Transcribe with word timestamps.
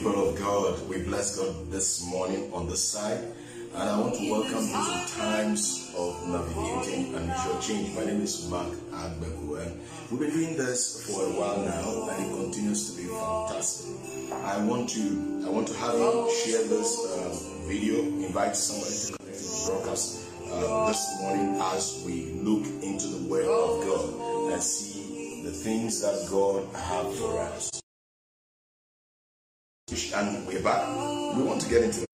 people 0.00 0.30
of 0.30 0.38
God. 0.38 0.88
We 0.88 1.02
bless 1.02 1.36
God 1.36 1.70
this 1.70 2.06
morning 2.06 2.50
on 2.54 2.66
this 2.66 2.82
side. 2.82 3.20
And 3.74 3.82
I 3.82 4.00
want 4.00 4.14
to 4.14 4.30
welcome 4.30 4.64
you 4.64 4.72
to 4.72 5.12
Times 5.14 5.92
of 5.94 6.26
Navigating 6.26 7.14
Unusual 7.14 7.60
Change. 7.60 7.94
My 7.94 8.06
name 8.06 8.22
is 8.22 8.48
Mark 8.48 8.72
Agbeku 8.92 9.60
and 9.60 9.78
we've 10.10 10.20
been 10.20 10.30
doing 10.30 10.56
this 10.56 11.06
for 11.06 11.20
a 11.26 11.28
while 11.38 11.60
now 11.60 12.08
and 12.08 12.24
it 12.24 12.34
continues 12.34 12.90
to 12.90 12.96
be 12.96 13.08
fantastic. 13.08 13.94
I 14.32 14.64
want 14.64 14.88
to 14.88 15.44
I 15.46 15.50
want 15.50 15.68
to 15.68 15.74
have 15.74 15.92
you 15.92 16.32
share 16.46 16.64
this 16.64 16.96
uh, 17.04 17.68
video, 17.68 18.00
invite 18.24 18.56
somebody 18.56 18.96
to 18.96 19.18
connect 19.18 19.36
to 19.36 19.44
the 19.44 19.64
broadcast 19.66 20.30
uh, 20.50 20.88
this 20.88 21.20
morning 21.20 21.60
as 21.60 22.02
we 22.06 22.32
look 22.40 22.64
into 22.82 23.06
the 23.06 23.28
Word 23.28 23.44
of 23.44 23.84
God 23.84 24.52
and 24.54 24.62
see 24.62 25.42
the 25.44 25.52
things 25.52 26.00
that 26.00 26.26
God 26.30 26.64
has 26.74 27.18
for 27.18 27.38
us. 27.38 27.80
And 29.90 30.46
we're 30.46 30.62
back. 30.62 30.86
We 31.34 31.42
want 31.42 31.60
to 31.62 31.68
get 31.68 31.82
into 31.82 32.06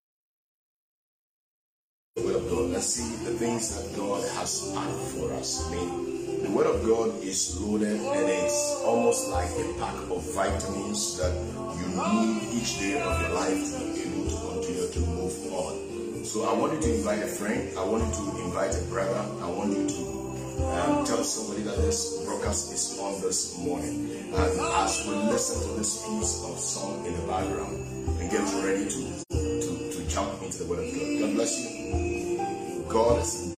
the 2.15 2.23
Word 2.23 2.37
of 2.37 2.49
God. 2.49 2.71
Let's 2.71 2.87
see 2.87 3.23
the 3.23 3.37
things 3.37 3.69
that 3.69 3.95
God 3.95 4.27
has 4.33 4.71
packed 4.73 4.97
for 5.13 5.31
us. 5.33 5.61
I 5.67 5.75
mean, 5.75 6.41
the 6.41 6.49
Word 6.49 6.65
of 6.65 6.83
God 6.83 7.21
is 7.21 7.61
loaded 7.61 8.01
and 8.01 8.29
it's 8.29 8.81
almost 8.83 9.29
like 9.29 9.51
a 9.51 9.73
pack 9.77 9.93
of 10.09 10.25
vitamins 10.33 11.19
that 11.19 11.31
you 11.77 11.85
need 11.93 12.49
each 12.59 12.79
day 12.79 12.99
of 12.99 13.21
your 13.21 13.29
life 13.29 13.61
to 13.77 13.85
be 13.93 14.09
able 14.09 14.25
to 14.25 14.37
continue 14.41 14.89
to 14.89 14.99
move 15.13 15.53
on. 15.53 16.25
So 16.25 16.49
I 16.49 16.57
want 16.57 16.73
you 16.73 16.81
to 16.81 16.95
invite 16.95 17.21
a 17.21 17.27
friend. 17.27 17.77
I 17.77 17.85
want 17.85 18.03
you 18.03 18.09
to 18.09 18.41
invite 18.41 18.75
a 18.75 18.81
brother. 18.89 19.23
I 19.39 19.51
want 19.51 19.77
you 19.77 19.87
to 19.87 20.16
um, 20.63 21.05
tell 21.05 21.23
somebody 21.23 21.63
that 21.63 21.77
this 21.77 22.23
broadcast 22.25 22.73
is 22.73 22.97
on 22.99 23.21
this 23.21 23.57
morning. 23.59 24.09
And 24.33 24.59
as 24.59 25.05
we 25.07 25.15
listen 25.15 25.67
to 25.69 25.77
this 25.77 26.03
piece 26.05 26.43
of 26.43 26.57
song 26.59 27.05
in 27.05 27.13
the 27.13 27.27
background 27.27 27.75
and 28.19 28.31
get 28.31 28.41
ready 28.63 28.85
to, 28.85 29.23
to, 29.29 29.91
to 29.93 30.07
jump 30.09 30.41
into 30.41 30.63
the 30.63 30.65
Word 30.65 30.79
of 30.79 30.93
God. 30.93 31.19
God 31.21 31.35
bless 31.35 31.59
you. 31.59 32.85
God 32.89 33.21
is 33.21 33.41
in 33.43 33.53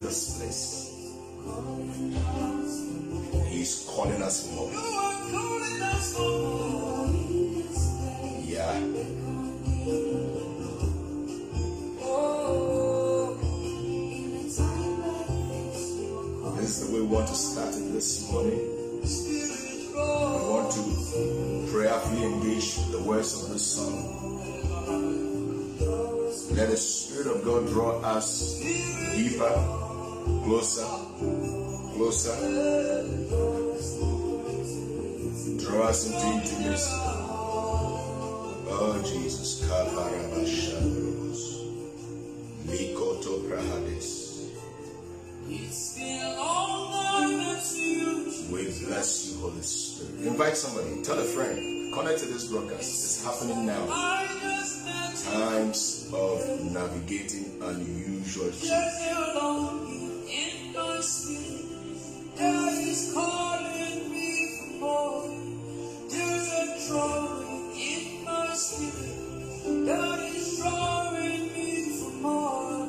this 0.00 0.38
place. 0.38 0.90
He's 3.48 3.86
calling 3.88 4.22
us 4.22 4.50
more. 4.52 4.70
Yeah. 8.44 9.23
Want 17.06 17.28
to 17.28 17.34
start 17.34 17.74
it 17.74 17.92
this 17.92 18.30
morning. 18.30 18.58
We 19.94 20.00
want 20.50 20.70
to 20.72 20.82
prayerfully 21.70 22.24
engage 22.24 22.76
the 22.90 23.00
words 23.02 23.42
of 23.42 23.50
this 23.50 23.66
song. 23.76 24.20
Let 26.56 26.70
the 26.70 26.76
Spirit 26.76 27.26
of 27.36 27.44
God 27.44 27.66
draw 27.68 28.00
us 28.00 28.58
deeper, 29.14 29.54
closer, 30.44 30.86
closer. 31.94 32.36
Draw 35.60 35.82
us 35.82 36.06
into 36.06 36.26
intimacy. 36.26 36.90
Oh 38.66 39.02
Jesus, 39.04 39.60
Kavarabashandros, 39.68 41.42
Likoto 42.66 43.42
Prahades. 43.48 44.23
We 48.50 48.64
bless 48.86 49.28
you, 49.30 49.40
Holy 49.40 49.60
Spirit. 49.62 50.26
Invite 50.26 50.56
somebody, 50.56 51.02
tell 51.02 51.18
a 51.18 51.24
friend, 51.24 51.92
connect 51.92 52.20
to 52.20 52.26
this 52.26 52.46
broadcast. 52.48 52.80
It's 52.80 53.24
happening 53.24 53.66
now. 53.66 53.86
Times 55.32 56.10
of 56.12 56.60
navigating 56.72 57.58
unusual 57.62 58.50
change. 58.52 58.70
God 69.86 70.20
is 70.20 70.58
drawing 70.58 71.52
me 71.52 71.98
for 71.98 72.10
more. 72.22 72.83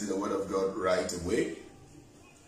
Into 0.00 0.12
the 0.12 0.18
Word 0.18 0.32
of 0.32 0.50
God 0.50 0.76
right 0.76 1.12
away. 1.22 1.56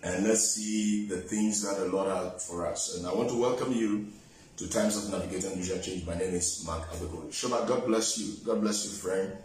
And 0.02 0.25
let's 0.26 0.52
see 0.52 1.06
the 1.06 1.19
things 1.19 1.62
that 1.62 1.78
the 1.78 1.87
Lord 1.87 2.08
has 2.08 2.46
for 2.46 2.66
us. 2.66 2.96
And 2.96 3.06
I 3.06 3.12
want 3.12 3.28
to 3.28 3.40
welcome 3.40 3.72
you 3.72 4.08
to 4.56 4.69
Times 4.69 4.96
of 4.96 5.10
Navigating 5.12 5.56
Vision 5.56 5.82
Change. 5.82 6.06
My 6.06 6.14
name 6.14 6.34
is 6.34 6.64
Mark 6.66 6.90
Abeko. 6.90 7.28
Shoba, 7.28 7.66
God 7.69 7.87
bless 7.87 8.19
you. 8.19 8.34
God 8.44 8.60
bless 8.60 8.84
you, 8.84 8.90
friend. 8.90 9.37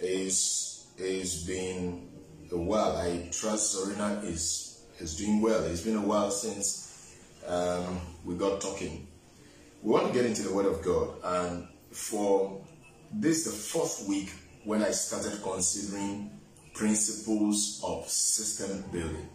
It's, 0.00 0.86
it's 0.98 1.44
been 1.44 2.08
a 2.50 2.56
while. 2.56 2.96
I 2.96 3.28
trust 3.30 3.72
Serena 3.72 4.20
is, 4.24 4.84
is 4.98 5.16
doing 5.16 5.40
well. 5.40 5.64
It's 5.64 5.82
been 5.82 5.96
a 5.96 6.02
while 6.02 6.30
since 6.30 7.16
um, 7.46 8.00
we 8.24 8.34
got 8.34 8.60
talking. 8.60 9.06
We 9.82 9.92
want 9.92 10.08
to 10.08 10.12
get 10.12 10.26
into 10.26 10.42
the 10.42 10.52
Word 10.52 10.66
of 10.66 10.82
God. 10.82 11.14
And 11.22 11.68
for 11.92 12.60
this, 13.12 13.44
the 13.44 13.52
fourth 13.52 14.08
week 14.08 14.32
when 14.64 14.82
I 14.82 14.90
started 14.90 15.40
considering 15.42 16.33
principles 16.74 17.80
of 17.84 18.08
system 18.08 18.84
building. 18.92 19.28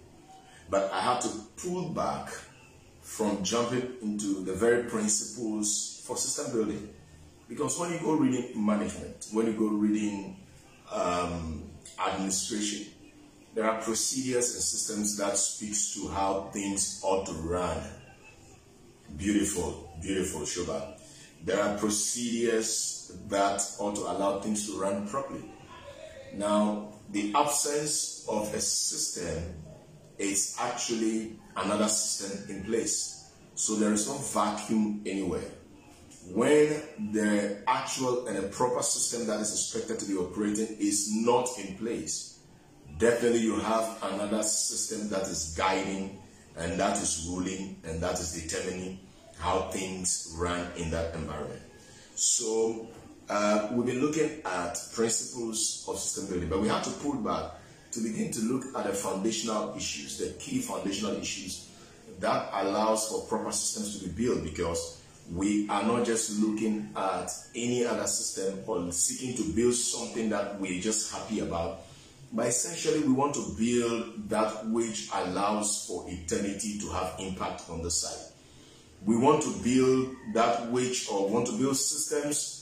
But 0.70 0.92
I 0.94 1.02
had 1.02 1.22
to 1.22 1.30
pull 1.58 1.90
back 1.90 2.30
from 3.02 3.44
jumping 3.44 3.94
into 4.04 4.44
the 4.44 4.54
very 4.54 4.84
principles 4.84 6.04
for 6.06 6.16
system 6.16 6.54
building. 6.54 6.94
Because 7.48 7.80
when 7.80 7.92
you 7.92 8.00
go 8.00 8.14
reading 8.14 8.64
management, 8.64 9.28
when 9.32 9.48
you 9.48 9.54
go 9.54 9.68
reading 9.70 10.38
um, 10.92 11.64
administration, 12.08 12.86
there 13.56 13.66
are 13.66 13.82
procedures 13.82 14.54
and 14.54 14.64
systems 14.64 15.18
that 15.18 15.36
speaks 15.36 15.96
to 15.96 16.08
how 16.10 16.50
things 16.54 17.02
ought 17.04 17.26
to 17.26 17.34
run. 17.34 17.82
Beautiful, 19.18 19.92
beautiful, 20.02 20.42
Shoba. 20.42 21.00
There 21.44 21.60
are 21.60 21.78
procedures 21.78 23.12
that 23.28 23.64
ought 23.80 23.96
to 23.96 24.02
allow 24.02 24.40
things 24.40 24.68
to 24.68 24.80
run 24.80 25.08
properly. 25.08 25.52
Now, 26.36 26.90
the 27.12 27.34
absence 27.36 28.26
of 28.28 28.54
a 28.54 28.62
system 28.62 29.54
is 30.18 30.56
actually 30.60 31.40
another 31.56 31.88
system 31.88 32.56
in 32.56 32.64
place. 32.64 33.32
So 33.56 33.76
there 33.76 33.94
is 33.94 34.08
no 34.08 34.16
vacuum 34.16 35.02
anywhere. 35.06 35.50
When 36.32 36.70
the 37.12 37.64
actual 37.68 38.28
and 38.28 38.38
a 38.38 38.44
proper 38.44 38.84
system 38.84 39.26
that 39.28 39.40
is 39.40 39.52
expected 39.52 40.00
to 40.00 40.06
be 40.06 40.16
operating 40.18 40.78
is 40.80 41.10
not 41.12 41.50
in 41.58 41.76
place, 41.78 42.40
definitely 42.98 43.40
you 43.40 43.60
have 43.60 43.98
another 44.04 44.44
system 44.44 45.10
that 45.10 45.24
is 45.24 45.56
guiding 45.58 46.20
and 46.58 46.80
that 46.80 47.02
is 47.02 47.26
ruling 47.28 47.80
and 47.84 48.02
that 48.04 48.20
is 48.20 48.34
determining 48.34 49.00
how 49.40 49.62
things 49.72 50.36
run 50.38 50.68
in 50.76 50.92
that 50.92 51.16
environment. 51.16 51.62
So 52.16 52.88
uh, 53.30 53.70
we've 53.72 53.86
been 53.86 54.02
looking 54.02 54.42
at 54.44 54.78
principles 54.94 55.86
of 55.88 56.00
system 56.00 56.28
building, 56.28 56.50
but 56.50 56.60
we 56.60 56.68
have 56.68 56.84
to 56.84 56.90
pull 56.90 57.16
back 57.16 57.52
to 57.92 58.00
begin 58.02 58.32
to 58.32 58.42
look 58.42 58.66
at 58.76 58.86
the 58.86 58.94
foundational 58.94 59.76
issues, 59.76 60.18
the 60.18 60.30
key 60.40 60.60
foundational 60.62 61.16
issues 61.16 61.70
that 62.20 62.50
allows 62.54 63.08
for 63.10 63.22
proper 63.28 63.52
systems 63.52 64.00
to 64.00 64.08
be 64.08 64.26
built 64.26 64.44
because 64.44 65.02
we 65.34 65.70
are 65.70 65.84
not 65.84 66.06
just 66.06 66.40
looking 66.40 66.90
at 66.96 67.32
any 67.56 67.86
other 67.86 68.08
system 68.08 68.60
or 68.66 68.92
seeking 68.92 69.36
to 69.36 69.54
build 69.54 69.76
something 69.76 70.30
that 70.30 70.60
we're 70.60 70.82
just 70.82 71.14
happy 71.14 71.40
about, 71.40 71.82
but 72.34 72.48
essentially 72.48 73.02
we 73.02 73.14
want 73.14 73.36
to 73.36 73.46
build 73.58 74.28
that 74.30 74.66
which 74.68 75.10
allows 75.14 75.86
for 75.86 76.04
eternity 76.08 76.80
to 76.80 76.90
have 76.90 77.16
impact 77.20 77.70
on 77.70 77.84
the 77.84 77.92
site. 77.92 78.34
We 79.06 79.18
want 79.18 79.44
to 79.44 79.54
build 79.64 80.16
that 80.34 80.70
which, 80.72 81.10
or 81.10 81.30
want 81.30 81.46
to 81.48 81.58
build 81.58 81.78
systems 81.78 82.59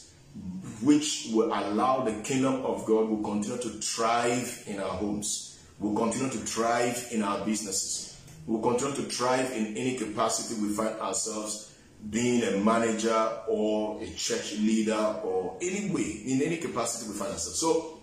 which 0.81 1.29
will 1.33 1.47
allow 1.47 2.01
the 2.01 2.13
kingdom 2.23 2.65
of 2.65 2.85
God 2.85 3.09
will 3.09 3.23
continue 3.23 3.61
to 3.61 3.69
thrive 3.69 4.63
in 4.67 4.79
our 4.79 4.89
homes, 4.89 5.59
will 5.79 5.95
continue 5.95 6.29
to 6.29 6.37
thrive 6.37 7.07
in 7.11 7.23
our 7.23 7.43
businesses, 7.45 8.19
will 8.45 8.61
continue 8.61 8.95
to 8.95 9.03
thrive 9.03 9.51
in 9.51 9.77
any 9.77 9.95
capacity 9.95 10.61
we 10.61 10.69
find 10.69 10.95
ourselves 10.99 11.73
being 12.09 12.43
a 12.43 12.57
manager 12.59 13.29
or 13.47 14.01
a 14.01 14.09
church 14.11 14.53
leader 14.59 15.19
or 15.23 15.57
any 15.61 15.89
way, 15.89 16.21
in 16.25 16.41
any 16.41 16.57
capacity 16.57 17.11
we 17.11 17.17
find 17.17 17.31
ourselves. 17.31 17.59
So 17.59 17.99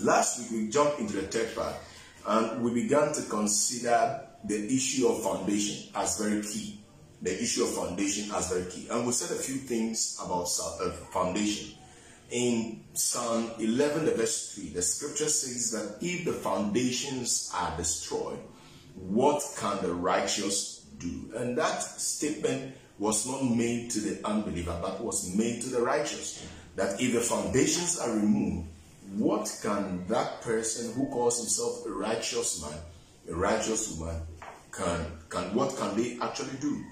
last 0.00 0.38
week 0.40 0.62
we 0.62 0.68
jumped 0.68 1.00
into 1.00 1.14
the 1.14 1.22
third 1.22 1.54
part 1.54 1.74
and 2.26 2.62
we 2.62 2.72
began 2.82 3.12
to 3.12 3.22
consider 3.22 4.28
the 4.44 4.66
issue 4.74 5.08
of 5.08 5.22
foundation 5.22 5.90
as 5.94 6.18
very 6.18 6.42
key. 6.42 6.78
The 7.20 7.40
issue 7.40 7.64
of 7.64 7.70
foundation 7.70 8.34
as 8.34 8.48
very 8.50 8.70
key. 8.70 8.88
And 8.90 9.06
we 9.06 9.12
said 9.12 9.36
a 9.36 9.40
few 9.40 9.56
things 9.56 10.18
about 10.24 10.48
uh, 10.60 10.90
foundation. 11.12 11.78
In 12.32 12.82
Psalm 12.94 13.50
11, 13.58 14.06
the 14.06 14.12
verse 14.12 14.54
3, 14.54 14.70
the 14.70 14.80
scripture 14.80 15.28
says 15.28 15.70
that 15.72 15.98
if 16.00 16.24
the 16.24 16.32
foundations 16.32 17.52
are 17.54 17.76
destroyed, 17.76 18.38
what 18.94 19.42
can 19.58 19.82
the 19.82 19.92
righteous 19.92 20.86
do? 20.98 21.30
And 21.36 21.58
that 21.58 21.82
statement 21.82 22.74
was 22.98 23.26
not 23.26 23.44
made 23.44 23.90
to 23.90 24.00
the 24.00 24.26
unbeliever, 24.26 24.78
but 24.80 25.04
was 25.04 25.36
made 25.36 25.60
to 25.60 25.68
the 25.68 25.82
righteous. 25.82 26.46
That 26.74 26.98
if 26.98 27.12
the 27.12 27.20
foundations 27.20 27.98
are 27.98 28.14
removed, 28.14 28.66
what 29.14 29.54
can 29.62 30.06
that 30.08 30.40
person 30.40 30.94
who 30.94 31.10
calls 31.10 31.38
himself 31.38 31.84
a 31.84 31.90
righteous 31.90 32.62
man, 32.62 32.78
a 33.28 33.34
righteous 33.34 33.94
woman, 33.98 34.22
can 34.70 35.04
can 35.28 35.54
what 35.54 35.76
can 35.76 35.94
they 35.96 36.18
actually 36.18 36.56
do? 36.62 36.82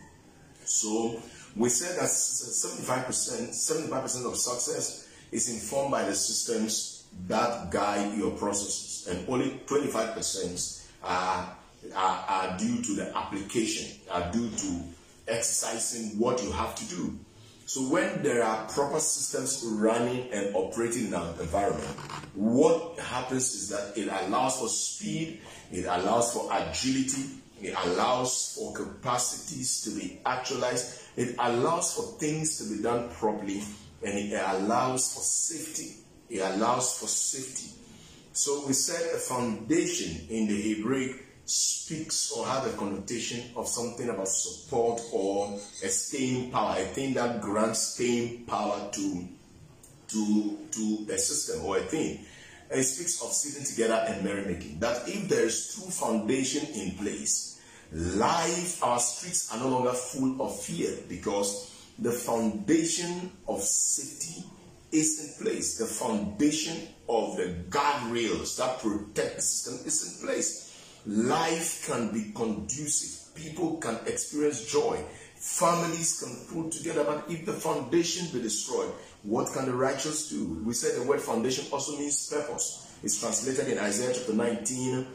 So 0.66 1.23
we 1.56 1.70
said 1.70 1.99
that 1.99 2.11
75%, 2.11 3.09
75% 3.09 4.26
of 4.26 4.37
success 4.37 5.06
is 5.32 5.49
informed 5.52 5.90
by 5.90 6.04
the 6.04 6.14
systems 6.14 7.04
that 7.26 7.70
guide 7.70 8.16
your 8.16 8.30
processes, 8.32 9.08
and 9.08 9.28
only 9.28 9.60
25% 9.66 10.87
are, 11.02 11.56
are, 11.94 12.25
are 12.28 12.58
due 12.58 12.82
to 12.82 12.94
the 12.94 13.16
application, 13.16 13.99
are 14.10 14.30
due 14.32 14.50
to 14.50 14.82
exercising 15.28 16.18
what 16.18 16.42
you 16.42 16.50
have 16.52 16.75
to 16.75 16.84
do. 16.87 17.18
So 17.66 17.82
when 17.82 18.25
there 18.25 18.42
are 18.42 18.66
proper 18.66 18.99
systems 18.99 19.62
running 19.64 20.28
and 20.32 20.54
operating 20.56 21.06
in 21.06 21.14
an 21.14 21.38
environment, 21.38 21.87
what 22.34 22.99
happens 22.99 23.54
is 23.54 23.68
that 23.68 23.96
it 23.96 24.08
allows 24.08 24.58
for 24.58 24.68
speed, 24.68 25.40
it 25.70 25.84
allows 25.84 26.32
for 26.32 26.49
agility, 26.52 27.26
it 27.62 27.75
allows 27.84 28.56
for 28.56 28.72
capacities 28.72 29.82
to 29.82 29.90
be 29.90 30.18
actualized, 30.26 31.00
it 31.16 31.37
allows 31.38 31.94
for 31.94 32.18
things 32.18 32.58
to 32.58 32.75
be 32.75 32.82
done 32.82 33.08
properly, 33.10 33.62
and 34.02 34.19
it 34.19 34.33
allows 34.33 35.14
for 35.14 35.21
safety. 35.21 35.97
It 36.28 36.40
allows 36.40 36.99
for 36.99 37.07
safety. 37.07 37.76
So 38.33 38.64
we 38.66 38.73
said 38.73 39.14
a 39.14 39.19
foundation 39.19 40.26
in 40.30 40.47
the 40.47 40.75
Hebraic 40.75 41.26
speaks 41.45 42.30
or 42.30 42.47
have 42.47 42.66
a 42.66 42.76
connotation 42.76 43.50
of 43.57 43.66
something 43.66 44.09
about 44.09 44.28
support 44.28 45.00
or 45.12 45.59
a 45.83 45.88
staying 45.88 46.50
power, 46.50 46.76
a 46.78 46.85
thing 46.85 47.14
that 47.14 47.40
grants 47.40 47.95
staying 47.95 48.45
power 48.45 48.88
to 48.92 49.28
to 50.09 50.59
to 50.71 51.07
a 51.12 51.19
system 51.19 51.64
or 51.64 51.78
a 51.78 51.80
thing. 51.80 52.25
And 52.71 52.80
it 52.80 52.85
speaks 52.85 53.21
of 53.21 53.33
sitting 53.33 53.66
together 53.66 54.04
and 54.07 54.25
merrymaking. 54.25 54.78
That 54.78 55.09
if 55.09 55.28
there 55.28 55.45
is 55.45 55.75
true 55.75 55.90
foundation 55.90 56.66
in 56.73 56.92
place, 56.92 57.61
life, 57.92 58.83
our 58.85 59.00
streets 59.00 59.52
are 59.52 59.59
no 59.59 59.69
longer 59.69 59.92
full 59.92 60.40
of 60.40 60.57
fear 60.57 60.97
because 61.09 61.69
the 62.00 62.12
foundation 62.12 63.30
of 63.47 63.61
safety 63.61 64.45
is 64.92 65.38
in 65.38 65.45
place. 65.45 65.78
The 65.78 65.87
foundation 65.87 66.88
of 67.09 67.37
the 67.37 67.54
guardrails 67.69 68.57
that 68.59 68.80
protect 68.80 69.37
the 69.37 69.42
system 69.42 69.87
is 69.87 70.21
in 70.21 70.26
place 70.26 70.71
life 71.07 71.87
can 71.87 72.12
be 72.12 72.33
conducive. 72.35 73.35
People 73.35 73.76
can 73.78 73.99
experience 74.07 74.71
joy. 74.71 75.02
Families 75.37 76.21
can 76.21 76.37
pull 76.52 76.71
together. 76.71 77.04
But 77.04 77.25
if 77.28 77.47
the 77.47 77.52
foundation 77.52 78.26
be 78.33 78.42
destroyed, 78.42 78.90
what 79.23 79.52
can 79.52 79.66
the 79.66 79.75
righteous 79.75 80.28
do? 80.28 80.62
We 80.64 80.75
said 80.75 81.00
the 81.00 81.09
word 81.09 81.21
foundation 81.21 81.66
also 81.73 81.97
means 81.97 82.28
purpose. 82.28 82.95
It's 83.02 83.19
translated 83.19 83.69
in 83.69 83.78
Isaiah 83.78 84.12
chapter 84.14 84.35
19, 84.35 85.07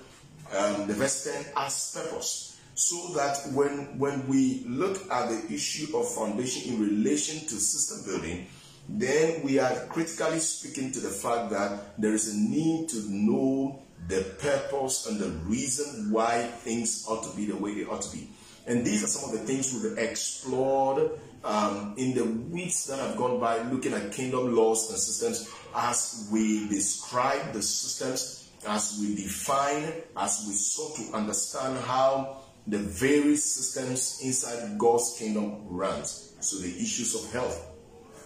um, 0.56 0.88
the 0.88 0.94
verse 0.94 1.32
10 1.32 1.46
as 1.56 1.92
purpose. 1.96 2.55
So 2.76 3.14
that 3.16 3.38
when 3.54 3.98
when 3.98 4.28
we 4.28 4.64
look 4.68 5.10
at 5.10 5.30
the 5.30 5.54
issue 5.54 5.98
of 5.98 6.14
foundation 6.14 6.74
in 6.74 6.82
relation 6.82 7.40
to 7.48 7.56
system 7.56 8.04
building, 8.06 8.48
then 8.90 9.44
we 9.44 9.60
are 9.60 9.74
critically 9.88 10.40
speaking 10.40 10.92
to 10.92 11.00
the 11.00 11.10
fact 11.10 11.52
that 11.52 12.00
there 12.00 12.14
is 12.14 12.34
a 12.34 12.38
need 12.38 12.90
to 12.90 13.10
know 13.10 13.82
the 14.08 14.22
purpose 14.40 15.08
and 15.08 15.20
the 15.20 15.30
reason 15.48 16.12
why 16.12 16.44
things 16.44 17.06
ought 17.08 17.24
to 17.24 17.36
be 17.38 17.46
the 17.46 17.56
way 17.56 17.74
they 17.74 17.86
ought 17.86 18.02
to 18.02 18.16
be. 18.16 18.30
And 18.68 18.86
these 18.86 19.04
are 19.04 19.08
some 19.08 19.34
of 19.34 19.40
the 19.40 19.46
things 19.46 19.74
we've 19.74 19.98
explored 19.98 21.12
um, 21.44 21.94
in 21.98 22.14
the 22.14 22.26
weeks 22.26 22.86
that 22.88 23.00
have 23.00 23.16
gone 23.16 23.40
by, 23.40 23.62
looking 23.70 23.94
at 23.94 24.12
kingdom 24.12 24.56
laws 24.56 24.90
and 24.90 25.00
systems 25.00 25.50
as 25.76 26.28
we 26.32 26.68
describe 26.68 27.54
the 27.54 27.62
systems, 27.62 28.50
as 28.68 28.98
we 29.00 29.16
define, 29.16 29.94
as 30.18 30.46
we 30.48 30.54
sought 30.54 30.96
to 30.98 31.16
understand 31.16 31.78
how 31.86 32.38
the 32.68 32.78
various 32.78 33.46
systems 33.46 34.20
inside 34.24 34.78
God's 34.78 35.16
kingdom 35.18 35.68
runs. 35.68 36.34
So 36.40 36.58
the 36.58 36.70
issues 36.70 37.16
of 37.16 37.32
health, 37.32 37.72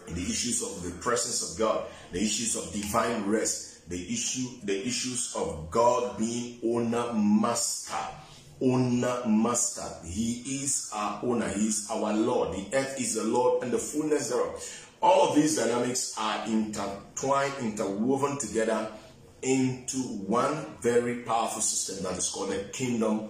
the 0.07 0.21
issues 0.21 0.61
of 0.61 0.83
the 0.83 0.91
presence 1.01 1.51
of 1.51 1.59
God, 1.59 1.85
the 2.11 2.19
issues 2.19 2.55
of 2.55 2.71
divine 2.73 3.25
rest, 3.27 3.89
the 3.89 4.01
issue, 4.01 4.47
the 4.63 4.87
issues 4.87 5.33
of 5.35 5.69
God 5.71 6.17
being 6.17 6.59
owner 6.63 7.13
master. 7.13 7.95
Owner 8.61 9.23
master. 9.25 9.87
He 10.05 10.63
is 10.63 10.91
our 10.93 11.21
owner. 11.23 11.47
He 11.47 11.67
is 11.67 11.87
our 11.89 12.13
Lord. 12.13 12.53
The 12.53 12.77
earth 12.77 12.99
is 12.99 13.15
the 13.15 13.23
Lord 13.23 13.63
and 13.63 13.71
the 13.71 13.77
fullness 13.77 14.29
thereof. 14.29 14.85
All 15.01 15.29
of 15.29 15.35
these 15.35 15.55
dynamics 15.57 16.13
are 16.17 16.45
intertwined, 16.45 17.53
interwoven 17.61 18.37
together 18.37 18.91
into 19.41 19.97
one 19.97 20.65
very 20.81 21.19
powerful 21.23 21.61
system 21.61 22.03
that 22.03 22.17
is 22.17 22.29
called 22.29 22.49
the 22.49 22.65
kingdom 22.73 23.29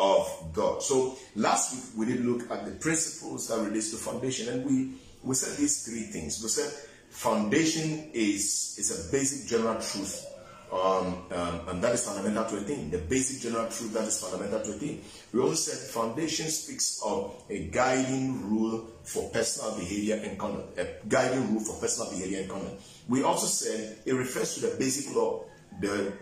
of 0.00 0.52
God. 0.54 0.82
So 0.82 1.18
last 1.36 1.74
week 1.74 1.84
we 2.08 2.14
did 2.14 2.24
look 2.24 2.50
at 2.50 2.64
the 2.64 2.72
principles 2.72 3.48
that 3.48 3.58
relates 3.58 3.90
to 3.90 3.96
foundation, 3.98 4.48
and 4.48 4.64
we 4.64 4.94
we 5.22 5.34
said 5.34 5.56
these 5.58 5.84
three 5.84 6.04
things. 6.04 6.42
We 6.42 6.48
said 6.48 6.72
foundation 7.10 8.10
is, 8.14 8.76
is 8.78 9.08
a 9.08 9.12
basic 9.12 9.48
general 9.48 9.74
truth. 9.74 10.26
Um, 10.72 11.24
um, 11.32 11.68
and 11.68 11.82
that 11.82 11.94
is 11.94 12.06
fundamental 12.06 12.44
to 12.44 12.56
a 12.58 12.60
thing. 12.60 12.90
The 12.90 12.98
basic 12.98 13.42
general 13.42 13.68
truth 13.68 13.92
that 13.92 14.04
is 14.04 14.20
fundamental 14.20 14.60
to 14.60 14.70
a 14.70 14.74
thing. 14.74 15.02
We 15.32 15.40
also 15.40 15.54
said 15.54 15.90
foundation 15.90 16.46
speaks 16.46 17.02
of 17.04 17.34
a 17.50 17.66
guiding 17.66 18.48
rule 18.48 18.86
for 19.02 19.28
personal 19.30 19.76
behavior 19.76 20.20
and 20.22 20.38
conduct. 20.38 20.78
A 20.78 20.86
guiding 21.08 21.52
rule 21.52 21.60
for 21.60 21.80
personal 21.80 22.12
behavior 22.12 22.42
and 22.42 22.48
conduct. 22.48 22.80
We 23.08 23.24
also 23.24 23.46
said 23.46 23.98
it 24.06 24.12
refers 24.14 24.54
to 24.54 24.60
the 24.60 24.76
basic 24.78 25.14
law, 25.14 25.42
the 25.80 26.12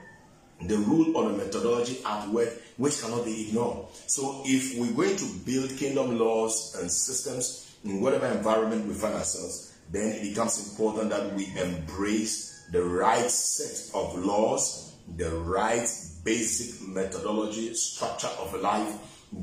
the 0.62 0.76
rule 0.76 1.16
or 1.16 1.30
the 1.30 1.36
methodology 1.36 1.98
at 2.04 2.28
work 2.28 2.48
which 2.76 3.00
cannot 3.00 3.24
be 3.24 3.48
ignored. 3.48 3.86
So 4.06 4.42
if 4.44 4.78
we're 4.78 4.92
going 4.92 5.16
to 5.16 5.26
build 5.44 5.70
kingdom 5.78 6.18
laws 6.18 6.76
and 6.80 6.90
systems 6.90 7.76
in 7.84 8.00
whatever 8.00 8.26
environment 8.26 8.86
we 8.86 8.94
find 8.94 9.14
ourselves, 9.14 9.74
then 9.90 10.16
it 10.16 10.22
becomes 10.30 10.70
important 10.70 11.10
that 11.10 11.34
we 11.34 11.46
embrace 11.56 12.66
the 12.72 12.82
right 12.82 13.30
set 13.30 13.94
of 13.94 14.18
laws, 14.18 14.94
the 15.16 15.30
right 15.30 15.88
basic 16.24 16.86
methodology, 16.86 17.74
structure 17.74 18.28
of 18.40 18.54
life 18.60 18.92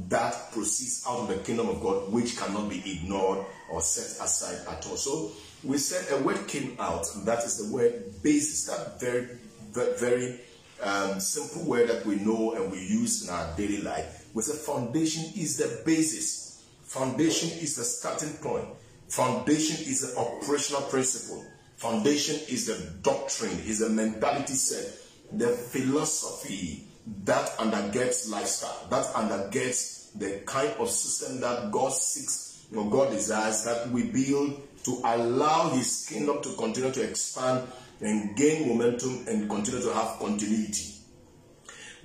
that 0.09 0.51
proceeds 0.51 1.05
out 1.07 1.21
of 1.21 1.27
the 1.27 1.37
kingdom 1.37 1.69
of 1.69 1.81
God, 1.81 2.11
which 2.11 2.37
cannot 2.37 2.69
be 2.69 2.83
ignored 2.91 3.45
or 3.71 3.81
set 3.81 4.23
aside 4.23 4.67
at 4.67 4.85
all. 4.87 4.97
So 4.97 5.31
we 5.63 5.77
said 5.77 6.19
a 6.19 6.23
word 6.23 6.47
came 6.47 6.75
out, 6.79 7.07
and 7.15 7.25
that 7.25 7.43
is 7.43 7.57
the 7.57 7.73
word 7.73 8.21
basis, 8.21 8.65
that 8.65 8.99
very, 8.99 9.27
very 9.71 10.39
um, 10.81 11.19
simple 11.19 11.63
word 11.69 11.89
that 11.89 12.05
we 12.05 12.15
know 12.17 12.53
and 12.53 12.71
we 12.71 12.79
use 12.79 13.27
in 13.27 13.33
our 13.33 13.55
daily 13.55 13.81
life. 13.81 14.27
We 14.33 14.43
said 14.43 14.55
foundation 14.55 15.23
is 15.35 15.57
the 15.57 15.81
basis. 15.85 16.63
Foundation 16.83 17.49
is 17.59 17.75
the 17.75 17.83
starting 17.83 18.33
point. 18.37 18.67
Foundation 19.07 19.77
is 19.87 20.01
the 20.01 20.19
operational 20.19 20.81
principle. 20.83 21.45
Foundation 21.77 22.35
is 22.49 22.67
the 22.67 22.91
doctrine, 23.01 23.59
is 23.65 23.81
a 23.81 23.89
mentality 23.89 24.53
set, 24.53 24.97
the 25.37 25.49
philosophy 25.49 26.87
that 27.23 27.49
undergirds 27.57 28.29
lifestyle, 28.29 28.87
that 28.89 29.05
undergirds 29.13 30.17
the 30.17 30.41
kind 30.45 30.73
of 30.79 30.89
system 30.89 31.41
that 31.41 31.71
God 31.71 31.91
seeks 31.91 32.65
or 32.75 32.89
God 32.89 33.11
desires 33.11 33.63
that 33.65 33.89
we 33.89 34.03
build 34.03 34.61
to 34.83 35.01
allow 35.03 35.69
His 35.69 36.07
kingdom 36.07 36.41
to 36.41 36.53
continue 36.55 36.91
to 36.91 37.01
expand 37.03 37.67
and 38.05 38.35
gain 38.35 38.67
momentum 38.67 39.25
and 39.27 39.49
continue 39.49 39.81
to 39.81 39.93
have 39.93 40.19
continuity. 40.19 40.91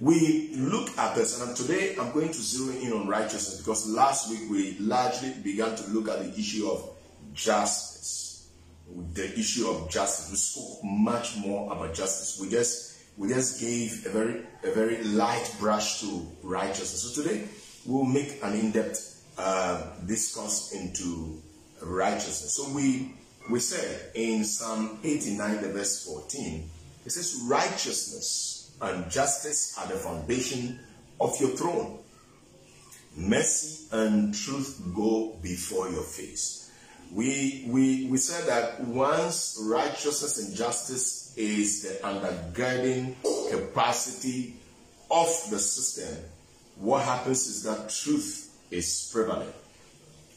We 0.01 0.53
look 0.57 0.97
at 0.97 1.15
this, 1.15 1.43
and 1.43 1.55
today 1.55 1.95
I'm 2.01 2.11
going 2.13 2.29
to 2.29 2.39
zero 2.43 2.75
in 2.79 2.93
on 2.93 3.07
righteousness 3.07 3.59
because 3.59 3.87
last 3.87 4.31
week 4.31 4.51
we 4.51 4.79
largely 4.79 5.35
began 5.43 5.77
to 5.77 5.91
look 5.91 6.09
at 6.09 6.21
the 6.21 6.39
issue 6.39 6.71
of 6.71 6.97
justice. 7.35 8.51
The 9.13 9.39
issue 9.39 9.69
of 9.69 9.91
justice. 9.91 10.31
We 10.31 10.37
spoke 10.37 10.85
much 10.85 11.37
more 11.37 11.71
about 11.71 11.95
justice. 11.95 12.41
We 12.41 12.49
just 12.49 12.99
we 13.19 13.29
just 13.29 13.61
gave 13.61 14.07
a 14.07 14.09
very 14.09 14.43
a 14.65 14.71
very 14.71 15.05
light 15.05 15.55
brush 15.61 16.01
to 16.01 16.27
righteousness. 16.43 17.03
So 17.03 17.23
today 17.23 17.47
we'll 17.85 18.05
make 18.05 18.43
an 18.43 18.55
in-depth 18.55 19.35
uh, 19.37 19.83
discourse 20.07 20.73
into 20.73 21.43
righteousness. 21.83 22.55
So 22.57 22.73
we 22.73 23.15
we 23.49 23.61
said 23.61 24.13
in 24.15 24.45
Psalm 24.45 24.99
89, 25.03 25.63
the 25.63 25.69
verse 25.69 26.05
14, 26.07 26.69
it 27.07 27.13
says, 27.13 27.41
Righteousness 27.45 28.77
and 28.81 29.11
justice 29.11 29.77
are 29.79 29.87
the 29.89 29.95
foundation 29.95 30.79
of 31.21 31.39
your 31.41 31.51
throne. 31.51 31.99
Mercy 33.17 33.87
and 33.93 34.35
truth 34.35 34.81
go 34.95 35.37
before 35.43 35.91
your 35.91 36.03
face. 36.03 36.71
We, 37.13 37.65
we, 37.67 38.07
we 38.07 38.19
said 38.19 38.47
that 38.47 38.81
once 38.81 39.59
righteousness 39.63 40.39
and 40.39 40.57
justice 40.57 41.35
is 41.37 41.83
the 41.83 42.07
undergirding 42.07 43.15
capacity 43.51 44.55
of 45.11 45.27
the 45.51 45.59
system, 45.59 46.25
what 46.77 47.05
happens 47.05 47.49
is 47.49 47.65
that 47.65 47.91
truth 47.91 48.57
is 48.71 49.11
prevalent. 49.13 49.55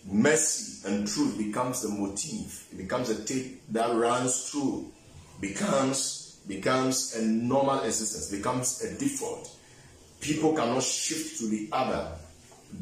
Mercy 0.05 0.87
and 0.87 1.07
truth 1.07 1.37
becomes 1.37 1.81
the 1.81 1.89
motif. 1.89 2.67
It 2.71 2.77
becomes 2.77 3.09
a 3.09 3.23
tape 3.23 3.61
that 3.69 3.95
runs 3.95 4.49
through, 4.49 4.91
becomes 5.39 6.23
becomes 6.47 7.15
a 7.15 7.23
normal 7.23 7.79
existence, 7.83 8.29
becomes 8.29 8.83
a 8.83 8.97
default. 8.99 9.49
People 10.19 10.53
cannot 10.53 10.83
shift 10.83 11.39
to 11.39 11.47
the 11.47 11.69
other 11.71 12.11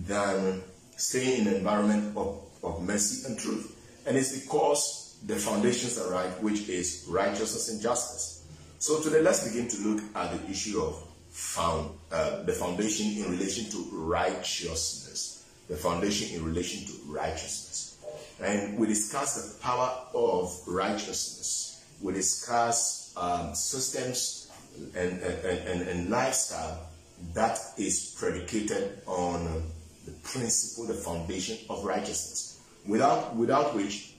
than 0.07 0.63
staying 0.97 1.41
in 1.41 1.47
an 1.47 1.55
environment 1.55 2.15
of, 2.17 2.41
of 2.63 2.81
mercy 2.81 3.27
and 3.27 3.37
truth. 3.37 3.77
And 4.07 4.17
it's 4.17 4.39
because 4.39 5.15
the 5.25 5.35
foundations 5.35 5.99
are 5.99 6.11
right, 6.11 6.41
which 6.41 6.69
is 6.69 7.05
righteousness 7.07 7.69
and 7.69 7.81
justice. 7.81 8.45
So 8.79 9.01
today, 9.01 9.21
let's 9.21 9.47
begin 9.47 9.67
to 9.67 9.77
look 9.87 10.03
at 10.15 10.31
the 10.31 10.49
issue 10.49 10.81
of 10.81 11.07
found 11.29 11.91
uh, 12.11 12.43
the 12.43 12.51
foundation 12.51 13.23
in 13.23 13.31
relation 13.31 13.69
to 13.71 13.89
righteousness. 13.91 15.30
The 15.71 15.77
foundation 15.77 16.35
in 16.35 16.43
relation 16.43 16.85
to 16.85 16.93
righteousness, 17.07 17.97
and 18.43 18.77
we 18.77 18.87
discuss 18.87 19.35
the 19.35 19.63
power 19.63 19.89
of 20.13 20.51
righteousness. 20.67 21.81
We 22.01 22.11
discuss 22.11 23.13
um, 23.15 23.55
systems 23.55 24.51
and, 24.95 25.21
and, 25.21 25.45
and, 25.45 25.87
and 25.87 26.09
lifestyle 26.09 26.89
that 27.33 27.57
is 27.77 28.15
predicated 28.19 29.01
on 29.05 29.63
the 30.05 30.11
principle, 30.23 30.87
the 30.87 30.99
foundation 30.99 31.57
of 31.69 31.85
righteousness, 31.85 32.59
without 32.85 33.35
without 33.37 33.73
which 33.73 34.15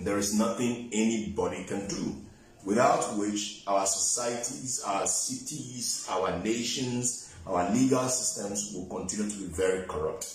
there 0.00 0.18
is 0.18 0.36
nothing 0.36 0.88
anybody 0.92 1.62
can 1.64 1.86
do 1.86 2.16
without 2.64 3.16
which 3.16 3.62
our 3.66 3.86
societies, 3.86 4.82
our 4.86 5.06
cities, 5.06 6.06
our 6.10 6.38
nations, 6.42 7.34
our 7.46 7.70
legal 7.72 8.06
systems 8.08 8.72
will 8.74 8.86
continue 8.94 9.30
to 9.30 9.38
be 9.38 9.46
very 9.46 9.86
corrupt. 9.86 10.34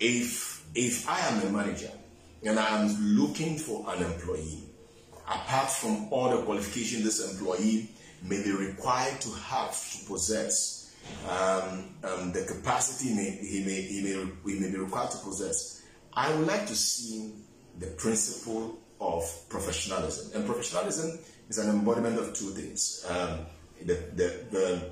If 0.00 0.64
if 0.74 1.08
I 1.08 1.20
am 1.28 1.46
a 1.46 1.50
manager 1.50 1.90
and 2.44 2.58
I 2.58 2.80
am 2.80 2.96
looking 3.18 3.58
for 3.58 3.84
an 3.94 4.02
employee, 4.02 4.64
apart 5.26 5.70
from 5.70 6.08
all 6.10 6.30
the 6.30 6.42
qualifications 6.42 7.04
this 7.04 7.32
employee 7.32 7.90
may 8.22 8.42
be 8.42 8.52
required 8.52 9.20
to 9.20 9.30
have 9.30 9.72
to 9.92 10.06
possess, 10.06 10.94
um, 11.28 11.94
um, 12.04 12.32
the 12.32 12.44
capacity 12.44 13.14
may, 13.14 13.30
he, 13.30 13.64
may, 13.64 13.82
he, 13.82 14.02
may, 14.02 14.52
he 14.52 14.60
may 14.60 14.70
be 14.70 14.78
required 14.78 15.10
to 15.10 15.18
possess, 15.18 15.82
I 16.12 16.34
would 16.34 16.46
like 16.46 16.66
to 16.66 16.74
see 16.74 17.32
the 17.78 17.86
principle 17.86 18.78
of 19.00 19.24
professionalism. 19.48 20.32
And 20.34 20.46
professionalism 20.46 21.18
is 21.48 21.58
an 21.58 21.70
embodiment 21.70 22.18
of 22.18 22.34
two 22.34 22.50
things 22.50 23.04
um, 23.08 23.40
the, 23.84 23.94
the, 24.14 24.44
the, 24.50 24.90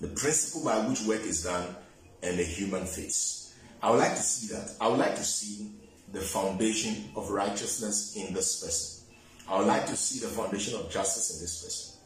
the 0.00 0.08
principle 0.08 0.64
by 0.64 0.78
which 0.86 1.02
work 1.02 1.20
is 1.22 1.44
done 1.44 1.74
and 2.22 2.38
the 2.38 2.44
human 2.44 2.86
face. 2.86 3.45
I 3.86 3.90
would 3.90 4.00
like 4.00 4.16
to 4.16 4.22
see 4.22 4.52
that. 4.52 4.72
I 4.80 4.88
would 4.88 4.98
like 4.98 5.14
to 5.14 5.22
see 5.22 5.70
the 6.12 6.20
foundation 6.20 7.04
of 7.14 7.30
righteousness 7.30 8.16
in 8.16 8.34
this 8.34 8.60
person. 8.60 9.06
I 9.48 9.58
would 9.58 9.68
like 9.68 9.86
to 9.86 9.96
see 9.96 10.18
the 10.18 10.26
foundation 10.26 10.74
of 10.74 10.90
justice 10.90 11.36
in 11.36 11.40
this 11.40 11.62
person. 11.62 12.00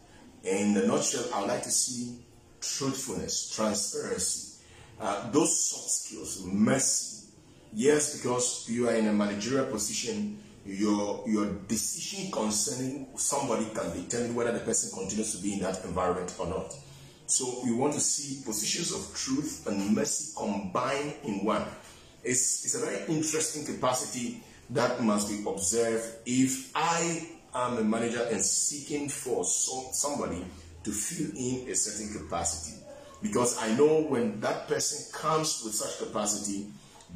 In 0.44 0.74
the 0.74 0.86
nutshell, 0.86 1.24
I 1.34 1.40
would 1.40 1.48
like 1.48 1.62
to 1.62 1.70
see 1.70 2.18
truthfulness, 2.60 3.50
transparency, 3.56 4.62
uh, 5.00 5.30
those 5.30 5.70
soft 5.70 5.88
skills, 5.88 6.44
mercy. 6.44 7.28
Yes, 7.72 8.14
because 8.14 8.68
you 8.68 8.86
are 8.86 8.94
in 8.94 9.08
a 9.08 9.12
managerial 9.14 9.64
position, 9.64 10.38
your 10.66 11.24
your 11.26 11.46
decision 11.66 12.30
concerning 12.30 13.06
somebody 13.16 13.64
can 13.74 13.90
determine 13.94 14.34
whether 14.34 14.52
the 14.52 14.58
person 14.58 14.90
continues 14.92 15.34
to 15.34 15.42
be 15.42 15.54
in 15.54 15.60
that 15.60 15.82
environment 15.86 16.34
or 16.38 16.46
not. 16.46 16.74
So 17.30 17.60
we 17.64 17.72
want 17.72 17.94
to 17.94 18.00
see 18.00 18.42
positions 18.44 18.92
of 18.92 19.16
truth 19.16 19.64
and 19.68 19.94
mercy 19.94 20.34
combined 20.36 21.14
in 21.24 21.44
one. 21.44 21.64
It's, 22.24 22.64
it's 22.64 22.74
a 22.74 22.84
very 22.84 23.06
interesting 23.06 23.64
capacity 23.64 24.42
that 24.70 25.00
must 25.00 25.28
be 25.28 25.48
observed 25.48 26.04
if 26.26 26.72
I 26.74 27.28
am 27.54 27.78
a 27.78 27.84
manager 27.84 28.26
and 28.30 28.44
seeking 28.44 29.08
for 29.08 29.44
some, 29.44 29.92
somebody 29.92 30.44
to 30.82 30.90
fill 30.90 31.30
in 31.36 31.70
a 31.70 31.74
certain 31.76 32.12
capacity. 32.20 32.82
Because 33.22 33.56
I 33.62 33.76
know 33.76 34.02
when 34.02 34.40
that 34.40 34.66
person 34.66 35.12
comes 35.12 35.62
with 35.64 35.74
such 35.74 36.04
capacity, 36.04 36.66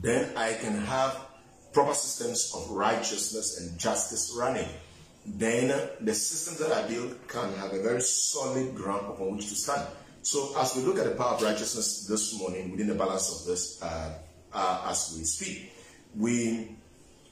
then 0.01 0.37
I 0.37 0.55
can 0.55 0.79
have 0.79 1.19
proper 1.73 1.95
systems 1.95 2.53
of 2.55 2.71
righteousness 2.71 3.61
and 3.61 3.77
justice 3.81 4.33
running, 4.39 4.69
then 5.27 5.89
the 6.01 6.15
systems 6.15 6.59
that 6.59 6.73
I 6.73 6.87
build 6.87 7.17
can 7.27 7.53
have 7.55 7.73
a 7.73 7.83
very 7.83 8.01
solid 8.01 8.77
ground 8.77 9.07
upon 9.07 9.37
which 9.37 9.49
to 9.49 9.57
stand. 9.57 9.89
So, 10.25 10.59
as 10.59 10.75
we 10.75 10.83
look 10.83 10.99
at 10.99 11.05
the 11.05 11.11
power 11.11 11.35
of 11.35 11.43
righteousness 11.43 12.07
this 12.07 12.39
morning 12.39 12.71
within 12.71 12.87
the 12.87 12.95
balance 12.95 13.41
of 13.41 13.47
this, 13.47 13.83
uh, 13.83 14.15
uh, 14.55 14.87
as 14.89 15.15
we 15.19 15.23
speak, 15.25 15.71
we 16.17 16.77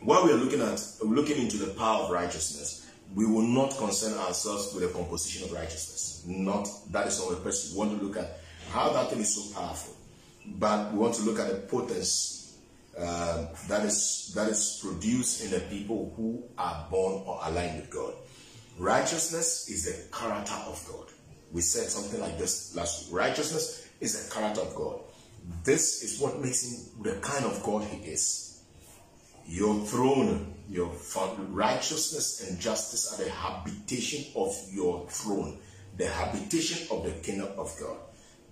while 0.01 0.27
we 0.27 0.31
are 0.31 0.37
looking 0.37 0.61
at 0.61 0.79
looking 1.01 1.41
into 1.41 1.57
the 1.57 1.73
power 1.73 2.05
of 2.05 2.11
righteousness, 2.11 2.87
we 3.15 3.25
will 3.25 3.47
not 3.47 3.75
concern 3.79 4.19
ourselves 4.19 4.75
with 4.75 4.83
the 4.83 4.91
composition 4.91 5.45
of 5.45 5.53
righteousness. 5.53 6.23
Not 6.27 6.69
that 6.91 7.07
is 7.07 7.19
not 7.19 7.31
the 7.31 7.37
person 7.37 7.73
we 7.75 7.79
want 7.79 7.99
to 7.99 8.07
look 8.07 8.19
at 8.19 8.41
how 8.71 8.93
that 8.93 9.09
thing 9.09 9.21
is 9.21 9.35
so 9.35 9.59
powerful, 9.59 9.97
but 10.59 10.93
we 10.93 10.99
want 10.99 11.15
to 11.15 11.23
look 11.23 11.39
at 11.39 11.49
the 11.49 11.67
potency 11.69 12.57
uh, 12.99 13.47
that 13.69 13.87
is 13.87 14.33
that 14.35 14.51
is 14.51 14.81
produced 14.83 15.45
in 15.45 15.51
the 15.51 15.61
people 15.61 16.13
who 16.15 16.45
are 16.59 16.87
born 16.91 17.23
or 17.25 17.41
aligned 17.45 17.81
with 17.81 17.89
God. 17.89 18.13
Righteousness 18.79 19.71
is 19.71 19.87
the 19.87 20.15
character 20.15 20.61
of 20.67 20.87
God. 20.87 21.07
We 21.53 21.61
said 21.61 21.89
something 21.89 22.21
like 22.21 22.39
this 22.39 22.75
last 22.75 23.07
week. 23.07 23.21
Righteousness 23.21 23.87
is 24.01 24.29
the 24.29 24.35
character 24.35 24.63
of 24.63 24.75
God. 24.75 25.01
This 25.65 26.03
is 26.03 26.21
what 26.21 26.41
makes 26.41 26.65
him 26.65 27.03
the 27.03 27.21
kind 27.21 27.45
of 27.45 27.63
God 27.63 27.85
he 27.85 27.99
is. 28.11 28.63
Your 29.47 29.85
throne, 29.85 30.55
your 30.69 30.91
righteousness 31.51 32.49
and 32.49 32.61
justice 32.61 33.13
are 33.13 33.25
the 33.25 33.31
habitation 33.31 34.25
of 34.37 34.57
your 34.71 35.07
throne, 35.09 35.59
the 35.97 36.07
habitation 36.07 36.87
of 36.91 37.05
the 37.05 37.11
kingdom 37.11 37.49
of 37.59 37.75
God 37.79 37.97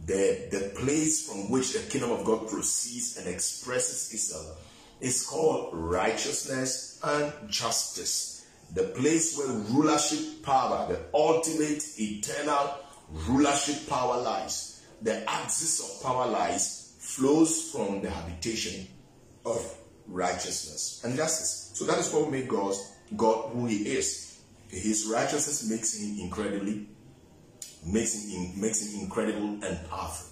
the, 0.06 0.48
the 0.50 0.72
place 0.80 1.28
from 1.28 1.50
which 1.50 1.72
the 1.72 1.80
kingdom 1.90 2.12
of 2.12 2.24
God 2.24 2.48
proceeds 2.48 3.16
and 3.16 3.28
expresses 3.28 4.12
itself 4.12 4.66
is 5.00 5.26
called 5.26 5.70
righteousness 5.72 7.00
and 7.02 7.32
justice. 7.48 8.46
The 8.74 8.84
place 8.84 9.36
where 9.36 9.48
rulership 9.48 10.42
power, 10.42 10.86
the 10.88 11.00
ultimate 11.14 11.82
eternal 11.98 12.76
rulership 13.12 13.88
power 13.88 14.20
lies, 14.20 14.82
the 15.02 15.28
axis 15.30 15.80
of 15.80 16.02
power 16.02 16.26
lies, 16.26 16.94
flows 16.98 17.70
from 17.70 18.02
the 18.02 18.10
habitation 18.10 18.86
of 19.44 19.76
righteousness 20.06 21.02
and 21.04 21.16
justice. 21.16 21.70
So 21.74 21.84
that 21.86 21.98
is 21.98 22.12
what 22.12 22.30
makes 22.30 22.48
God 22.48 22.74
God 23.16 23.50
who 23.52 23.66
He 23.66 23.96
is. 23.96 24.40
His 24.68 25.06
righteousness 25.10 25.68
makes 25.68 25.98
Him 25.98 26.20
incredibly 26.20 26.86
makes 27.86 28.30
him, 28.30 28.60
makes 28.60 28.86
him 28.86 29.00
incredible 29.02 29.58
and 29.64 29.88
powerful. 29.88 30.28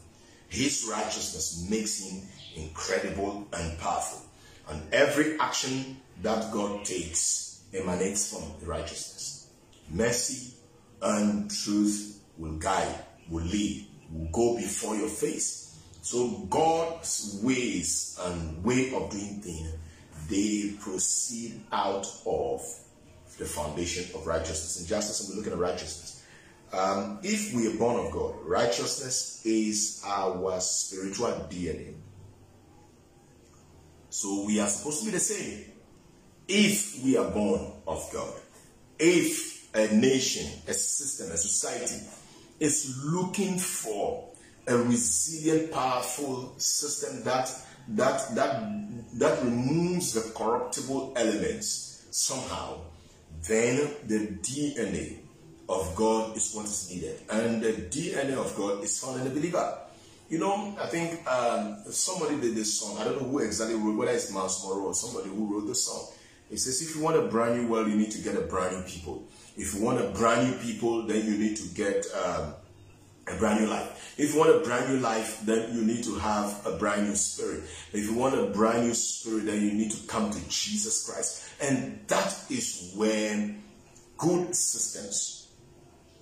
His 0.49 0.89
righteousness 0.91 1.67
makes 1.69 2.01
him 2.01 2.23
incredible 2.57 3.47
and 3.53 3.79
powerful. 3.79 4.23
And 4.69 4.83
every 4.93 5.39
action 5.39 5.99
that 6.23 6.53
God 6.53 6.85
takes 6.85 7.63
emanates 7.75 8.33
from 8.33 8.43
righteousness. 8.67 9.49
Mercy 9.91 10.55
and 11.01 11.51
truth 11.51 12.18
will 12.39 12.57
guide, 12.57 12.95
will 13.29 13.45
lead, 13.45 13.87
will 14.13 14.29
go 14.33 14.57
before 14.57 14.97
your 14.97 15.09
face. 15.09 15.79
So 16.03 16.47
God's 16.49 17.41
ways 17.43 18.19
and 18.23 18.65
way 18.65 18.95
of 18.95 19.11
doing 19.11 19.41
things, 19.41 19.73
they 20.29 20.75
proceed 20.81 21.61
out 21.73 22.07
of 22.25 22.63
the 23.39 23.45
foundation 23.45 24.05
of 24.15 24.27
righteousness 24.27 24.79
and 24.79 24.89
justice. 24.89 25.21
And 25.21 25.31
we're 25.31 25.37
looking 25.37 25.53
at 25.53 25.59
righteousness. 25.59 26.25
Um, 26.73 27.19
if 27.23 27.55
we 27.55 27.67
are 27.67 27.77
born 27.79 28.07
of 28.07 28.13
God, 28.13 28.35
righteousness 28.45 29.43
is 29.45 30.03
our 30.07 30.61
spiritual 30.61 31.29
DNA. 31.51 31.95
So 34.11 34.45
we 34.47 34.61
are 34.61 34.67
supposed 34.67 35.01
to 35.01 35.07
be 35.07 35.13
the 35.13 35.21
same. 35.21 35.65
If 36.47 37.03
we 37.05 37.17
are 37.17 37.31
born 37.31 37.73
of 37.87 38.09
God, 38.13 38.33
if 38.99 39.75
a 39.75 39.95
nation, 39.95 40.47
a 40.67 40.73
system, 40.73 41.31
a 41.31 41.37
society 41.37 42.05
is 42.61 43.03
looking 43.05 43.59
for 43.59 44.29
a 44.67 44.77
resilient, 44.77 45.73
powerful 45.73 46.55
system 46.59 47.25
that 47.25 47.51
that 47.89 48.35
that 48.35 49.19
that 49.19 49.43
removes 49.43 50.13
the 50.13 50.33
corruptible 50.37 51.15
elements 51.17 52.07
somehow, 52.11 52.81
then 53.47 53.91
the 54.07 54.27
DNA 54.43 55.19
of 55.69 55.95
God 55.95 56.37
is 56.37 56.55
what 56.55 56.67
is 56.67 56.91
needed. 56.91 57.21
And 57.31 57.63
the 57.63 57.73
DNA 57.73 58.35
of 58.37 58.55
God 58.57 58.83
is 58.83 58.99
found 58.99 59.21
in 59.21 59.25
the 59.25 59.31
believer. 59.31 59.79
You 60.29 60.39
know, 60.39 60.77
I 60.79 60.87
think 60.87 61.27
um, 61.31 61.79
somebody 61.91 62.39
did 62.39 62.55
this 62.55 62.79
song. 62.79 62.99
I 62.99 63.05
don't 63.05 63.21
know 63.21 63.29
who 63.29 63.39
exactly 63.39 63.77
wrote, 63.77 63.97
whether 63.97 64.13
it's 64.13 64.31
Myles 64.33 64.63
Munroe 64.65 64.89
or 64.89 64.95
somebody 64.95 65.31
who 65.31 65.55
wrote 65.55 65.67
the 65.67 65.75
song. 65.75 66.09
It 66.51 66.59
says, 66.59 66.83
if 66.83 66.95
you 66.95 67.03
want 67.03 67.17
a 67.17 67.23
brand 67.23 67.63
new 67.63 67.69
world, 67.69 67.89
you 67.89 67.97
need 67.97 68.11
to 68.11 68.19
get 68.19 68.37
a 68.37 68.43
brand 68.43 68.77
new 68.77 68.83
people. 68.83 69.25
If 69.59 69.75
you 69.75 69.83
want 69.83 70.01
a 70.01 70.09
brand 70.11 70.49
new 70.49 70.57
people, 70.59 71.03
then 71.03 71.27
you 71.27 71.37
need 71.37 71.57
to 71.57 71.69
get 71.75 72.07
um, 72.25 72.55
a 73.27 73.37
brand 73.39 73.61
new 73.61 73.67
life. 73.67 74.15
If 74.17 74.33
you 74.33 74.39
want 74.39 74.55
a 74.55 74.61
brand 74.61 74.89
new 74.95 75.01
life, 75.01 75.45
then 75.45 75.75
you 75.75 75.85
need 75.85 76.05
to 76.05 76.15
have 76.17 76.65
a 76.67 76.77
brand 76.79 77.09
new 77.09 77.15
spirit. 77.15 77.65
If 77.93 78.05
you 78.07 78.15
want 78.15 78.39
a 78.39 78.47
brand 78.47 78.87
new 78.87 78.95
spirit, 78.95 79.47
then 79.47 79.61
you 79.63 79.73
need 79.73 79.91
to 79.91 80.07
come 80.07 80.31
to 80.31 80.49
Jesus 80.49 81.07
Christ. 81.07 81.51
And 81.61 82.01
that 82.07 82.35
is 82.49 82.93
when 82.97 83.63
good 84.17 84.55
systems 84.55 85.39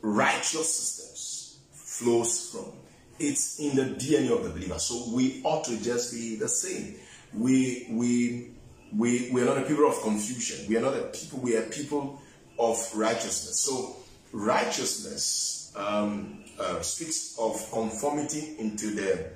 righteous 0.03 0.72
systems 0.72 1.59
flows 1.72 2.51
from. 2.51 2.72
It's 3.18 3.59
in 3.59 3.75
the 3.77 3.83
DNA 3.96 4.31
of 4.31 4.44
the 4.44 4.51
believer. 4.51 4.79
So 4.79 5.11
we 5.12 5.40
ought 5.42 5.64
to 5.64 5.83
just 5.83 6.12
be 6.12 6.37
the 6.37 6.49
same. 6.49 6.96
We 7.35 7.87
we 7.90 8.53
We, 8.92 9.31
we 9.33 9.42
are 9.42 9.46
not 9.46 9.59
a 9.59 9.62
people 9.62 9.88
of 9.88 10.01
confusion. 10.01 10.64
We 10.68 10.77
are 10.77 10.81
not 10.81 10.94
a 10.94 11.03
people, 11.09 11.40
we 11.40 11.57
are 11.57 11.62
people 11.62 12.22
of 12.59 12.79
righteousness. 12.95 13.61
So, 13.61 13.97
righteousness 14.33 15.73
um, 15.77 16.45
uh, 16.59 16.81
speaks 16.81 17.37
of 17.38 17.71
conformity 17.73 18.57
into 18.59 18.95
the 18.95 19.31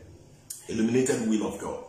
illuminated 0.69 1.29
will 1.29 1.47
of 1.47 1.61
God. 1.61 1.85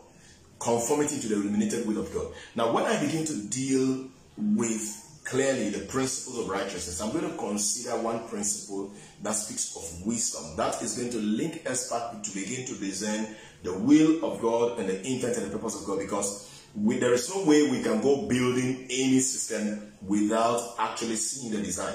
Conformity 0.60 1.20
to 1.20 1.28
the 1.28 1.36
illuminated 1.36 1.88
will 1.88 2.00
of 2.00 2.14
God. 2.14 2.28
Now, 2.56 2.72
when 2.74 2.86
I 2.86 3.04
begin 3.04 3.26
to 3.26 3.48
deal 3.48 4.08
with 4.38 5.22
clearly 5.24 5.70
the 5.70 5.86
principles 5.86 6.40
of 6.40 6.50
righteousness, 6.50 7.02
I'm 7.02 7.12
going 7.12 7.30
to 7.30 7.38
consider 7.38 7.96
one 7.98 8.28
principle 8.28 8.92
that 9.24 9.32
speaks 9.34 9.76
of 9.76 10.06
wisdom. 10.06 10.56
That 10.58 10.82
is 10.82 10.98
going 10.98 11.12
to 11.12 11.18
link 11.18 11.68
us 11.70 11.90
back 11.90 12.22
to 12.24 12.34
begin 12.34 12.66
to 12.68 12.76
discern 12.76 13.36
the 13.64 13.74
will 13.74 14.26
of 14.26 14.42
God 14.42 14.80
and 14.80 14.90
the 14.90 15.00
intent 15.06 15.38
and 15.38 15.48
the 15.48 15.58
purpose 15.58 15.80
of 15.80 15.86
God 15.86 16.00
because 16.00 16.51
we, 16.76 17.00
there 17.00 17.14
is 17.14 17.34
no 17.34 17.44
way 17.46 17.70
we 17.70 17.82
can 17.82 18.02
go 18.02 18.28
building 18.28 18.86
any 18.90 19.20
system 19.20 19.92
without 20.02 20.76
actually 20.80 21.16
seeing 21.16 21.52
the 21.52 21.62
design, 21.62 21.94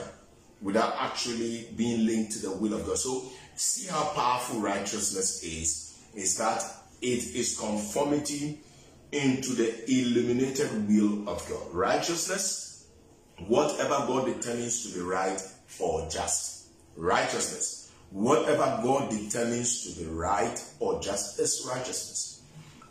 without 0.61 0.95
actually 0.99 1.69
being 1.77 2.07
linked 2.07 2.33
to 2.33 2.39
the 2.41 2.53
will 2.53 2.75
of 2.75 2.87
God. 2.87 2.99
So, 2.99 3.25
see 3.55 3.89
how 3.89 4.05
powerful 4.15 4.61
righteousness 4.61 5.43
is, 5.43 5.99
is 6.15 6.37
that 6.39 6.63
it 7.01 7.35
is 7.35 7.59
conformity 7.59 8.61
into 9.13 9.53
the 9.53 9.91
illuminated 9.91 10.89
will 10.89 11.29
of 11.29 11.47
God. 11.49 11.73
Righteousness, 11.73 12.87
whatever 13.47 14.07
God 14.07 14.27
determines 14.27 14.87
to 14.87 14.99
be 14.99 15.05
right 15.05 15.41
or 15.79 16.09
just. 16.11 16.69
Righteousness, 16.97 17.93
whatever 18.11 18.81
God 18.83 19.11
determines 19.11 19.85
to 19.85 20.01
be 20.01 20.09
right 20.09 20.63
or 20.81 21.01
just 21.01 21.39
is 21.39 21.67
righteousness. 21.69 22.36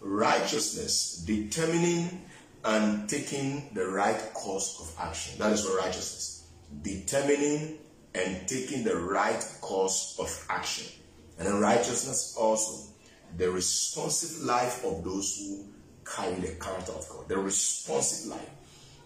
Righteousness, 0.07 1.23
determining 1.25 2.21
and 2.63 3.09
taking 3.09 3.71
the 3.73 3.87
right 3.87 4.19
course 4.35 4.79
of 4.79 5.03
action. 5.03 5.33
That 5.39 5.51
is 5.51 5.65
what 5.65 5.83
righteousness. 5.83 6.47
Determining 6.83 7.79
and 8.13 8.47
taking 8.47 8.83
the 8.83 8.95
right 8.95 9.43
course 9.61 10.15
of 10.19 10.45
action. 10.47 10.85
And 11.39 11.47
then 11.47 11.59
righteousness 11.59 12.35
also, 12.39 12.87
the 13.35 13.49
responsive 13.49 14.43
life 14.43 14.85
of 14.85 15.03
those 15.03 15.37
who 15.37 15.65
carry 16.05 16.35
the 16.35 16.53
character 16.63 16.91
of 16.91 17.09
God. 17.09 17.27
The 17.27 17.39
responsive 17.39 18.29
life. 18.29 18.49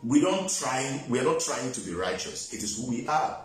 We 0.04 0.20
don't 0.20 0.50
try, 0.50 1.02
we 1.08 1.20
are 1.20 1.24
not 1.24 1.40
trying 1.40 1.72
to 1.72 1.82
be 1.82 1.94
righteous. 1.94 2.54
It 2.54 2.62
is 2.62 2.78
who 2.78 2.90
we 2.90 3.08
are. 3.08 3.42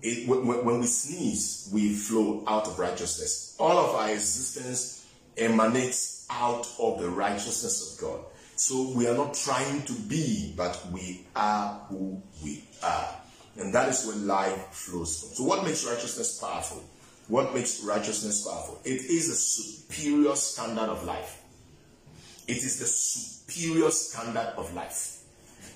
It, 0.00 0.26
when, 0.26 0.46
when 0.46 0.80
we 0.80 0.86
sneeze, 0.86 1.68
we 1.70 1.94
flow 1.94 2.44
out 2.46 2.66
of 2.66 2.78
righteousness. 2.78 3.56
All 3.58 3.78
of 3.78 3.94
our 3.94 4.10
existence 4.10 5.06
emanates 5.36 6.13
out 6.30 6.66
of 6.78 7.00
the 7.00 7.08
righteousness 7.08 7.94
of 7.94 8.00
God. 8.00 8.20
So 8.56 8.92
we 8.94 9.06
are 9.08 9.16
not 9.16 9.34
trying 9.34 9.82
to 9.82 9.92
be, 9.92 10.54
but 10.56 10.80
we 10.92 11.26
are 11.34 11.80
who 11.88 12.22
we 12.42 12.64
are. 12.82 13.08
And 13.56 13.74
that 13.74 13.88
is 13.88 14.06
where 14.06 14.16
life 14.16 14.68
flows 14.70 15.20
from. 15.20 15.28
So, 15.30 15.44
what 15.44 15.64
makes 15.64 15.84
righteousness 15.84 16.38
powerful? 16.38 16.82
What 17.28 17.54
makes 17.54 17.82
righteousness 17.84 18.46
powerful? 18.46 18.80
It 18.84 19.02
is 19.02 19.28
a 19.28 19.36
superior 19.36 20.34
standard 20.36 20.88
of 20.88 21.04
life. 21.04 21.42
It 22.46 22.58
is 22.58 22.78
the 22.78 22.86
superior 22.86 23.90
standard 23.90 24.52
of 24.56 24.74
life. 24.74 25.20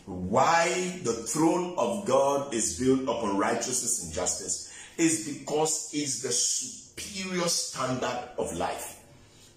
Why 0.06 1.00
the 1.04 1.12
throne 1.12 1.74
of 1.78 2.06
God 2.06 2.52
is 2.52 2.78
built 2.78 3.02
upon 3.02 3.38
righteousness 3.38 4.04
and 4.04 4.12
justice 4.12 4.72
is 4.96 5.28
because 5.38 5.90
it's 5.92 6.22
the 6.22 6.32
superior 6.32 7.48
standard 7.48 8.30
of 8.38 8.54
life. 8.56 8.97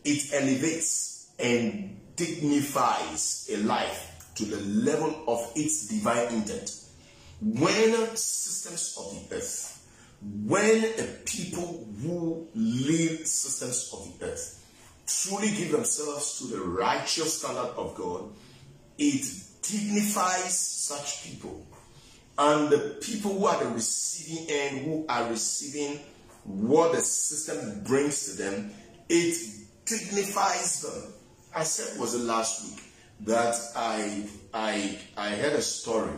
It 0.03 0.33
elevates 0.33 1.31
and 1.39 2.15
dignifies 2.15 3.49
a 3.51 3.57
life 3.57 4.33
to 4.35 4.45
the 4.45 4.61
level 4.61 5.23
of 5.27 5.51
its 5.55 5.87
divine 5.87 6.33
intent. 6.33 6.75
When 7.41 8.15
systems 8.15 8.95
of 8.97 9.29
the 9.29 9.35
earth, 9.35 9.87
when 10.45 10.83
a 10.83 11.03
people 11.25 11.87
who 12.01 12.47
live 12.53 13.25
systems 13.27 13.89
of 13.93 14.19
the 14.19 14.25
earth 14.27 14.63
truly 15.07 15.49
give 15.49 15.71
themselves 15.71 16.39
to 16.39 16.47
the 16.55 16.61
righteous 16.61 17.39
standard 17.39 17.73
of 17.75 17.95
God, 17.95 18.31
it 18.97 19.25
dignifies 19.61 20.57
such 20.57 21.23
people. 21.23 21.65
And 22.37 22.69
the 22.69 22.97
people 23.01 23.37
who 23.37 23.45
are 23.45 23.63
the 23.63 23.69
receiving 23.71 24.47
end, 24.49 24.85
who 24.85 25.05
are 25.09 25.29
receiving 25.29 25.99
what 26.43 26.93
the 26.93 27.01
system 27.01 27.83
brings 27.83 28.25
to 28.25 28.43
them, 28.43 28.71
it 29.09 29.35
dignifies 29.99 30.81
them. 30.81 31.13
I 31.53 31.63
said 31.63 31.99
was 31.99 32.13
the 32.13 32.25
last 32.25 32.63
week 32.63 32.83
that 33.21 33.55
I 33.75 34.23
I 34.53 34.97
I 35.17 35.29
heard 35.31 35.53
a 35.53 35.61
story, 35.61 36.13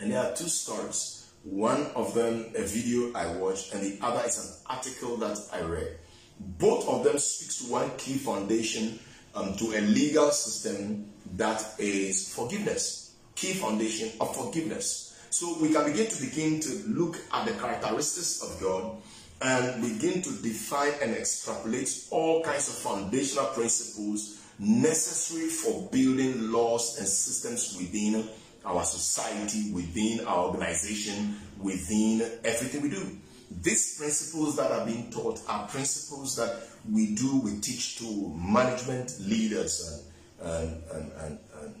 and 0.00 0.12
there 0.12 0.20
are 0.20 0.34
two 0.34 0.48
stories. 0.48 1.26
One 1.42 1.86
of 1.94 2.14
them 2.14 2.46
a 2.56 2.62
video 2.62 3.12
I 3.14 3.34
watched, 3.36 3.74
and 3.74 3.82
the 3.82 3.98
other 4.04 4.22
is 4.26 4.38
an 4.38 4.74
article 4.76 5.16
that 5.18 5.38
I 5.52 5.60
read. 5.62 5.98
Both 6.38 6.88
of 6.88 7.04
them 7.04 7.18
speaks 7.18 7.64
to 7.64 7.72
one 7.72 7.90
key 7.96 8.14
foundation 8.14 8.98
um, 9.34 9.56
to 9.56 9.64
a 9.76 9.80
legal 9.80 10.30
system 10.30 11.10
that 11.36 11.74
is 11.78 12.32
forgiveness. 12.34 13.14
Key 13.34 13.54
foundation 13.54 14.10
of 14.20 14.34
forgiveness. 14.34 15.18
So 15.30 15.58
we 15.60 15.72
can 15.72 15.84
begin 15.90 16.06
to 16.06 16.22
begin 16.22 16.60
to 16.60 16.70
look 16.86 17.18
at 17.32 17.46
the 17.46 17.52
characteristics 17.54 18.40
of 18.42 18.60
God 18.60 18.96
and 19.40 19.82
begin 19.82 20.22
to 20.22 20.30
define 20.42 20.92
and 21.02 21.14
extrapolate 21.16 22.06
all 22.10 22.42
kinds 22.42 22.68
of 22.68 22.74
foundational 22.74 23.46
principles 23.46 24.40
necessary 24.58 25.48
for 25.48 25.88
building 25.90 26.52
laws 26.52 26.98
and 26.98 27.06
systems 27.06 27.76
within 27.76 28.28
our 28.64 28.84
society, 28.84 29.72
within 29.72 30.24
our 30.26 30.46
organization, 30.46 31.36
within 31.60 32.22
everything 32.44 32.82
we 32.82 32.90
do. 32.90 33.18
These 33.62 33.98
principles 33.98 34.56
that 34.56 34.70
are 34.70 34.86
being 34.86 35.10
taught 35.10 35.40
are 35.48 35.66
principles 35.68 36.36
that 36.36 36.62
we 36.90 37.14
do, 37.14 37.40
we 37.40 37.58
teach 37.60 37.98
to 37.98 38.34
management 38.36 39.16
leaders 39.20 40.08
and, 40.40 40.82
and, 40.92 41.12
and, 41.20 41.38
and, 41.60 41.74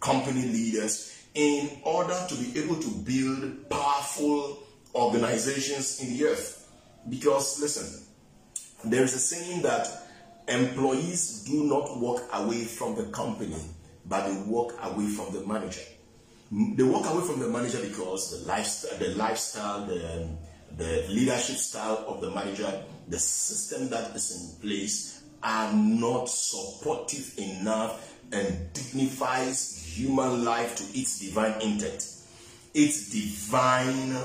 company 0.00 0.42
leaders 0.42 1.22
in 1.34 1.68
order 1.84 2.16
to 2.28 2.34
be 2.36 2.58
able 2.58 2.76
to 2.76 2.88
build 2.88 3.68
powerful 3.68 4.58
organizations 4.94 6.00
in 6.00 6.16
the 6.16 6.24
earth. 6.24 6.55
Because, 7.08 7.60
listen, 7.60 8.02
there 8.84 9.02
is 9.02 9.14
a 9.14 9.18
saying 9.18 9.62
that 9.62 9.88
employees 10.48 11.44
do 11.44 11.64
not 11.64 11.98
walk 11.98 12.22
away 12.32 12.64
from 12.64 12.94
the 12.96 13.04
company, 13.04 13.56
but 14.06 14.26
they 14.26 14.40
walk 14.42 14.74
away 14.82 15.06
from 15.06 15.32
the 15.32 15.46
manager. 15.46 15.82
They 16.50 16.84
walk 16.84 17.06
away 17.06 17.26
from 17.26 17.40
the 17.40 17.48
manager 17.48 17.80
because 17.82 18.30
the 18.30 18.46
lifestyle, 18.46 18.98
the 18.98 19.08
lifestyle, 19.16 19.86
the, 19.86 20.28
the 20.76 21.06
leadership 21.08 21.56
style 21.56 22.04
of 22.06 22.20
the 22.20 22.30
manager, 22.30 22.84
the 23.08 23.18
system 23.18 23.88
that 23.88 24.14
is 24.14 24.30
in 24.60 24.60
place 24.60 25.22
are 25.42 25.72
not 25.72 26.28
supportive 26.28 27.34
enough 27.38 28.14
and 28.32 28.72
dignifies 28.72 29.84
human 29.84 30.44
life 30.44 30.76
to 30.76 30.98
its 30.98 31.18
divine 31.18 31.60
intent, 31.60 32.08
its 32.74 33.10
divine 33.10 34.16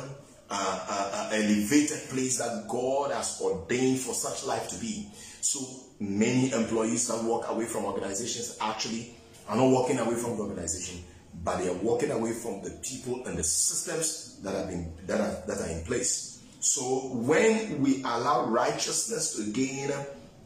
uh, 0.53 0.85
uh, 0.89 1.29
elevated 1.33 2.09
place 2.09 2.39
that 2.39 2.67
God 2.67 3.11
has 3.11 3.39
ordained 3.41 3.99
for 3.99 4.13
such 4.13 4.45
life 4.45 4.67
to 4.69 4.77
be. 4.77 5.07
So 5.39 5.59
many 5.99 6.51
employees 6.51 7.07
that 7.07 7.23
walk 7.23 7.49
away 7.49 7.65
from 7.65 7.85
organizations 7.85 8.57
actually 8.59 9.15
are 9.47 9.55
not 9.55 9.69
walking 9.69 9.99
away 9.99 10.15
from 10.15 10.35
the 10.35 10.43
organization, 10.43 11.03
but 11.43 11.59
they 11.59 11.69
are 11.69 11.77
walking 11.77 12.11
away 12.11 12.33
from 12.33 12.61
the 12.63 12.71
people 12.83 13.25
and 13.25 13.37
the 13.37 13.43
systems 13.43 14.39
that 14.43 14.53
have 14.53 14.67
been 14.67 14.91
that 15.07 15.21
are 15.21 15.43
that 15.47 15.61
are 15.61 15.69
in 15.69 15.83
place. 15.85 16.41
So 16.59 17.09
when 17.13 17.81
we 17.81 18.01
allow 18.03 18.45
righteousness 18.45 19.35
to 19.35 19.51
gain 19.51 19.91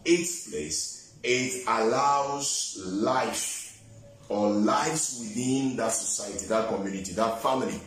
its 0.05 0.49
place, 0.49 1.13
it 1.23 1.63
allows 1.67 2.79
life 2.85 3.81
or 4.29 4.49
lives 4.49 5.19
within 5.19 5.75
that 5.77 5.91
society, 5.91 6.45
that 6.47 6.69
community, 6.69 7.13
that 7.13 7.41
family, 7.41 7.79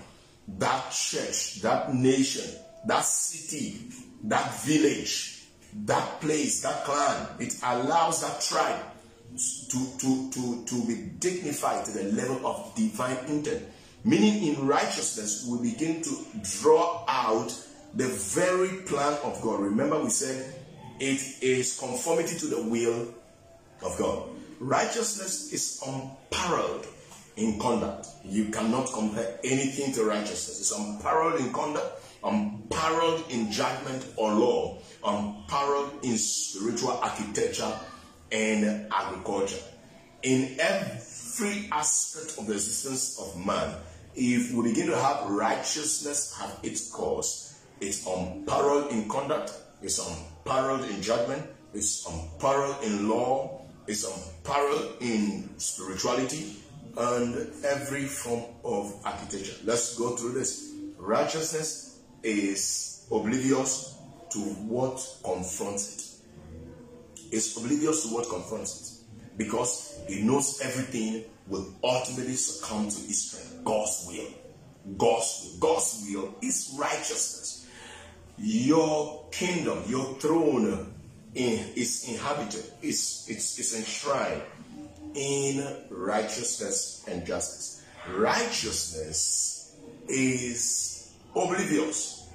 that 0.56 0.90
church, 0.90 1.60
that 1.62 1.92
nation, 1.94 2.50
that 2.86 3.04
city, 3.04 3.76
that 4.24 4.62
village, 4.62 5.44
that 5.84 6.20
place, 6.20 6.62
that 6.62 6.84
clan. 6.84 7.28
It 7.38 7.54
allows 7.62 8.22
that 8.22 8.40
tribe 8.40 8.82
to, 9.68 9.98
to, 9.98 10.30
to, 10.30 10.64
to 10.64 10.86
be 10.86 10.94
dignified 11.18 11.84
to 11.84 11.90
the 11.92 12.04
level 12.12 12.46
of 12.46 12.74
divine 12.74 13.18
intent. 13.26 13.64
Meaning, 14.04 14.54
in 14.54 14.66
righteousness, 14.66 15.46
we 15.46 15.70
begin 15.70 16.02
to 16.02 16.16
draw 16.60 17.04
out 17.08 17.52
the 17.94 18.06
very 18.06 18.82
plan 18.82 19.18
of 19.24 19.40
God. 19.42 19.60
Remember, 19.60 20.02
we 20.02 20.10
said 20.10 20.54
it 21.00 21.42
is 21.42 21.78
conformity 21.78 22.38
to 22.38 22.46
the 22.46 22.62
will 22.62 23.14
of 23.82 23.98
God. 23.98 24.28
Righteousness 24.60 25.52
is 25.52 25.82
unparalleled 25.86 26.86
in 27.38 27.58
conduct. 27.58 28.08
You 28.24 28.46
cannot 28.46 28.92
compare 28.92 29.38
anything 29.44 29.92
to 29.94 30.04
righteousness. 30.04 30.60
It's 30.60 30.72
unparalleled 30.72 31.40
in 31.40 31.52
conduct, 31.52 32.02
unparalleled 32.22 33.24
in 33.30 33.50
judgment 33.50 34.04
or 34.16 34.32
law, 34.32 34.78
unparalleled 35.04 36.04
in 36.04 36.18
spiritual 36.18 36.90
architecture 36.90 37.72
and 38.32 38.92
agriculture. 38.92 39.62
In 40.22 40.56
every 40.58 41.68
aspect 41.70 42.38
of 42.38 42.48
the 42.48 42.54
existence 42.54 43.18
of 43.20 43.46
man, 43.46 43.74
if 44.16 44.52
we 44.52 44.70
begin 44.70 44.88
to 44.88 44.96
have 44.96 45.30
righteousness 45.30 46.36
have 46.36 46.58
its 46.64 46.90
course, 46.90 47.60
it's 47.80 48.04
unparalleled 48.04 48.90
in 48.90 49.08
conduct, 49.08 49.52
it's 49.80 50.00
unparalleled 50.04 50.90
in 50.90 51.00
judgment, 51.00 51.46
it's 51.72 52.04
unparalleled 52.04 52.82
in 52.82 53.08
law, 53.08 53.62
it's 53.86 54.04
unparalleled 54.04 54.96
in 55.00 55.48
spirituality, 55.58 56.56
and 56.96 57.52
every 57.64 58.04
form 58.04 58.44
of 58.64 58.94
architecture. 59.04 59.56
Let's 59.64 59.96
go 59.98 60.16
through 60.16 60.32
this. 60.32 60.72
Righteousness 60.96 62.00
is 62.22 63.06
oblivious 63.10 63.96
to 64.30 64.38
what 64.38 65.00
confronts 65.24 65.96
it. 65.96 67.34
It's 67.34 67.56
oblivious 67.56 68.02
to 68.08 68.14
what 68.14 68.28
confronts 68.28 68.80
it 68.80 69.38
because 69.38 70.00
it 70.08 70.24
knows 70.24 70.60
everything 70.62 71.24
will 71.46 71.66
ultimately 71.82 72.34
succumb 72.34 72.88
to 72.88 73.00
its 73.02 73.18
strength. 73.18 73.64
God's 73.64 74.04
will. 74.08 74.96
God's 74.96 75.50
will. 75.52 75.60
God's 75.60 76.06
will 76.08 76.34
is 76.42 76.76
righteousness. 76.78 77.66
Your 78.36 79.24
kingdom, 79.30 79.82
your 79.88 80.14
throne 80.14 80.92
in, 81.34 81.58
is 81.74 82.08
inhabited, 82.08 82.64
is 82.82 83.26
it's, 83.28 83.58
it's 83.58 83.76
enshrined 83.76 84.42
in 85.14 85.76
righteousness 85.90 87.04
and 87.08 87.26
justice. 87.26 87.84
Righteousness 88.08 89.76
is 90.08 91.14
oblivious. 91.34 92.28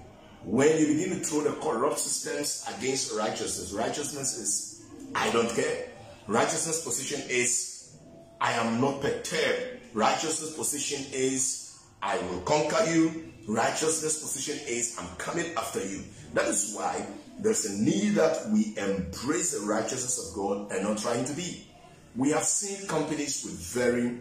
When 0.44 0.78
you 0.78 0.88
begin 0.88 1.10
to 1.12 1.26
throw 1.26 1.42
the 1.42 1.54
corrupt 1.62 2.00
systems 2.00 2.66
against 2.78 3.14
righteousness, 3.14 3.72
righteousness 3.72 4.38
is 4.38 4.86
I 5.16 5.30
don't 5.32 5.50
care. 5.50 5.88
Righteousness 6.28 6.84
position 6.84 7.22
is 7.30 7.96
I 8.42 8.54
am 8.54 8.82
not 8.82 9.02
perturbed. 9.02 9.80
Righteousness 9.94 10.56
position 10.56 11.06
is 11.14 11.80
I 12.02 12.18
will 12.18 12.42
conquer 12.42 12.84
you. 12.92 13.32
Righteousness 13.48 14.22
position 14.22 14.60
is 14.68 14.98
I'm 15.00 15.08
coming 15.18 15.54
after 15.56 15.86
you. 15.86 16.04
That 16.34 16.48
is 16.48 16.74
why 16.76 17.06
there's 17.40 17.66
a 17.66 17.82
need 17.82 18.16
that 18.16 18.50
we 18.50 18.74
embrace 18.78 19.58
the 19.58 19.66
righteousness 19.66 20.30
of 20.30 20.36
God 20.36 20.72
and 20.72 20.84
not 20.84 20.98
trying 20.98 21.26
to 21.26 21.34
be. 21.34 21.68
We 22.16 22.30
have 22.32 22.44
seen 22.44 22.88
companies 22.88 23.44
with 23.44 23.54
very 23.54 24.20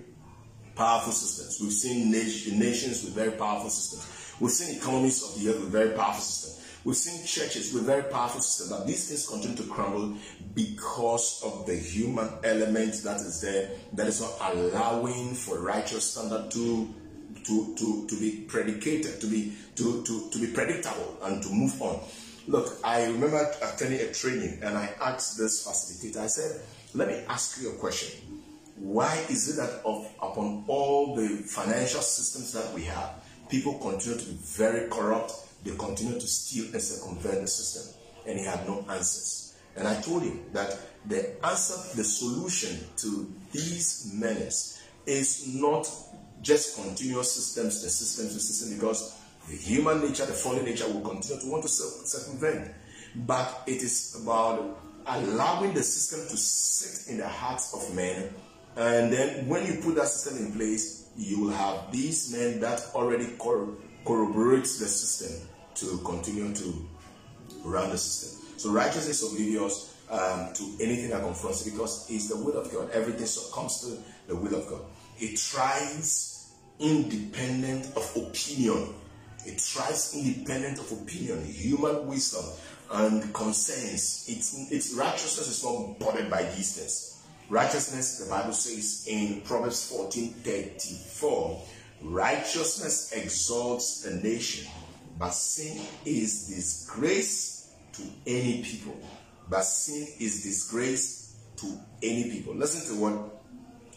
powerful 0.75 1.13
systems. 1.13 1.61
We've 1.61 1.73
seen 1.73 2.11
nations 2.11 3.05
with 3.05 3.15
very 3.15 3.33
powerful 3.33 3.71
systems. 3.71 4.35
We've 4.41 4.51
seen 4.51 4.77
economies 4.77 5.23
of 5.23 5.41
the 5.41 5.51
earth 5.51 5.61
with 5.61 5.71
very 5.71 5.91
powerful 5.91 6.23
systems. 6.23 6.53
We've 6.85 6.97
seen 6.97 7.25
churches 7.25 7.73
with 7.73 7.85
very 7.85 8.03
powerful 8.05 8.41
systems. 8.41 8.71
But 8.71 8.87
these 8.87 9.09
things 9.09 9.29
continue 9.29 9.57
to 9.59 9.65
crumble 9.65 10.15
because 10.55 11.43
of 11.45 11.67
the 11.67 11.77
human 11.77 12.29
element 12.43 12.95
that 13.05 13.21
is 13.21 13.41
there 13.41 13.71
that 13.93 14.07
is 14.07 14.21
not 14.21 14.33
allowing 14.53 15.35
for 15.35 15.61
righteous 15.61 16.13
standard 16.13 16.51
to 16.53 16.95
to, 17.45 17.75
to, 17.77 18.07
to 18.07 18.21
be 18.21 18.45
predicated, 18.47 19.21
to 19.21 19.27
be 19.27 19.53
to, 19.77 20.03
to, 20.05 20.31
to 20.31 20.39
be 20.39 20.47
predictable 20.49 21.17
and 21.23 21.43
to 21.43 21.49
move 21.51 21.81
on. 21.83 22.01
Look, 22.47 22.79
I 22.85 23.05
remember 23.05 23.51
attending 23.63 24.01
a 24.01 24.13
training 24.13 24.61
and 24.63 24.77
I 24.77 24.91
asked 25.01 25.39
this 25.39 25.67
facilitator, 25.67 26.19
I 26.19 26.27
said, 26.27 26.61
let 26.95 27.09
me 27.09 27.23
ask 27.29 27.61
you 27.61 27.71
a 27.71 27.75
question. 27.75 28.11
Why 28.77 29.15
is 29.31 29.49
it 29.49 29.57
that 29.61 29.83
of, 29.85 30.07
upon 30.21 30.65
all 30.67 31.15
the 31.15 31.29
financial 31.29 32.01
systems 32.01 32.53
that 32.53 32.73
we 32.75 32.85
have, 32.85 33.15
people 33.49 33.79
continue 33.79 34.19
to 34.19 34.25
be 34.25 34.39
very 34.43 34.89
corrupt, 34.91 35.33
they 35.65 35.75
continue 35.77 36.15
to 36.15 36.27
steal 36.27 36.73
and 36.73 36.83
circumvent 36.83 37.41
the 37.43 37.47
system? 37.47 37.95
And 38.27 38.39
he 38.39 38.45
had 38.45 38.67
no 38.67 38.85
answers. 38.91 39.55
And 39.77 39.89
I 39.89 40.01
told 40.01 40.23
him 40.23 40.41
that 40.53 40.79
the 41.07 41.45
answer, 41.45 41.97
the 41.97 42.05
solution 42.05 42.79
to 42.99 43.33
these 43.53 44.11
menace 44.15 44.83
is 45.07 45.55
not 45.55 45.89
just 46.43 46.77
continuous 46.77 47.33
systems, 47.33 47.83
the 47.83 47.89
systems, 47.89 48.35
the 48.35 48.41
system, 48.41 48.77
because 48.77 49.17
the 49.49 49.57
human 49.57 50.01
nature, 50.01 50.27
the 50.27 50.33
fallen 50.33 50.65
nature 50.65 50.87
will 50.89 51.01
continue 51.01 51.41
to 51.41 51.49
want 51.49 51.63
to 51.63 51.69
circumvent. 51.69 52.73
But 53.15 53.63
it 53.67 53.83
is 53.83 54.21
about 54.23 54.82
allowing 55.07 55.75
the 55.75 55.83
system 55.83 56.29
to 56.29 56.37
sit 56.37 57.11
in 57.13 57.19
the 57.19 57.29
hearts 57.29 57.75
of 57.75 57.95
men. 57.95 58.33
And 58.77 59.13
then 59.13 59.49
when 59.49 59.67
you 59.67 59.81
put 59.83 59.97
that 59.97 60.09
system 60.09 60.47
in 60.47 60.53
place, 60.53 61.11
you 61.17 61.41
will 61.41 61.53
have 61.53 61.93
these 61.93 62.33
men 62.33 62.61
that 62.61 62.83
already 62.95 63.27
cor- 63.39 63.69
corroborate 64.07 64.63
the 64.63 64.89
system 64.89 65.49
to 65.75 65.99
continue 66.05 66.55
to 66.55 66.89
run 67.65 67.91
the 67.91 67.99
system. 67.99 68.49
So 68.57 68.71
righteousness 68.71 69.23
oblivious 69.23 69.95
um, 70.11 70.53
to 70.55 70.65
anything 70.81 71.11
that 71.11 71.23
confronts 71.23 71.67
it 71.67 71.73
because 71.73 72.07
it's 72.11 72.29
the 72.29 72.37
will 72.37 72.57
of 72.57 72.71
God. 72.73 72.91
Everything 72.91 73.27
succumbs 73.27 73.81
to 73.81 73.99
the 74.29 74.37
will 74.37 74.55
of 74.55 74.69
God. 74.69 74.83
It 75.19 75.37
tries 75.37 76.53
independent 76.79 77.87
of 77.97 78.11
opinion. 78.17 78.95
It 79.45 79.59
tries 79.59 80.15
independent 80.15 80.79
of 80.79 80.93
opinion, 80.93 81.45
human 81.45 82.07
wisdom, 82.07 82.45
and 82.93 83.33
concerns. 83.33 84.27
Its, 84.29 84.71
its 84.71 84.95
righteousness 84.95 85.49
is 85.49 85.65
not 85.65 85.99
bothered 85.99 86.31
by 86.31 86.43
things. 86.43 87.25
Righteousness, 87.49 88.19
the 88.19 88.31
Bible 88.31 88.53
says 88.53 89.07
in 89.09 89.41
Proverbs 89.43 89.91
14 89.91 90.31
34, 90.31 91.63
righteousness 92.03 93.13
exalts 93.13 94.07
a 94.07 94.15
nation, 94.23 94.71
but 95.19 95.31
sin 95.33 95.81
is 96.05 96.49
disgrace 96.49 97.75
to 97.93 98.03
any 98.27 98.63
people. 98.63 98.97
But 99.51 99.65
sin 99.65 100.07
is 100.19 100.43
disgrace 100.43 101.37
to 101.57 101.79
any 102.03 102.31
people. 102.31 102.55
Listen 102.55 102.95
to 102.95 103.03
what 103.03 103.13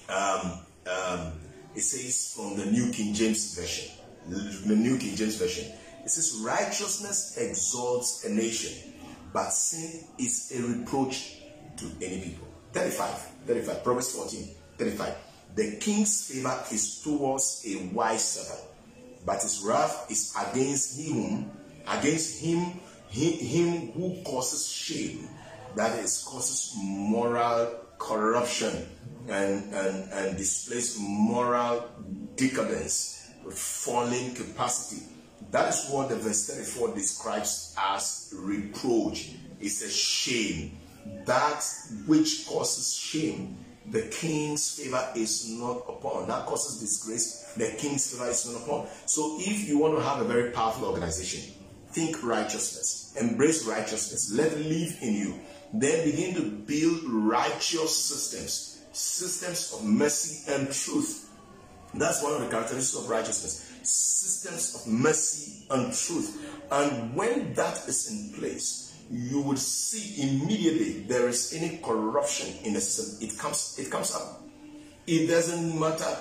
um, 0.10 0.60
um, 0.86 1.34
it 1.74 1.82
says 1.82 2.34
from 2.36 2.58
the 2.58 2.66
New 2.66 2.92
King 2.92 3.14
James 3.14 3.56
Version. 3.56 3.92
The 4.28 4.76
New 4.76 4.98
King 4.98 5.16
James 5.16 5.36
Version. 5.36 5.72
It 6.06 6.12
says, 6.12 6.40
Righteousness 6.46 7.36
exalts 7.36 8.26
a 8.26 8.30
nation, 8.30 8.94
but 9.34 9.50
sin 9.50 10.06
is 10.20 10.54
a 10.56 10.62
reproach 10.62 11.42
to 11.78 11.86
any 12.00 12.22
people. 12.22 12.48
35, 12.74 13.10
35, 13.48 13.84
Proverbs 13.84 14.12
14, 14.16 14.50
35. 14.78 15.16
The 15.56 15.78
king's 15.78 16.30
favor 16.30 16.64
is 16.72 17.02
towards 17.02 17.66
a 17.68 17.88
wise 17.88 18.24
servant, 18.24 18.68
but 19.26 19.42
his 19.42 19.64
wrath 19.66 20.06
is 20.12 20.36
against 20.40 21.00
him, 21.00 21.50
against 21.88 22.40
him, 22.40 22.80
him, 23.10 23.34
him 23.34 23.92
who 23.94 24.22
causes 24.24 24.68
shame, 24.68 25.28
that 25.76 25.98
is, 25.98 26.24
causes 26.24 26.76
moral 26.78 27.80
corruption 27.98 28.86
and, 29.28 29.74
and, 29.74 30.12
and 30.12 30.38
displays 30.38 30.98
moral 31.00 31.90
decadence, 32.36 33.28
falling 33.50 34.36
capacity 34.36 35.15
that 35.52 35.70
is 35.70 35.90
what 35.90 36.10
the 36.10 36.16
verse 36.16 36.48
34 36.48 36.96
describes 36.96 37.76
as 37.78 38.34
reproach. 38.38 39.32
It's 39.60 39.82
a 39.82 39.90
shame. 39.90 40.78
That 41.26 41.64
which 42.08 42.48
causes 42.48 42.94
shame, 42.94 43.58
the 43.92 44.02
king's 44.04 44.78
favor 44.78 45.08
is 45.16 45.50
not 45.50 45.86
upon. 45.88 46.28
That 46.28 46.46
causes 46.46 46.80
disgrace, 46.80 47.54
the 47.56 47.70
king's 47.78 48.12
favor 48.12 48.30
is 48.30 48.52
not 48.52 48.64
upon. 48.64 48.88
So 49.06 49.38
if 49.40 49.70
you 49.70 49.78
want 49.78 49.96
to 49.98 50.04
have 50.04 50.22
a 50.22 50.26
very 50.26 50.52
powerful 50.52 50.88
organization, 50.90 51.54
think 51.90 52.24
righteousness, 52.24 53.14
embrace 53.20 53.66
righteousness, 53.66 54.32
let 54.34 54.52
it 54.52 54.66
live 54.66 54.98
in 55.02 55.14
you. 55.14 55.40
Then 55.74 56.10
begin 56.10 56.36
to 56.36 56.42
build 56.42 57.04
righteous 57.04 57.96
systems, 57.96 58.82
systems 58.94 59.74
of 59.74 59.84
mercy 59.84 60.52
and 60.52 60.72
truth. 60.72 61.30
That's 61.94 62.24
one 62.24 62.34
of 62.34 62.42
the 62.42 62.48
characteristics 62.48 62.96
of 62.96 63.10
righteousness 63.10 63.75
systems 63.88 64.76
of 64.76 64.88
mercy 64.92 65.66
and 65.70 65.94
truth. 65.94 66.38
And 66.72 67.16
when 67.16 67.54
that 67.54 67.88
is 67.88 68.10
in 68.12 68.40
place, 68.40 68.86
you 69.12 69.42
would 69.42 69.60
see 69.60 70.22
immediately 70.22 71.04
there 71.08 71.28
is 71.28 71.54
any 71.54 71.78
corruption 71.78 72.56
in 72.64 72.74
the 72.74 72.82
system. 72.82 73.28
It 73.28 73.38
comes, 73.38 73.76
it 73.78 73.92
comes 73.92 74.16
up. 74.16 74.42
It 75.08 75.28
doesn't 75.28 75.80
matter 75.80 76.18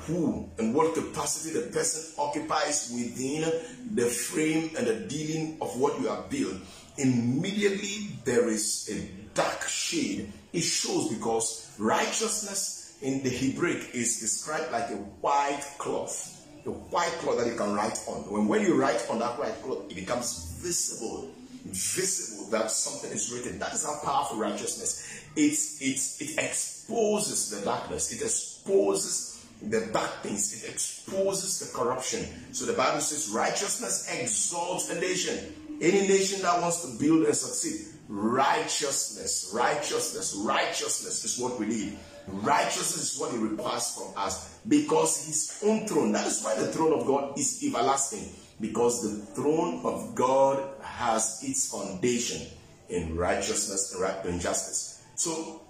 who 0.00 0.48
and 0.58 0.74
what 0.74 0.94
capacity 0.94 1.58
the 1.58 1.66
person 1.72 2.14
occupies 2.18 2.92
within 2.94 3.50
the 3.94 4.06
frame 4.06 4.70
and 4.76 4.86
the 4.86 4.94
dealing 4.94 5.56
of 5.60 5.78
what 5.80 5.98
you 6.00 6.06
have 6.08 6.30
built. 6.30 6.54
Immediately 6.98 8.08
there 8.24 8.48
is 8.48 8.88
a 8.92 9.34
dark 9.34 9.62
shade. 9.64 10.32
It 10.52 10.60
shows 10.62 11.08
because 11.08 11.74
righteousness 11.78 12.96
in 13.02 13.22
the 13.22 13.30
Hebraic 13.30 13.94
is 13.94 14.20
described 14.20 14.72
like 14.72 14.90
a 14.90 14.96
white 14.96 15.64
cloth 15.78 16.37
the 16.68 16.74
white 16.90 17.12
cloth 17.20 17.38
that 17.38 17.46
you 17.46 17.54
can 17.54 17.74
write 17.74 17.98
on. 18.06 18.30
When, 18.30 18.46
when 18.46 18.62
you 18.62 18.78
write 18.78 19.06
on 19.08 19.18
that 19.20 19.38
white 19.38 19.62
cloth, 19.62 19.90
it 19.90 19.94
becomes 19.94 20.58
visible, 20.60 21.30
visible 21.64 22.50
that 22.50 22.70
something 22.70 23.10
is 23.10 23.32
written. 23.32 23.58
That 23.58 23.72
is 23.72 23.86
how 23.86 23.98
powerful 24.04 24.36
righteousness. 24.36 25.24
It 25.34 26.38
exposes 26.38 27.50
the 27.50 27.64
darkness. 27.64 28.12
It 28.12 28.22
exposes 28.22 29.46
the 29.62 29.88
bad 29.92 30.10
things. 30.22 30.62
It 30.62 30.70
exposes 30.70 31.58
the 31.60 31.76
corruption. 31.76 32.26
So 32.52 32.66
the 32.66 32.74
Bible 32.74 33.00
says 33.00 33.30
righteousness 33.30 34.06
exalts 34.12 34.90
a 34.90 35.00
nation. 35.00 35.54
Any 35.80 36.06
nation 36.06 36.42
that 36.42 36.60
wants 36.60 36.82
to 36.82 36.98
build 36.98 37.24
and 37.24 37.34
succeed, 37.34 37.86
righteousness, 38.08 39.52
righteousness, 39.54 40.34
righteousness 40.44 41.24
is 41.24 41.38
what 41.38 41.58
we 41.58 41.66
need. 41.66 41.98
Righteousness 42.30 43.14
is 43.14 43.20
what 43.20 43.32
he 43.32 43.38
requires 43.38 43.94
from 43.94 44.12
us 44.16 44.58
because 44.68 45.26
his 45.26 45.60
own 45.64 45.86
throne. 45.86 46.12
That 46.12 46.26
is 46.26 46.42
why 46.42 46.54
the 46.56 46.66
throne 46.66 46.98
of 46.98 47.06
God 47.06 47.38
is 47.38 47.62
everlasting 47.66 48.28
because 48.60 49.02
the 49.02 49.24
throne 49.34 49.84
of 49.84 50.14
God 50.14 50.62
has 50.82 51.40
its 51.42 51.70
foundation 51.70 52.46
in 52.88 53.16
righteousness 53.16 53.96
and 54.24 54.40
justice. 54.40 55.02
So 55.14 55.62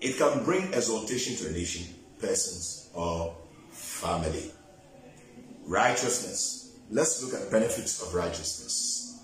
it 0.00 0.18
can 0.18 0.44
bring 0.44 0.72
exaltation 0.72 1.36
to 1.36 1.48
a 1.48 1.52
nation, 1.52 1.94
persons, 2.18 2.90
or 2.94 3.36
family. 3.70 4.50
Righteousness. 5.64 6.76
Let's 6.90 7.22
look 7.22 7.40
at 7.40 7.50
benefits 7.50 8.02
of 8.02 8.14
righteousness. 8.14 9.22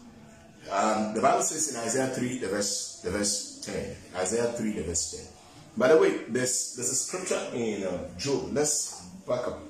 Um, 0.71 1.15
the 1.15 1.21
Bible 1.21 1.43
says 1.43 1.75
in 1.75 1.81
Isaiah 1.81 2.09
3, 2.15 2.39
the 2.39 2.49
verse, 2.49 3.01
the 3.03 3.11
verse 3.11 3.61
10. 3.65 3.97
Isaiah 4.17 4.53
3, 4.53 4.73
the 4.73 4.83
verse 4.83 5.13
10. 5.13 5.38
By 5.79 5.87
the 5.87 5.97
way, 5.97 6.25
there's, 6.29 6.75
there's 6.75 6.91
a 6.91 6.95
scripture 6.97 7.41
in 7.55 7.85
uh, 7.85 8.09
Job. 8.19 8.53
Let's 8.53 9.01
back 9.29 9.47
up 9.47 9.61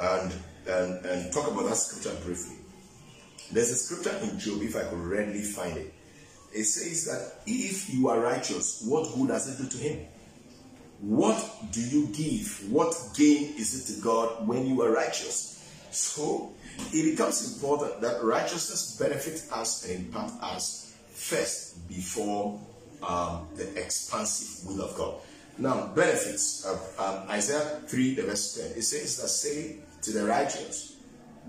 and, 0.00 0.32
and, 0.68 1.04
and 1.04 1.32
talk 1.32 1.50
about 1.50 1.68
that 1.68 1.74
scripture 1.74 2.16
briefly. 2.24 2.54
There's 3.50 3.70
a 3.70 3.74
scripture 3.74 4.16
in 4.22 4.38
Job, 4.38 4.62
if 4.62 4.76
I 4.76 4.84
could 4.84 5.00
readily 5.00 5.42
find 5.42 5.76
it. 5.76 5.92
It 6.54 6.62
says 6.62 7.06
that 7.06 7.42
if 7.44 7.92
you 7.92 8.08
are 8.08 8.20
righteous, 8.20 8.84
what 8.86 9.12
good 9.16 9.28
does 9.28 9.48
it 9.48 9.60
do 9.60 9.68
to 9.68 9.78
him? 9.78 10.06
What 11.00 11.44
do 11.72 11.80
you 11.80 12.06
give? 12.06 12.70
What 12.70 12.94
gain 13.16 13.54
is 13.56 13.90
it 13.90 13.96
to 13.96 14.00
God 14.00 14.46
when 14.46 14.64
you 14.64 14.80
are 14.82 14.92
righteous? 14.92 15.68
So 15.90 16.52
it 16.92 17.10
becomes 17.10 17.54
important 17.54 18.00
that 18.02 18.22
righteousness 18.22 18.96
benefits 18.96 19.50
us 19.50 19.88
and 19.88 20.06
impact 20.06 20.34
us 20.40 20.96
first 21.10 21.88
before 21.88 22.60
um, 23.02 23.48
the 23.56 23.74
expansive 23.76 24.68
will 24.68 24.84
of 24.84 24.96
God. 24.96 25.14
Now, 25.58 25.88
benefits 25.88 26.64
of 26.64 26.78
um, 27.00 27.28
Isaiah 27.30 27.80
3, 27.86 28.14
the 28.14 28.22
verse 28.22 28.54
10. 28.54 28.78
It 28.78 28.82
says 28.82 29.20
that 29.20 29.28
say 29.28 29.76
to 30.02 30.12
the 30.12 30.24
righteous 30.24 30.96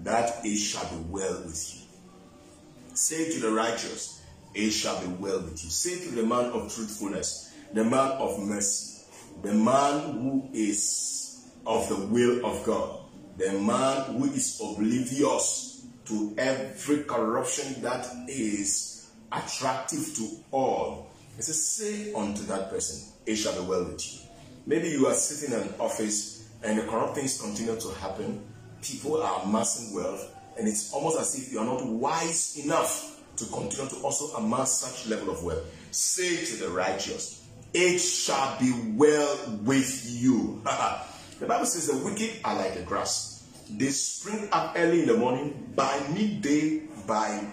that 0.03 0.43
it 0.43 0.57
shall 0.57 0.89
be 0.89 1.03
well 1.09 1.43
with 1.45 1.75
you. 1.75 2.95
Say 2.95 3.31
to 3.31 3.39
the 3.39 3.51
righteous, 3.51 4.21
it 4.55 4.71
shall 4.71 4.99
be 4.99 5.07
well 5.13 5.41
with 5.41 5.63
you. 5.63 5.69
Say 5.69 5.99
to 5.99 6.15
the 6.15 6.23
man 6.23 6.45
of 6.45 6.73
truthfulness, 6.73 7.53
the 7.73 7.83
man 7.83 8.11
of 8.13 8.39
mercy, 8.39 9.03
the 9.43 9.53
man 9.53 10.13
who 10.13 10.49
is 10.53 11.45
of 11.67 11.87
the 11.87 12.05
will 12.07 12.43
of 12.45 12.65
God, 12.65 13.01
the 13.37 13.53
man 13.53 14.15
who 14.15 14.25
is 14.25 14.59
oblivious 14.59 15.85
to 16.05 16.33
every 16.37 17.03
corruption 17.03 17.81
that 17.83 18.07
is 18.27 19.11
attractive 19.31 20.15
to 20.15 20.29
all. 20.51 21.11
It 21.37 21.43
says, 21.43 21.63
say 21.63 22.13
unto 22.13 22.41
that 22.47 22.71
person, 22.71 23.13
it 23.29 23.35
shall 23.35 23.53
be 23.53 23.67
well 23.69 23.83
with 23.83 24.13
you. 24.13 24.19
Maybe 24.65 24.89
you 24.89 25.05
are 25.05 25.13
sitting 25.13 25.55
in 25.55 25.61
an 25.61 25.73
office 25.79 26.49
and 26.63 26.79
the 26.79 26.83
corrupt 26.83 27.15
things 27.15 27.39
continue 27.39 27.79
to 27.79 27.87
happen. 27.99 28.43
People 28.81 29.21
are 29.21 29.43
amassing 29.43 29.95
wealth, 29.95 30.35
and 30.57 30.67
it's 30.67 30.91
almost 30.93 31.19
as 31.19 31.37
if 31.37 31.51
you 31.51 31.59
are 31.59 31.65
not 31.65 31.85
wise 31.85 32.57
enough 32.63 33.21
to 33.37 33.45
continue 33.45 33.87
to 33.89 33.97
also 33.97 34.35
amass 34.35 34.79
such 34.79 35.07
level 35.09 35.29
of 35.31 35.43
wealth. 35.43 35.63
Say 35.91 36.43
to 36.43 36.55
the 36.55 36.69
righteous, 36.69 37.45
It 37.73 37.99
shall 37.99 38.59
be 38.59 38.73
well 38.95 39.59
with 39.63 40.05
you. 40.09 40.61
the 41.39 41.45
Bible 41.45 41.65
says 41.65 41.87
the 41.87 42.03
wicked 42.03 42.31
are 42.43 42.55
like 42.55 42.73
the 42.73 42.81
grass. 42.81 43.47
They 43.69 43.89
spring 43.89 44.49
up 44.51 44.73
early 44.75 45.01
in 45.01 45.07
the 45.07 45.17
morning, 45.17 45.71
by 45.75 46.01
midday, 46.13 46.79
by 47.05 47.45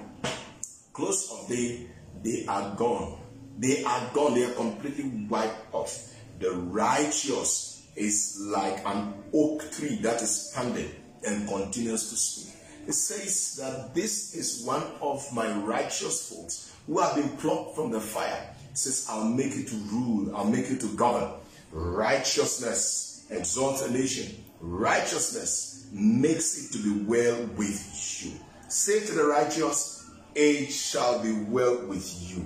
close 0.95 1.31
of 1.31 1.49
day, 1.49 1.87
they 2.23 2.47
are 2.47 2.75
gone. 2.77 3.19
They 3.59 3.85
are 3.85 4.11
gone, 4.13 4.35
they 4.35 4.45
are 4.45 4.53
completely 4.55 5.27
wiped 5.29 5.75
off. 5.75 6.15
The 6.39 6.53
righteous 6.53 7.87
is 7.97 8.39
like 8.41 8.85
an 8.87 9.15
oak 9.33 9.71
tree 9.73 9.97
that 10.03 10.21
is 10.21 10.51
standing 10.51 10.91
and 11.27 11.49
continues 11.49 12.11
to 12.11 12.17
speak. 12.17 12.53
It 12.87 12.93
says 12.93 13.57
that 13.57 13.95
this 13.95 14.35
is 14.35 14.65
one 14.65 14.85
of 15.01 15.27
my 15.33 15.51
righteous 15.53 16.29
folks 16.29 16.73
who 16.87 17.01
have 17.01 17.17
been 17.17 17.31
plucked 17.39 17.75
from 17.75 17.91
the 17.91 18.01
fire. 18.01 18.55
It 18.71 18.79
says, 18.79 19.07
I'll 19.11 19.25
make 19.25 19.57
it 19.57 19.69
to 19.69 19.75
rule, 19.91 20.37
I'll 20.37 20.45
make 20.45 20.71
it 20.71 20.81
to 20.81 20.95
govern. 20.95 21.31
Righteousness 21.73 23.27
exalts 23.31 23.83
a 23.83 23.91
nation. 23.91 24.45
Righteousness 24.61 25.89
makes 25.93 26.59
it 26.65 26.77
to 26.77 26.83
be 26.83 27.05
well 27.05 27.43
with 27.57 28.23
you. 28.25 28.33
Say 28.69 29.01
to 29.07 29.13
the 29.13 29.25
righteous, 29.25 30.09
it 30.35 30.71
shall 30.71 31.23
be 31.23 31.33
well 31.33 31.87
with 31.87 32.31
you, 32.31 32.45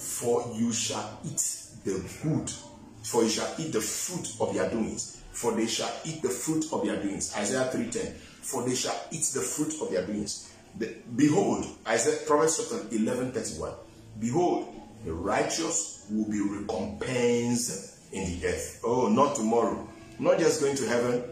for 0.00 0.50
you 0.56 0.72
shall 0.72 1.20
eat 1.24 1.42
the 1.84 2.02
good, 2.22 2.50
for 3.02 3.22
you 3.22 3.28
shall 3.28 3.54
eat 3.58 3.72
the 3.72 3.80
fruit 3.80 4.34
of 4.40 4.54
your 4.54 4.68
doings, 4.68 5.22
for 5.32 5.52
they 5.52 5.66
shall 5.66 5.92
eat 6.04 6.22
the 6.22 6.28
fruit 6.28 6.66
of 6.72 6.84
their 6.84 6.96
doings. 7.02 7.34
Isaiah 7.36 7.70
3:10 7.72 8.14
for 8.42 8.62
they 8.64 8.74
shall 8.74 8.98
eat 9.10 9.24
the 9.34 9.40
fruit 9.40 9.74
of 9.80 9.90
their 9.90 10.04
doings. 10.06 10.52
The, 10.78 10.94
behold, 11.14 11.66
Isaiah 11.86 12.18
Proverbs 12.26 12.68
chapter 12.70 12.94
11, 12.94 13.32
31. 13.32 13.72
Behold, 14.18 14.74
the 15.04 15.12
righteous 15.12 16.06
will 16.10 16.28
be 16.28 16.40
recompensed 16.40 18.12
in 18.12 18.40
the 18.40 18.46
earth. 18.48 18.80
Oh, 18.84 19.08
not 19.08 19.36
tomorrow. 19.36 19.88
Not 20.18 20.38
just 20.38 20.60
going 20.60 20.76
to 20.76 20.86
heaven. 20.86 21.24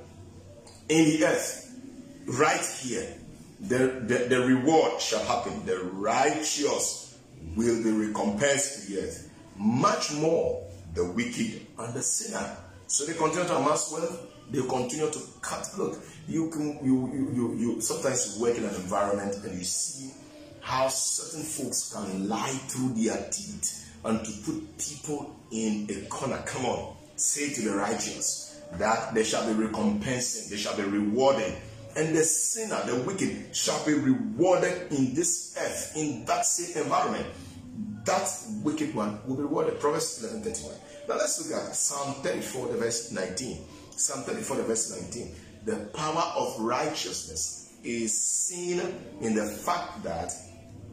In 0.89 1.05
the 1.07 1.25
earth. 1.27 1.65
Right 2.27 2.65
here. 2.83 3.15
The, 3.61 4.05
the, 4.07 4.27
the 4.29 4.41
reward 4.41 5.01
shall 5.01 5.25
happen. 5.25 5.67
The 5.67 5.79
righteous 5.81 7.08
will 7.57 7.83
be 7.83 7.91
recompensed 7.91 8.91
earth. 8.93 9.31
Much 9.57 10.13
more 10.15 10.65
the 10.95 11.05
wicked 11.05 11.67
and 11.79 11.95
the 11.95 12.03
sinner. 12.03 12.57
So 12.87 13.05
they 13.05 13.15
continue 13.15 13.47
to 13.49 13.57
amass 13.57 13.93
wealth. 13.93 14.27
They 14.51 14.61
continue 14.63 15.11
to 15.11 15.21
cut. 15.43 15.69
Look, 15.77 15.99
you 16.27 16.49
can 16.51 16.79
you 16.85 17.11
you 17.13 17.33
you, 17.35 17.55
you 17.55 17.81
sometimes 17.81 18.37
you 18.37 18.43
work 18.43 18.57
in 18.57 18.65
an 18.65 18.75
environment 18.75 19.37
and 19.45 19.59
you 19.59 19.65
see 19.65 20.13
how 20.61 20.89
certain 20.89 21.45
folks 21.45 21.93
can 21.93 22.29
lie 22.29 22.59
through 22.69 22.95
their 22.95 23.17
teeth 23.31 23.91
and 24.05 24.25
to 24.25 24.33
put 24.45 24.79
people 24.79 25.37
in 25.51 25.87
a 25.91 26.09
corner. 26.09 26.43
Come 26.47 26.67
on, 26.67 26.97
say 27.17 27.53
to 27.53 27.63
the 27.63 27.77
righteous 27.77 28.61
that 28.73 29.15
they 29.15 29.25
shall 29.25 29.47
be 29.47 29.55
recompensing, 29.55 30.51
they 30.51 30.57
shall 30.57 30.77
be 30.77 30.83
rewarding. 30.83 31.55
And 31.99 32.17
the 32.17 32.23
sinner, 32.23 32.81
the 32.87 33.03
wicked, 33.03 33.55
shall 33.55 33.85
be 33.85 33.95
rewarded 33.95 34.93
in 34.93 35.15
this 35.15 35.57
earth, 35.59 35.93
in 35.97 36.25
that 36.27 36.47
same 36.47 36.85
environment. 36.85 37.27
That 38.05 38.31
wicked 38.63 38.95
one 38.95 39.19
will 39.27 39.37
be 39.37 39.43
rewarded. 39.43 39.81
Proverbs 39.81 40.23
11 40.23 40.43
31. 40.43 40.75
Now 41.09 41.17
let's 41.17 41.51
look 41.51 41.61
at 41.61 41.75
Psalm 41.75 42.15
34, 42.23 42.69
the 42.69 42.79
verse 42.79 43.13
19. 43.13 43.59
Psalm 43.91 44.23
34, 44.23 44.57
the 44.59 44.63
verse 44.63 45.01
19 45.01 45.35
the 45.69 45.77
power 45.93 46.33
of 46.35 46.59
righteousness 46.61 47.75
is 47.85 48.19
seen 48.19 48.81
in 49.21 49.35
the 49.35 49.45
fact 49.45 50.03
that 50.03 50.33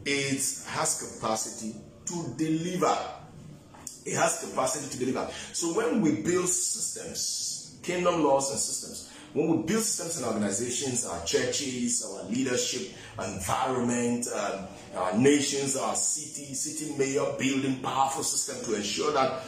it 0.04 0.42
has 0.68 1.16
capacity 1.18 1.76
to 2.04 2.34
deliver. 2.36 2.96
It 4.04 4.16
has 4.16 4.46
capacity 4.48 4.90
to 4.90 4.98
deliver. 4.98 5.30
So 5.52 5.74
when 5.74 6.02
we 6.02 6.20
build 6.20 6.48
systems, 6.48 7.78
kingdom 7.82 8.22
laws 8.22 8.50
and 8.50 8.60
systems, 8.60 9.05
when 9.36 9.48
we 9.50 9.66
build 9.66 9.82
systems 9.82 10.16
and 10.16 10.32
organizations, 10.32 11.04
our 11.04 11.22
churches, 11.26 12.02
our 12.10 12.24
leadership, 12.30 12.90
environment, 13.22 14.26
um, 14.34 14.66
our 14.96 15.18
nations, 15.18 15.76
our 15.76 15.94
city, 15.94 16.54
city 16.54 16.96
mayor 16.96 17.26
building 17.38 17.78
powerful 17.80 18.22
system 18.22 18.64
to 18.64 18.76
ensure 18.78 19.12
that 19.12 19.42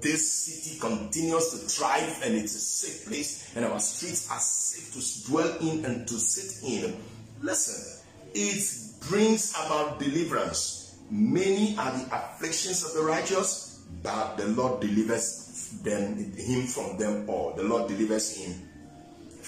this 0.00 0.28
city 0.28 0.80
continues 0.80 1.50
to 1.52 1.56
thrive 1.58 2.20
and 2.24 2.34
it's 2.34 2.56
a 2.56 2.58
safe 2.58 3.06
place 3.06 3.54
and 3.54 3.64
our 3.64 3.78
streets 3.78 4.28
are 4.28 4.40
safe 4.40 4.92
to 4.92 5.30
dwell 5.30 5.56
in 5.58 5.84
and 5.84 6.08
to 6.08 6.14
sit 6.14 6.68
in. 6.68 6.96
Listen, 7.40 8.02
it 8.34 9.08
brings 9.08 9.52
about 9.52 10.00
deliverance. 10.00 10.98
Many 11.12 11.76
are 11.78 11.92
the 11.92 12.08
afflictions 12.12 12.84
of 12.84 12.92
the 12.94 13.02
righteous, 13.02 13.84
but 14.02 14.36
the 14.36 14.48
Lord 14.48 14.80
delivers 14.80 15.78
them 15.84 16.16
him 16.34 16.66
from 16.66 16.98
them 16.98 17.30
all. 17.30 17.52
The 17.54 17.62
Lord 17.62 17.86
delivers 17.86 18.36
him 18.36 18.67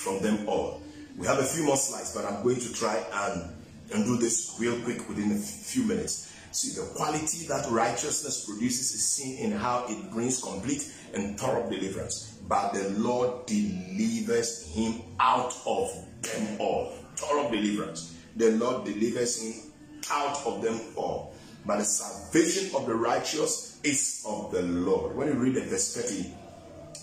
from 0.01 0.21
them 0.21 0.49
all. 0.49 0.81
We 1.17 1.27
have 1.27 1.39
a 1.39 1.45
few 1.45 1.65
more 1.65 1.77
slides, 1.77 2.15
but 2.15 2.25
I'm 2.25 2.43
going 2.43 2.59
to 2.61 2.73
try 2.73 3.05
and, 3.13 3.53
and 3.93 4.05
do 4.05 4.17
this 4.17 4.57
real 4.59 4.79
quick 4.81 5.07
within 5.09 5.33
a 5.33 5.39
few 5.39 5.85
minutes. 5.85 6.33
See, 6.53 6.81
the 6.81 6.87
quality 6.95 7.47
that 7.47 7.71
righteousness 7.71 8.47
produces 8.47 8.93
is 8.95 9.07
seen 9.07 9.39
in 9.39 9.53
how 9.53 9.85
it 9.89 10.11
brings 10.11 10.43
complete 10.43 10.91
and 11.15 11.39
thorough 11.39 11.69
deliverance. 11.69 12.39
But 12.49 12.73
the 12.73 12.89
Lord 12.91 13.47
delivers 13.47 14.67
him 14.67 15.03
out 15.21 15.55
of 15.67 15.91
them 16.23 16.61
all. 16.61 16.93
Thorough 17.17 17.51
deliverance. 17.51 18.17
The 18.37 18.53
Lord 18.53 18.87
delivers 18.87 19.43
him 19.43 19.71
out 20.11 20.45
of 20.47 20.63
them 20.63 20.81
all. 20.97 21.35
But 21.67 21.79
the 21.79 21.85
salvation 21.85 22.75
of 22.75 22.87
the 22.87 22.95
righteous 22.95 23.79
is 23.85 24.25
of 24.27 24.51
the 24.51 24.63
Lord. 24.63 25.15
When 25.15 25.29
you 25.29 25.35
read 25.35 25.55
the 25.55 25.61
verse 25.61 25.95
30, 25.95 26.35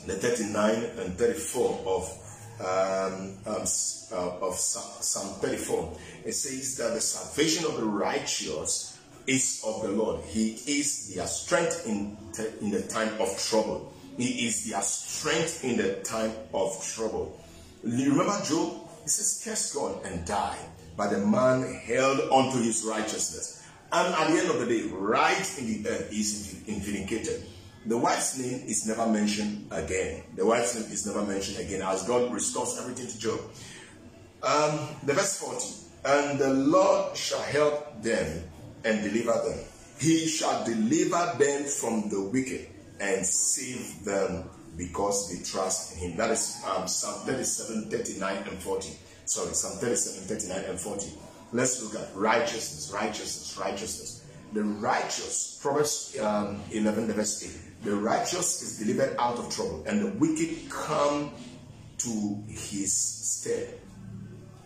the 0.07 0.15
39 0.15 0.73
and 0.99 1.17
34 1.17 1.83
of 1.85 2.26
um, 2.59 3.37
um, 3.45 3.65
uh, 4.11 4.37
of 4.41 4.55
Psalm 4.55 5.35
34, 5.41 5.97
it 6.25 6.33
says 6.33 6.77
that 6.77 6.93
the 6.93 7.01
salvation 7.01 7.65
of 7.65 7.77
the 7.77 7.85
righteous 7.85 8.97
is 9.27 9.61
of 9.65 9.83
the 9.83 9.89
Lord. 9.89 10.23
He 10.25 10.53
is 10.65 11.13
their 11.13 11.27
strength 11.27 11.85
in, 11.87 12.17
in 12.61 12.71
the 12.71 12.81
time 12.83 13.13
of 13.19 13.37
trouble. 13.37 13.93
He 14.17 14.47
is 14.47 14.69
their 14.69 14.81
strength 14.81 15.63
in 15.63 15.77
the 15.77 15.95
time 16.03 16.31
of 16.53 16.83
trouble. 16.83 17.39
You 17.83 18.11
remember 18.11 18.43
Job? 18.43 18.73
He 19.03 19.09
says, 19.09 19.41
Curse 19.43 19.73
God 19.73 20.05
and 20.05 20.25
die. 20.25 20.57
But 20.95 21.11
the 21.11 21.19
man 21.19 21.75
held 21.85 22.21
on 22.31 22.51
to 22.53 22.57
his 22.57 22.83
righteousness. 22.83 23.63
And 23.91 24.13
at 24.15 24.31
the 24.31 24.39
end 24.39 24.49
of 24.49 24.59
the 24.59 24.65
day, 24.65 24.87
right 24.91 25.59
in 25.59 25.83
the 25.83 25.89
earth 25.89 26.11
is 26.11 26.53
vindicated. 26.65 27.43
The 27.87 27.97
wife's 27.97 28.37
name 28.37 28.63
is 28.67 28.85
never 28.85 29.07
mentioned 29.07 29.67
again. 29.71 30.21
The 30.35 30.45
wife's 30.45 30.75
name 30.75 30.91
is 30.91 31.07
never 31.07 31.23
mentioned 31.23 31.65
again 31.65 31.81
as 31.81 32.03
God 32.03 32.33
restores 32.33 32.77
everything 32.77 33.07
to 33.07 33.17
Job. 33.17 33.39
Um, 34.43 34.89
the 35.03 35.13
verse 35.13 35.39
40 35.39 35.65
And 36.03 36.37
the 36.37 36.53
Lord 36.53 37.15
shall 37.15 37.41
help 37.43 38.03
them 38.03 38.43
and 38.83 39.01
deliver 39.03 39.31
them. 39.31 39.59
He 39.99 40.27
shall 40.27 40.65
deliver 40.65 41.33
them 41.39 41.63
from 41.63 42.09
the 42.09 42.21
wicked 42.21 42.67
and 42.99 43.25
save 43.25 44.03
them 44.03 44.49
because 44.75 45.31
they 45.31 45.41
trust 45.45 45.93
in 45.93 46.11
him. 46.11 46.17
That 46.17 46.31
is 46.31 46.61
um, 46.67 46.89
Psalm 46.89 47.25
37, 47.25 47.89
39, 47.89 48.47
and 48.49 48.59
40. 48.59 48.89
Sorry, 49.23 49.53
Psalm 49.53 49.77
37, 49.77 50.27
39, 50.27 50.69
and 50.71 50.79
40. 50.79 51.13
Let's 51.53 51.81
look 51.81 51.95
at 52.01 52.13
righteousness, 52.13 52.91
righteousness, 52.93 53.57
righteousness. 53.57 54.25
The 54.51 54.63
righteous, 54.63 55.57
Proverbs 55.61 56.17
um, 56.19 56.59
11, 56.71 57.13
verse 57.13 57.43
8. 57.43 57.66
The 57.87 57.95
righteous 57.95 58.61
is 58.63 58.79
delivered 58.79 59.15
out 59.17 59.39
of 59.39 59.49
trouble, 59.49 59.85
and 59.87 60.01
the 60.01 60.07
wicked 60.19 60.69
come 60.69 61.31
to 61.99 62.43
his 62.49 62.91
stead. 62.91 63.79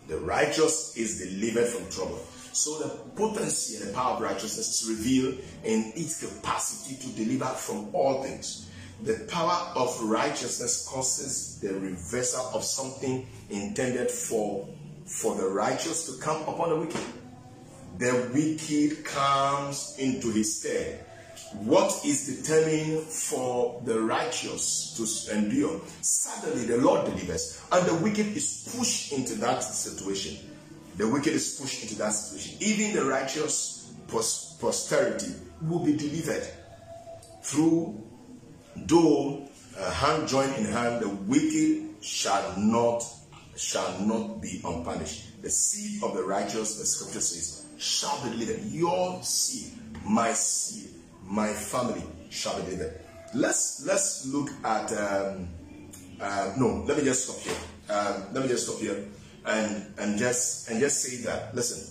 The 0.08 0.18
righteous 0.18 0.96
is 0.96 1.20
delivered 1.20 1.68
from 1.68 1.88
trouble. 1.88 2.18
So 2.52 2.80
the 2.80 2.88
potency 3.14 3.76
and 3.76 3.88
the 3.88 3.94
power 3.94 4.16
of 4.16 4.22
righteousness 4.22 4.82
is 4.82 4.88
revealed 4.88 5.38
in 5.62 5.92
its 5.94 6.20
capacity 6.20 6.96
to 6.96 7.16
deliver 7.16 7.44
from 7.44 7.94
all 7.94 8.24
things. 8.24 8.68
The 9.04 9.24
power 9.30 9.70
of 9.76 10.02
righteousness 10.02 10.88
causes 10.88 11.60
the 11.60 11.74
reversal 11.74 12.50
of 12.52 12.64
something 12.64 13.28
intended 13.50 14.10
for, 14.10 14.66
for 15.06 15.36
the 15.36 15.46
righteous 15.46 16.06
to 16.06 16.20
come 16.20 16.42
upon 16.42 16.70
the 16.70 16.76
wicked. 16.76 17.00
The 17.98 18.30
wicked 18.34 19.04
comes 19.04 19.94
into 20.00 20.32
his 20.32 20.58
stead. 20.58 21.06
What 21.60 22.04
is 22.04 22.26
determined 22.26 23.02
for 23.02 23.80
the 23.84 24.00
righteous 24.00 24.94
to 24.96 25.36
endure? 25.36 25.80
Suddenly 26.00 26.66
the 26.66 26.78
Lord 26.78 27.06
delivers, 27.06 27.62
and 27.70 27.86
the 27.86 27.94
wicked 27.94 28.36
is 28.36 28.72
pushed 28.76 29.12
into 29.12 29.34
that 29.36 29.60
situation. 29.60 30.48
The 30.96 31.08
wicked 31.08 31.32
is 31.32 31.58
pushed 31.60 31.82
into 31.82 31.96
that 31.96 32.10
situation. 32.10 32.58
Even 32.60 32.94
the 32.94 33.04
righteous 33.04 33.92
posterity 34.08 35.34
will 35.62 35.84
be 35.84 35.96
delivered 35.96 36.46
through, 37.42 38.02
though 38.76 39.48
uh, 39.78 39.90
hand 39.90 40.28
joined 40.28 40.54
in 40.56 40.64
hand, 40.66 41.00
the 41.02 41.08
wicked 41.08 42.02
shall 42.02 42.56
not 42.58 43.04
shall 43.56 43.98
not 44.00 44.40
be 44.40 44.60
unpunished. 44.64 45.42
The 45.42 45.50
seed 45.50 46.02
of 46.02 46.14
the 46.14 46.22
righteous, 46.22 46.78
the 46.78 46.86
scripture 46.86 47.20
says, 47.20 47.66
shall 47.78 48.22
be 48.24 48.30
delivered. 48.30 48.64
Your 48.64 49.22
seed, 49.22 49.72
my 50.04 50.32
seed, 50.32 50.88
my 51.32 51.50
family 51.50 52.04
shall 52.28 52.60
be 52.60 52.70
delivered. 52.72 53.00
Let's 53.32 53.86
let's 53.86 54.26
look 54.26 54.50
at 54.64 54.92
um, 54.92 55.48
uh, 56.20 56.52
no. 56.58 56.84
Let 56.86 56.98
me 56.98 57.04
just 57.04 57.24
stop 57.24 57.38
here. 57.40 57.56
Um, 57.88 58.34
let 58.34 58.42
me 58.42 58.48
just 58.48 58.66
stop 58.68 58.78
here 58.80 59.02
and 59.46 59.86
and 59.98 60.18
just 60.18 60.68
and 60.68 60.78
just 60.78 61.00
say 61.02 61.16
that. 61.24 61.54
Listen, 61.54 61.90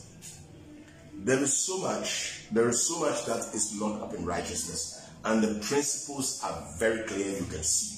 there 1.26 1.40
is 1.40 1.58
so 1.58 1.80
much. 1.80 2.46
There 2.52 2.70
is 2.70 2.84
so 2.88 3.00
much 3.00 3.26
that 3.26 3.40
is 3.56 3.76
locked 3.82 4.04
up 4.04 4.14
in 4.14 4.26
righteousness, 4.26 5.10
and 5.26 5.44
the 5.44 5.60
principles 5.66 6.40
are 6.44 6.64
very 6.78 7.08
clear. 7.08 7.40
You 7.40 7.46
can 7.46 7.64
see. 7.64 7.98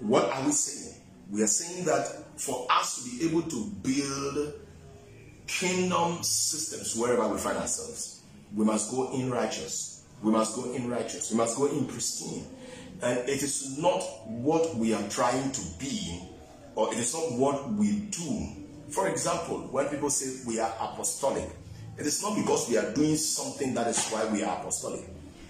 What 0.00 0.24
are 0.24 0.44
we 0.44 0.50
saying? 0.50 0.96
We 1.30 1.42
are 1.42 1.46
saying 1.46 1.84
that 1.84 2.06
for 2.36 2.66
us 2.68 3.04
to 3.04 3.10
be 3.10 3.28
able 3.28 3.42
to 3.42 3.64
build 3.82 4.54
kingdom 5.46 6.22
systems 6.24 6.96
wherever 6.96 7.28
we 7.28 7.38
find 7.38 7.58
ourselves, 7.58 8.22
we 8.56 8.64
must 8.64 8.90
go 8.90 9.12
in 9.12 9.30
righteous. 9.30 9.97
We 10.22 10.32
must 10.32 10.56
go 10.56 10.72
in 10.72 10.90
righteous. 10.90 11.30
We 11.30 11.36
must 11.36 11.56
go 11.56 11.66
in 11.66 11.86
pristine. 11.86 12.44
And 13.02 13.18
it 13.20 13.42
is 13.42 13.78
not 13.78 14.02
what 14.26 14.74
we 14.74 14.92
are 14.92 15.08
trying 15.08 15.52
to 15.52 15.60
be, 15.78 16.20
or 16.74 16.92
it 16.92 16.98
is 16.98 17.14
not 17.14 17.32
what 17.32 17.72
we 17.72 17.92
do. 18.10 18.48
For 18.88 19.08
example, 19.08 19.68
when 19.70 19.86
people 19.88 20.10
say 20.10 20.42
we 20.46 20.58
are 20.58 20.72
apostolic, 20.80 21.48
it 21.96 22.06
is 22.06 22.22
not 22.22 22.36
because 22.36 22.68
we 22.68 22.76
are 22.76 22.92
doing 22.94 23.16
something 23.16 23.74
that 23.74 23.86
is 23.86 24.08
why 24.08 24.24
we 24.26 24.42
are 24.42 24.58
apostolic. 24.58 25.04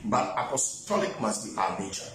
But 0.04 0.34
apostolic 0.36 1.18
must 1.20 1.44
be 1.46 1.58
our 1.60 1.78
nature. 1.78 2.10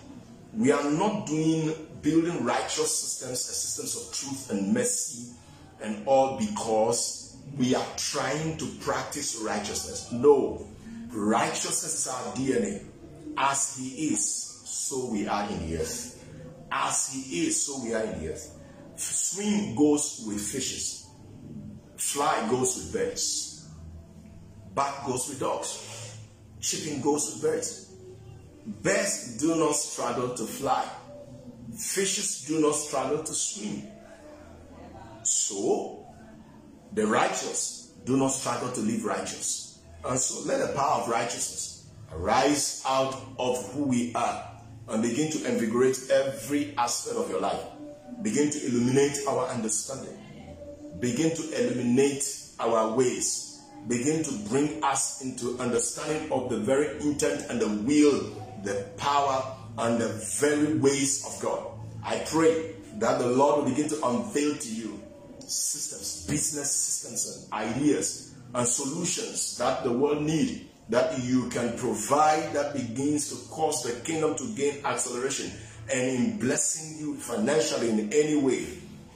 We 0.55 0.71
are 0.71 0.89
not 0.91 1.25
doing 1.25 1.73
building 2.01 2.43
righteous 2.43 2.95
systems, 2.95 3.41
systems 3.41 3.95
of 3.95 4.13
truth 4.13 4.51
and 4.51 4.73
mercy, 4.73 5.33
and 5.81 6.07
all 6.07 6.37
because 6.37 7.35
we 7.57 7.75
are 7.75 7.85
trying 7.97 8.57
to 8.57 8.65
practice 8.81 9.37
righteousness. 9.43 10.11
No, 10.11 10.67
righteousness 11.13 11.83
is 11.83 12.07
our 12.07 12.33
DNA. 12.33 12.83
As 13.37 13.77
He 13.77 14.13
is, 14.13 14.61
so 14.65 15.09
we 15.11 15.27
are 15.27 15.49
in 15.49 15.69
the 15.69 15.77
earth. 15.77 16.23
As 16.71 17.13
He 17.13 17.47
is, 17.47 17.65
so 17.65 17.83
we 17.83 17.93
are 17.93 18.03
in 18.03 18.19
the 18.19 18.31
earth. 18.31 18.59
Swim 18.95 19.75
goes 19.75 20.23
with 20.27 20.39
fishes, 20.39 21.07
fly 21.97 22.47
goes 22.49 22.75
with 22.75 22.93
birds, 22.93 23.67
bat 24.75 25.03
goes 25.05 25.29
with 25.29 25.39
dogs, 25.39 26.15
chicken 26.61 27.01
goes 27.01 27.33
with 27.33 27.41
birds. 27.41 27.89
Birds 28.81 29.37
do 29.39 29.55
not 29.55 29.75
struggle 29.75 30.35
to 30.35 30.43
fly, 30.45 30.87
fishes 31.75 32.45
do 32.45 32.61
not 32.61 32.75
struggle 32.75 33.23
to 33.23 33.33
swim. 33.33 33.83
So, 35.23 36.05
the 36.93 37.07
righteous 37.07 37.93
do 38.05 38.15
not 38.15 38.29
struggle 38.29 38.71
to 38.71 38.79
live 38.79 39.05
righteous. 39.05 39.62
And 40.05 40.19
so, 40.19 40.45
let 40.47 40.59
the 40.59 40.73
power 40.73 41.01
of 41.01 41.09
righteousness 41.09 41.87
arise 42.11 42.83
out 42.85 43.15
of 43.39 43.71
who 43.73 43.83
we 43.83 44.13
are 44.13 44.51
and 44.89 45.01
begin 45.01 45.31
to 45.31 45.49
invigorate 45.49 45.97
every 46.11 46.73
aspect 46.77 47.17
of 47.17 47.29
your 47.29 47.39
life. 47.39 47.61
Begin 48.21 48.51
to 48.51 48.65
illuminate 48.65 49.17
our 49.27 49.47
understanding. 49.47 50.17
Begin 50.99 51.35
to 51.35 51.43
illuminate 51.61 52.23
our 52.59 52.93
ways. 52.95 53.61
Begin 53.87 54.23
to 54.23 54.31
bring 54.49 54.83
us 54.83 55.21
into 55.21 55.57
understanding 55.59 56.31
of 56.31 56.49
the 56.49 56.57
very 56.57 56.99
intent 57.01 57.49
and 57.49 57.59
the 57.59 57.67
will, 57.67 58.21
the 58.63 58.85
power, 58.97 59.55
and 59.77 59.99
the 59.99 60.09
very 60.39 60.77
ways 60.77 61.25
of 61.25 61.41
God. 61.41 61.65
I 62.03 62.19
pray 62.19 62.75
that 62.99 63.19
the 63.19 63.27
Lord 63.27 63.63
will 63.63 63.69
begin 63.69 63.89
to 63.89 64.05
unveil 64.05 64.55
to 64.55 64.69
you 64.73 65.01
systems, 65.39 66.25
business 66.27 66.71
systems, 66.71 67.47
and 67.51 67.53
ideas 67.53 68.32
and 68.53 68.67
solutions 68.67 69.57
that 69.57 69.83
the 69.83 69.91
world 69.91 70.21
need 70.21 70.69
that 70.89 71.17
you 71.23 71.49
can 71.49 71.77
provide 71.77 72.53
that 72.53 72.73
begins 72.73 73.29
to 73.29 73.49
cause 73.49 73.83
the 73.83 73.99
kingdom 74.01 74.35
to 74.35 74.53
gain 74.55 74.85
acceleration 74.85 75.51
and 75.91 76.01
in 76.01 76.39
blessing 76.39 76.99
you 76.99 77.15
financially 77.15 77.89
in 77.89 78.11
any 78.13 78.35
way. 78.35 78.65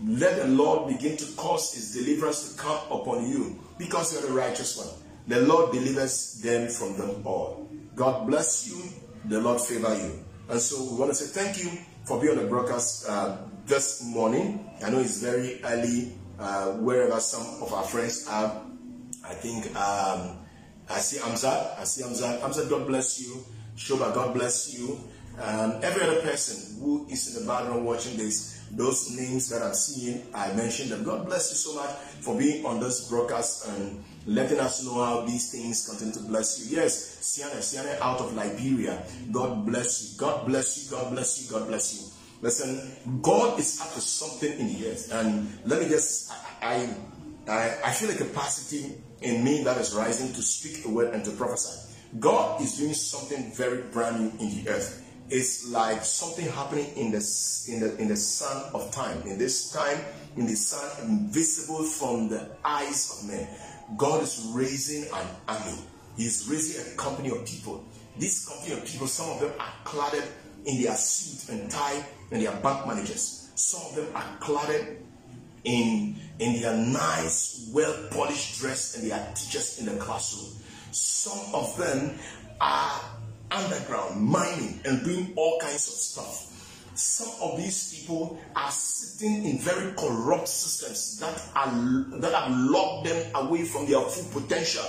Let 0.04 0.38
the 0.38 0.48
Lord 0.48 0.88
begin 0.88 1.18
to 1.18 1.26
cause 1.36 1.74
his 1.74 1.94
deliverance 1.94 2.54
to 2.54 2.60
come 2.62 2.80
upon 2.92 3.28
you 3.28 3.60
because 3.78 4.14
you're 4.14 4.30
the 4.30 4.34
righteous 4.34 4.78
one. 4.78 4.88
The 5.28 5.42
Lord 5.42 5.74
delivers 5.74 6.40
them 6.42 6.70
from 6.70 6.98
them 6.98 7.26
all. 7.26 7.70
God 7.96 8.28
bless 8.28 8.70
you. 8.70 8.82
The 9.26 9.42
Lord 9.42 9.60
favor 9.60 9.94
you. 9.96 10.24
And 10.50 10.60
so 10.60 10.82
we 10.92 10.98
want 10.98 11.12
to 11.12 11.16
say 11.16 11.42
thank 11.42 11.62
you 11.62 11.70
for 12.06 12.22
being 12.22 12.38
on 12.38 12.44
the 12.44 12.50
broadcast 12.50 13.10
uh, 13.10 13.38
this 13.66 14.06
morning. 14.06 14.70
I 14.84 14.90
know 14.90 15.00
it's 15.00 15.22
very 15.22 15.62
early 15.64 16.14
uh, 16.40 16.72
wherever 16.74 17.20
some 17.20 17.62
of 17.62 17.74
our 17.74 17.84
friends 17.84 18.28
are. 18.30 18.62
I 19.30 19.34
think 19.34 19.66
um, 19.76 20.38
I 20.90 21.00
see 21.00 21.20
Amzad. 21.20 21.80
I 21.80 21.84
see 21.84 22.04
Amzad. 22.04 22.40
Amzad, 22.42 22.70
God 22.70 22.88
bless 22.88 23.22
you. 23.22 23.44
Shoba, 23.76 24.14
God 24.14 24.34
bless 24.34 24.74
you. 24.78 25.00
Um, 25.40 25.80
every 25.84 26.02
other 26.02 26.22
person 26.22 26.82
who 26.82 27.06
is 27.10 27.36
in 27.36 27.44
the 27.44 27.48
background 27.48 27.86
watching 27.86 28.18
this, 28.18 28.60
those 28.72 29.16
names 29.16 29.50
that 29.50 29.62
I'm 29.62 29.74
seeing, 29.74 30.26
I 30.34 30.52
mentioned 30.54 30.90
them. 30.90 31.04
God 31.04 31.26
bless 31.28 31.52
you 31.52 31.58
so 31.58 31.76
much 31.76 31.92
for 32.22 32.36
being 32.38 32.66
on 32.66 32.80
this 32.80 33.08
broadcast 33.08 33.68
and 33.68 34.04
letting 34.26 34.60
us 34.60 34.84
know 34.84 35.04
how 35.04 35.22
these 35.22 35.52
things 35.52 35.88
continue 35.88 36.14
to 36.14 36.22
bless 36.22 36.60
you. 36.60 36.78
Yes, 36.78 37.18
Siana, 37.22 37.60
Siana 37.60 38.00
out 38.02 38.20
of 38.20 38.34
Liberia. 38.34 39.04
God 39.32 39.66
bless 39.66 40.12
you. 40.14 40.18
God 40.18 40.48
bless 40.48 40.84
you. 40.84 40.98
God 40.98 41.12
bless 41.12 41.44
you. 41.44 41.56
God 41.56 41.68
bless 41.68 41.94
you. 41.94 42.08
Listen, 42.42 43.22
God 43.22 43.60
is 43.60 43.80
up 43.80 43.94
to 43.94 44.02
something 44.02 44.52
in 44.60 44.68
the 44.74 44.88
earth. 44.90 45.12
And 45.14 45.50
let 45.66 45.82
me 45.82 45.88
just, 45.90 46.32
I, 46.62 46.90
I, 47.48 47.78
I 47.86 47.92
feel 47.92 48.10
a 48.10 48.16
capacity 48.16 48.96
in 49.22 49.44
me 49.44 49.64
that 49.64 49.78
is 49.78 49.94
rising 49.94 50.34
to 50.34 50.42
speak 50.42 50.86
a 50.86 50.90
word 50.90 51.14
and 51.14 51.24
to 51.26 51.32
prophesy. 51.32 51.94
God 52.20 52.62
is 52.62 52.78
doing 52.78 52.94
something 52.94 53.52
very 53.54 53.82
brand 53.84 54.20
new 54.20 54.46
in 54.46 54.64
the 54.64 54.70
earth. 54.70 55.04
It's 55.30 55.70
like 55.70 56.04
something 56.04 56.48
happening 56.48 56.88
in 56.96 57.12
the 57.12 57.66
in 57.68 57.80
the 57.82 57.98
in 57.98 58.08
the 58.08 58.16
sun 58.16 58.72
of 58.74 58.92
time. 58.92 59.22
In 59.24 59.38
this 59.38 59.72
time, 59.72 60.00
in 60.38 60.46
the 60.46 60.56
sun, 60.56 61.10
invisible 61.10 61.84
from 61.84 62.30
the 62.30 62.50
eyes 62.64 63.12
of 63.12 63.30
men. 63.30 63.48
God 63.98 64.24
is 64.24 64.50
raising 64.54 65.04
an 65.14 65.28
army. 65.48 65.80
He's 66.16 66.48
raising 66.50 66.94
a 66.94 66.96
company 66.96 67.30
of 67.30 67.46
people. 67.46 67.84
This 68.18 68.48
company 68.48 68.74
of 68.74 68.86
people, 68.86 69.08
some 69.08 69.30
of 69.32 69.40
them 69.42 69.52
are 69.60 69.74
cladded 69.84 70.26
in 70.66 70.82
their 70.82 70.96
suit 70.96 71.54
and 71.54 71.70
tie 71.70 72.04
and 72.32 72.42
their 72.42 72.56
bank 72.58 72.88
managers. 72.88 73.50
Some 73.56 73.82
of 73.90 73.96
them 73.96 74.16
are 74.16 74.38
clad 74.40 74.98
in, 75.68 76.16
in 76.40 76.62
their 76.62 76.78
nice, 76.78 77.70
well 77.74 77.94
polished 78.12 78.60
dress 78.60 78.96
and 78.96 79.06
they 79.06 79.12
are 79.12 79.28
teachers 79.36 79.80
in 79.80 79.86
the 79.86 80.02
classroom. 80.02 80.50
Some 80.92 81.54
of 81.54 81.78
them 81.78 82.18
are 82.62 83.02
underground 83.52 84.22
mining 84.22 84.80
and 84.86 85.04
doing 85.04 85.34
all 85.36 85.60
kinds 85.60 85.88
of 85.88 85.94
stuff. 85.94 86.44
Some 86.96 87.30
of 87.42 87.58
these 87.58 87.94
people 87.94 88.40
are 88.56 88.72
sitting 88.72 89.46
in 89.46 89.60
very 89.60 89.94
corrupt 89.94 90.48
systems 90.48 91.20
that 91.20 91.44
are 91.56 92.20
that 92.22 92.34
have 92.34 92.52
locked 92.52 93.08
them 93.08 93.36
away 93.36 93.66
from 93.66 93.86
their 93.88 94.02
full 94.02 94.42
potential. 94.42 94.86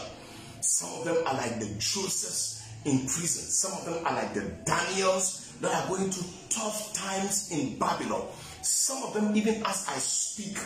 Some 0.60 1.00
of 1.00 1.04
them 1.04 1.16
are 1.26 1.34
like 1.34 1.58
the 1.58 1.66
Josephs 1.78 2.62
in 2.84 3.00
prison. 3.00 3.42
Some 3.42 3.72
of 3.72 3.84
them 3.84 4.06
are 4.06 4.14
like 4.14 4.32
the 4.32 4.42
Daniels 4.64 5.52
that 5.60 5.74
are 5.74 5.88
going 5.88 6.10
through 6.10 6.30
tough 6.48 6.94
times 6.94 7.50
in 7.50 7.78
Babylon. 7.78 8.26
Some 8.68 9.02
of 9.02 9.14
them, 9.14 9.34
even 9.34 9.62
as 9.64 9.86
I 9.88 9.96
speak, 9.96 10.58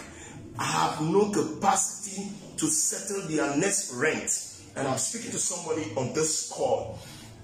have 0.59 1.01
no 1.01 1.31
capacity 1.31 2.33
to 2.57 2.67
settle 2.67 3.29
their 3.29 3.57
next 3.57 3.95
rent. 3.95 4.59
And 4.75 4.89
I'm 4.89 4.99
speaking 4.99 5.31
to 5.31 5.39
somebody 5.39 5.89
on 5.97 6.13
this 6.13 6.51
call. 6.51 6.99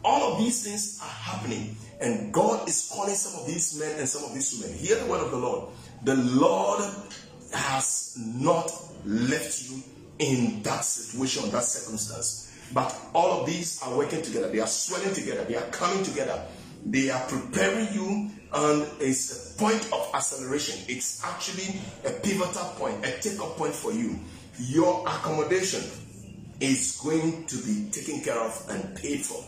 All 0.05 0.33
of 0.33 0.39
these 0.39 0.65
things 0.65 0.99
are 1.01 1.09
happening, 1.09 1.77
and 2.01 2.33
God 2.33 2.69
is 2.69 2.91
calling 2.93 3.15
some 3.15 3.41
of 3.41 3.47
these 3.47 3.79
men 3.79 4.01
and 4.01 4.09
some 4.09 4.25
of 4.25 4.35
these 4.35 4.61
women. 4.61 4.77
Hear 4.77 4.97
the 4.97 5.07
word 5.07 5.21
of 5.21 5.31
the 5.31 5.37
Lord. 5.37 5.69
The 6.03 6.17
Lord 6.17 6.83
has 7.53 8.17
not 8.19 8.73
left 9.05 9.71
you 9.71 9.81
in 10.19 10.63
that 10.65 10.85
situation, 10.85 11.51
that 11.53 11.63
circumstance. 11.63 12.53
But 12.75 12.97
all 13.15 13.41
of 13.41 13.47
these 13.47 13.81
are 13.83 13.97
working 13.97 14.23
together. 14.23 14.49
They 14.51 14.59
are 14.59 14.67
swelling 14.67 15.15
together. 15.15 15.45
They 15.45 15.55
are 15.55 15.71
coming 15.71 16.03
together. 16.03 16.45
They 16.85 17.11
are 17.11 17.25
preparing 17.27 17.93
you, 17.95 18.31
and 18.53 18.87
it's 19.01 19.31
a 19.33 19.48
point 19.59 19.93
of 19.93 20.09
acceleration. 20.15 20.79
It's 20.89 21.23
actually 21.25 21.81
a 22.07 22.11
pivotal 22.11 22.65
point, 22.77 23.05
a 23.05 23.11
take-up 23.21 23.57
point 23.57 23.75
for 23.75 23.93
you. 23.93 24.19
Your 24.59 25.03
accommodation 25.07 25.83
is 26.61 26.99
going 27.03 27.47
to 27.47 27.57
be 27.59 27.91
taken 27.91 28.21
care 28.21 28.39
of 28.39 28.67
and 28.71 28.97
paid 28.97 29.21
for. 29.21 29.45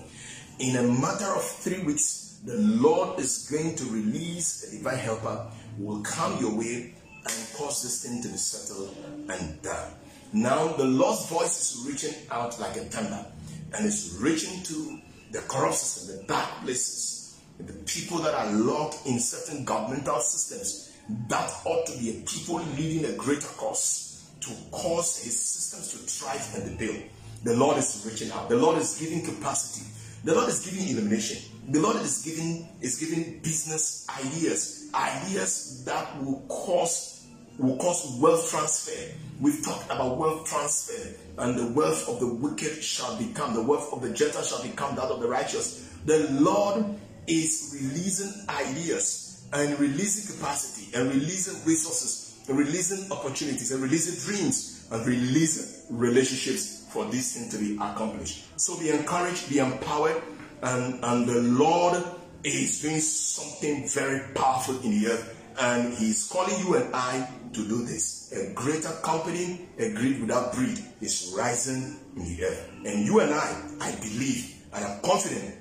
In 0.59 0.77
a 0.77 0.83
matter 0.83 1.33
of 1.35 1.43
three 1.43 1.83
weeks, 1.83 2.41
the 2.45 2.57
Lord 2.57 3.19
is 3.21 3.49
going 3.51 3.77
to 3.77 3.85
release 3.85 4.73
a 4.73 4.77
divine 4.77 4.99
helper 4.99 5.47
who 5.77 5.85
will 5.85 6.03
come 6.03 6.39
your 6.41 6.55
way 6.57 6.95
and 7.25 7.49
cause 7.55 7.83
this 7.83 8.05
thing 8.05 8.23
to 8.23 8.29
be 8.29 8.37
settled 8.37 8.97
and 9.29 9.63
done. 9.63 9.93
Now, 10.33 10.69
the 10.69 10.85
Lord's 10.85 11.27
voice 11.27 11.61
is 11.61 11.87
reaching 11.87 12.15
out 12.31 12.59
like 12.61 12.77
a 12.77 12.81
thunder 12.81 13.27
and 13.75 13.87
it's 13.87 14.17
reaching 14.21 14.63
to 14.65 14.99
the 15.33 15.41
corrupt 15.41 15.75
system, 15.75 16.17
the 16.17 16.23
dark 16.25 16.49
places, 16.63 17.20
the 17.67 17.73
people 17.85 18.19
that 18.19 18.35
are 18.35 18.53
locked 18.53 19.07
in 19.07 19.19
certain 19.19 19.65
governmental 19.65 20.21
systems 20.21 20.93
that 21.29 21.53
ought 21.65 21.87
to 21.87 21.99
be 21.99 22.11
a 22.11 22.15
people 22.23 22.57
leading 22.77 23.05
a 23.05 23.13
greater 23.17 23.49
cause 23.49 24.31
to 24.41 24.51
cause 24.71 25.23
his 25.23 25.39
systems 25.39 25.93
to 25.93 25.99
thrive 25.99 26.55
and 26.55 26.79
be 26.79 26.87
built. 26.87 27.03
The 27.45 27.55
Lord 27.55 27.79
is 27.79 28.03
reaching 28.07 28.31
out. 28.33 28.49
The 28.49 28.57
Lord 28.57 28.79
is 28.79 28.99
giving 28.99 29.25
capacity. 29.25 29.87
The 30.25 30.35
Lord 30.35 30.49
is 30.49 30.65
giving 30.65 30.89
illumination. 30.89 31.43
The 31.69 31.81
Lord 31.81 31.97
is 31.97 32.23
giving 32.23 32.69
is 32.81 32.99
giving 32.99 33.41
business 33.41 34.07
ideas, 34.09 34.91
ideas 34.95 35.85
that 35.85 36.23
will 36.23 36.45
cause 36.49 37.27
will 37.59 37.77
cause 37.77 38.19
wealth 38.21 38.51
transfer. 38.51 39.15
We've 39.41 39.65
talked 39.65 39.87
about 39.87 40.19
wealth 40.19 40.49
transfer, 40.49 41.15
and 41.39 41.59
the 41.59 41.73
wealth 41.73 42.09
of 42.09 42.21
the 42.21 42.27
wicked 42.27 42.83
shall 42.83 43.17
become 43.17 43.55
the 43.55 43.63
wealth 43.63 43.93
of 43.93 44.03
the 44.03 44.11
Gentile 44.11 44.43
shall 44.43 44.63
become 44.63 44.97
that 44.97 45.05
of 45.05 45.21
the 45.21 45.29
righteous. 45.29 45.89
The 46.07 46.29
Lord 46.31 46.85
is 47.31 47.79
releasing 47.81 48.49
ideas 48.49 49.49
and 49.53 49.79
releasing 49.79 50.37
capacity 50.37 50.97
and 50.97 51.09
releasing 51.09 51.65
resources 51.65 52.43
and 52.49 52.59
releasing 52.59 53.11
opportunities 53.13 53.71
and 53.71 53.83
releasing 53.83 54.19
dreams 54.27 54.89
and 54.91 55.07
releasing 55.07 55.97
relationships 55.97 56.87
for 56.91 57.05
this 57.07 57.37
thing 57.37 57.49
to 57.51 57.59
be 57.59 57.77
accomplished. 57.77 58.45
So 58.59 58.79
be 58.79 58.91
encouraged, 58.91 59.49
be 59.49 59.59
empowered, 59.59 60.21
and, 60.63 60.99
and 61.05 61.27
the 61.27 61.41
Lord 61.43 62.03
is 62.43 62.83
doing 62.83 62.99
something 62.99 63.87
very 63.89 64.35
powerful 64.35 64.81
in 64.83 64.91
the 64.91 65.09
earth, 65.09 65.37
and 65.61 65.95
He's 65.95 66.29
calling 66.29 66.59
you 66.67 66.75
and 66.75 66.95
I 66.95 67.29
to 67.53 67.69
do 67.69 67.85
this. 67.85 68.33
A 68.33 68.53
greater 68.55 68.91
company, 69.03 69.69
a 69.79 69.93
greed 69.93 70.21
without 70.21 70.53
breed, 70.55 70.79
is 71.01 71.33
rising 71.37 71.97
in 72.17 72.37
the 72.37 72.45
earth. 72.45 72.71
And 72.85 73.07
you 73.07 73.21
and 73.21 73.33
I, 73.33 73.63
I 73.81 73.93
believe, 73.97 74.57
and 74.75 74.85
I'm 74.85 75.01
confident 75.03 75.55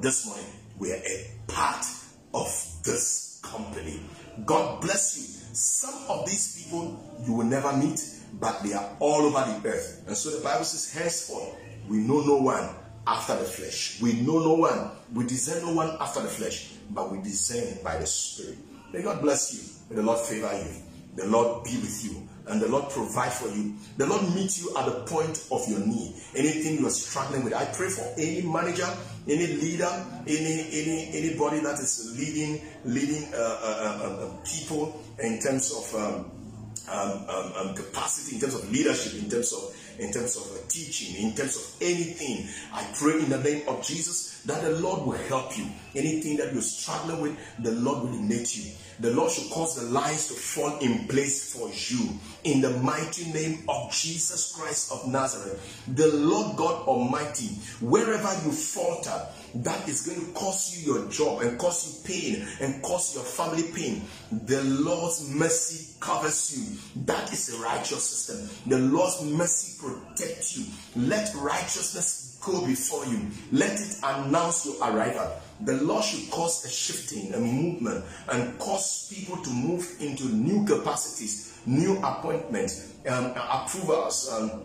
this 0.00 0.26
morning, 0.26 0.46
we 0.78 0.92
are 0.92 0.96
a 0.96 1.30
part 1.46 1.84
of 2.34 2.46
this 2.84 3.40
company. 3.42 4.00
God 4.44 4.80
bless 4.80 5.16
you. 5.16 5.54
Some 5.54 5.94
of 6.08 6.26
these 6.26 6.64
people 6.64 7.02
you 7.26 7.32
will 7.32 7.46
never 7.46 7.74
meet, 7.76 8.00
but 8.34 8.62
they 8.62 8.74
are 8.74 8.90
all 9.00 9.22
over 9.22 9.50
the 9.50 9.68
earth. 9.68 10.04
And 10.06 10.16
so 10.16 10.30
the 10.30 10.42
Bible 10.42 10.64
says, 10.64 10.92
henceforth, 10.92 11.56
we 11.88 11.98
know 11.98 12.20
no 12.20 12.36
one 12.36 12.68
after 13.06 13.36
the 13.36 13.44
flesh. 13.44 14.00
We 14.02 14.14
know 14.14 14.40
no 14.40 14.54
one. 14.54 14.90
We 15.14 15.24
discern 15.24 15.64
no 15.64 15.72
one 15.72 15.96
after 16.00 16.20
the 16.20 16.28
flesh, 16.28 16.72
but 16.90 17.10
we 17.10 17.18
discern 17.22 17.82
by 17.82 17.98
the 17.98 18.06
Spirit. 18.06 18.58
May 18.92 19.02
God 19.02 19.22
bless 19.22 19.54
you. 19.54 19.60
May 19.88 19.96
the 19.96 20.06
Lord 20.06 20.20
favor 20.20 20.50
you. 20.52 20.82
The 21.14 21.26
Lord 21.26 21.64
be 21.64 21.70
with 21.76 22.04
you. 22.04 22.28
And 22.48 22.60
the 22.60 22.68
Lord 22.68 22.90
provide 22.90 23.32
for 23.32 23.48
you. 23.48 23.74
The 23.96 24.06
Lord 24.06 24.22
meet 24.34 24.60
you 24.60 24.76
at 24.76 24.86
the 24.86 25.04
point 25.06 25.48
of 25.50 25.66
your 25.68 25.80
need. 25.80 26.14
Anything 26.36 26.78
you 26.78 26.86
are 26.86 26.90
struggling 26.90 27.44
with. 27.44 27.54
I 27.54 27.64
pray 27.64 27.88
for 27.88 28.06
any 28.16 28.42
manager, 28.42 28.86
any 29.28 29.46
leader, 29.46 30.06
any 30.26 30.66
any 30.72 31.10
anybody 31.12 31.60
that 31.60 31.78
is 31.78 32.14
leading 32.18 32.60
leading 32.84 33.32
uh, 33.34 33.38
uh, 33.38 34.00
uh, 34.04 34.30
people 34.44 35.02
in 35.18 35.38
terms 35.40 35.72
of 35.72 35.94
um, 36.00 36.30
um, 36.88 37.52
um, 37.56 37.74
capacity, 37.74 38.36
in 38.36 38.40
terms 38.40 38.54
of 38.54 38.70
leadership, 38.70 39.20
in 39.22 39.28
terms 39.28 39.52
of 39.52 39.75
in 39.98 40.12
terms 40.12 40.36
of 40.36 40.42
uh, 40.42 40.60
teaching, 40.68 41.24
in 41.24 41.34
terms 41.34 41.56
of 41.56 41.82
anything. 41.82 42.48
I 42.72 42.86
pray 42.94 43.14
in 43.14 43.30
the 43.30 43.42
name 43.42 43.68
of 43.68 43.84
Jesus 43.84 44.42
that 44.46 44.62
the 44.62 44.70
Lord 44.80 45.06
will 45.06 45.18
help 45.28 45.56
you. 45.58 45.66
Anything 45.94 46.36
that 46.36 46.52
you're 46.52 46.62
struggling 46.62 47.20
with, 47.20 47.38
the 47.58 47.72
Lord 47.72 48.04
will 48.04 48.14
innate 48.14 48.56
you. 48.56 48.72
The 48.98 49.10
Lord 49.10 49.30
should 49.30 49.50
cause 49.50 49.76
the 49.76 49.90
lines 49.90 50.28
to 50.28 50.34
fall 50.34 50.78
in 50.78 51.06
place 51.06 51.52
for 51.52 51.68
you. 51.68 52.08
In 52.44 52.62
the 52.62 52.70
mighty 52.70 53.30
name 53.30 53.64
of 53.68 53.92
Jesus 53.92 54.56
Christ 54.56 54.90
of 54.90 55.06
Nazareth, 55.08 55.84
the 55.94 56.08
Lord 56.08 56.56
God 56.56 56.86
Almighty, 56.86 57.48
wherever 57.80 58.32
you 58.44 58.52
falter, 58.52 59.26
that 59.54 59.88
is 59.88 60.06
going 60.06 60.20
to 60.20 60.32
cost 60.32 60.76
you 60.76 60.94
your 60.94 61.10
job 61.10 61.42
and 61.42 61.58
cost 61.58 61.86
you 61.86 62.14
pain 62.14 62.46
and 62.60 62.82
cost 62.82 63.14
your 63.14 63.24
family 63.24 63.64
pain. 63.74 64.02
The 64.30 64.62
Lord's 64.64 65.28
mercy 65.34 65.94
covers 66.00 66.56
you. 66.56 67.04
That 67.04 67.32
is 67.32 67.54
a 67.54 67.62
righteous 67.62 68.04
system. 68.04 68.70
The 68.70 68.78
Lord's 68.78 69.22
mercy 69.22 69.80
protects 69.80 70.56
you. 70.56 70.66
Let 70.96 71.34
righteousness 71.34 72.38
go 72.44 72.64
before 72.64 73.04
you. 73.06 73.26
Let 73.52 73.72
it 73.72 73.96
announce 74.02 74.66
your 74.66 74.76
arrival. 74.82 75.32
The 75.60 75.74
Lord 75.82 76.04
should 76.04 76.30
cause 76.30 76.64
a 76.64 76.68
shifting, 76.68 77.32
a 77.34 77.40
movement, 77.40 78.04
and 78.30 78.58
cause 78.58 79.12
people 79.12 79.42
to 79.42 79.50
move 79.50 79.96
into 80.00 80.24
new 80.24 80.64
capacities, 80.66 81.58
new 81.64 81.96
appointments, 81.98 82.92
um, 83.08 83.32
approvals, 83.36 84.30
um, 84.32 84.62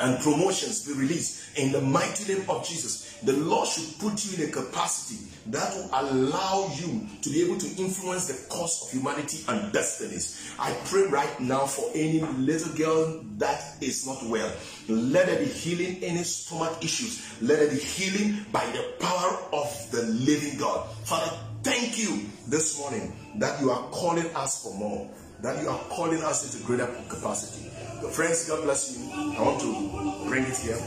and 0.00 0.20
promotions 0.20 0.86
be 0.86 0.92
released 0.92 1.58
in 1.58 1.72
the 1.72 1.80
mighty 1.80 2.32
name 2.32 2.48
of 2.48 2.66
Jesus. 2.66 3.18
The 3.22 3.32
Lord 3.32 3.66
should 3.66 3.98
put 3.98 4.24
you 4.24 4.42
in 4.42 4.48
a 4.48 4.52
capacity 4.52 5.26
that 5.46 5.74
will 5.74 5.90
allow 5.92 6.70
you 6.76 7.06
to 7.22 7.30
be 7.30 7.42
able 7.42 7.58
to 7.58 7.66
influence 7.82 8.28
the 8.28 8.48
course 8.48 8.84
of 8.84 8.92
humanity 8.92 9.44
and 9.48 9.72
destinies. 9.72 10.52
I 10.58 10.72
pray 10.84 11.02
right 11.08 11.40
now 11.40 11.66
for 11.66 11.90
any 11.94 12.20
little 12.20 12.72
girl 12.74 13.24
that 13.38 13.60
is 13.80 14.06
not 14.06 14.22
well. 14.26 14.52
Let 14.88 15.26
there 15.26 15.38
be 15.38 15.46
healing 15.46 16.02
any 16.04 16.22
stomach 16.22 16.78
issues. 16.82 17.26
Let 17.42 17.58
there 17.58 17.70
be 17.70 17.78
healing 17.78 18.46
by 18.52 18.64
the 18.66 18.84
power 19.00 19.38
of 19.52 19.90
the 19.90 20.02
living 20.02 20.58
God. 20.58 20.88
Father, 21.04 21.36
thank 21.62 21.98
you 21.98 22.26
this 22.46 22.78
morning 22.78 23.12
that 23.36 23.60
you 23.60 23.70
are 23.70 23.82
calling 23.90 24.26
us 24.36 24.62
for 24.62 24.74
more, 24.74 25.10
that 25.42 25.60
you 25.62 25.68
are 25.68 25.80
calling 25.88 26.22
us 26.22 26.54
into 26.54 26.64
greater 26.66 26.86
capacity. 27.08 27.68
Your 28.00 28.10
friends, 28.10 28.48
God 28.48 28.62
bless 28.62 28.96
you. 28.96 29.10
I 29.12 29.42
want 29.42 29.60
to 29.60 30.28
bring 30.28 30.44
it 30.44 30.56
here. 30.56 30.78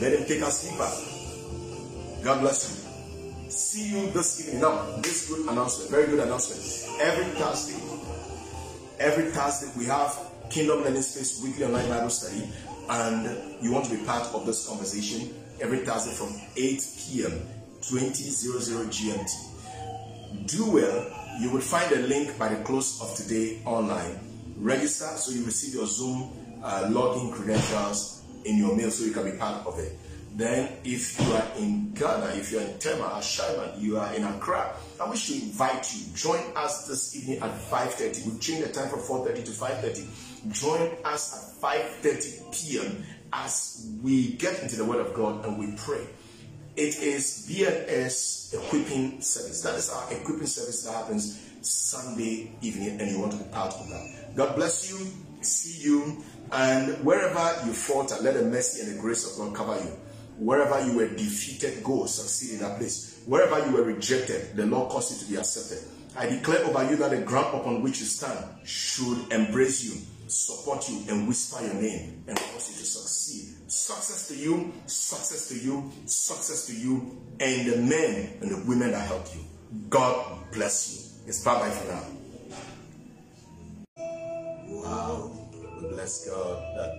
Let 0.00 0.12
him 0.12 0.26
take 0.26 0.42
us 0.42 0.62
deeper. 0.62 2.24
God 2.24 2.40
bless 2.40 2.68
you. 2.68 3.50
See 3.50 3.90
you 3.90 4.10
this 4.10 4.40
evening. 4.46 4.60
Now, 4.60 4.84
this 4.98 5.28
good 5.28 5.48
announcement, 5.48 5.90
very 5.90 6.06
good 6.06 6.20
announcement. 6.20 7.00
Every 7.00 7.24
Thursday, 7.40 7.80
every 9.00 9.30
Thursday 9.30 9.68
we 9.78 9.86
have 9.86 10.14
Kingdom 10.50 10.84
Learning 10.84 11.02
Space 11.02 11.42
weekly 11.42 11.64
online 11.64 11.88
Bible 11.88 12.10
study, 12.10 12.46
and 12.90 13.62
you 13.62 13.72
want 13.72 13.86
to 13.86 13.96
be 13.96 14.04
part 14.04 14.26
of 14.34 14.44
this 14.44 14.68
conversation 14.68 15.34
every 15.60 15.78
Thursday 15.78 16.12
from 16.12 16.28
8 16.56 16.86
p.m. 16.98 17.40
2000 17.80 18.90
GMT. 18.90 20.46
Do 20.46 20.70
well. 20.72 21.14
You 21.40 21.50
will 21.50 21.60
find 21.60 21.90
a 21.92 22.00
link 22.06 22.36
by 22.38 22.48
the 22.52 22.62
close 22.64 23.00
of 23.00 23.14
today 23.16 23.62
online. 23.64 24.27
Register 24.58 25.06
so 25.16 25.32
you 25.32 25.44
receive 25.44 25.74
your 25.74 25.86
Zoom 25.86 26.30
uh, 26.62 26.88
login 26.90 27.32
credentials 27.32 28.22
in 28.44 28.58
your 28.58 28.76
mail 28.76 28.90
so 28.90 29.04
you 29.04 29.12
can 29.12 29.30
be 29.30 29.36
part 29.36 29.66
of 29.66 29.78
it. 29.78 29.98
Then, 30.34 30.72
if 30.84 31.18
you 31.20 31.32
are 31.32 31.46
in 31.58 31.92
Ghana, 31.94 32.26
if 32.36 32.52
you 32.52 32.58
are 32.58 32.62
in 32.62 32.78
Tema, 32.78 33.04
Ashaiman, 33.16 33.80
you 33.80 33.98
are 33.98 34.14
in 34.14 34.22
Accra, 34.22 34.72
I 35.00 35.10
wish 35.10 35.26
to 35.28 35.34
invite 35.34 35.92
you. 35.94 36.14
Join 36.14 36.40
us 36.54 36.86
this 36.86 37.16
evening 37.16 37.38
at 37.38 37.50
5.30. 37.50 38.26
We've 38.26 38.40
changed 38.40 38.68
the 38.68 38.72
time 38.72 38.88
from 38.88 39.00
4.30 39.00 39.44
to 39.46 39.50
5.30. 39.50 40.52
Join 40.52 40.96
us 41.04 41.56
at 41.60 42.02
5.30 42.02 42.52
p.m. 42.52 43.04
as 43.32 43.90
we 44.00 44.34
get 44.34 44.62
into 44.62 44.76
the 44.76 44.84
Word 44.84 45.04
of 45.04 45.12
God 45.12 45.44
and 45.44 45.58
we 45.58 45.74
pray. 45.76 46.06
It 46.76 47.02
is 47.02 47.48
BNS 47.50 48.54
equipping 48.54 49.20
service. 49.20 49.62
That 49.62 49.74
is 49.74 49.90
our 49.90 50.12
equipping 50.12 50.46
service 50.46 50.84
that 50.84 50.92
happens 50.92 51.44
Sunday 51.62 52.52
evening, 52.62 53.00
and 53.00 53.10
you 53.10 53.18
want 53.18 53.32
to 53.32 53.38
be 53.38 53.50
part 53.50 53.74
of 53.74 53.88
that. 53.88 54.17
God 54.38 54.54
bless 54.54 54.88
you. 54.88 55.04
See 55.42 55.82
you. 55.82 56.22
And 56.52 57.04
wherever 57.04 57.66
you 57.66 57.72
falter, 57.72 58.14
let 58.22 58.34
the 58.34 58.42
mercy 58.42 58.86
and 58.86 58.96
the 58.96 59.00
grace 59.00 59.28
of 59.28 59.36
God 59.36 59.56
cover 59.56 59.74
you. 59.84 59.90
Wherever 60.38 60.80
you 60.86 60.96
were 60.96 61.08
defeated, 61.08 61.82
go 61.82 62.06
succeed 62.06 62.54
in 62.54 62.60
that 62.60 62.78
place. 62.78 63.20
Wherever 63.26 63.66
you 63.66 63.72
were 63.72 63.82
rejected, 63.82 64.54
the 64.54 64.64
Lord 64.64 64.90
caused 64.90 65.12
you 65.12 65.26
to 65.26 65.32
be 65.32 65.38
accepted. 65.38 65.82
I 66.16 66.26
declare 66.26 66.64
over 66.66 66.88
you 66.88 66.94
that 66.98 67.10
the 67.10 67.22
ground 67.22 67.58
upon 67.58 67.82
which 67.82 67.98
you 67.98 68.06
stand 68.06 68.44
should 68.62 69.32
embrace 69.32 69.82
you, 69.82 70.00
support 70.28 70.88
you, 70.88 71.02
and 71.08 71.26
whisper 71.26 71.64
your 71.64 71.74
name 71.74 72.22
and 72.28 72.38
cause 72.38 72.70
you 72.70 72.78
to 72.78 72.86
succeed. 72.86 73.68
Success 73.68 74.28
to 74.28 74.36
you, 74.36 74.72
success 74.86 75.48
to 75.48 75.58
you, 75.58 75.90
success 76.06 76.66
to 76.68 76.76
you, 76.76 77.20
and 77.40 77.72
the 77.72 77.76
men 77.78 78.38
and 78.40 78.52
the 78.52 78.64
women 78.68 78.92
that 78.92 79.04
help 79.08 79.26
you. 79.34 79.40
God 79.90 80.52
bless 80.52 80.94
you. 80.94 81.28
It's 81.28 81.42
bye 81.42 81.58
bye 81.58 81.70
for 81.70 81.88
now. 81.92 82.17
Wow. 84.84 85.30
We 85.80 85.88
bless 85.88 86.28
God 86.28 86.62
that 86.76 86.92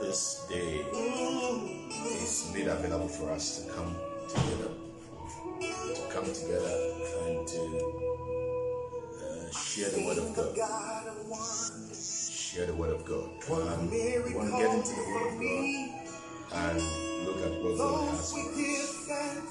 this 0.00 0.46
day 0.48 0.84
is 2.22 2.50
made 2.54 2.66
available 2.66 3.08
for 3.08 3.30
us 3.30 3.60
to 3.64 3.72
come 3.72 3.94
together, 4.28 4.70
to 5.94 6.02
come 6.12 6.24
together 6.24 6.74
and 7.24 7.46
to 7.48 7.60
uh, 9.20 9.50
share 9.52 9.90
the 9.90 10.04
word 10.06 10.18
of 10.18 10.34
God. 10.34 10.56
Share 11.94 12.66
the 12.66 12.74
word 12.74 12.90
of 12.92 13.04
God. 13.04 13.28
Um, 13.50 13.90
we 13.90 14.34
want 14.34 14.50
to 14.50 14.58
get 14.58 14.74
into 14.74 14.94
the 14.94 15.02
word 15.14 15.32
of 15.32 15.40
God 15.40 15.66
and 16.52 16.82
look 17.26 17.36
at 17.46 17.62
what 17.62 17.78
God 17.78 18.08
has 18.10 18.32
for 18.32 18.40
us. 18.40 19.50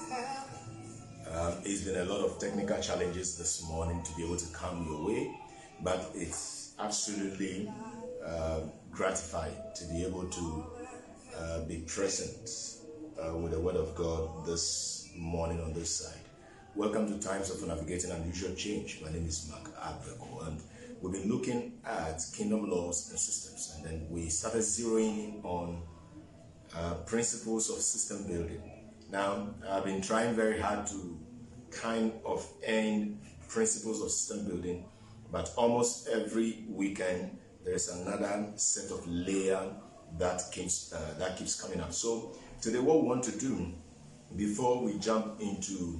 Um, 1.32 1.53
it's 1.63 1.84
been 1.84 1.97
a 2.01 2.05
lot 2.05 2.26
of 2.26 2.39
technical 2.39 2.80
challenges 2.82 3.38
this 3.38 3.63
morning 3.70 4.01
to 4.03 4.15
be 4.15 4.24
able 4.26 4.38
to 4.38 4.47
come 4.53 4.86
your 4.88 5.05
way, 5.07 5.32
but 5.84 6.11
it's 6.15 6.68
absolutely 6.80 7.69
uh, 8.25 8.61
gratifying 8.89 9.55
to 9.75 9.86
be 9.86 10.03
able 10.03 10.25
to 10.30 10.65
uh, 11.38 11.61
be 11.65 11.80
present 11.80 12.49
uh, 13.21 13.36
with 13.36 13.51
the 13.51 13.59
Word 13.59 13.75
of 13.75 13.93
God 13.95 14.45
this 14.45 15.09
morning 15.15 15.61
on 15.61 15.73
this 15.73 15.89
side. 15.89 16.19
Welcome 16.75 17.07
to 17.07 17.27
Times 17.27 17.49
of 17.49 17.67
Navigating 17.67 18.11
Unusual 18.11 18.55
Change. 18.55 19.01
My 19.03 19.11
name 19.11 19.25
is 19.25 19.49
Mark 19.49 19.65
Abreko, 19.82 20.47
and 20.47 20.61
we've 21.01 21.11
been 21.11 21.30
looking 21.30 21.73
at 21.86 22.21
kingdom 22.36 22.69
laws 22.69 23.09
and 23.09 23.19
systems, 23.19 23.75
and 23.75 23.86
then 23.86 24.07
we 24.09 24.30
started 24.30 24.61
zeroing 24.61 25.36
in 25.36 25.41
on 25.43 25.82
uh, 26.75 26.93
principles 27.05 27.69
of 27.69 27.77
system 27.77 28.25
building. 28.25 28.61
Now, 29.11 29.49
I've 29.67 29.84
been 29.84 30.01
trying 30.01 30.34
very 30.36 30.59
hard 30.59 30.88
to 30.88 31.19
kind 31.71 32.13
of 32.25 32.47
end 32.63 33.19
principles 33.49 34.01
of 34.01 34.11
system 34.11 34.47
building, 34.47 34.86
but 35.32 35.51
almost 35.55 36.07
every 36.07 36.65
weekend 36.69 37.38
there's 37.63 37.89
another 37.89 38.47
set 38.55 38.89
of 38.91 39.07
layer 39.07 39.61
that 40.17 40.41
keeps 40.51 40.93
uh, 40.93 41.13
that 41.19 41.38
keeps 41.38 41.61
coming 41.61 41.80
up. 41.82 41.93
So 41.93 42.36
today, 42.61 42.80
what 42.80 43.01
we 43.01 43.07
want 43.07 43.23
to 43.25 43.38
do 43.38 43.71
before 44.36 44.84
we 44.84 44.97
jump 44.97 45.39
into 45.39 45.99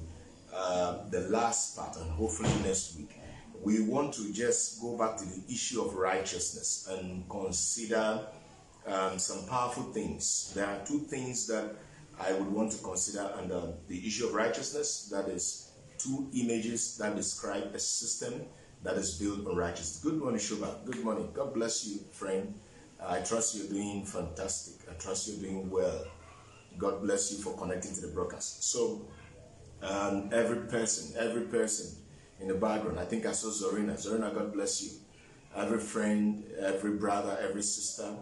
uh, 0.52 1.08
the 1.10 1.20
last 1.28 1.76
part, 1.76 1.96
and 1.96 2.10
hopefully 2.10 2.50
next 2.64 2.96
week, 2.96 3.20
we 3.62 3.82
want 3.82 4.14
to 4.14 4.32
just 4.32 4.80
go 4.80 4.96
back 4.96 5.16
to 5.18 5.24
the 5.24 5.42
issue 5.52 5.82
of 5.82 5.94
righteousness 5.94 6.88
and 6.90 7.28
consider 7.28 8.26
um, 8.86 9.18
some 9.18 9.46
powerful 9.46 9.84
things. 9.84 10.52
There 10.54 10.66
are 10.66 10.84
two 10.84 11.00
things 11.00 11.46
that 11.48 11.74
I 12.18 12.32
would 12.32 12.50
want 12.50 12.72
to 12.72 12.78
consider 12.78 13.30
under 13.38 13.74
the 13.86 14.06
issue 14.06 14.26
of 14.26 14.34
righteousness. 14.34 15.08
That 15.10 15.28
is 15.28 15.70
two 15.98 16.28
images 16.34 16.96
that 16.98 17.14
describe 17.14 17.74
a 17.74 17.78
system 17.78 18.46
that 18.82 18.96
is 18.96 19.18
built 19.18 19.46
on 19.46 19.56
righteousness. 19.56 20.00
Good 20.02 20.18
morning, 20.18 20.40
Shuba. 20.40 20.78
Good 20.84 21.04
morning. 21.04 21.28
God 21.32 21.52
bless 21.54 21.86
you, 21.86 22.00
friend. 22.12 22.54
I 23.02 23.20
trust 23.20 23.54
you're 23.56 23.68
doing 23.68 24.04
fantastic. 24.04 24.88
I 24.90 24.94
trust 24.94 25.28
you're 25.28 25.38
doing 25.38 25.70
well. 25.70 26.04
God 26.78 27.02
bless 27.02 27.32
you 27.32 27.38
for 27.38 27.56
connecting 27.56 27.94
to 27.94 28.00
the 28.00 28.08
broadcast. 28.08 28.64
So, 28.64 29.02
um, 29.82 30.30
every 30.32 30.66
person, 30.68 31.14
every 31.18 31.42
person 31.42 31.96
in 32.40 32.48
the 32.48 32.54
background, 32.54 32.98
I 32.98 33.04
think 33.04 33.26
I 33.26 33.32
saw 33.32 33.48
Zorina. 33.48 33.94
Zorina, 33.94 34.32
God 34.34 34.52
bless 34.52 34.82
you. 34.82 34.90
Every 35.54 35.80
friend, 35.80 36.44
every 36.58 36.92
brother, 36.92 37.36
every 37.42 37.62
sister 37.62 38.14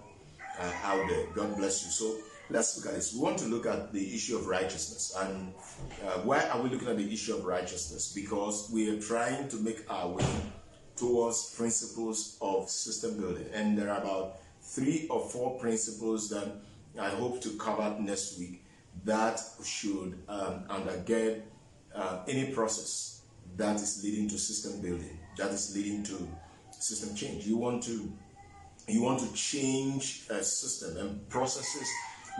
uh, 0.58 0.72
out 0.82 1.08
there, 1.08 1.26
God 1.34 1.56
bless 1.56 1.84
you. 1.84 1.90
So, 1.90 2.16
let's 2.50 2.76
look 2.76 2.86
at 2.86 2.94
this. 2.94 3.14
We 3.14 3.20
want 3.20 3.38
to 3.38 3.46
look 3.46 3.66
at 3.66 3.92
the 3.92 4.14
issue 4.14 4.36
of 4.36 4.46
righteousness. 4.46 5.14
And 5.18 5.52
uh, 6.06 6.20
why 6.20 6.40
are 6.48 6.60
we 6.60 6.70
looking 6.70 6.88
at 6.88 6.96
the 6.96 7.12
issue 7.12 7.34
of 7.34 7.44
righteousness? 7.44 8.12
Because 8.12 8.70
we 8.72 8.90
are 8.90 9.00
trying 9.00 9.48
to 9.48 9.56
make 9.56 9.84
our 9.90 10.08
way 10.08 10.24
towards 10.96 11.54
principles 11.54 12.36
of 12.40 12.68
system 12.68 13.20
building. 13.20 13.46
And 13.52 13.76
there 13.78 13.90
are 13.90 14.00
about 14.00 14.38
three 14.62 15.06
or 15.10 15.28
four 15.28 15.58
principles 15.58 16.28
that 16.30 16.48
I 16.98 17.10
hope 17.10 17.40
to 17.42 17.50
cover 17.50 17.96
next 18.00 18.38
week 18.38 18.64
that 19.04 19.40
should 19.64 20.18
um, 20.28 20.64
undergird 20.68 21.42
uh, 21.94 22.24
any 22.26 22.52
process 22.52 23.22
that 23.56 23.76
is 23.76 24.02
leading 24.02 24.28
to 24.28 24.38
system 24.38 24.80
building, 24.80 25.18
that 25.36 25.50
is 25.50 25.74
leading 25.74 26.02
to 26.04 26.28
system 26.70 27.14
change. 27.14 27.46
You 27.46 27.56
want 27.56 27.82
to 27.84 28.12
you 28.88 29.02
want 29.02 29.20
to 29.20 29.32
change 29.34 30.24
a 30.30 30.42
system 30.42 30.96
and 30.96 31.28
processes 31.28 31.88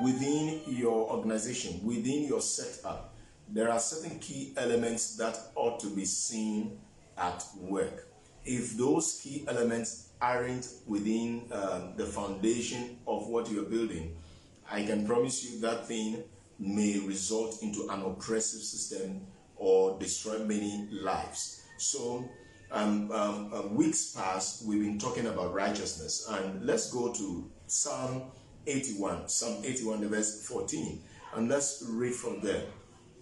within 0.02 0.60
your 0.66 1.10
organization, 1.10 1.80
within 1.84 2.24
your 2.24 2.40
setup. 2.40 3.14
There 3.48 3.70
are 3.70 3.80
certain 3.80 4.18
key 4.18 4.52
elements 4.56 5.16
that 5.16 5.38
ought 5.54 5.80
to 5.80 5.94
be 5.94 6.04
seen 6.04 6.78
at 7.16 7.44
work. 7.60 8.08
If 8.44 8.76
those 8.76 9.20
key 9.22 9.44
elements 9.48 10.10
aren't 10.20 10.68
within 10.86 11.44
um, 11.52 11.94
the 11.96 12.04
foundation 12.04 12.98
of 13.06 13.28
what 13.28 13.50
you're 13.50 13.64
building, 13.64 14.16
I 14.70 14.84
can 14.84 15.06
promise 15.06 15.44
you 15.44 15.60
that 15.60 15.86
thing 15.86 16.22
may 16.58 16.98
result 17.00 17.62
into 17.62 17.88
an 17.88 18.02
oppressive 18.02 18.60
system 18.60 19.26
or 19.56 19.98
destroy 19.98 20.38
many 20.40 20.88
lives. 20.90 21.62
So, 21.78 22.28
um, 22.70 23.10
um, 23.12 23.52
um, 23.52 23.74
weeks 23.74 24.12
past, 24.12 24.66
we've 24.66 24.80
been 24.80 24.98
talking 24.98 25.26
about 25.26 25.54
righteousness, 25.54 26.28
and 26.30 26.64
let's 26.64 26.92
go 26.92 27.12
to 27.14 27.50
Psalm 27.66 28.30
81, 28.66 29.28
Psalm 29.28 29.62
81, 29.64 30.08
verse 30.08 30.46
14, 30.46 31.02
and 31.34 31.48
let's 31.48 31.84
read 31.88 32.14
from 32.14 32.40
there. 32.40 32.64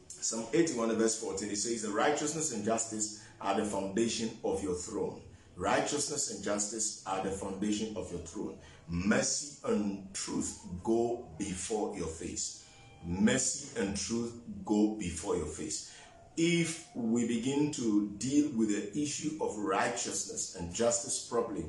Psalm 0.09 0.47
81, 0.53 0.97
verse 0.97 1.21
14, 1.21 1.51
it 1.51 1.57
says, 1.57 1.83
The 1.83 1.91
righteousness 1.91 2.53
and 2.53 2.65
justice 2.65 3.23
are 3.41 3.59
the 3.59 3.65
foundation 3.65 4.31
of 4.45 4.63
your 4.63 4.75
throne. 4.75 5.21
Righteousness 5.57 6.35
and 6.35 6.45
justice 6.45 7.03
are 7.07 7.23
the 7.23 7.31
foundation 7.31 7.97
of 7.97 8.11
your 8.11 8.21
throne. 8.21 8.59
Mercy 8.89 9.57
and 9.65 10.13
truth 10.13 10.61
go 10.85 11.27
before 11.39 11.97
your 11.97 12.09
face. 12.09 12.65
Mercy 13.05 13.81
and 13.81 13.97
truth 13.97 14.35
go 14.65 14.97
before 14.99 15.37
your 15.37 15.47
face. 15.47 15.93
If 16.37 16.87
we 16.95 17.27
begin 17.27 17.73
to 17.73 18.11
deal 18.19 18.51
with 18.55 18.69
the 18.69 19.01
issue 19.01 19.39
of 19.41 19.57
righteousness 19.57 20.57
and 20.59 20.75
justice 20.75 21.27
properly, 21.27 21.65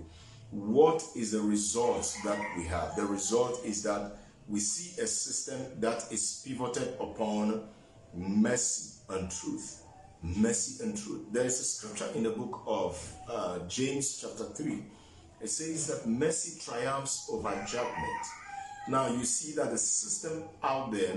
what 0.51 1.03
is 1.15 1.31
the 1.31 1.41
result 1.41 2.15
that 2.23 2.39
we 2.57 2.63
have? 2.65 2.95
The 2.95 3.05
result 3.05 3.65
is 3.65 3.83
that 3.83 4.17
we 4.47 4.59
see 4.59 4.99
a 5.01 5.07
system 5.07 5.59
that 5.79 6.05
is 6.11 6.41
pivoted 6.45 6.95
upon 6.99 7.63
mercy 8.13 9.01
and 9.09 9.29
truth. 9.29 9.83
Mercy 10.23 10.83
and 10.83 10.97
truth. 10.97 11.25
There 11.31 11.45
is 11.45 11.59
a 11.59 11.63
scripture 11.63 12.07
in 12.15 12.23
the 12.23 12.31
book 12.31 12.63
of 12.65 13.13
uh, 13.29 13.59
James, 13.67 14.19
chapter 14.21 14.45
3. 14.45 14.83
It 15.41 15.49
says 15.49 15.87
that 15.87 16.09
mercy 16.09 16.59
triumphs 16.59 17.29
over 17.31 17.51
judgment. 17.67 18.25
Now 18.87 19.09
you 19.09 19.25
see 19.25 19.53
that 19.55 19.69
the 19.69 19.77
system 19.77 20.43
out 20.63 20.91
there 20.91 21.13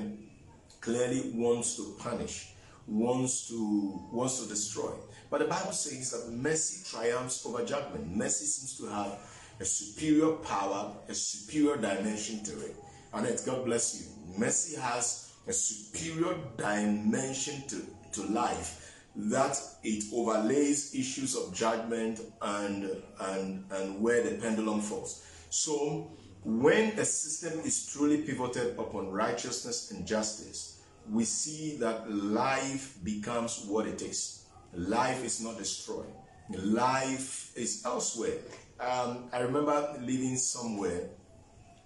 clearly 0.81 1.31
wants 1.35 1.77
to 1.77 1.95
punish, 1.99 2.53
wants 2.87 3.49
to 3.49 4.09
wants 4.13 4.43
to 4.43 4.49
destroy. 4.49 4.93
But 5.31 5.41
the 5.41 5.47
Bible 5.47 5.73
says 5.73 6.11
that 6.11 6.33
mercy 6.33 6.85
triumphs 6.91 7.45
over 7.47 7.65
judgment. 7.65 8.17
Mercy 8.17 8.47
seems 8.47 8.77
to 8.79 8.87
have 8.87 9.19
a 9.61 9.65
superior 9.65 10.33
power, 10.37 10.93
a 11.09 11.15
superior 11.15 11.77
dimension 11.77 12.43
to 12.45 12.53
it. 12.61 12.77
And 13.13 13.27
it, 13.27 13.43
God 13.45 13.65
bless 13.65 14.01
you. 14.01 14.39
Mercy 14.39 14.81
has 14.81 15.33
a 15.47 15.53
superior 15.53 16.37
dimension 16.57 17.63
to, 17.69 17.83
to 18.13 18.33
life 18.33 18.77
that 19.17 19.59
it 19.83 20.05
overlays 20.13 20.95
issues 20.95 21.37
of 21.37 21.53
judgment 21.53 22.21
and 22.41 23.03
and 23.21 23.65
and 23.73 24.01
where 24.01 24.23
the 24.23 24.37
pendulum 24.41 24.81
falls. 24.81 25.27
So 25.51 26.11
when 26.45 26.99
a 26.99 27.05
system 27.05 27.61
is 27.61 27.87
truly 27.87 28.23
pivoted 28.23 28.79
upon 28.79 29.11
righteousness 29.11 29.91
and 29.91 30.07
justice, 30.07 30.80
we 31.09 31.25
see 31.25 31.77
that 31.79 32.11
life 32.11 32.99
becomes 33.03 33.65
what 33.67 33.87
it 33.87 34.03
is. 34.03 34.45
Life 34.75 35.25
is 35.25 35.41
not 35.41 35.59
destroyed. 35.59 36.13
Life 36.51 37.57
is 37.57 37.83
elsewhere. 37.85 38.39
Um, 38.79 39.29
I 39.33 39.41
remember 39.41 39.97
living 40.01 40.37
somewhere 40.37 41.09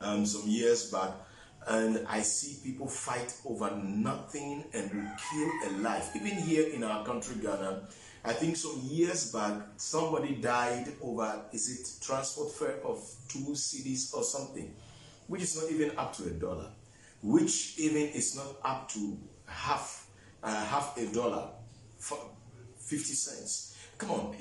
um, 0.00 0.26
some 0.26 0.48
years 0.48 0.90
back, 0.90 1.10
and 1.66 2.06
I 2.08 2.20
see 2.20 2.62
people 2.62 2.86
fight 2.86 3.34
over 3.46 3.70
nothing 3.76 4.64
and 4.72 4.90
kill 4.90 5.50
a 5.66 5.70
life. 5.78 6.14
Even 6.14 6.36
here 6.38 6.68
in 6.68 6.84
our 6.84 7.04
country, 7.04 7.36
Ghana, 7.40 7.88
I 8.24 8.32
think 8.32 8.56
some 8.56 8.80
years 8.82 9.32
back, 9.32 9.62
somebody 9.76 10.36
died 10.36 10.92
over, 11.02 11.42
is 11.52 11.68
it 11.70 12.04
transport 12.04 12.52
fare 12.52 12.80
of 12.84 12.98
two 13.28 13.52
cedis 13.52 14.14
or 14.14 14.22
something, 14.22 14.74
which 15.26 15.42
is 15.42 15.60
not 15.60 15.70
even 15.70 15.96
up 15.98 16.14
to 16.16 16.24
a 16.24 16.30
dollar, 16.30 16.70
which 17.24 17.78
even 17.78 18.02
is 18.02 18.36
not 18.36 18.46
up 18.62 18.88
to 18.90 19.18
half, 19.46 20.08
uh, 20.42 20.64
half 20.66 20.96
a 20.98 21.06
dollar, 21.06 21.48
for 21.98 22.18
50 22.78 23.14
cents. 23.14 23.78
Come 23.96 24.10
on, 24.10 24.36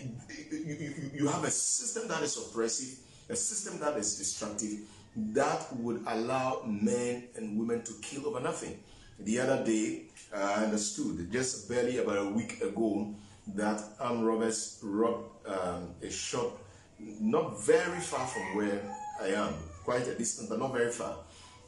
you, 0.51 0.59
you, 0.59 1.11
you 1.13 1.27
have 1.27 1.45
a 1.45 1.49
system 1.49 2.09
that 2.09 2.21
is 2.23 2.37
oppressive, 2.37 2.99
a 3.29 3.35
system 3.35 3.79
that 3.79 3.95
is 3.97 4.17
destructive, 4.17 4.79
that 5.15 5.73
would 5.77 6.03
allow 6.07 6.63
men 6.65 7.23
and 7.37 7.57
women 7.57 7.83
to 7.83 7.93
kill 8.01 8.27
over 8.27 8.41
nothing. 8.41 8.77
The 9.19 9.39
other 9.39 9.63
day, 9.63 10.07
I 10.35 10.65
understood 10.65 11.31
just 11.31 11.69
barely 11.69 11.99
about 11.99 12.17
a 12.17 12.29
week 12.29 12.61
ago 12.61 13.15
that 13.55 13.81
armed 13.99 14.25
robbers 14.25 14.79
robbed 14.83 15.47
um, 15.47 15.89
a 16.01 16.09
shop 16.09 16.59
not 16.99 17.61
very 17.63 17.99
far 17.99 18.25
from 18.27 18.55
where 18.57 18.81
I 19.21 19.27
am, 19.27 19.53
quite 19.83 20.07
a 20.07 20.15
distance, 20.15 20.49
but 20.49 20.59
not 20.59 20.73
very 20.73 20.91
far. 20.91 21.17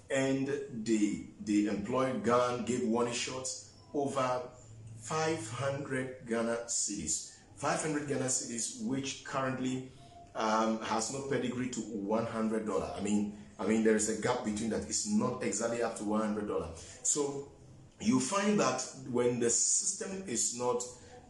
And 0.10 0.48
the, 0.84 1.26
they 1.44 1.66
employed 1.66 2.24
gun, 2.24 2.66
gave 2.66 2.84
warning 2.84 3.14
shots 3.14 3.72
over 3.94 4.42
500 5.02 6.28
Ghana 6.28 6.58
cedis. 6.68 7.32
500 7.58 8.08
Ghana 8.08 8.26
cedis, 8.26 8.84
which 8.84 9.24
currently 9.24 9.92
um, 10.36 10.80
has 10.82 11.14
no 11.14 11.22
pedigree 11.30 11.70
to 11.70 11.80
$100. 11.80 12.98
I 12.98 13.02
mean, 13.02 13.38
I 13.58 13.66
mean, 13.66 13.84
there 13.84 13.96
is 13.96 14.10
a 14.10 14.22
gap 14.22 14.44
between 14.44 14.70
that. 14.72 14.82
It's 14.82 15.08
not 15.08 15.44
exactly 15.44 15.82
up 15.82 15.98
to 15.98 16.04
$100. 16.04 16.78
So 17.04 17.52
you 18.02 18.20
find 18.20 18.60
that 18.60 18.86
when 19.10 19.40
the 19.40 19.50
system 19.50 20.24
is 20.28 20.58
not 20.58 20.84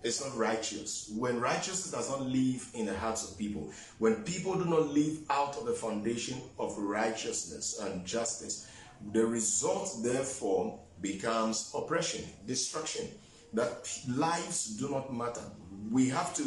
it's 0.04 0.24
not 0.24 0.36
righteous. 0.38 1.12
When 1.16 1.39
righteousness 1.39 1.91
does 1.91 2.10
not 2.10 2.22
live 2.22 2.70
in 2.74 2.86
the 2.86 2.98
hearts 2.98 3.30
of 3.30 3.38
people, 3.38 3.72
when 3.98 4.24
people 4.24 4.56
do 4.56 4.66
not 4.66 4.88
live 4.88 5.20
out 5.30 5.58
of 5.58 5.66
the 5.66 5.74
foundation 5.74 6.39
of 6.60 6.78
righteousness 6.78 7.80
and 7.82 8.06
justice, 8.06 8.68
the 9.12 9.26
result 9.26 9.98
therefore 10.04 10.80
becomes 11.02 11.72
oppression, 11.76 12.24
destruction. 12.46 13.08
That 13.54 13.89
lives 14.08 14.68
do 14.78 14.89
not 14.89 15.14
matter. 15.14 15.41
We 15.89 16.10
have 16.10 16.36
to 16.36 16.43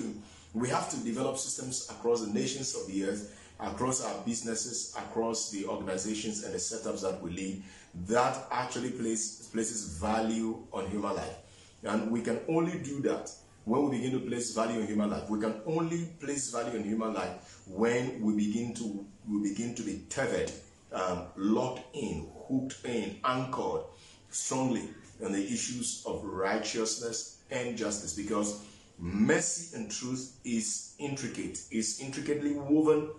we 0.54 0.68
have 0.70 0.90
to 0.90 0.96
develop 0.98 1.36
systems 1.38 1.88
across 1.90 2.22
the 2.22 2.32
nations 2.32 2.74
of 2.74 2.86
the 2.86 3.04
earth, 3.04 3.38
across 3.60 4.04
our 4.04 4.24
businesses, 4.24 4.94
across 4.96 5.50
the 5.50 5.66
organizations 5.66 6.42
and 6.42 6.52
the 6.52 6.58
setups 6.58 7.02
that 7.02 7.22
we 7.22 7.30
lead 7.30 7.62
that 8.06 8.46
actually 8.50 8.90
place, 8.90 9.48
places 9.52 9.98
value 9.98 10.62
on 10.72 10.86
human 10.88 11.16
life. 11.16 11.36
And 11.84 12.10
we 12.10 12.22
can 12.22 12.40
only 12.48 12.78
do 12.78 13.00
that 13.02 13.30
when 13.64 13.88
we 13.88 13.98
begin 13.98 14.12
to 14.12 14.26
place 14.26 14.54
value 14.54 14.80
in 14.80 14.86
human 14.86 15.10
life. 15.10 15.28
We 15.28 15.40
can 15.40 15.60
only 15.66 16.06
place 16.20 16.50
value 16.50 16.78
in 16.78 16.84
human 16.84 17.14
life 17.14 17.60
when 17.66 18.20
we 18.22 18.34
begin 18.34 18.74
to 18.74 19.06
we 19.28 19.50
begin 19.50 19.74
to 19.74 19.82
be 19.82 20.04
tethered, 20.08 20.50
um, 20.92 21.26
locked 21.36 21.94
in, 21.94 22.28
hooked 22.48 22.84
in, 22.84 23.16
anchored 23.24 23.82
strongly 24.30 24.88
on 25.22 25.32
the 25.32 25.44
issues 25.44 26.02
of 26.06 26.24
righteousness 26.24 27.38
and 27.50 27.76
justice. 27.76 28.14
Because 28.14 28.64
mercy 28.98 29.76
and 29.76 29.90
truth 29.90 30.38
is 30.44 30.94
intricate, 30.98 31.60
is 31.70 32.00
intricately 32.00 32.54
woven 32.54 33.10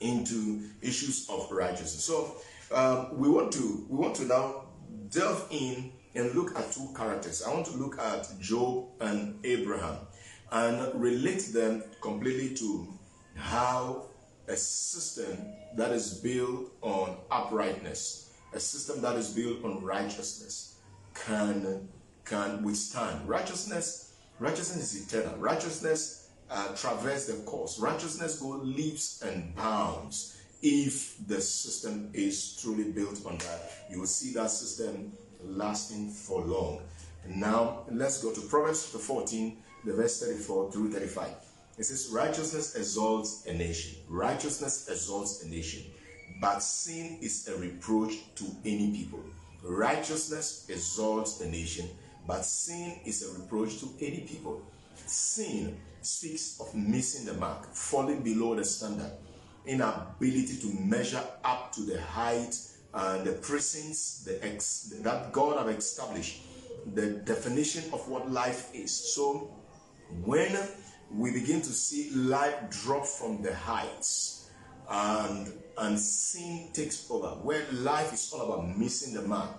into 0.00 0.68
issues 0.82 1.28
of 1.30 1.50
righteousness. 1.50 2.04
So 2.04 2.36
um, 2.72 3.18
we 3.18 3.28
want 3.28 3.52
to 3.52 3.86
we 3.88 3.96
want 3.96 4.14
to 4.16 4.24
now 4.26 4.64
delve 5.10 5.46
in 5.50 5.92
and 6.14 6.34
look 6.34 6.58
at 6.58 6.72
two 6.72 6.88
characters. 6.96 7.42
I 7.42 7.52
want 7.52 7.66
to 7.66 7.76
look 7.76 7.98
at 7.98 8.28
Job 8.40 8.86
and 9.00 9.38
Abraham 9.44 9.96
and 10.50 11.00
relate 11.00 11.52
them 11.52 11.84
completely 12.00 12.54
to 12.56 12.88
how 13.34 14.06
a 14.48 14.56
system 14.56 15.36
that 15.76 15.92
is 15.92 16.14
built 16.14 16.72
on 16.80 17.16
uprightness, 17.30 18.32
a 18.52 18.60
system 18.60 19.02
that 19.02 19.16
is 19.16 19.28
built 19.28 19.64
on 19.64 19.82
righteousness, 19.82 20.78
can 21.14 21.88
can 22.24 22.62
withstand 22.62 23.28
righteousness. 23.28 24.16
Righteousness 24.38 24.94
is 24.94 25.06
eternal. 25.06 25.36
Righteousness 25.38 26.30
uh, 26.50 26.74
traverses 26.74 27.26
the 27.26 27.42
course. 27.44 27.78
Righteousness 27.78 28.40
goes 28.40 28.60
leaps 28.62 29.22
and 29.22 29.54
bounds. 29.56 30.36
If 30.60 31.26
the 31.26 31.40
system 31.40 32.10
is 32.12 32.56
truly 32.60 32.90
built 32.90 33.24
on 33.24 33.38
that, 33.38 33.86
you 33.90 34.00
will 34.00 34.06
see 34.06 34.34
that 34.34 34.50
system 34.50 35.12
lasting 35.44 36.10
for 36.10 36.42
long. 36.42 36.80
Now, 37.26 37.80
let's 37.90 38.22
go 38.22 38.32
to 38.32 38.40
Proverbs 38.40 38.84
14, 38.86 39.56
the 39.84 39.92
verse 39.92 40.22
34 40.22 40.72
through 40.72 40.92
35. 40.92 41.28
It 41.78 41.84
says, 41.84 42.10
Righteousness 42.12 42.74
exalts 42.74 43.46
a 43.46 43.54
nation. 43.54 43.96
Righteousness 44.08 44.88
exalts 44.88 45.44
a 45.44 45.48
nation. 45.48 45.82
But 46.40 46.60
sin 46.60 47.18
is 47.20 47.48
a 47.48 47.56
reproach 47.56 48.14
to 48.36 48.44
any 48.64 48.90
people. 48.92 49.20
Righteousness 49.62 50.66
exalts 50.68 51.40
a 51.40 51.48
nation. 51.48 51.88
But 52.26 52.44
sin 52.44 52.98
is 53.04 53.22
a 53.22 53.40
reproach 53.40 53.80
to 53.80 53.88
any 54.00 54.20
people. 54.20 54.62
Sin 55.06 55.76
speaks 56.02 56.60
of 56.60 56.74
missing 56.74 57.26
the 57.26 57.34
mark, 57.34 57.74
falling 57.74 58.22
below 58.22 58.54
the 58.54 58.64
standard, 58.64 59.12
inability 59.66 60.56
to 60.58 60.80
measure 60.80 61.22
up 61.44 61.72
to 61.72 61.82
the 61.82 62.00
height 62.00 62.54
and 62.94 63.24
the 63.24 63.32
presence 63.32 64.22
the 64.24 64.44
ex, 64.44 64.94
that 65.02 65.32
God 65.32 65.58
have 65.58 65.68
established, 65.68 66.42
the 66.94 67.06
definition 67.24 67.84
of 67.92 68.08
what 68.08 68.30
life 68.30 68.70
is. 68.74 68.90
So 69.14 69.50
when 70.24 70.56
we 71.12 71.32
begin 71.32 71.60
to 71.60 71.70
see 71.70 72.10
life 72.10 72.54
drop 72.70 73.04
from 73.06 73.42
the 73.42 73.54
heights 73.54 74.50
and 74.90 75.52
and 75.78 75.98
sin 75.98 76.68
takes 76.72 77.08
over, 77.10 77.28
where 77.42 77.64
life 77.72 78.12
is 78.12 78.32
all 78.32 78.40
about 78.40 78.76
missing 78.76 79.14
the 79.14 79.22
mark, 79.22 79.50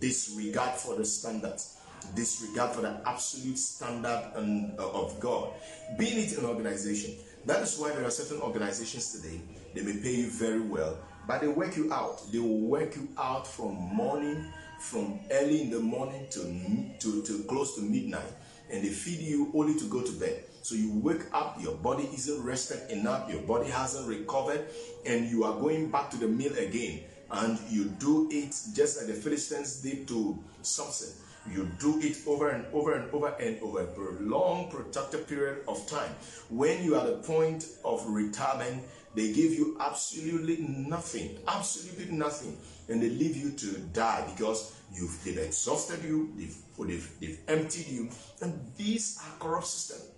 disregard 0.00 0.74
for 0.74 0.96
the 0.96 1.04
standards, 1.04 1.76
disregard 2.14 2.70
for 2.70 2.80
the 2.80 3.00
absolute 3.04 3.58
standard 3.58 4.32
and, 4.36 4.78
uh, 4.78 4.88
of 4.90 5.20
God, 5.20 5.50
being 5.98 6.18
it 6.18 6.38
an 6.38 6.46
organization. 6.46 7.14
That 7.44 7.62
is 7.62 7.78
why 7.78 7.90
there 7.90 8.04
are 8.04 8.10
certain 8.10 8.40
organizations 8.40 9.12
today, 9.12 9.40
they 9.74 9.82
may 9.82 10.00
pay 10.00 10.14
you 10.14 10.30
very 10.30 10.60
well, 10.60 10.98
but 11.26 11.40
they 11.40 11.48
work 11.48 11.76
you 11.76 11.92
out. 11.92 12.30
They 12.32 12.38
will 12.38 12.60
work 12.60 12.96
you 12.96 13.08
out 13.18 13.46
from 13.46 13.74
morning, 13.74 14.52
from 14.78 15.20
early 15.30 15.62
in 15.62 15.70
the 15.70 15.80
morning 15.80 16.26
to, 16.30 17.00
to, 17.00 17.22
to 17.22 17.44
close 17.44 17.74
to 17.76 17.82
midnight. 17.82 18.32
And 18.70 18.84
they 18.84 18.88
feed 18.88 19.20
you 19.20 19.50
only 19.54 19.78
to 19.78 19.84
go 19.88 20.02
to 20.02 20.12
bed. 20.12 20.44
So 20.62 20.74
you 20.74 20.98
wake 20.98 21.22
up, 21.32 21.58
your 21.60 21.76
body 21.76 22.08
isn't 22.12 22.42
rested 22.42 22.90
enough, 22.90 23.30
your 23.30 23.42
body 23.42 23.70
hasn't 23.70 24.08
recovered, 24.08 24.66
and 25.04 25.30
you 25.30 25.44
are 25.44 25.54
going 25.60 25.90
back 25.90 26.10
to 26.10 26.16
the 26.16 26.26
meal 26.26 26.52
again. 26.58 27.02
And 27.30 27.58
you 27.68 27.84
do 27.84 28.28
it 28.32 28.54
just 28.74 28.98
like 28.98 29.06
the 29.06 29.14
Philistines 29.14 29.82
did 29.82 30.08
to 30.08 30.38
Samson. 30.62 31.10
You 31.52 31.70
do 31.78 32.00
it 32.00 32.18
over 32.26 32.50
and 32.50 32.66
over 32.72 32.94
and 32.94 33.08
over 33.12 33.28
and 33.38 33.60
over 33.62 33.82
a 33.82 33.86
prolonged, 33.86 34.70
protracted 34.70 35.28
period 35.28 35.58
of 35.68 35.86
time. 35.86 36.10
When 36.48 36.82
you 36.82 36.96
are 36.96 37.06
at 37.06 37.06
the 37.06 37.28
point 37.28 37.66
of 37.84 38.04
retirement, 38.08 38.82
they 39.16 39.32
give 39.32 39.52
you 39.52 39.78
absolutely 39.80 40.58
nothing, 40.58 41.38
absolutely 41.48 42.14
nothing, 42.14 42.56
and 42.88 43.02
they 43.02 43.08
leave 43.08 43.34
you 43.34 43.50
to 43.52 43.78
die 43.94 44.22
because 44.30 44.76
you've 44.92 45.24
they've 45.24 45.38
exhausted 45.38 46.04
you, 46.04 46.32
they've, 46.36 46.56
they've, 46.78 47.10
they've 47.18 47.40
emptied 47.48 47.88
you, 47.88 48.10
and 48.42 48.60
these 48.76 49.18
are 49.24 49.38
corrupt 49.40 49.66
systems. 49.66 50.10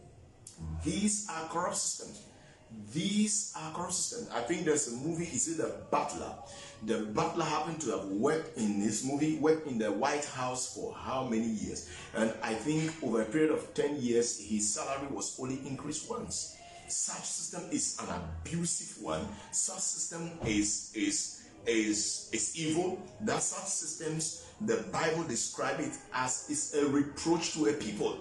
These 0.84 1.28
are 1.30 1.48
corrupt 1.48 1.76
systems. 1.76 2.22
These 2.92 3.54
are 3.56 3.72
corrupt 3.72 3.94
systems. 3.94 4.30
I 4.34 4.40
think 4.40 4.64
there's 4.64 4.92
a 4.92 4.96
movie, 4.96 5.24
is 5.26 5.46
it 5.46 5.58
The 5.58 5.76
Butler? 5.92 6.34
The 6.84 7.06
butler 7.14 7.44
happened 7.44 7.80
to 7.82 7.92
have 7.92 8.06
worked 8.06 8.58
in 8.58 8.80
this 8.80 9.04
movie, 9.04 9.38
worked 9.38 9.68
in 9.68 9.78
the 9.78 9.92
White 9.92 10.24
House 10.24 10.74
for 10.74 10.92
how 10.92 11.24
many 11.24 11.46
years? 11.46 11.88
And 12.14 12.32
I 12.42 12.54
think 12.54 12.92
over 13.02 13.22
a 13.22 13.24
period 13.24 13.52
of 13.52 13.72
10 13.74 14.00
years, 14.00 14.40
his 14.40 14.74
salary 14.74 15.08
was 15.10 15.38
only 15.40 15.60
increased 15.66 16.10
once. 16.10 16.57
Such 16.88 17.24
system 17.24 17.64
is 17.70 17.98
an 18.00 18.08
abusive 18.08 19.02
one. 19.02 19.26
Such 19.52 19.80
system 19.80 20.30
is 20.44 20.90
is 20.94 21.42
is 21.66 22.30
is 22.32 22.58
evil. 22.58 22.98
That 23.22 23.42
such 23.42 23.68
systems, 23.68 24.46
the 24.60 24.84
Bible 24.92 25.24
describe 25.24 25.80
it 25.80 25.92
as 26.14 26.48
is 26.48 26.74
a 26.74 26.88
reproach 26.88 27.52
to 27.54 27.66
a 27.66 27.72
people. 27.72 28.18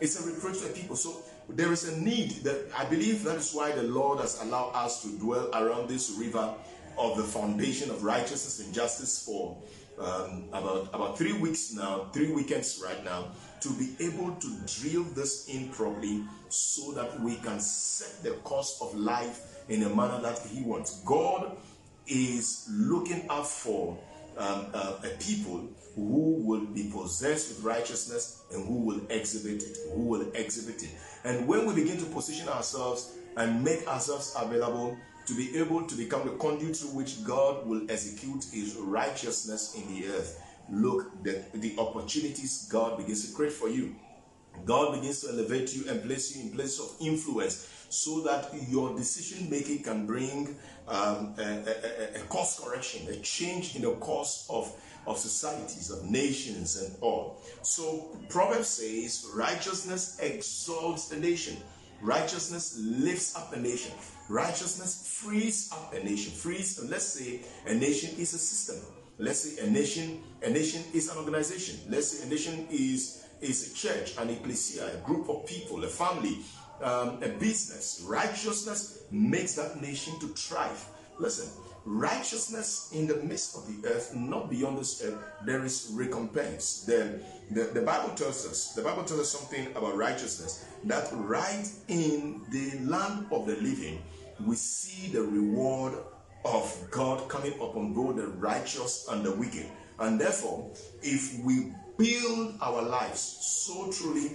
It's 0.00 0.18
a 0.20 0.26
reproach 0.26 0.60
to 0.60 0.66
a 0.66 0.72
people. 0.72 0.96
So 0.96 1.16
there 1.48 1.72
is 1.72 1.88
a 1.88 2.00
need 2.00 2.30
that 2.44 2.70
I 2.76 2.84
believe 2.84 3.24
that 3.24 3.36
is 3.36 3.52
why 3.52 3.72
the 3.72 3.82
Lord 3.82 4.20
has 4.20 4.40
allowed 4.42 4.72
us 4.72 5.02
to 5.02 5.08
dwell 5.18 5.50
around 5.54 5.88
this 5.88 6.10
river 6.18 6.54
of 6.98 7.16
the 7.16 7.22
foundation 7.22 7.90
of 7.90 8.04
righteousness 8.04 8.60
and 8.60 8.74
justice 8.74 9.24
for 9.24 9.56
um, 9.98 10.44
about 10.52 10.88
about 10.92 11.18
three 11.18 11.32
weeks 11.32 11.72
now, 11.72 12.08
three 12.12 12.32
weekends 12.32 12.82
right 12.84 13.04
now, 13.04 13.28
to 13.60 13.68
be 13.74 13.94
able 14.00 14.32
to 14.36 14.56
drill 14.66 15.04
this 15.14 15.48
in 15.48 15.68
properly 15.70 16.24
so 16.48 16.92
that 16.92 17.20
we 17.20 17.36
can 17.36 17.60
set 17.60 18.22
the 18.22 18.32
course 18.40 18.78
of 18.80 18.94
life 18.94 19.64
in 19.68 19.82
a 19.82 19.88
manner 19.88 20.20
that 20.22 20.38
He 20.50 20.62
wants. 20.62 21.00
God 21.04 21.56
is 22.06 22.66
looking 22.70 23.26
out 23.28 23.46
for 23.46 23.98
um, 24.36 24.66
uh, 24.72 24.96
a 25.04 25.08
people 25.22 25.68
who 25.94 26.42
will 26.44 26.64
be 26.66 26.90
possessed 26.92 27.48
with 27.48 27.64
righteousness 27.64 28.44
and 28.52 28.66
who 28.66 28.80
will 28.80 29.00
exhibit 29.10 29.62
it, 29.62 29.76
who 29.94 30.02
will 30.02 30.30
exhibit 30.34 30.82
it. 30.82 30.90
And 31.24 31.46
when 31.46 31.66
we 31.66 31.74
begin 31.74 31.98
to 31.98 32.06
position 32.06 32.48
ourselves 32.48 33.12
and 33.36 33.62
make 33.62 33.86
ourselves 33.86 34.34
available 34.38 34.96
to 35.26 35.34
be 35.34 35.56
able 35.58 35.86
to 35.86 35.94
become 35.94 36.26
the 36.26 36.34
conduit 36.36 36.76
through 36.76 36.90
which 36.90 37.22
God 37.24 37.66
will 37.66 37.82
execute 37.90 38.44
his 38.52 38.76
righteousness 38.76 39.74
in 39.74 39.94
the 39.94 40.08
earth, 40.08 40.42
look, 40.70 41.22
the, 41.22 41.44
the 41.54 41.74
opportunities 42.10 42.66
God 42.70 42.96
begins 42.96 43.28
to 43.28 43.36
create 43.36 43.52
for 43.52 43.68
you. 43.68 43.94
God 44.64 44.94
begins 44.94 45.20
to 45.20 45.28
elevate 45.28 45.74
you 45.74 45.88
and 45.88 46.02
place 46.02 46.36
you 46.36 46.42
in 46.42 46.50
places 46.50 46.80
of 46.80 46.96
influence 47.00 47.68
so 47.88 48.20
that 48.22 48.50
your 48.68 48.96
decision 48.96 49.48
making 49.48 49.84
can 49.84 50.06
bring 50.06 50.56
um, 50.88 51.34
a, 51.38 51.42
a, 51.42 52.20
a, 52.20 52.24
course 52.28 52.60
correction, 52.60 53.08
a 53.08 53.16
change 53.18 53.76
in 53.76 53.82
the 53.82 53.92
course 53.92 54.46
of, 54.50 54.72
of 55.06 55.18
societies, 55.18 55.90
of 55.90 56.04
nations, 56.10 56.82
and 56.82 56.96
all. 57.00 57.40
So, 57.62 58.16
Proverbs 58.28 58.68
says, 58.68 59.26
righteousness 59.34 60.18
exalts 60.20 61.08
the 61.08 61.16
nation, 61.16 61.56
righteousness 62.02 62.76
lifts 62.78 63.36
up 63.36 63.52
a 63.52 63.60
nation, 63.60 63.92
righteousness 64.28 65.16
frees 65.22 65.70
up 65.72 65.94
a 65.94 66.02
nation. 66.02 66.32
Frees, 66.32 66.80
let's 66.88 67.04
say 67.04 67.40
a 67.66 67.74
nation 67.74 68.10
is 68.18 68.34
a 68.34 68.38
system. 68.38 68.99
Let's 69.20 69.40
say 69.40 69.66
a 69.66 69.70
nation, 69.70 70.22
a 70.42 70.48
nation 70.48 70.82
is 70.94 71.10
an 71.10 71.18
organization. 71.18 71.78
Let's 71.90 72.08
say 72.08 72.26
a 72.26 72.30
nation 72.30 72.66
is 72.70 73.26
is 73.42 73.72
a 73.72 73.74
church, 73.74 74.16
an 74.18 74.30
ecclesia, 74.30 74.94
a 74.94 74.96
group 75.06 75.28
of 75.28 75.46
people, 75.46 75.84
a 75.84 75.88
family, 75.88 76.38
um, 76.82 77.22
a 77.22 77.28
business. 77.28 78.04
Righteousness 78.06 79.04
makes 79.10 79.54
that 79.54 79.80
nation 79.80 80.18
to 80.20 80.28
thrive. 80.28 80.84
Listen, 81.18 81.48
righteousness 81.84 82.90
in 82.94 83.06
the 83.06 83.16
midst 83.16 83.56
of 83.56 83.66
the 83.66 83.88
earth, 83.88 84.14
not 84.14 84.50
beyond 84.50 84.78
this 84.78 85.02
earth, 85.04 85.18
there 85.44 85.64
is 85.64 85.90
recompense. 85.92 86.84
The, 86.84 87.20
the, 87.50 87.64
the 87.64 87.82
Bible 87.82 88.14
tells 88.14 88.46
us, 88.46 88.74
the 88.74 88.82
Bible 88.82 89.04
tells 89.04 89.20
us 89.20 89.30
something 89.30 89.66
about 89.74 89.96
righteousness, 89.96 90.64
that 90.84 91.08
right 91.12 91.66
in 91.88 92.42
the 92.50 92.78
land 92.80 93.26
of 93.30 93.46
the 93.46 93.56
living, 93.56 94.02
we 94.44 94.56
see 94.56 95.12
the 95.12 95.22
reward 95.22 95.94
of 96.44 96.88
God 96.90 97.28
coming 97.28 97.52
upon 97.54 97.92
both 97.92 98.16
the 98.16 98.26
righteous 98.26 99.06
and 99.10 99.24
the 99.24 99.32
wicked. 99.32 99.66
And 99.98 100.20
therefore, 100.20 100.70
if 101.02 101.38
we 101.44 101.72
build 101.98 102.54
our 102.60 102.82
lives 102.82 103.20
so 103.20 103.92
truly 103.92 104.32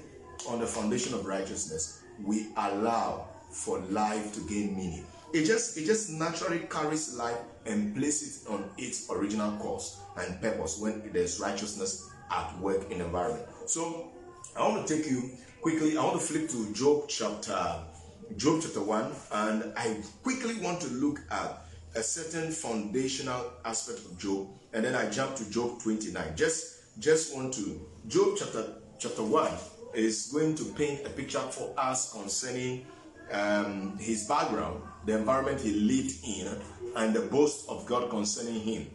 on 0.47 0.59
the 0.59 0.67
foundation 0.67 1.13
of 1.13 1.25
righteousness, 1.25 2.01
we 2.23 2.47
allow 2.57 3.27
for 3.49 3.79
life 3.79 4.33
to 4.33 4.41
gain 4.41 4.75
meaning. 4.75 5.05
It 5.33 5.45
just 5.45 5.77
it 5.77 5.85
just 5.85 6.11
naturally 6.11 6.59
carries 6.69 7.15
life 7.15 7.37
and 7.65 7.95
places 7.95 8.43
it 8.43 8.49
on 8.49 8.69
its 8.77 9.09
original 9.09 9.51
course 9.57 9.99
and 10.17 10.39
purpose 10.41 10.79
when 10.79 11.09
there's 11.11 11.39
righteousness 11.39 12.09
at 12.31 12.57
work 12.59 12.89
in 12.91 12.99
the 12.99 13.05
environment. 13.05 13.45
So 13.65 14.11
I 14.55 14.67
want 14.67 14.87
to 14.87 14.95
take 14.95 15.09
you 15.09 15.31
quickly. 15.61 15.97
I 15.97 16.03
want 16.03 16.19
to 16.19 16.25
flip 16.25 16.49
to 16.49 16.73
Job 16.73 17.09
chapter 17.09 17.83
Job 18.37 18.61
chapter 18.61 18.81
one, 18.81 19.11
and 19.31 19.73
I 19.75 19.97
quickly 20.23 20.55
want 20.61 20.81
to 20.81 20.87
look 20.89 21.19
at 21.31 21.64
a 21.95 22.03
certain 22.03 22.51
foundational 22.51 23.53
aspect 23.63 23.99
of 23.99 24.17
Job, 24.17 24.47
and 24.73 24.83
then 24.83 24.95
I 24.95 25.09
jump 25.09 25.35
to 25.37 25.49
Job 25.49 25.81
29. 25.81 26.35
Just 26.35 26.99
just 26.99 27.35
want 27.35 27.53
to 27.55 27.79
Job 28.07 28.35
chapter 28.37 28.65
chapter 28.99 29.23
1 29.23 29.51
is 29.93 30.29
going 30.31 30.55
to 30.55 30.65
paint 30.73 31.05
a 31.05 31.09
picture 31.09 31.39
for 31.39 31.73
us 31.77 32.11
concerning 32.11 32.85
um, 33.31 33.97
his 33.97 34.27
background, 34.27 34.81
the 35.05 35.17
environment 35.17 35.61
he 35.61 35.71
lived 35.71 36.15
in, 36.25 36.47
and 36.97 37.13
the 37.13 37.21
boast 37.21 37.67
of 37.69 37.85
God 37.85 38.09
concerning 38.09 38.59
him. 38.59 38.87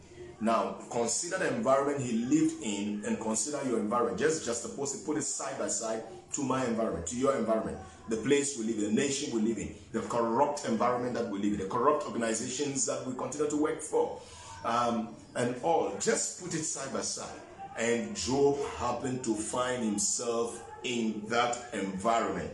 Now, 0.42 0.78
consider 0.90 1.38
the 1.38 1.54
environment 1.54 2.00
he 2.00 2.12
lived 2.12 2.62
in 2.62 3.02
and 3.06 3.20
consider 3.20 3.60
your 3.68 3.78
environment. 3.78 4.18
Just 4.18 4.44
just 4.44 4.62
suppose 4.62 4.94
it, 4.94 5.04
put 5.04 5.16
it 5.16 5.22
side 5.22 5.58
by 5.58 5.68
side 5.68 6.02
to 6.34 6.42
my 6.42 6.64
environment, 6.66 7.06
to 7.08 7.16
your 7.16 7.36
environment, 7.36 7.78
the 8.10 8.16
place 8.16 8.58
we 8.58 8.64
live 8.64 8.78
in, 8.78 8.94
the 8.94 9.02
nation 9.02 9.32
we 9.32 9.40
live 9.40 9.58
in, 9.58 9.74
the 9.92 10.00
corrupt 10.02 10.66
environment 10.66 11.14
that 11.14 11.28
we 11.28 11.38
live 11.38 11.52
in, 11.54 11.58
the 11.60 11.66
corrupt 11.68 12.04
organizations 12.04 12.84
that 12.86 13.06
we 13.06 13.14
continue 13.14 13.48
to 13.48 13.56
work 13.56 13.80
for, 13.80 14.20
um, 14.64 15.08
and 15.36 15.54
all. 15.62 15.96
Just 16.00 16.42
put 16.42 16.52
it 16.54 16.64
side 16.64 16.92
by 16.92 17.00
side 17.00 17.40
and 17.80 18.14
Job 18.14 18.58
happened 18.76 19.24
to 19.24 19.34
find 19.34 19.82
himself 19.82 20.62
in 20.82 21.22
that 21.28 21.58
environment. 21.72 22.50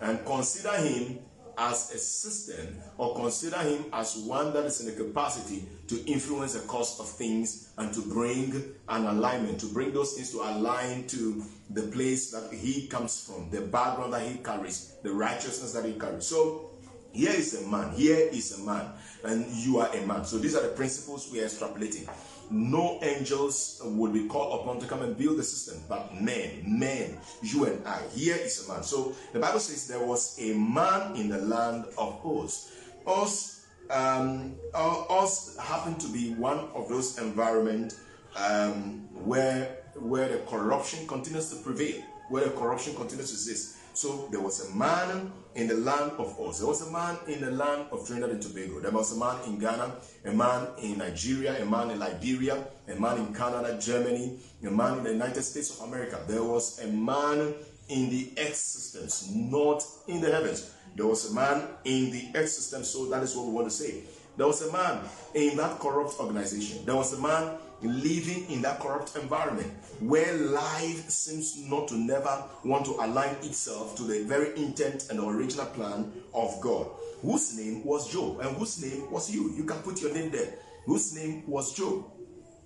And 0.00 0.24
consider 0.24 0.76
him 0.76 1.18
as 1.58 1.92
a 1.92 1.98
system 1.98 2.78
or 2.96 3.14
consider 3.14 3.58
him 3.58 3.84
as 3.92 4.16
one 4.16 4.52
that 4.54 4.64
is 4.64 4.80
in 4.80 4.86
the 4.86 5.04
capacity 5.04 5.64
to 5.88 6.02
influence 6.06 6.54
the 6.54 6.60
course 6.60 6.98
of 6.98 7.08
things 7.08 7.72
and 7.76 7.92
to 7.92 8.00
bring 8.00 8.74
an 8.88 9.06
alignment, 9.06 9.60
to 9.60 9.66
bring 9.66 9.92
those 9.92 10.14
things 10.14 10.30
to 10.32 10.38
align 10.38 11.06
to 11.08 11.44
the 11.74 11.82
place 11.82 12.30
that 12.30 12.52
he 12.52 12.86
comes 12.86 13.24
from, 13.24 13.50
the 13.50 13.60
background 13.62 14.12
that 14.12 14.22
he 14.22 14.38
carries, 14.38 14.94
the 15.02 15.12
righteousness 15.12 15.72
that 15.72 15.84
he 15.84 15.94
carries. 15.94 16.26
So 16.26 16.70
here 17.12 17.32
is 17.32 17.62
a 17.62 17.68
man, 17.68 17.92
here 17.92 18.28
is 18.32 18.58
a 18.58 18.64
man, 18.64 18.86
and 19.24 19.46
you 19.46 19.78
are 19.78 19.94
a 19.94 20.06
man. 20.06 20.24
So 20.24 20.38
these 20.38 20.54
are 20.54 20.62
the 20.62 20.74
principles 20.74 21.30
we 21.32 21.40
are 21.40 21.46
extrapolating 21.46 22.08
no 22.52 22.98
angels 23.02 23.80
would 23.82 24.12
be 24.12 24.26
called 24.26 24.60
upon 24.60 24.78
to 24.78 24.86
come 24.86 25.02
and 25.02 25.16
build 25.16 25.38
the 25.38 25.42
system, 25.42 25.82
but 25.88 26.20
men, 26.20 26.62
men, 26.66 27.18
you 27.42 27.64
and 27.64 27.86
I. 27.86 28.02
Here 28.14 28.36
is 28.36 28.66
a 28.66 28.72
man. 28.72 28.82
So 28.82 29.14
the 29.32 29.40
Bible 29.40 29.58
says 29.58 29.88
there 29.88 30.04
was 30.04 30.38
a 30.38 30.52
man 30.54 31.16
in 31.16 31.30
the 31.30 31.38
land 31.38 31.86
of 31.96 32.20
Uz. 32.24 32.70
Uz, 33.08 33.66
um, 33.90 34.54
Uz 34.76 35.56
happened 35.58 35.98
to 36.00 36.08
be 36.08 36.34
one 36.34 36.58
of 36.74 36.88
those 36.90 37.18
environments 37.18 38.00
um, 38.36 39.08
where 39.24 39.78
where 39.94 40.28
the 40.28 40.38
corruption 40.46 41.06
continues 41.06 41.50
to 41.50 41.56
prevail, 41.56 42.02
where 42.28 42.44
the 42.44 42.50
corruption 42.50 42.94
continues 42.94 43.28
to 43.28 43.34
exist. 43.34 43.76
So 43.94 44.26
there 44.30 44.40
was 44.40 44.70
a 44.70 44.74
man 44.74 45.30
in 45.54 45.68
the 45.68 45.74
land 45.74 46.12
of 46.12 46.34
Uz. 46.40 46.60
There 46.60 46.68
was 46.68 46.88
a 46.88 46.90
man 46.90 47.18
in 47.28 47.42
the 47.42 47.50
land 47.50 47.86
of 47.92 48.06
Trinidad 48.06 48.30
and 48.30 48.40
Tobago. 48.42 48.80
There 48.80 48.90
was 48.90 49.14
a 49.14 49.18
man 49.18 49.36
in 49.46 49.58
Ghana, 49.58 49.92
a 50.24 50.32
man 50.32 50.68
in 50.82 50.96
Nigeria, 50.98 51.62
a 51.62 51.66
man 51.66 51.90
in 51.90 51.98
Liberia, 51.98 52.64
a 52.88 52.94
man 52.98 53.18
in 53.18 53.34
Canada, 53.34 53.78
Germany, 53.78 54.38
a 54.64 54.70
man 54.70 54.98
in 54.98 55.04
the 55.04 55.12
United 55.12 55.42
States 55.42 55.78
of 55.78 55.86
America. 55.86 56.18
There 56.26 56.42
was 56.42 56.80
a 56.82 56.86
man 56.86 57.54
in 57.88 58.08
the 58.08 58.30
systems, 58.54 59.30
not 59.34 59.84
in 60.08 60.22
the 60.22 60.30
heavens. 60.32 60.70
There 60.96 61.06
was 61.06 61.30
a 61.30 61.34
man 61.34 61.68
in 61.84 62.10
the 62.10 62.46
system, 62.46 62.84
so 62.84 63.06
that 63.10 63.22
is 63.22 63.36
what 63.36 63.46
we 63.46 63.52
want 63.52 63.68
to 63.68 63.74
say. 63.74 64.04
There 64.38 64.46
was 64.46 64.62
a 64.62 64.72
man 64.72 65.04
in 65.34 65.56
that 65.58 65.78
corrupt 65.78 66.18
organization. 66.18 66.86
There 66.86 66.96
was 66.96 67.12
a 67.12 67.20
man 67.20 67.58
living 67.82 68.50
in 68.50 68.62
that 68.62 68.80
corrupt 68.80 69.16
environment 69.16 69.72
where 70.00 70.32
life 70.34 71.08
seems 71.08 71.58
not 71.68 71.88
to 71.88 71.94
never 71.94 72.44
want 72.64 72.84
to 72.86 72.92
align 72.92 73.34
itself 73.42 73.96
to 73.96 74.02
the 74.04 74.24
very 74.24 74.56
intent 74.56 75.08
and 75.10 75.20
original 75.20 75.66
plan 75.66 76.12
of 76.34 76.60
God. 76.60 76.86
Whose 77.22 77.56
name 77.56 77.84
was 77.84 78.12
Job 78.12 78.40
and 78.40 78.56
whose 78.56 78.82
name 78.82 79.10
was 79.10 79.32
you? 79.32 79.52
You 79.56 79.64
can 79.64 79.78
put 79.78 80.00
your 80.00 80.12
name 80.12 80.30
there. 80.30 80.54
Whose 80.86 81.14
name 81.14 81.44
was 81.46 81.72
Job? 81.74 82.04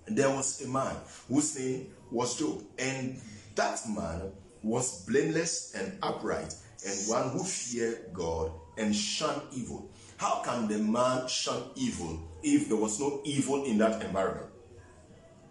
There 0.07 0.29
was 0.29 0.61
a 0.63 0.67
man 0.67 0.95
whose 1.27 1.59
name 1.59 1.87
was 2.11 2.39
Job, 2.39 2.63
and 2.79 3.19
that 3.55 3.81
man 3.89 4.31
was 4.63 5.05
blameless 5.05 5.73
and 5.75 5.97
upright, 6.01 6.55
and 6.85 7.09
one 7.09 7.29
who 7.29 7.43
feared 7.43 8.13
God 8.13 8.51
and 8.77 8.95
shunned 8.95 9.41
evil. 9.51 9.91
How 10.15 10.41
can 10.43 10.67
the 10.67 10.77
man 10.77 11.27
shun 11.27 11.61
evil 11.75 12.19
if 12.41 12.69
there 12.69 12.77
was 12.77 12.99
no 12.99 13.21
evil 13.25 13.65
in 13.65 13.77
that 13.79 14.01
environment? 14.01 14.47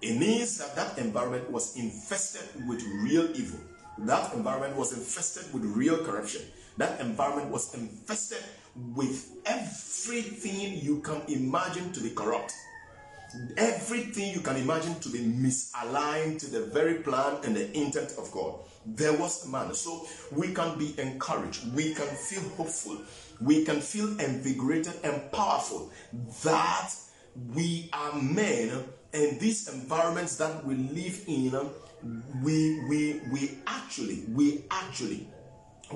It 0.03 0.18
means 0.18 0.59
that 0.59 0.76
that 0.76 0.99
environment 0.99 1.51
was 1.51 1.76
infested 1.76 2.66
with 2.68 2.82
real 3.03 3.28
evil. 3.36 3.61
That 3.99 4.34
environment 4.34 4.76
was 4.76 4.92
infested 4.92 5.53
with 5.55 5.64
real 5.64 6.05
corruption. 6.05 6.42
That 6.76 7.01
environment 7.01 7.51
was 7.51 7.74
infested 7.74 8.44
with 8.74 9.30
everything 9.47 10.78
you 10.82 11.01
can 11.01 11.22
imagine 11.28 11.92
to 11.92 12.01
be 12.01 12.11
corrupt. 12.11 12.53
Everything 13.57 14.32
you 14.34 14.40
can 14.40 14.57
imagine 14.57 14.94
to 15.01 15.09
be 15.09 15.18
misaligned 15.20 16.38
to 16.40 16.51
the 16.51 16.66
very 16.66 16.97
plan 16.97 17.38
and 17.44 17.57
the 17.57 17.74
intent 17.76 18.12
of 18.18 18.30
God. 18.32 18.61
There 18.84 19.14
was 19.14 19.47
a 19.47 19.49
man. 19.49 19.72
So 19.72 20.07
we 20.30 20.53
can 20.53 20.78
be 20.78 20.94
encouraged. 20.99 21.74
We 21.74 21.94
can 21.94 22.07
feel 22.07 22.42
hopeful. 22.57 22.99
We 23.40 23.64
can 23.64 23.80
feel 23.80 24.09
invigorated 24.20 24.94
and 25.03 25.32
powerful 25.32 25.90
that 26.44 26.90
we 27.55 27.88
are 27.92 28.14
men 28.20 28.84
and 29.16 29.40
these 29.40 29.68
environments 29.68 30.36
that 30.36 30.64
we 30.64 30.74
live 30.74 31.24
in 31.26 31.58
we 32.42 32.84
we 32.88 33.20
we 33.32 33.58
actually 33.66 34.24
we 34.28 34.64
actually 34.70 35.26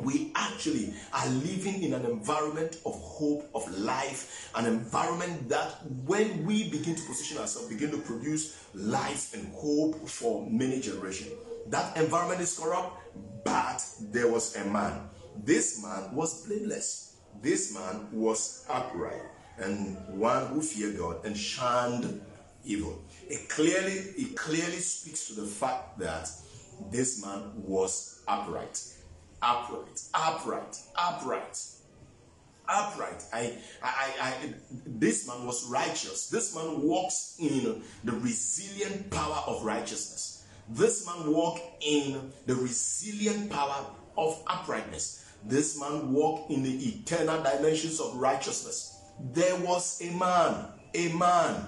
we 0.03 0.33
actually 0.37 0.95
are 1.13 1.27
living 1.29 1.83
in 1.83 1.93
an 1.95 2.07
environment 2.07 2.77
of 2.87 2.95
hope, 2.95 3.51
of 3.57 3.69
life, 3.77 4.49
an 4.55 4.65
environment 4.65 5.49
that 5.49 5.85
when 6.07 6.47
we 6.47 6.71
begin 6.71 6.95
to 6.95 7.03
position 7.03 7.39
ourselves, 7.39 7.69
begin 7.69 7.91
to 7.91 7.99
produce 7.99 8.57
life 8.73 9.35
and 9.35 9.53
hope 9.53 10.09
for 10.09 10.49
many 10.49 10.81
generations. 10.81 11.33
That 11.67 11.97
environment 11.97 12.41
is 12.41 12.57
corrupt, 12.57 13.03
but 13.45 13.85
there 14.13 14.31
was 14.31 14.55
a 14.55 14.65
man. 14.67 15.09
This 15.45 15.83
man 15.83 16.15
was 16.15 16.47
blameless. 16.47 17.17
This 17.43 17.75
man 17.75 18.07
was 18.13 18.65
upright 18.71 19.23
and 19.59 19.97
one 20.09 20.47
who 20.47 20.63
feared 20.63 20.99
God 20.99 21.25
and 21.25 21.37
shunned 21.37 22.21
evil. 22.65 22.99
It 23.31 23.49
clearly, 23.49 23.93
it 23.93 24.37
clearly 24.37 24.77
speaks 24.77 25.29
to 25.29 25.41
the 25.41 25.47
fact 25.47 25.99
that 26.01 26.29
this 26.91 27.25
man 27.25 27.53
was 27.57 28.23
upright 28.27 28.79
upright, 29.43 30.01
upright, 30.15 30.77
upright, 30.97 31.59
upright. 32.69 33.25
I, 33.33 33.57
I, 33.83 34.13
I, 34.21 34.55
this 34.87 35.27
man 35.27 35.47
was 35.47 35.69
righteous. 35.69 36.29
This 36.29 36.55
man 36.55 36.83
walks 36.83 37.37
in 37.39 37.83
the 38.05 38.13
resilient 38.13 39.11
power 39.11 39.43
of 39.47 39.65
righteousness. 39.65 40.45
This 40.69 41.07
man 41.07 41.33
walked 41.33 41.63
in 41.81 42.33
the 42.47 42.55
resilient 42.55 43.51
power 43.51 43.87
of 44.17 44.43
uprightness. 44.47 45.25
This 45.45 45.81
man 45.81 46.13
walked 46.13 46.51
in 46.51 46.63
the 46.63 46.89
eternal 46.89 47.43
dimensions 47.43 47.99
of 47.99 48.15
righteousness. 48.17 48.99
There 49.33 49.57
was 49.57 50.01
a 50.03 50.11
man, 50.13 50.67
a 50.95 51.13
man, 51.15 51.67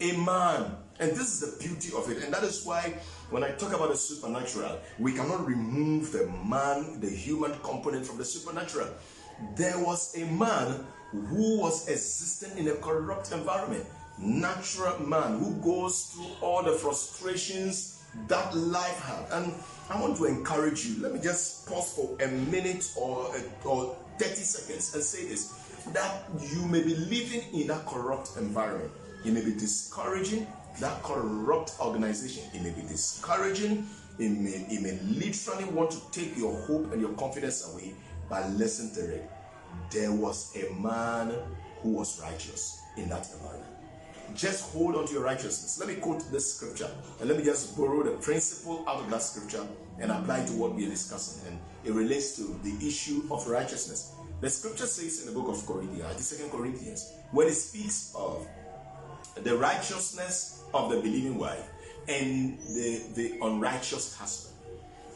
a 0.00 0.16
man. 0.16 0.76
And 1.02 1.10
this 1.16 1.34
is 1.34 1.40
the 1.40 1.58
beauty 1.58 1.90
of 1.96 2.08
it. 2.08 2.22
And 2.22 2.32
that 2.32 2.44
is 2.44 2.64
why 2.64 2.94
when 3.30 3.42
I 3.42 3.50
talk 3.50 3.72
about 3.72 3.90
the 3.90 3.96
supernatural, 3.96 4.78
we 5.00 5.12
cannot 5.12 5.44
remove 5.44 6.12
the 6.12 6.28
man, 6.48 7.00
the 7.00 7.10
human 7.10 7.58
component 7.64 8.06
from 8.06 8.18
the 8.18 8.24
supernatural. 8.24 8.86
There 9.56 9.76
was 9.80 10.16
a 10.16 10.24
man 10.26 10.86
who 11.10 11.58
was 11.58 11.88
existing 11.88 12.56
in 12.56 12.68
a 12.68 12.76
corrupt 12.76 13.32
environment, 13.32 13.84
natural 14.16 15.00
man 15.00 15.40
who 15.40 15.54
goes 15.56 16.04
through 16.04 16.36
all 16.40 16.62
the 16.62 16.70
frustrations 16.70 18.04
that 18.28 18.54
life 18.54 19.00
had. 19.00 19.42
And 19.42 19.54
I 19.90 20.00
want 20.00 20.16
to 20.18 20.26
encourage 20.26 20.86
you. 20.86 21.02
Let 21.02 21.14
me 21.14 21.20
just 21.20 21.66
pause 21.66 21.92
for 21.94 22.16
a 22.22 22.28
minute 22.28 22.92
or, 22.96 23.34
or 23.64 23.96
30 24.20 24.34
seconds 24.36 24.94
and 24.94 25.02
say 25.02 25.26
this 25.26 25.58
that 25.94 26.22
you 26.38 26.64
may 26.66 26.80
be 26.80 26.94
living 26.94 27.42
in 27.52 27.70
a 27.70 27.78
corrupt 27.80 28.36
environment. 28.36 28.92
It 29.24 29.32
may 29.32 29.44
be 29.44 29.52
discouraging, 29.52 30.46
that 30.80 31.02
corrupt 31.02 31.74
organization. 31.80 32.44
It 32.54 32.62
may 32.62 32.70
be 32.70 32.82
discouraging. 32.82 33.86
It 34.18 34.28
may, 34.28 34.66
it 34.68 34.82
may 34.82 34.98
literally 35.02 35.64
want 35.64 35.90
to 35.92 35.98
take 36.10 36.36
your 36.36 36.54
hope 36.62 36.92
and 36.92 37.00
your 37.00 37.12
confidence 37.12 37.72
away. 37.72 37.94
But 38.28 38.50
listen 38.50 38.94
to 38.94 39.14
it. 39.14 39.30
There 39.90 40.12
was 40.12 40.54
a 40.56 40.72
man 40.74 41.32
who 41.80 41.90
was 41.90 42.20
righteous 42.20 42.80
in 42.96 43.08
that 43.08 43.28
environment. 43.32 43.68
Just 44.34 44.72
hold 44.72 44.96
on 44.96 45.06
to 45.06 45.12
your 45.12 45.24
righteousness. 45.24 45.78
Let 45.78 45.88
me 45.88 45.96
quote 45.96 46.30
this 46.30 46.54
scripture 46.54 46.90
and 47.20 47.28
let 47.28 47.36
me 47.36 47.44
just 47.44 47.76
borrow 47.76 48.02
the 48.02 48.12
principle 48.12 48.84
out 48.88 49.00
of 49.00 49.10
that 49.10 49.20
scripture 49.20 49.66
and 49.98 50.10
apply 50.10 50.44
to 50.46 50.52
what 50.54 50.74
we 50.74 50.86
are 50.86 50.90
discussing. 50.90 51.46
And 51.48 51.58
it 51.84 51.92
relates 51.92 52.36
to 52.36 52.58
the 52.62 52.86
issue 52.86 53.24
of 53.30 53.46
righteousness. 53.46 54.14
The 54.40 54.48
scripture 54.48 54.86
says 54.86 55.20
in 55.20 55.32
the 55.32 55.38
book 55.38 55.48
of 55.48 55.66
Corinthians, 55.66 56.16
the 56.16 56.22
second 56.22 56.50
Corinthians, 56.50 57.12
when 57.30 57.46
it 57.46 57.54
speaks 57.54 58.12
of 58.16 58.46
the 59.36 59.56
righteousness 59.56 60.64
of 60.74 60.90
the 60.90 60.96
believing 60.96 61.38
wife 61.38 61.68
and 62.08 62.58
the, 62.74 63.02
the 63.14 63.38
unrighteous 63.42 64.16
husband. 64.16 64.56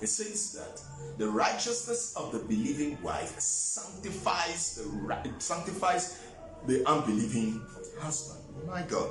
It 0.00 0.08
says 0.08 0.52
that 0.52 1.18
the 1.18 1.28
righteousness 1.28 2.14
of 2.16 2.32
the 2.32 2.38
believing 2.38 3.00
wife 3.02 3.38
sanctifies 3.40 4.76
the 4.76 5.32
sanctifies 5.38 6.22
the 6.66 6.86
unbelieving 6.86 7.62
husband. 7.98 8.40
My 8.66 8.82
God. 8.82 9.10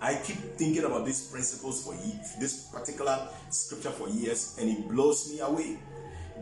I 0.00 0.14
keep 0.16 0.36
thinking 0.56 0.84
about 0.84 1.06
these 1.06 1.28
principles 1.28 1.84
for 1.84 1.94
this 2.40 2.66
particular 2.72 3.28
scripture 3.50 3.90
for 3.90 4.08
years, 4.08 4.56
and 4.60 4.68
it 4.68 4.88
blows 4.88 5.30
me 5.32 5.40
away. 5.40 5.78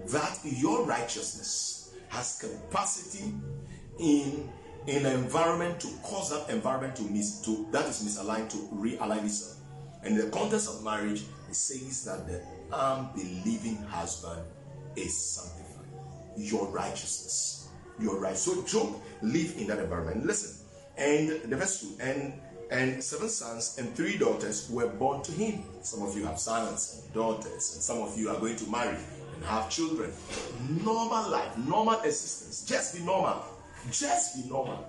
That 0.09 0.39
your 0.45 0.85
righteousness 0.87 1.95
has 2.09 2.39
capacity 2.39 3.35
in 3.99 4.49
in 4.87 5.07
an 5.07 5.13
environment 5.13 5.81
to 5.81 5.89
cause 6.03 6.31
that 6.31 6.53
environment 6.53 6.97
to 6.97 7.03
miss 7.03 7.41
to 7.43 7.67
that 7.71 7.87
is 7.87 8.03
misaligned 8.03 8.49
to 8.51 8.57
realign 8.75 9.25
itself. 9.25 9.59
And 10.03 10.19
in 10.19 10.25
the 10.25 10.31
context 10.31 10.69
of 10.69 10.83
marriage, 10.83 11.23
it 11.49 11.55
says 11.55 12.05
that 12.05 12.27
the 12.27 12.43
unbelieving 12.75 13.77
husband 13.83 14.43
is 14.97 15.17
sanctified. 15.17 15.87
Your 16.37 16.69
righteousness. 16.69 17.69
Your 17.99 18.19
right. 18.19 18.37
So 18.37 18.63
Job 18.65 18.95
lived 19.21 19.59
in 19.59 19.67
that 19.67 19.79
environment. 19.79 20.25
Listen, 20.25 20.67
and 20.97 21.29
the 21.51 21.57
verse 21.57 21.81
2 21.81 22.03
and 22.03 22.33
and 22.71 23.03
seven 23.03 23.29
sons 23.29 23.79
and 23.79 23.93
three 23.97 24.17
daughters 24.17 24.71
were 24.71 24.87
born 24.87 25.23
to 25.23 25.33
him. 25.33 25.65
Some 25.83 26.03
of 26.03 26.17
you 26.17 26.25
have 26.25 26.39
sons 26.39 27.03
and 27.03 27.13
daughters, 27.13 27.75
and 27.75 27.83
some 27.83 28.01
of 28.01 28.17
you 28.17 28.31
are 28.31 28.39
going 28.39 28.57
to 28.57 28.71
marry 28.71 28.97
and 29.35 29.45
have 29.45 29.69
children. 29.69 30.13
Normal 30.85 31.31
life, 31.31 31.59
normal 31.59 32.01
existence. 32.01 32.65
Just 32.65 32.97
be 32.97 33.03
normal. 33.03 33.43
Just 33.91 34.37
be 34.37 34.49
normal. 34.49 34.87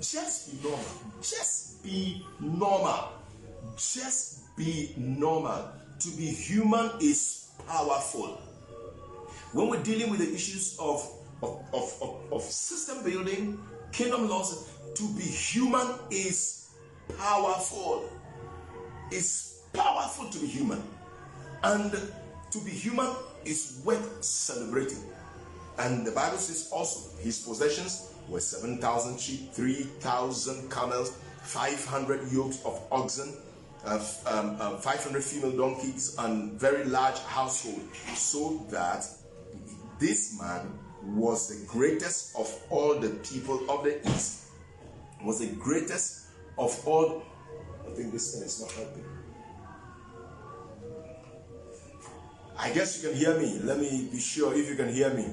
Just 0.00 0.50
be 0.50 0.68
normal. 0.68 0.84
Just 1.22 1.82
be 1.82 2.24
normal. 2.40 3.08
Just 3.76 4.56
be 4.56 4.94
normal. 4.96 5.70
To 6.00 6.10
be 6.16 6.26
human 6.26 6.90
is 7.00 7.50
powerful. 7.66 8.40
When 9.52 9.68
we're 9.68 9.82
dealing 9.82 10.10
with 10.10 10.20
the 10.20 10.32
issues 10.32 10.76
of, 10.78 11.10
of, 11.42 11.62
of, 11.72 11.98
of, 12.02 12.32
of 12.32 12.42
system 12.42 13.02
building, 13.02 13.58
kingdom 13.92 14.28
laws, 14.28 14.68
to 14.94 15.02
be 15.14 15.22
human 15.22 15.86
is 16.10 16.68
powerful. 17.18 18.08
It's 19.10 19.62
powerful 19.72 20.28
to 20.28 20.38
be 20.38 20.46
human. 20.46 20.82
And 21.64 21.90
to 22.50 22.58
be 22.60 22.70
human 22.70 23.08
is 23.44 23.80
worth 23.84 24.22
celebrating. 24.22 25.02
And 25.78 26.06
the 26.06 26.12
Bible 26.12 26.38
says 26.38 26.68
also 26.72 27.16
his 27.20 27.38
possessions 27.40 28.07
were 28.28 28.40
7,000 28.40 29.18
sheep, 29.18 29.52
3,000 29.52 30.70
camels, 30.70 31.16
500 31.42 32.30
yokes 32.30 32.62
of 32.64 32.80
oxen, 32.90 33.34
uh, 33.84 34.04
um, 34.26 34.56
uh, 34.60 34.76
500 34.76 35.22
female 35.22 35.56
donkeys, 35.56 36.16
and 36.18 36.52
very 36.60 36.84
large 36.84 37.18
household, 37.20 37.82
so 38.14 38.66
that 38.70 39.06
this 39.98 40.38
man 40.40 40.78
was 41.04 41.48
the 41.48 41.66
greatest 41.66 42.36
of 42.36 42.52
all 42.70 42.98
the 42.98 43.10
people 43.30 43.70
of 43.70 43.84
the 43.84 44.00
east. 44.08 44.44
Was 45.24 45.40
the 45.40 45.46
greatest 45.56 46.26
of 46.58 46.86
all. 46.86 47.22
I 47.86 47.90
think 47.94 48.12
this 48.12 48.34
thing 48.34 48.42
is 48.44 48.60
not 48.60 48.70
helping. 48.72 49.04
I 52.58 52.70
guess 52.72 53.02
you 53.02 53.08
can 53.08 53.18
hear 53.18 53.38
me. 53.38 53.58
Let 53.62 53.78
me 53.78 54.08
be 54.12 54.18
sure 54.18 54.54
if 54.54 54.68
you 54.68 54.74
can 54.74 54.92
hear 54.92 55.12
me. 55.14 55.26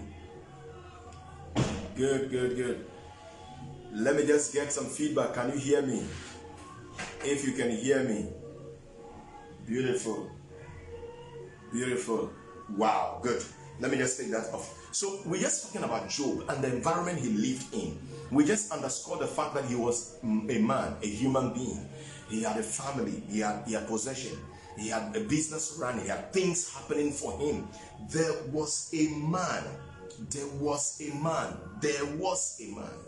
Good, 1.95 2.29
good, 2.29 2.57
good. 2.57 2.85
Let 3.93 4.17
me 4.17 4.25
just 4.25 4.53
get 4.53 4.69
some 4.73 4.85
feedback. 4.85 5.33
Can 5.33 5.53
you 5.53 5.57
hear 5.57 5.81
me? 5.81 6.03
If 7.23 7.47
you 7.47 7.53
can 7.53 7.71
hear 7.71 8.03
me. 8.03 8.27
Beautiful. 9.65 10.29
Beautiful. 11.71 12.33
Wow, 12.75 13.19
good. 13.23 13.41
Let 13.79 13.91
me 13.91 13.97
just 13.97 14.19
take 14.19 14.29
that 14.31 14.53
off. 14.53 14.89
So, 14.91 15.21
we're 15.25 15.39
just 15.39 15.67
talking 15.67 15.87
about 15.87 16.09
Job 16.09 16.43
and 16.49 16.61
the 16.61 16.75
environment 16.75 17.17
he 17.17 17.29
lived 17.29 17.73
in. 17.73 17.97
We 18.29 18.43
just 18.43 18.73
underscore 18.73 19.17
the 19.17 19.27
fact 19.27 19.53
that 19.55 19.63
he 19.63 19.75
was 19.75 20.17
mm, 20.21 20.53
a 20.53 20.59
man, 20.59 20.97
a 21.01 21.07
human 21.07 21.53
being. 21.53 21.87
He 22.29 22.43
had 22.43 22.57
a 22.57 22.63
family, 22.63 23.23
he 23.29 23.39
had, 23.39 23.63
he 23.65 23.73
had 23.73 23.87
possession, 23.87 24.37
he 24.77 24.89
had 24.89 25.15
a 25.15 25.21
business 25.21 25.77
running, 25.79 26.03
he 26.03 26.09
had 26.09 26.33
things 26.33 26.73
happening 26.73 27.11
for 27.11 27.37
him. 27.37 27.67
There 28.09 28.33
was 28.51 28.89
a 28.93 29.07
man 29.09 29.63
there 30.29 30.47
was 30.59 31.01
a 31.01 31.13
man, 31.23 31.57
there 31.81 32.05
was 32.17 32.59
a 32.61 32.73
man, 32.73 32.99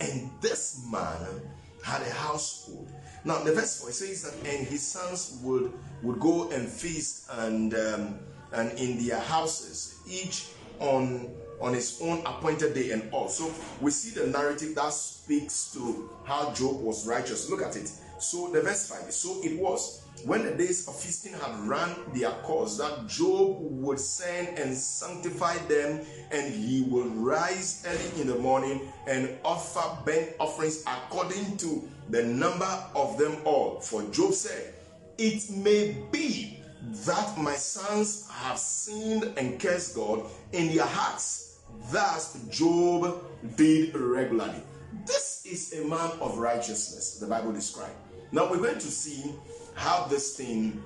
and 0.00 0.30
this 0.40 0.84
man 0.90 1.40
had 1.82 2.02
a 2.02 2.10
household. 2.10 2.90
Now, 3.24 3.42
the 3.42 3.52
verse 3.52 3.80
4 3.80 3.90
says 3.92 4.22
that, 4.22 4.34
and 4.48 4.66
his 4.66 4.86
sons 4.86 5.38
would 5.42 5.72
would 6.02 6.20
go 6.20 6.50
and 6.50 6.66
feast 6.68 7.28
and 7.30 7.74
um, 7.74 8.18
and 8.52 8.78
in 8.78 9.04
their 9.06 9.20
houses, 9.20 9.98
each 10.08 10.48
on 10.78 11.30
on 11.60 11.74
his 11.74 12.00
own 12.02 12.20
appointed 12.20 12.74
day 12.74 12.90
and 12.92 13.12
all. 13.12 13.28
So 13.28 13.52
we 13.80 13.90
see 13.90 14.18
the 14.18 14.26
narrative 14.28 14.74
that 14.76 14.92
speaks 14.92 15.72
to 15.74 16.08
how 16.24 16.52
Job 16.54 16.80
was 16.80 17.06
righteous. 17.06 17.50
Look 17.50 17.62
at 17.62 17.76
it. 17.76 17.90
So 18.18 18.48
the 18.48 18.62
verse 18.62 18.88
5 18.88 19.12
so 19.12 19.40
it 19.42 19.58
was 19.58 20.02
when 20.24 20.44
the 20.44 20.52
days 20.52 20.86
of 20.88 20.96
feasting 20.96 21.32
had 21.32 21.58
run 21.60 21.94
their 22.14 22.30
course, 22.42 22.78
that 22.78 23.06
Job 23.06 23.58
would 23.60 23.98
send 23.98 24.58
and 24.58 24.76
sanctify 24.76 25.56
them, 25.68 26.00
and 26.30 26.52
he 26.52 26.82
will 26.82 27.08
rise 27.08 27.84
early 27.86 28.20
in 28.20 28.26
the 28.26 28.38
morning 28.38 28.80
and 29.06 29.30
offer 29.44 29.96
burnt 30.04 30.30
offerings 30.38 30.84
according 30.86 31.56
to 31.58 31.88
the 32.08 32.22
number 32.22 32.84
of 32.94 33.18
them 33.18 33.36
all. 33.44 33.80
For 33.80 34.02
Job 34.04 34.34
said, 34.34 34.74
It 35.18 35.50
may 35.50 35.96
be 36.10 36.60
that 36.82 37.38
my 37.38 37.54
sons 37.54 38.28
have 38.30 38.58
sinned 38.58 39.24
and 39.36 39.60
cursed 39.60 39.94
God 39.94 40.24
in 40.52 40.74
their 40.74 40.86
hearts, 40.86 41.50
Thus, 41.90 42.38
Job 42.50 43.22
did 43.56 43.94
regularly. 43.94 44.62
This 45.06 45.42
is 45.46 45.72
a 45.72 45.86
man 45.86 46.10
of 46.20 46.38
righteousness, 46.38 47.18
the 47.18 47.26
Bible 47.26 47.52
describes. 47.52 47.94
Now, 48.32 48.50
we're 48.50 48.58
going 48.58 48.78
to 48.78 48.90
see 48.90 49.32
how 49.74 50.04
this 50.04 50.36
thing 50.36 50.82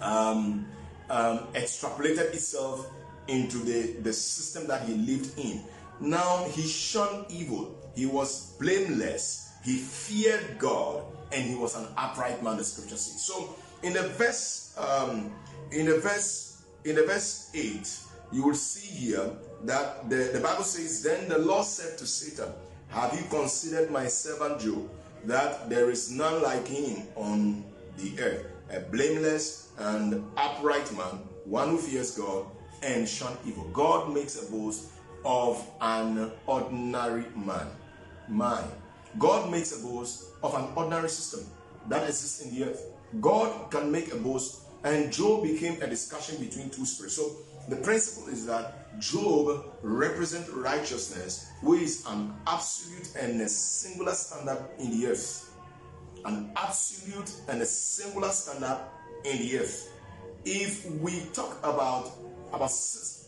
um, 0.00 0.66
um, 1.10 1.38
extrapolated 1.54 2.32
itself 2.34 2.90
into 3.28 3.58
the, 3.58 3.92
the 4.02 4.12
system 4.12 4.66
that 4.68 4.82
he 4.82 4.94
lived 4.94 5.38
in. 5.38 5.62
Now, 6.00 6.44
he 6.50 6.62
shunned 6.62 7.26
evil, 7.30 7.74
he 7.94 8.06
was 8.06 8.52
blameless, 8.60 9.52
he 9.64 9.78
feared 9.78 10.58
God, 10.58 11.02
and 11.32 11.42
he 11.44 11.54
was 11.54 11.74
an 11.74 11.86
upright 11.96 12.42
man, 12.42 12.58
the 12.58 12.64
scripture 12.64 12.96
says. 12.96 13.22
So, 13.22 13.56
in 13.82 13.94
the 13.94 14.02
verse, 14.02 14.76
um, 14.78 15.32
in 15.72 15.86
the 15.86 15.98
verse, 15.98 16.64
in 16.84 16.96
the 16.96 17.04
verse 17.04 17.50
8, 17.54 17.88
you 18.32 18.44
will 18.44 18.54
see 18.54 18.86
here 18.86 19.30
that 19.64 20.08
the, 20.10 20.30
the 20.32 20.40
Bible 20.40 20.64
says, 20.64 21.02
Then 21.02 21.28
the 21.28 21.38
Lord 21.38 21.64
said 21.64 21.98
to 21.98 22.06
Satan, 22.06 22.52
Have 22.88 23.14
you 23.14 23.24
considered 23.28 23.90
my 23.90 24.06
servant 24.06 24.60
Job, 24.60 24.88
that 25.24 25.68
there 25.68 25.90
is 25.90 26.10
none 26.10 26.42
like 26.42 26.66
him 26.66 27.02
on 27.16 27.64
the 27.96 28.22
earth, 28.22 28.46
a 28.70 28.80
blameless 28.80 29.72
and 29.78 30.24
upright 30.36 30.90
man, 30.96 31.20
one 31.44 31.70
who 31.70 31.78
fears 31.78 32.16
God 32.16 32.46
and 32.82 33.08
shun 33.08 33.36
evil. 33.46 33.64
God 33.72 34.12
makes 34.12 34.42
a 34.46 34.50
boast 34.50 34.90
of 35.24 35.66
an 35.80 36.30
ordinary 36.46 37.26
man. 37.34 37.66
Man. 38.28 38.64
God 39.18 39.50
makes 39.50 39.78
a 39.78 39.82
boast 39.82 40.24
of 40.42 40.54
an 40.54 40.68
ordinary 40.76 41.08
system 41.08 41.46
that 41.88 42.02
exists 42.02 42.42
in 42.42 42.54
the 42.54 42.70
earth. 42.70 42.82
God 43.20 43.70
can 43.70 43.90
make 43.90 44.12
a 44.12 44.16
boast, 44.16 44.62
and 44.84 45.12
Job 45.12 45.44
became 45.44 45.80
a 45.80 45.86
discussion 45.86 46.36
between 46.38 46.70
two 46.70 46.84
spirits. 46.84 47.16
So 47.16 47.36
the 47.68 47.76
principle 47.76 48.28
is 48.28 48.46
that 48.46 48.98
Job 49.00 49.64
represents 49.82 50.48
righteousness, 50.50 51.50
which 51.62 51.82
is 51.82 52.04
an 52.06 52.32
absolute 52.46 53.14
and 53.16 53.40
a 53.40 53.48
singular 53.48 54.12
standard 54.12 54.64
in 54.78 54.90
the 54.90 55.06
earth. 55.08 55.45
An 56.26 56.50
absolute 56.56 57.32
and 57.48 57.62
a 57.62 57.66
singular 57.66 58.30
standard 58.30 58.80
in 59.24 59.38
the 59.38 59.58
earth. 59.60 59.92
If 60.44 60.90
we 61.00 61.20
talk 61.32 61.58
about 61.62 62.12
about 62.52 62.70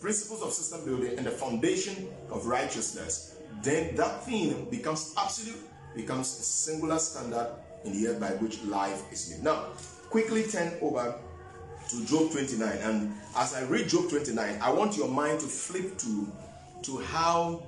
principles 0.00 0.42
of 0.42 0.52
system 0.52 0.84
building 0.84 1.18
and 1.18 1.26
the 1.26 1.30
foundation 1.30 2.08
of 2.30 2.46
righteousness, 2.46 3.36
then 3.62 3.94
that 3.96 4.24
thing 4.24 4.66
becomes 4.70 5.14
absolute, 5.18 5.58
becomes 5.96 6.26
a 6.38 6.42
singular 6.42 6.98
standard 6.98 7.48
in 7.84 7.92
the 7.92 8.08
earth 8.08 8.20
by 8.20 8.30
which 8.36 8.62
life 8.64 9.02
is 9.12 9.30
lived. 9.30 9.44
Now, 9.44 9.66
quickly 10.10 10.44
turn 10.44 10.72
over 10.80 11.14
to 11.88 12.06
Job 12.06 12.30
29. 12.30 12.78
And 12.78 13.12
as 13.36 13.54
I 13.54 13.64
read 13.64 13.88
Job 13.88 14.08
29, 14.10 14.58
I 14.60 14.72
want 14.72 14.96
your 14.96 15.08
mind 15.08 15.40
to 15.40 15.46
flip 15.46 15.98
to, 15.98 16.32
to 16.82 16.98
how 16.98 17.62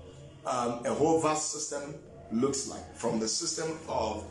um, 0.47 0.85
a 0.85 0.93
whole 0.93 1.21
vast 1.21 1.53
system 1.53 1.95
looks 2.33 2.69
like 2.69 2.95
from 2.95 3.19
the 3.19 3.29
system 3.29 3.79
of, 3.89 4.25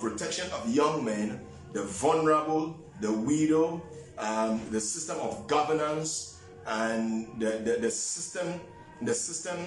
protection 0.00 0.50
of 0.50 0.68
young 0.68 1.04
men, 1.04 1.40
the 1.72 1.82
vulnerable, 1.82 2.76
the 3.00 3.12
widow, 3.12 3.82
um, 4.18 4.60
the 4.70 4.80
system 4.80 5.18
of 5.20 5.46
governance, 5.46 6.40
and 6.66 7.28
the, 7.38 7.50
the, 7.64 7.78
the 7.80 7.90
system, 7.90 8.60
the 9.02 9.14
system 9.14 9.58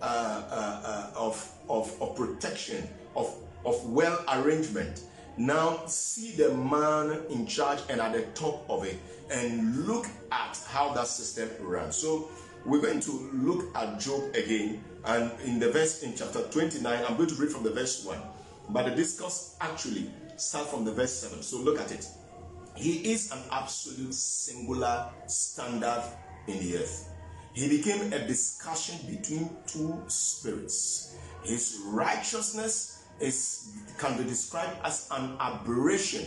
uh, 0.00 0.04
uh, 0.04 0.80
uh, 0.84 1.18
of, 1.18 1.52
of, 1.68 2.00
of 2.02 2.16
protection, 2.16 2.88
of, 3.14 3.34
of 3.64 3.84
well 3.90 4.24
arrangement 4.32 5.02
now 5.36 5.86
see 5.86 6.32
the 6.32 6.52
man 6.54 7.22
in 7.30 7.46
charge 7.46 7.78
and 7.88 8.00
at 8.00 8.12
the 8.12 8.22
top 8.34 8.64
of 8.68 8.84
it 8.84 8.96
and 9.30 9.86
look 9.86 10.06
at 10.30 10.58
how 10.68 10.92
that 10.92 11.06
system 11.06 11.48
runs. 11.60 11.96
So 11.96 12.28
we're 12.66 12.82
going 12.82 13.00
to 13.00 13.30
look 13.32 13.74
at 13.76 13.98
Job 13.98 14.34
again 14.34 14.84
and 15.04 15.32
in 15.44 15.58
the 15.58 15.70
verse 15.70 16.02
in 16.02 16.14
chapter 16.14 16.42
29, 16.42 17.04
I'm 17.08 17.16
going 17.16 17.28
to 17.28 17.34
read 17.36 17.50
from 17.50 17.62
the 17.62 17.72
verse 17.72 18.04
1. 18.04 18.18
But 18.72 18.86
the 18.86 18.94
discourse 18.96 19.56
actually 19.60 20.10
starts 20.36 20.70
from 20.70 20.84
the 20.84 20.92
verse 20.92 21.12
7. 21.12 21.42
So 21.42 21.58
look 21.58 21.78
at 21.78 21.92
it. 21.92 22.06
He 22.74 23.12
is 23.12 23.30
an 23.30 23.40
absolute 23.50 24.14
singular 24.14 25.10
standard 25.26 26.02
in 26.48 26.58
the 26.58 26.78
earth. 26.78 27.10
He 27.52 27.68
became 27.68 28.12
a 28.12 28.26
discussion 28.26 28.96
between 29.06 29.50
two 29.66 30.02
spirits. 30.06 31.14
His 31.44 31.80
righteousness 31.86 33.04
is 33.20 33.68
can 33.98 34.16
be 34.16 34.24
described 34.24 34.78
as 34.84 35.08
an 35.10 35.36
aberration. 35.38 36.24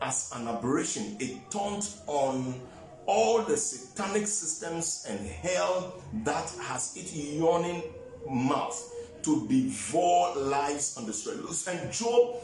As 0.00 0.32
an 0.34 0.48
aberration, 0.48 1.16
it 1.20 1.50
turns 1.50 2.00
on 2.06 2.60
all 3.06 3.42
the 3.42 3.56
satanic 3.56 4.26
systems 4.26 5.04
and 5.08 5.20
hell 5.26 6.00
that 6.24 6.50
has 6.62 6.96
its 6.96 7.14
yawning 7.14 7.82
mouth 8.28 8.91
to 9.22 9.46
devour 9.48 10.36
lives 10.36 10.96
and 10.96 11.06
destroy 11.06 11.34
lives. 11.34 11.66
And 11.68 11.92
Job 11.92 12.36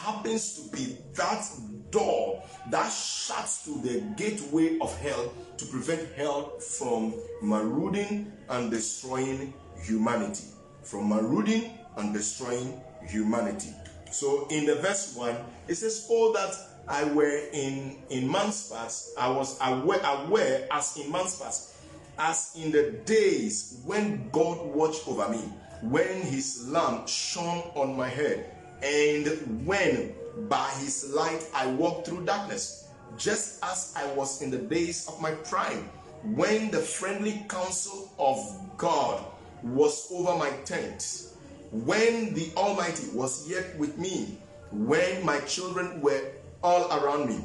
happens 0.00 0.60
to 0.60 0.76
be 0.76 0.96
that 1.14 1.44
door 1.90 2.42
that 2.70 2.88
shuts 2.90 3.64
to 3.64 3.80
the 3.82 4.00
gateway 4.16 4.78
of 4.80 4.96
hell 4.98 5.32
to 5.56 5.66
prevent 5.66 6.12
hell 6.14 6.58
from 6.58 7.14
marauding 7.42 8.32
and 8.48 8.70
destroying 8.70 9.52
humanity. 9.82 10.44
From 10.82 11.08
marauding 11.08 11.78
and 11.96 12.14
destroying 12.14 12.80
humanity. 13.06 13.74
So 14.10 14.48
in 14.50 14.66
the 14.66 14.76
verse 14.76 15.14
1, 15.16 15.36
it 15.68 15.76
says, 15.76 16.06
All 16.10 16.32
that 16.32 16.54
I 16.88 17.04
were 17.04 17.48
in, 17.52 17.98
in 18.10 18.30
man's 18.30 18.68
past, 18.68 19.16
I 19.16 19.28
was 19.28 19.58
aware, 19.62 20.00
aware 20.02 20.66
as 20.70 20.96
in 20.96 21.12
man's 21.12 21.40
past, 21.40 21.76
as 22.18 22.52
in 22.56 22.72
the 22.72 22.90
days 23.04 23.80
when 23.84 24.28
God 24.30 24.66
watched 24.66 25.06
over 25.06 25.28
me, 25.28 25.40
when 25.82 26.22
his 26.22 26.68
lamp 26.68 27.08
shone 27.08 27.62
on 27.74 27.96
my 27.96 28.08
head, 28.08 28.50
and 28.82 29.66
when 29.66 30.14
by 30.48 30.70
his 30.80 31.12
light 31.12 31.44
I 31.54 31.66
walked 31.66 32.06
through 32.08 32.24
darkness, 32.24 32.88
just 33.18 33.62
as 33.64 33.92
I 33.96 34.06
was 34.14 34.42
in 34.42 34.50
the 34.50 34.58
days 34.58 35.08
of 35.08 35.20
my 35.20 35.32
prime, 35.32 35.88
when 36.22 36.70
the 36.70 36.78
friendly 36.78 37.44
counsel 37.48 38.10
of 38.18 38.38
God 38.76 39.24
was 39.62 40.08
over 40.12 40.36
my 40.36 40.50
tent 40.64 41.30
when 41.70 42.34
the 42.34 42.50
Almighty 42.56 43.08
was 43.14 43.48
yet 43.48 43.78
with 43.78 43.96
me, 43.96 44.38
when 44.72 45.24
my 45.24 45.38
children 45.40 46.00
were 46.00 46.20
all 46.62 46.90
around 46.92 47.28
me, 47.28 47.44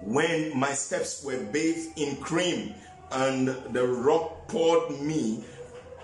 when 0.00 0.56
my 0.56 0.72
steps 0.72 1.24
were 1.24 1.42
bathed 1.46 1.98
in 1.98 2.16
cream, 2.16 2.74
and 3.10 3.48
the 3.72 3.86
rock 3.86 4.46
poured 4.48 5.00
me 5.00 5.44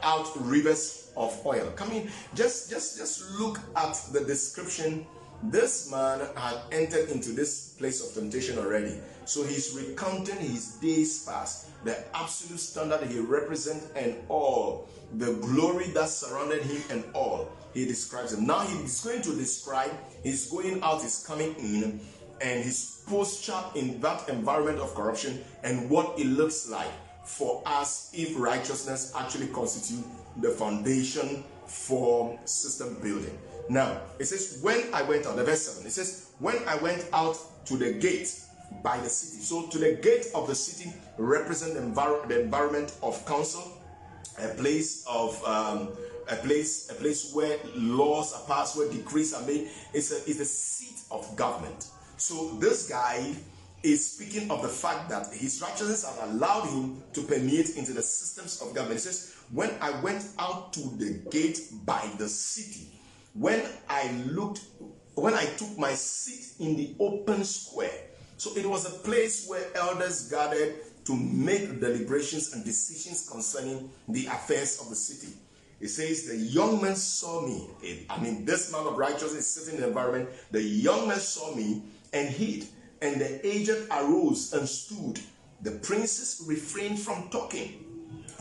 out 0.03 0.29
rivers 0.41 1.10
of 1.21 1.47
oil. 1.47 1.71
Come 1.77 1.93
in, 1.93 2.11
just 2.35 2.71
just 2.71 2.99
just 2.99 3.31
look 3.39 3.61
at 3.77 3.95
the 4.13 4.21
description. 4.25 5.07
This 5.45 5.91
man 5.91 6.21
had 6.37 6.57
entered 6.71 7.09
into 7.09 7.31
this 7.31 7.71
place 7.79 8.05
of 8.07 8.13
temptation 8.15 8.59
already. 8.59 9.01
So 9.25 9.45
he's 9.45 9.73
recounting 9.73 10.37
his 10.37 10.77
days 10.83 11.25
past, 11.25 11.69
the 11.85 11.97
absolute 12.15 12.61
standard 12.61 13.03
he 13.09 13.21
represents, 13.21 13.87
and 13.95 14.17
all 14.29 14.89
the 15.15 15.33
glory 15.35 15.89
that 15.89 16.09
surrounded 16.09 16.63
him 16.63 16.83
and 16.91 17.05
all. 17.15 17.49
He 17.73 17.87
describes 17.87 18.35
him. 18.35 18.47
Now 18.47 18.61
he's 18.61 19.01
going 19.03 19.23
to 19.23 19.35
describe 19.35 19.93
his 20.23 20.47
going 20.47 20.83
out, 20.83 21.03
his 21.03 21.25
coming 21.27 21.55
in, 21.59 22.01
and 22.41 22.65
his 22.65 23.03
posture 23.07 23.63
in 23.75 24.01
that 24.01 24.29
environment 24.29 24.79
of 24.79 24.95
corruption 24.95 25.43
and 25.63 25.89
what 25.89 26.19
it 26.19 26.27
looks 26.27 26.69
like 26.69 26.91
for 27.25 27.63
us 27.67 28.11
if 28.13 28.39
righteousness 28.39 29.13
actually 29.17 29.47
constitute 29.49 30.05
the 30.39 30.51
foundation 30.51 31.45
for 31.67 32.39
system 32.45 32.97
building. 33.03 33.37
Now, 33.69 34.01
it 34.19 34.25
says, 34.25 34.59
when 34.63 34.93
I 34.93 35.03
went 35.03 35.27
out, 35.27 35.37
the 35.37 35.45
verse 35.45 35.63
7, 35.63 35.87
it 35.87 35.93
says, 35.93 36.31
when 36.39 36.57
I 36.67 36.77
went 36.77 37.07
out 37.13 37.39
to 37.67 37.77
the 37.77 37.93
gate 37.93 38.35
by 38.83 38.99
the 38.99 39.09
city. 39.09 39.43
So, 39.43 39.67
to 39.69 39.79
the 39.79 39.93
gate 40.03 40.27
of 40.35 40.47
the 40.49 40.55
city 40.55 40.93
represent 41.19 41.75
the, 41.75 41.81
envir- 41.81 42.27
the 42.29 42.41
environment 42.41 42.95
of 43.03 43.25
council, 43.27 43.63
a 44.39 44.49
place 44.55 45.05
of 45.07 45.43
um, 45.45 45.91
a 46.29 46.37
place 46.37 46.91
a 46.91 46.95
place 46.95 47.33
where 47.35 47.59
laws 47.75 48.33
are 48.33 48.47
passed, 48.47 48.77
where 48.77 48.91
decrees 48.91 49.35
are 49.35 49.45
made. 49.47 49.69
It's 49.93 50.13
a, 50.13 50.17
it's 50.31 50.41
a 50.41 50.45
seat 50.45 51.01
of 51.11 51.37
government. 51.37 51.89
So 52.17 52.51
this 52.59 52.89
guy 52.89 53.35
is 53.83 54.13
speaking 54.15 54.51
of 54.51 54.63
the 54.63 54.69
fact 54.69 55.09
that 55.09 55.33
his 55.33 55.61
righteousness 55.61 56.05
has 56.05 56.31
allowed 56.31 56.69
him 56.69 57.03
to 57.15 57.23
permeate 57.23 57.77
into 57.77 57.93
the 57.93 58.03
systems 58.03 58.61
of 58.63 58.75
government. 58.75 59.01
Says, 59.01 59.35
When 59.53 59.71
I 59.81 60.01
went 60.01 60.25
out 60.39 60.73
to 60.75 60.81
the 60.97 61.29
gate 61.31 61.61
by 61.85 62.09
the 62.19 62.29
city, 62.29 62.89
when 63.35 63.63
I 63.89 64.11
looked, 64.27 64.61
when 65.15 65.35
I 65.35 65.45
took 65.45 65.77
my 65.77 65.93
seat 65.95 66.65
in 66.65 66.77
the 66.77 66.95
open 67.01 67.43
square, 67.45 68.07
so 68.37 68.57
it 68.57 68.65
was 68.65 68.87
a 68.87 68.99
place 69.01 69.49
where 69.49 69.67
elders 69.75 70.31
gathered 70.31 70.77
to 71.05 71.17
make 71.17 71.81
deliberations 71.81 72.53
and 72.53 72.65
decisions 72.65 73.29
concerning 73.29 73.91
the 74.09 74.27
affairs 74.27 74.81
of 74.81 74.89
the 74.89 74.95
city. 74.95 75.33
It 75.81 75.89
says, 75.89 76.27
The 76.27 76.37
young 76.37 76.81
man 76.81 76.95
saw 76.95 77.45
me. 77.45 77.71
I 78.09 78.21
mean, 78.23 78.45
this 78.45 78.71
man 78.71 78.87
of 78.87 78.97
righteousness 78.97 79.49
sitting 79.49 79.77
in 79.77 79.81
the 79.81 79.89
environment. 79.89 80.29
The 80.53 80.63
young 80.63 81.09
man 81.09 81.19
saw 81.19 81.55
me 81.57 81.83
and 82.13 82.29
hid, 82.29 82.67
and 83.03 83.21
the 83.21 83.47
aged 83.47 83.89
arose 83.91 84.53
and 84.53 84.69
stood. 84.69 85.19
The 85.63 85.73
princes 85.73 86.45
refrained 86.47 87.01
from 87.01 87.29
talking. 87.31 87.90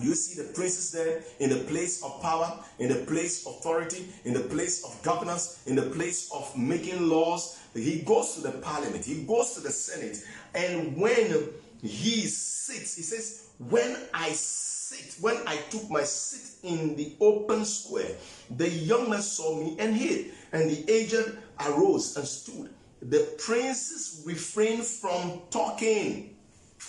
You 0.02 0.16
see 0.16 0.42
the 0.42 0.54
princes 0.54 0.92
there 0.92 1.22
in 1.40 1.50
the 1.50 1.64
place 1.66 2.02
of 2.04 2.22
power, 2.22 2.58
in 2.80 2.90
the 2.90 3.06
place 3.06 3.46
of 3.46 3.56
authority, 3.56 4.08
in 4.24 4.34
the 4.34 4.40
place 4.40 4.84
of 4.84 5.02
governance, 5.04 5.62
in 5.68 5.76
the 5.76 5.84
place 5.84 6.32
of 6.32 6.56
making 6.58 7.10
laws. 7.10 7.60
He 7.74 8.00
goes 8.00 8.36
to 8.36 8.42
the 8.42 8.52
parliament, 8.52 9.06
he 9.06 9.24
goes 9.24 9.54
to 9.56 9.62
the 9.62 9.72
senate, 9.72 10.24
and 10.56 10.98
when 10.98 11.50
he 11.82 12.22
sits, 12.26 12.96
he 12.96 13.04
says, 13.04 13.50
When 13.58 13.96
I 14.14 14.30
sit, 14.30 15.22
when 15.22 15.38
I 15.46 15.58
took 15.70 15.90
my 15.90 16.04
seat 16.04 16.70
in 16.70 16.96
the 16.96 17.14
open 17.20 17.66
square, 17.66 18.16
the 18.56 18.70
young 18.70 19.10
man 19.10 19.22
saw 19.22 19.56
me 19.56 19.76
and 19.80 19.96
hid, 19.96 20.32
and 20.52 20.70
the 20.70 20.92
aged 20.92 21.38
arose 21.68 22.16
and 22.18 22.28
stood. 22.28 22.70
The 23.02 23.36
princes 23.38 24.24
refrained 24.26 24.84
from 24.84 25.42
talking. 25.52 26.36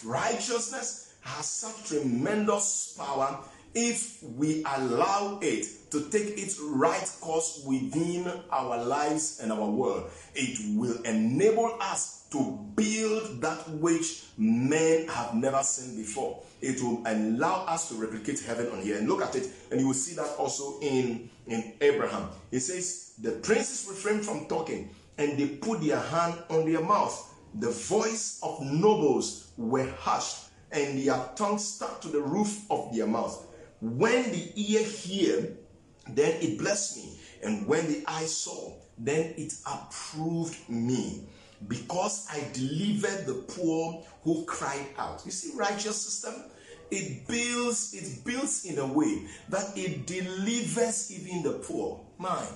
Righteousness 0.05 1.10
has 1.21 1.47
such 1.47 1.89
tremendous 1.89 2.95
power 2.99 3.39
if 3.75 4.23
we 4.23 4.65
allow 4.65 5.39
it 5.43 5.67
to 5.91 6.09
take 6.11 6.39
its 6.39 6.61
right 6.61 7.11
course 7.21 7.63
within 7.67 8.31
our 8.51 8.83
lives 8.85 9.41
and 9.41 9.53
our 9.53 9.67
world. 9.71 10.11
It 10.35 10.59
will 10.77 11.01
enable 11.03 11.77
us 11.81 12.27
to 12.31 12.59
build 12.77 13.41
that 13.41 13.69
which 13.71 14.25
men 14.39 15.09
have 15.09 15.35
never 15.35 15.63
seen 15.63 15.97
before. 15.97 16.43
It 16.61 16.81
will 16.83 17.03
allow 17.07 17.65
us 17.67 17.89
to 17.89 17.95
replicate 17.95 18.41
heaven 18.41 18.71
on 18.71 18.83
here. 18.83 18.99
And 18.99 19.09
look 19.09 19.23
at 19.23 19.35
it, 19.35 19.49
and 19.71 19.81
you 19.81 19.89
will 19.89 19.95
see 19.95 20.15
that 20.17 20.37
also 20.37 20.79
in, 20.81 21.29
in 21.47 21.73
Abraham. 21.81 22.29
He 22.51 22.61
says, 22.61 23.15
The 23.21 23.33
princes 23.33 23.87
refrained 23.89 24.25
from 24.25 24.47
talking, 24.47 24.91
and 25.19 25.39
they 25.39 25.49
put 25.49 25.81
their 25.81 25.99
hand 25.99 26.35
on 26.51 26.71
their 26.71 26.83
mouth. 26.83 27.27
The 27.55 27.71
voice 27.71 28.39
of 28.45 28.63
nobles 28.63 29.51
were 29.57 29.91
hushed, 29.99 30.50
and 30.73 30.99
their 30.99 31.31
tongue 31.37 31.59
stuck 31.59 32.01
to 32.03 32.09
the 32.09 32.21
roof 32.21 32.63
of 32.71 32.95
their 32.95 33.07
mouth. 33.07 33.47
When 33.81 34.31
the 34.31 34.53
ear 34.55 34.85
hear, 34.85 35.57
then 36.09 36.41
it 36.43 36.59
blessed 36.59 36.97
me. 36.99 37.19
And 37.43 37.67
when 37.67 37.87
the 37.87 38.05
eye 38.07 38.27
saw, 38.27 38.75
then 38.99 39.35
it 39.37 39.55
approved 39.67 40.57
me. 40.69 41.25
Because 41.67 42.27
I 42.31 42.43
delivered 42.53 43.27
the 43.27 43.45
poor 43.49 44.05
who 44.23 44.45
cried 44.45 44.87
out. 44.99 45.23
You 45.25 45.31
see, 45.31 45.57
righteous 45.57 46.01
system, 46.01 46.35
it 46.91 47.27
builds, 47.27 47.95
it 47.95 48.25
builds 48.25 48.65
in 48.65 48.79
a 48.79 48.87
way 48.87 49.27
that 49.49 49.77
it 49.77 50.07
delivers 50.07 51.11
even 51.13 51.43
the 51.43 51.53
poor. 51.59 52.01
Mine. 52.19 52.47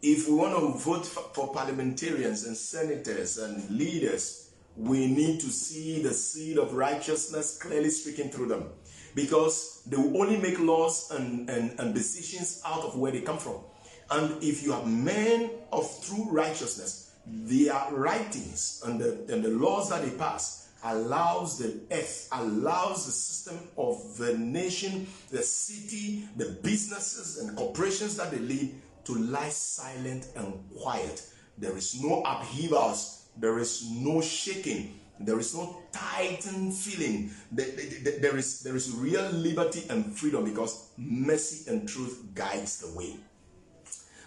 If 0.00 0.28
we 0.28 0.34
want 0.34 0.56
to 0.56 0.78
vote 0.78 1.04
for 1.06 1.52
parliamentarians 1.52 2.44
and 2.46 2.56
senators 2.56 3.38
and 3.38 3.68
leaders, 3.70 4.47
we 4.78 5.08
need 5.08 5.40
to 5.40 5.46
see 5.46 6.02
the 6.02 6.14
seed 6.14 6.56
of 6.56 6.72
righteousness 6.72 7.58
clearly 7.58 7.90
speaking 7.90 8.30
through 8.30 8.46
them 8.46 8.68
because 9.14 9.82
they 9.86 9.96
will 9.96 10.22
only 10.22 10.36
make 10.36 10.58
laws 10.60 11.10
and, 11.10 11.50
and, 11.50 11.78
and 11.80 11.94
decisions 11.94 12.62
out 12.64 12.84
of 12.84 12.96
where 12.96 13.10
they 13.10 13.20
come 13.20 13.38
from. 13.38 13.56
And 14.10 14.42
if 14.42 14.62
you 14.62 14.72
have 14.72 14.86
men 14.86 15.50
of 15.72 15.84
true 16.06 16.28
righteousness, 16.30 17.10
their 17.26 17.74
writings 17.90 18.82
and 18.86 19.00
the, 19.00 19.26
and 19.28 19.44
the 19.44 19.50
laws 19.50 19.90
that 19.90 20.02
they 20.02 20.10
pass 20.16 20.68
allows 20.84 21.58
the 21.58 21.80
earth, 21.90 22.28
allows 22.30 23.06
the 23.06 23.12
system 23.12 23.58
of 23.76 24.16
the 24.16 24.38
nation, 24.38 25.08
the 25.30 25.42
city, 25.42 26.28
the 26.36 26.56
businesses 26.62 27.38
and 27.38 27.56
corporations 27.56 28.16
that 28.16 28.30
they 28.30 28.38
lead 28.38 28.80
to 29.04 29.14
lie 29.14 29.48
silent 29.48 30.28
and 30.36 30.54
quiet. 30.78 31.22
There 31.58 31.76
is 31.76 32.00
no 32.00 32.22
upheavals, 32.22 33.17
there 33.38 33.58
is 33.58 33.88
no 33.90 34.20
shaking, 34.20 34.98
there 35.20 35.38
is 35.38 35.54
no 35.54 35.82
tightened 35.92 36.74
feeling. 36.74 37.30
There 37.50 38.36
is, 38.36 38.60
there 38.62 38.76
is 38.76 38.92
real 38.92 39.30
liberty 39.30 39.84
and 39.90 40.16
freedom 40.16 40.44
because 40.44 40.90
mercy 40.96 41.70
and 41.70 41.88
truth 41.88 42.22
guides 42.34 42.80
the 42.80 42.98
way. 42.98 43.16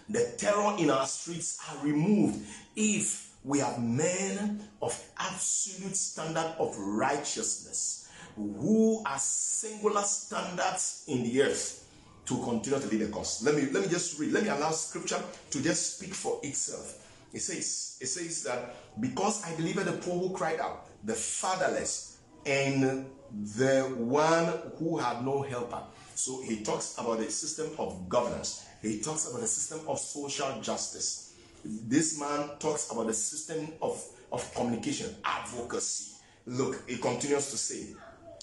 The 0.08 0.34
terror 0.36 0.76
in 0.78 0.90
our 0.90 1.06
streets 1.06 1.58
are 1.70 1.84
removed 1.84 2.44
if 2.76 3.30
we 3.44 3.60
have 3.60 3.82
men 3.82 4.60
of 4.80 5.00
absolute 5.18 5.96
standard 5.96 6.54
of 6.58 6.76
righteousness 6.78 8.08
who 8.36 9.02
are 9.06 9.18
singular 9.18 10.02
standards 10.02 11.04
in 11.08 11.22
the 11.22 11.42
earth 11.42 11.88
to 12.26 12.36
continue 12.42 12.78
to 12.78 12.86
lead 12.88 13.00
the 13.00 13.08
cause. 13.08 13.42
Let 13.42 13.54
me 13.54 13.68
let 13.70 13.82
me 13.82 13.88
just 13.88 14.18
read. 14.18 14.32
Let 14.32 14.44
me 14.44 14.48
allow 14.48 14.70
scripture 14.70 15.22
to 15.50 15.62
just 15.62 15.96
speak 15.96 16.14
for 16.14 16.38
itself. 16.42 17.01
It 17.32 17.40
says, 17.40 17.98
it 18.00 18.06
says 18.06 18.42
that 18.44 18.74
because 19.00 19.44
I 19.44 19.54
delivered 19.56 19.84
the 19.84 19.92
poor 19.92 20.18
who 20.18 20.34
cried 20.34 20.60
out, 20.60 20.86
the 21.04 21.14
fatherless, 21.14 22.18
and 22.44 23.06
the 23.32 23.82
one 23.96 24.52
who 24.78 24.98
had 24.98 25.24
no 25.24 25.42
helper. 25.42 25.82
So 26.14 26.42
he 26.42 26.62
talks 26.62 26.96
about 26.98 27.18
the 27.18 27.30
system 27.30 27.70
of 27.78 28.08
governance. 28.08 28.66
He 28.82 29.00
talks 29.00 29.28
about 29.28 29.40
the 29.40 29.46
system 29.46 29.80
of 29.88 29.98
social 29.98 30.60
justice. 30.60 31.34
This 31.64 32.18
man 32.20 32.50
talks 32.58 32.90
about 32.90 33.06
the 33.06 33.14
system 33.14 33.68
of, 33.80 34.04
of 34.30 34.54
communication, 34.54 35.14
advocacy. 35.24 36.12
Look, 36.46 36.88
he 36.88 36.96
continues 36.96 37.50
to 37.50 37.56
say, 37.56 37.94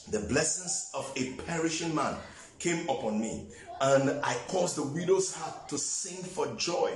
the 0.09 0.19
blessings 0.21 0.89
of 0.95 1.11
a 1.15 1.33
perishing 1.43 1.93
man 1.93 2.15
came 2.57 2.89
upon 2.89 3.19
me, 3.19 3.47
and 3.81 4.09
I 4.23 4.35
caused 4.47 4.77
the 4.77 4.83
widow's 4.83 5.33
heart 5.35 5.69
to 5.69 5.77
sing 5.77 6.23
for 6.23 6.47
joy. 6.55 6.91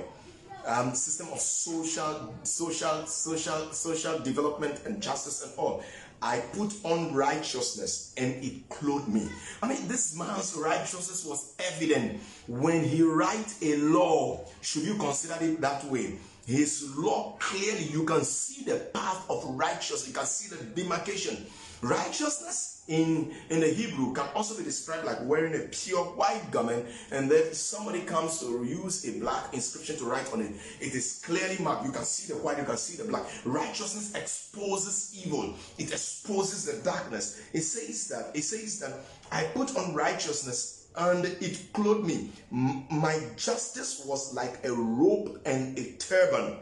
Um, 0.66 0.94
system 0.94 1.28
of 1.30 1.40
social, 1.40 2.34
social, 2.42 3.06
social, 3.06 3.72
social 3.72 4.18
development 4.20 4.80
and 4.86 5.02
justice 5.02 5.44
and 5.44 5.52
all. 5.58 5.84
I 6.22 6.38
put 6.54 6.72
on 6.84 7.12
righteousness 7.12 8.14
and 8.16 8.42
it 8.42 8.66
clothed 8.70 9.08
me. 9.08 9.28
I 9.62 9.68
mean, 9.68 9.86
this 9.88 10.16
man's 10.16 10.54
righteousness 10.56 11.22
was 11.26 11.52
evident 11.58 12.18
when 12.48 12.82
he 12.82 13.02
write 13.02 13.54
a 13.60 13.76
law. 13.76 14.40
Should 14.62 14.84
you 14.84 14.94
consider 14.94 15.36
it 15.44 15.60
that 15.60 15.84
way? 15.84 16.18
His 16.46 16.96
law 16.96 17.36
clearly, 17.38 17.84
you 17.84 18.04
can 18.04 18.22
see 18.24 18.64
the 18.64 18.78
path 18.94 19.24
of 19.28 19.44
righteousness. 19.44 20.08
You 20.08 20.14
can 20.14 20.26
see 20.26 20.54
the 20.54 20.64
demarcation. 20.64 21.44
Righteousness 21.82 22.73
in 22.88 23.34
in 23.50 23.60
the 23.60 23.68
Hebrew 23.68 24.12
can 24.12 24.26
also 24.34 24.56
be 24.56 24.64
described 24.64 25.06
like 25.06 25.18
wearing 25.22 25.54
a 25.54 25.66
pure 25.68 26.04
white 26.04 26.50
garment, 26.50 26.86
and 27.10 27.30
then 27.30 27.54
somebody 27.54 28.00
comes 28.02 28.40
to 28.40 28.64
use 28.64 29.04
a 29.08 29.18
black 29.20 29.54
inscription 29.54 29.96
to 29.96 30.04
write 30.04 30.30
on 30.32 30.40
it. 30.40 30.52
It 30.80 30.94
is 30.94 31.22
clearly 31.24 31.56
marked. 31.58 31.86
You 31.86 31.92
can 31.92 32.04
see 32.04 32.32
the 32.32 32.38
white, 32.40 32.58
you 32.58 32.64
can 32.64 32.76
see 32.76 33.02
the 33.02 33.08
black. 33.08 33.24
Righteousness 33.44 34.14
exposes 34.14 35.14
evil. 35.24 35.54
It 35.78 35.92
exposes 35.92 36.66
the 36.66 36.82
darkness. 36.84 37.40
It 37.52 37.62
says 37.62 38.08
that 38.08 38.36
it 38.36 38.42
says 38.42 38.80
that 38.80 38.92
I 39.32 39.44
put 39.54 39.76
on 39.76 39.94
righteousness 39.94 40.88
and 40.96 41.24
it 41.24 41.72
clothed 41.72 42.06
me. 42.06 42.30
My 42.50 43.18
justice 43.36 44.04
was 44.06 44.34
like 44.34 44.64
a 44.64 44.72
robe 44.72 45.40
and 45.44 45.76
a 45.78 45.92
turban. 45.92 46.58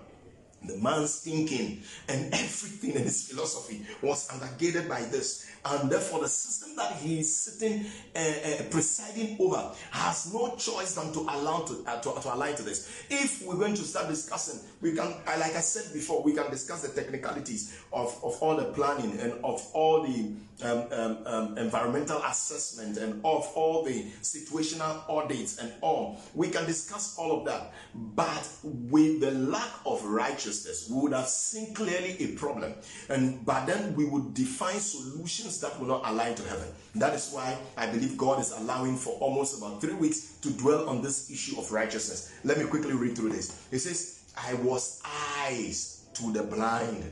The 0.64 0.76
man's 0.78 1.20
thinking 1.20 1.82
and 2.08 2.32
everything 2.32 2.92
in 2.92 3.02
his 3.02 3.28
philosophy 3.28 3.84
was 4.00 4.28
undergirded 4.28 4.88
by 4.88 5.00
this. 5.02 5.50
And 5.64 5.90
therefore, 5.90 6.20
the 6.20 6.28
system 6.28 6.74
that 6.76 6.96
he 6.96 7.20
is 7.20 7.36
sitting, 7.36 7.86
uh, 8.16 8.18
uh, 8.18 8.62
presiding 8.70 9.36
over, 9.38 9.70
has 9.92 10.32
no 10.32 10.56
choice 10.56 10.94
than 10.94 11.12
to 11.12 11.20
allow 11.20 11.60
to, 11.60 11.84
uh, 11.86 12.00
to, 12.00 12.20
to 12.20 12.34
align 12.34 12.56
to 12.56 12.62
this. 12.62 12.90
If 13.08 13.46
we're 13.46 13.56
going 13.56 13.74
to 13.74 13.82
start 13.82 14.08
discussing, 14.08 14.60
we 14.80 14.94
can, 14.94 15.14
like 15.26 15.54
I 15.54 15.60
said 15.60 15.92
before, 15.92 16.22
we 16.22 16.34
can 16.34 16.50
discuss 16.50 16.82
the 16.82 17.00
technicalities 17.00 17.78
of, 17.92 18.08
of 18.24 18.36
all 18.42 18.56
the 18.56 18.64
planning 18.72 19.20
and 19.20 19.34
of 19.44 19.64
all 19.72 20.02
the 20.02 20.32
um, 20.62 20.86
um, 20.92 21.18
um, 21.26 21.58
environmental 21.58 22.22
assessment 22.24 22.96
and 22.98 23.20
of 23.24 23.50
all 23.54 23.84
the 23.84 24.04
situational 24.22 25.08
audits 25.08 25.58
and 25.58 25.72
all. 25.80 26.20
We 26.34 26.48
can 26.48 26.66
discuss 26.66 27.16
all 27.18 27.38
of 27.38 27.44
that. 27.46 27.72
But 27.94 28.48
with 28.62 29.20
the 29.20 29.32
lack 29.32 29.70
of 29.84 30.04
righteousness, 30.04 30.88
we 30.90 31.00
would 31.00 31.12
have 31.12 31.28
seen 31.28 31.74
clearly 31.74 32.16
a 32.20 32.28
problem. 32.36 32.74
And 33.08 33.44
but 33.44 33.66
then 33.66 33.94
we 33.94 34.04
would 34.04 34.34
define 34.34 34.78
solutions 34.78 35.60
that 35.60 35.78
will 35.78 35.88
not 35.88 36.02
align 36.04 36.34
to 36.34 36.42
heaven. 36.48 36.68
That 36.94 37.14
is 37.14 37.30
why 37.32 37.56
I 37.76 37.86
believe 37.86 38.16
God 38.16 38.40
is 38.40 38.52
allowing 38.52 38.96
for 38.96 39.14
almost 39.14 39.58
about 39.58 39.80
three 39.80 39.94
weeks 39.94 40.36
to 40.42 40.50
dwell 40.50 40.88
on 40.88 41.02
this 41.02 41.30
issue 41.30 41.58
of 41.58 41.70
righteousness. 41.72 42.32
Let 42.44 42.58
me 42.58 42.64
quickly 42.64 42.92
read 42.92 43.16
through 43.16 43.30
this. 43.30 43.66
It 43.70 43.78
says, 43.80 44.20
I 44.36 44.54
was 44.54 45.02
eyes 45.04 46.06
to 46.14 46.32
the 46.32 46.42
blind 46.42 47.04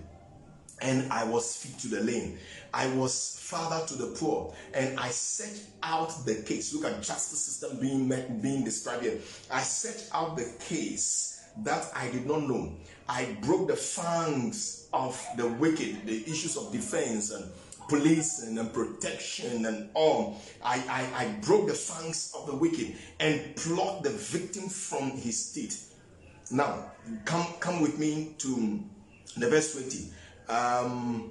and 0.82 1.10
I 1.12 1.24
was 1.24 1.56
feet 1.56 1.78
to 1.80 1.88
the 1.88 2.00
lame. 2.00 2.38
I 2.72 2.88
was 2.88 3.38
father 3.40 3.84
to 3.86 3.94
the 3.94 4.06
poor, 4.18 4.54
and 4.74 4.98
I 4.98 5.08
set 5.08 5.60
out 5.82 6.24
the 6.24 6.36
case. 6.36 6.72
Look 6.74 6.84
at 6.84 7.02
justice 7.02 7.40
system 7.40 7.78
being 7.80 8.06
met, 8.08 8.40
being 8.40 8.64
described 8.64 9.02
here. 9.02 9.18
I 9.50 9.62
set 9.62 10.08
out 10.12 10.36
the 10.36 10.52
case 10.60 11.42
that 11.64 11.90
I 11.94 12.10
did 12.10 12.26
not 12.26 12.42
know. 12.42 12.72
I 13.08 13.36
broke 13.42 13.68
the 13.68 13.76
fangs 13.76 14.88
of 14.92 15.20
the 15.36 15.48
wicked, 15.48 16.06
the 16.06 16.22
issues 16.22 16.56
of 16.56 16.72
defense 16.72 17.32
and 17.32 17.50
policing 17.88 18.56
and 18.56 18.72
protection 18.72 19.66
and 19.66 19.90
all. 19.94 20.40
I, 20.64 20.76
I, 20.88 21.24
I 21.24 21.32
broke 21.40 21.66
the 21.66 21.74
fangs 21.74 22.32
of 22.36 22.46
the 22.46 22.54
wicked 22.54 22.94
and 23.18 23.56
plucked 23.56 24.04
the 24.04 24.10
victim 24.10 24.68
from 24.68 25.10
his 25.10 25.52
teeth. 25.52 25.92
Now, 26.52 26.92
come 27.24 27.46
come 27.58 27.80
with 27.80 27.98
me 27.98 28.34
to 28.38 28.80
the 29.36 29.48
verse 29.48 29.72
20. 29.72 30.12
Um, 30.48 31.30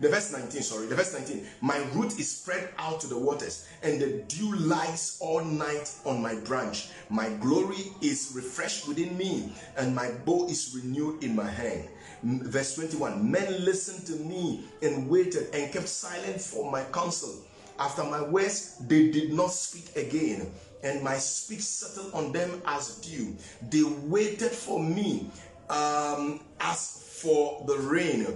The 0.00 0.08
verse 0.08 0.32
19, 0.32 0.62
sorry, 0.62 0.86
the 0.86 0.96
verse 0.96 1.12
19. 1.12 1.46
My 1.60 1.78
root 1.94 2.18
is 2.18 2.30
spread 2.30 2.70
out 2.78 3.00
to 3.00 3.06
the 3.06 3.18
waters, 3.18 3.68
and 3.82 4.00
the 4.00 4.22
dew 4.28 4.54
lies 4.56 5.18
all 5.20 5.44
night 5.44 5.94
on 6.04 6.20
my 6.20 6.34
branch. 6.34 6.88
My 7.10 7.28
glory 7.40 7.92
is 8.00 8.32
refreshed 8.34 8.88
within 8.88 9.16
me, 9.16 9.52
and 9.76 9.94
my 9.94 10.10
bow 10.24 10.48
is 10.48 10.74
renewed 10.74 11.22
in 11.22 11.36
my 11.36 11.48
hand. 11.48 11.88
Verse 12.24 12.74
21 12.74 13.30
Men 13.30 13.64
listened 13.64 14.06
to 14.06 14.24
me 14.24 14.64
and 14.82 15.08
waited 15.08 15.54
and 15.54 15.72
kept 15.72 15.88
silent 15.88 16.40
for 16.40 16.70
my 16.70 16.82
counsel. 16.84 17.44
After 17.78 18.04
my 18.04 18.22
words, 18.22 18.76
they 18.86 19.10
did 19.10 19.32
not 19.32 19.50
speak 19.50 19.94
again, 19.96 20.50
and 20.82 21.02
my 21.02 21.16
speech 21.16 21.62
settled 21.62 22.14
on 22.14 22.32
them 22.32 22.62
as 22.66 22.96
dew. 22.96 23.36
They 23.70 23.82
waited 23.82 24.52
for 24.52 24.80
me 24.80 25.30
um, 25.70 26.40
as 26.60 27.04
for 27.20 27.64
the 27.66 27.78
rain, 27.78 28.26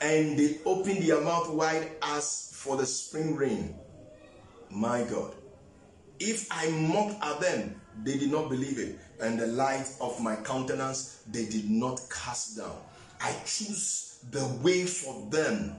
and 0.00 0.38
they 0.38 0.58
opened 0.64 1.02
their 1.02 1.20
mouth 1.20 1.50
wide 1.50 1.90
as 2.02 2.52
for 2.54 2.76
the 2.76 2.86
spring 2.86 3.34
rain. 3.36 3.74
My 4.70 5.04
God. 5.04 5.34
If 6.20 6.48
I 6.50 6.68
mocked 6.70 7.22
at 7.24 7.40
them, 7.40 7.80
they 8.04 8.18
did 8.18 8.30
not 8.30 8.48
believe 8.48 8.78
it, 8.78 8.98
and 9.20 9.38
the 9.38 9.46
light 9.46 9.88
of 10.00 10.20
my 10.20 10.36
countenance 10.36 11.22
they 11.30 11.46
did 11.46 11.70
not 11.70 12.00
cast 12.10 12.56
down. 12.56 12.76
I 13.20 13.32
choose 13.44 14.18
the 14.30 14.46
way 14.62 14.84
for 14.84 15.28
them 15.30 15.76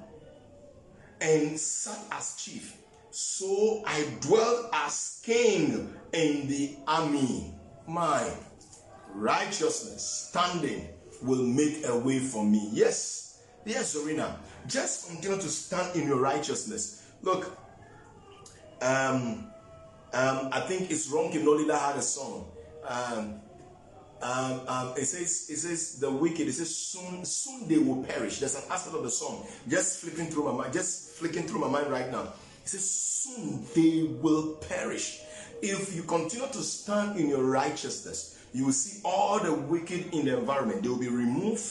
and 1.21 1.59
sat 1.59 1.99
as 2.11 2.35
chief. 2.37 2.77
So 3.11 3.83
I 3.85 4.05
dwelt 4.21 4.69
as 4.73 5.19
king 5.23 5.93
in 6.13 6.47
the 6.47 6.75
army. 6.87 7.53
My 7.87 8.29
righteousness 9.13 10.29
standing 10.29 10.87
will 11.21 11.43
make 11.43 11.85
a 11.85 11.97
way 11.97 12.19
for 12.19 12.45
me. 12.45 12.69
Yes, 12.71 13.18
yes, 13.65 13.95
Zorina. 13.95 14.35
Just 14.67 15.09
continue 15.09 15.37
to 15.37 15.49
stand 15.49 15.95
in 15.95 16.07
your 16.07 16.19
righteousness. 16.19 17.07
Look, 17.21 17.57
um, 18.81 19.49
um, 20.13 20.49
I 20.51 20.61
think 20.61 20.91
it's 20.91 21.09
wrong. 21.09 21.31
Nolila 21.31 21.79
had 21.79 21.95
a 21.97 22.01
song. 22.01 22.51
Um, 22.87 23.41
um, 24.21 24.61
um, 24.67 24.93
it 24.97 25.05
says, 25.05 25.47
it 25.49 25.57
says 25.57 25.99
the 25.99 26.11
wicked. 26.11 26.47
It 26.47 26.53
says 26.53 26.75
soon, 26.75 27.23
soon 27.23 27.67
they 27.67 27.77
will 27.77 28.03
perish. 28.03 28.39
There's 28.39 28.55
an 28.55 28.63
aspect 28.69 28.95
of 28.95 29.03
the 29.03 29.09
song 29.09 29.45
just 29.67 30.01
flipping 30.01 30.27
through 30.27 30.45
my 30.45 30.51
mind, 30.51 30.73
just 30.73 31.11
flicking 31.11 31.43
through 31.43 31.59
my 31.59 31.69
mind 31.69 31.87
right 31.91 32.11
now. 32.11 32.33
It 32.63 32.69
says 32.69 32.89
soon 32.89 33.65
they 33.75 34.03
will 34.21 34.55
perish. 34.55 35.21
If 35.61 35.95
you 35.95 36.03
continue 36.03 36.47
to 36.47 36.61
stand 36.61 37.19
in 37.19 37.29
your 37.29 37.43
righteousness, 37.43 38.39
you 38.53 38.65
will 38.65 38.73
see 38.73 39.01
all 39.05 39.39
the 39.39 39.53
wicked 39.53 40.13
in 40.13 40.25
the 40.25 40.37
environment. 40.37 40.83
They 40.83 40.89
will 40.89 40.97
be 40.97 41.09
removed 41.09 41.63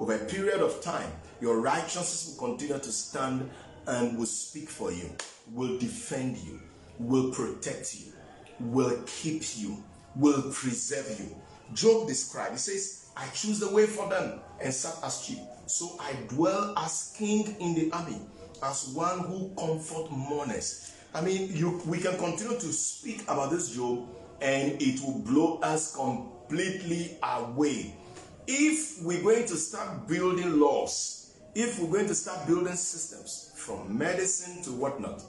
over 0.00 0.14
a 0.14 0.18
period 0.18 0.60
of 0.60 0.80
time. 0.82 1.10
Your 1.44 1.60
righteousness 1.60 2.38
will 2.40 2.48
continue 2.48 2.78
to 2.78 2.90
stand 2.90 3.50
and 3.86 4.16
will 4.16 4.24
speak 4.24 4.70
for 4.70 4.90
you, 4.90 5.10
will 5.52 5.76
defend 5.76 6.38
you, 6.38 6.58
will 6.98 7.32
protect 7.32 8.00
you, 8.00 8.14
will 8.60 9.02
keep 9.04 9.42
you, 9.58 9.84
will 10.16 10.40
preserve 10.50 11.20
you. 11.20 11.36
Job 11.74 12.08
described, 12.08 12.52
he 12.52 12.56
says, 12.56 13.10
I 13.14 13.26
choose 13.34 13.60
the 13.60 13.68
way 13.74 13.84
for 13.84 14.08
them 14.08 14.40
and 14.58 14.72
sat 14.72 14.96
as 15.04 15.26
chief. 15.26 15.36
So 15.66 15.98
I 16.00 16.14
dwell 16.28 16.72
as 16.78 17.14
king 17.14 17.54
in 17.60 17.74
the 17.74 17.92
army, 17.92 18.22
as 18.62 18.88
one 18.94 19.18
who 19.18 19.50
comfort 19.54 20.10
mourners. 20.10 20.94
I 21.12 21.20
mean, 21.20 21.54
you 21.54 21.82
we 21.84 21.98
can 21.98 22.16
continue 22.16 22.58
to 22.58 22.72
speak 22.72 23.20
about 23.24 23.50
this 23.50 23.76
Job 23.76 24.08
and 24.40 24.80
it 24.80 24.98
will 25.02 25.18
blow 25.18 25.58
us 25.58 25.94
completely 25.94 27.18
away. 27.22 27.94
If 28.46 29.02
we're 29.02 29.22
going 29.22 29.44
to 29.44 29.56
start 29.56 30.08
building 30.08 30.58
laws, 30.58 31.23
if 31.54 31.78
we're 31.78 31.90
going 31.90 32.08
to 32.08 32.14
start 32.14 32.46
building 32.46 32.74
systems 32.74 33.52
from 33.54 33.96
medicine 33.96 34.62
to 34.64 34.72
whatnot, 34.72 35.22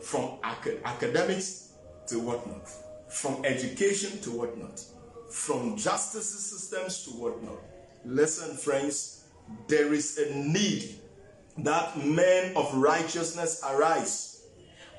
from 0.00 0.38
acad- 0.44 0.80
academics 0.84 1.72
to 2.06 2.18
whatnot, 2.18 2.68
from 3.08 3.44
education 3.44 4.20
to 4.20 4.30
whatnot, 4.30 4.82
from 5.30 5.76
justice 5.76 6.28
systems 6.28 7.04
to 7.04 7.10
whatnot. 7.10 7.58
Listen, 8.04 8.56
friends, 8.56 9.24
there 9.68 9.92
is 9.92 10.18
a 10.18 10.34
need 10.34 10.96
that 11.58 11.96
men 12.04 12.56
of 12.56 12.74
righteousness 12.74 13.62
arise. 13.68 14.42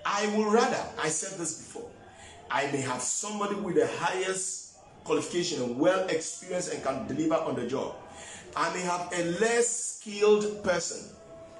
I 0.05 0.27
will 0.35 0.49
rather, 0.49 0.83
I 0.99 1.09
said 1.09 1.37
this 1.39 1.59
before, 1.59 1.89
I 2.49 2.71
may 2.71 2.81
have 2.81 3.01
somebody 3.01 3.55
with 3.55 3.75
the 3.75 3.87
highest 3.87 4.77
qualification 5.03 5.63
and 5.63 5.79
well 5.79 6.07
experienced 6.07 6.73
and 6.73 6.83
can 6.83 7.07
deliver 7.07 7.35
on 7.35 7.55
the 7.55 7.67
job. 7.67 7.95
I 8.55 8.73
may 8.73 8.81
have 8.81 9.11
a 9.13 9.23
less 9.39 9.95
skilled 9.95 10.63
person, 10.63 11.15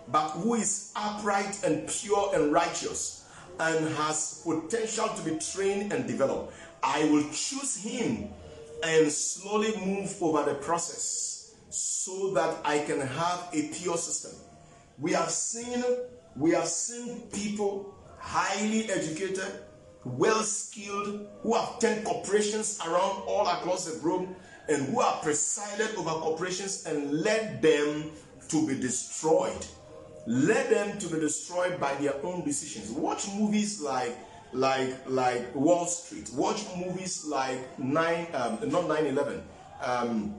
but 0.10 0.30
who 0.32 0.56
is 0.56 0.92
upright 0.96 1.64
and 1.64 1.88
pure 1.88 2.32
and 2.34 2.52
righteous 2.52 3.26
and 3.60 3.88
has 3.96 4.42
potential 4.44 5.08
to 5.10 5.22
be 5.24 5.38
trained 5.40 5.94
and 5.94 6.08
developed. 6.08 6.54
I 6.84 7.04
will 7.06 7.24
choose 7.32 7.78
him 7.78 8.30
and 8.84 9.12
slowly 9.12 9.76
move 9.86 10.16
over 10.22 10.44
the 10.44 10.56
process 10.56 11.54
so 11.70 12.34
that 12.34 12.58
I 12.66 12.80
can 12.80 13.00
have 13.00 13.48
a 13.54 13.68
pure 13.70 13.98
system. 13.98 14.32
We 15.00 15.14
have 15.14 15.30
seen 15.30 15.84
we 16.36 16.52
have 16.52 16.68
seen 16.68 17.22
people 17.34 17.94
highly 18.18 18.90
educated, 18.90 19.52
well 20.06 20.44
skilled, 20.44 21.28
who 21.44 21.54
have 21.56 21.80
10 21.80 22.04
corporations 22.04 22.80
around 22.86 23.24
all 23.28 23.48
across 23.48 23.86
the 23.86 24.00
globe 24.00 24.30
and 24.72 24.88
who 24.88 25.02
have 25.02 25.22
presided 25.22 25.96
over 25.96 26.10
corporations 26.10 26.86
and 26.86 27.12
led 27.22 27.62
them 27.62 28.12
to 28.50 28.68
be 28.68 28.80
destroyed. 28.80 29.66
Led 30.28 30.70
them 30.70 31.00
to 31.00 31.08
be 31.08 31.20
destroyed 31.20 31.80
by 31.80 31.94
their 31.96 32.14
own 32.24 32.44
decisions. 32.46 32.92
Watch 32.92 33.28
movies 33.34 33.82
like 33.82 34.16
like 34.54 34.96
like 35.08 35.54
Wall 35.56 35.86
Street. 35.86 36.30
Watch 36.34 36.64
movies 36.78 37.26
like 37.26 37.58
nine 37.80 38.28
um, 38.34 38.60
not 38.70 38.84
9-11. 38.86 39.42
Um, 39.82 40.36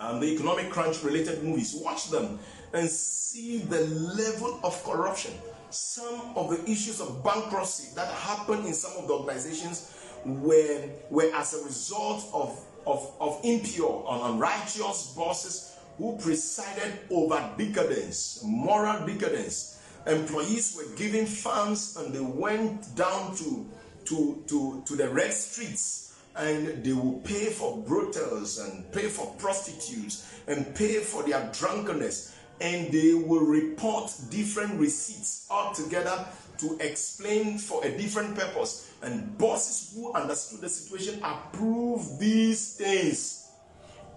um, 0.00 0.20
the 0.20 0.26
economic 0.26 0.70
crunch 0.70 1.02
related 1.04 1.42
movies. 1.44 1.74
Watch 1.74 2.10
them 2.10 2.38
and 2.72 2.88
see 2.88 3.58
the 3.58 3.86
level 3.86 4.60
of 4.64 4.82
corruption. 4.84 5.32
Some 5.70 6.36
of 6.36 6.50
the 6.50 6.70
issues 6.70 7.00
of 7.00 7.22
bankruptcy 7.24 7.94
that 7.94 8.08
happened 8.08 8.66
in 8.66 8.74
some 8.74 8.92
of 9.00 9.08
the 9.08 9.14
organizations 9.14 9.90
were, 10.24 10.88
were 11.10 11.30
as 11.34 11.54
a 11.54 11.64
result 11.64 12.28
of, 12.32 12.58
of, 12.86 13.12
of 13.20 13.40
impure 13.44 14.06
and 14.10 14.34
unrighteous 14.34 15.14
bosses 15.16 15.76
who 15.98 16.16
presided 16.18 16.98
over 17.10 17.50
decadence, 17.56 18.42
moral 18.44 19.06
decadence. 19.06 19.80
Employees 20.06 20.76
were 20.76 20.96
given 20.96 21.26
funds 21.26 21.96
and 21.96 22.12
they 22.14 22.20
went 22.20 22.94
down 22.96 23.36
to, 23.36 23.66
to, 24.04 24.42
to, 24.48 24.82
to 24.86 24.96
the 24.96 25.08
red 25.08 25.32
streets 25.32 26.14
and 26.36 26.82
they 26.82 26.92
will 26.92 27.20
pay 27.24 27.46
for 27.46 27.76
brothels 27.78 28.58
and 28.58 28.90
pay 28.92 29.08
for 29.08 29.26
prostitutes 29.38 30.32
and 30.46 30.74
pay 30.74 30.98
for 30.98 31.22
their 31.22 31.50
drunkenness 31.52 32.34
and 32.60 32.92
they 32.92 33.14
will 33.14 33.44
report 33.44 34.12
different 34.30 34.78
receipts 34.78 35.46
altogether 35.50 36.24
to 36.62 36.78
explain 36.80 37.58
for 37.58 37.84
a 37.84 37.96
different 37.96 38.34
purpose 38.34 38.90
and 39.02 39.36
bosses 39.36 39.92
who 39.94 40.12
understood 40.12 40.60
the 40.60 40.68
situation 40.68 41.20
approved 41.22 42.18
these 42.18 42.74
things 42.74 43.50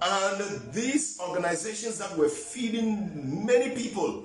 and 0.02 0.74
these 0.74 1.20
organizations 1.20 1.98
that 1.98 2.16
were 2.18 2.30
feeding 2.30 3.46
many 3.46 3.76
people 3.76 4.24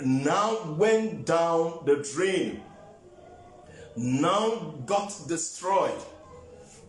now 0.00 0.72
went 0.78 1.26
down 1.26 1.80
the 1.84 1.96
drain 2.14 2.62
now 3.96 4.74
got 4.86 5.12
destroyed 5.28 6.00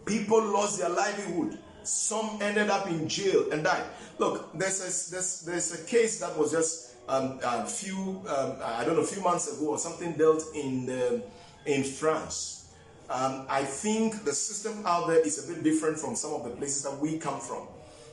People 0.06 0.41
lost 0.44 0.80
their 0.80 0.90
livelihood. 0.90 1.60
Some 1.84 2.40
ended 2.41 2.69
up 2.69 2.88
in 2.88 3.07
jail 3.07 3.52
and 3.52 3.64
died. 3.64 3.84
Look, 4.18 4.52
there's 4.57 4.80
a, 4.80 5.11
there's, 5.11 5.41
there's 5.41 5.82
a 5.82 5.84
case 5.86 6.19
that 6.19 6.38
was 6.38 6.52
just 6.52 6.90
um, 7.07 7.40
a 7.44 7.65
few, 7.65 8.23
um, 8.28 8.56
I 8.64 8.84
don't 8.86 8.95
know, 8.95 9.02
a 9.02 9.07
few 9.07 9.22
months 9.22 9.52
ago 9.52 9.72
or 9.72 9.78
something 9.78 10.14
dealt 10.14 10.44
in, 10.56 10.86
the, 10.86 11.23
in 11.65 11.84
France. 11.84 12.73
Um, 13.10 13.45
I 13.49 13.64
think 13.64 14.23
the 14.23 14.34
system 14.34 14.84
out 14.86 15.07
there 15.07 15.19
is 15.19 15.44
a 15.44 15.53
bit 15.53 15.64
different 15.64 15.99
from 15.99 16.15
some 16.15 16.34
of 16.34 16.44
the 16.44 16.52
places 16.52 16.84
that 16.84 16.98
we 16.98 17.18
come 17.18 17.40
from. 17.40 17.68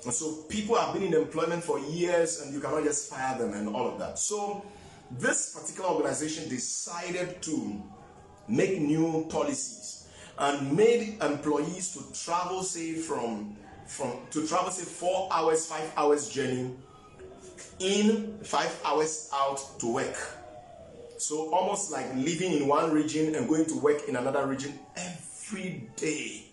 And 0.05 0.13
so 0.13 0.43
people 0.49 0.77
have 0.77 0.95
been 0.95 1.03
in 1.03 1.15
employment 1.15 1.63
for 1.63 1.79
years 1.79 2.41
and 2.41 2.53
you 2.53 2.61
cannot 2.61 2.85
just 2.85 3.11
fire 3.11 3.39
them 3.39 3.53
and 3.53 3.69
all 3.69 3.89
of 3.89 3.99
that. 3.99 4.19
So 4.19 4.65
this 5.11 5.55
particular 5.55 5.91
organization 5.91 6.49
decided 6.49 7.41
to 7.43 7.83
make 8.49 8.81
new 8.81 9.27
policies 9.29 10.09
and 10.39 10.77
made 10.77 11.19
employees 11.21 11.93
to 11.95 12.25
travel 12.25 12.63
say 12.63 12.95
from 12.95 13.57
from 13.87 14.13
to 14.31 14.47
travel 14.47 14.71
say 14.71 14.85
four 14.85 15.29
hours 15.33 15.67
five 15.67 15.93
hours 15.97 16.29
journey 16.29 16.71
in 17.81 18.39
five 18.43 18.81
hours 18.85 19.31
out 19.35 19.61
to 19.79 19.87
work 19.93 20.17
so 21.17 21.53
almost 21.53 21.91
like 21.91 22.07
living 22.15 22.53
in 22.53 22.67
one 22.67 22.93
region 22.93 23.35
and 23.35 23.49
going 23.49 23.67
to 23.67 23.75
work 23.81 24.09
in 24.09 24.17
another 24.17 24.47
region 24.47 24.79
every 24.97 25.89
day 25.97 26.45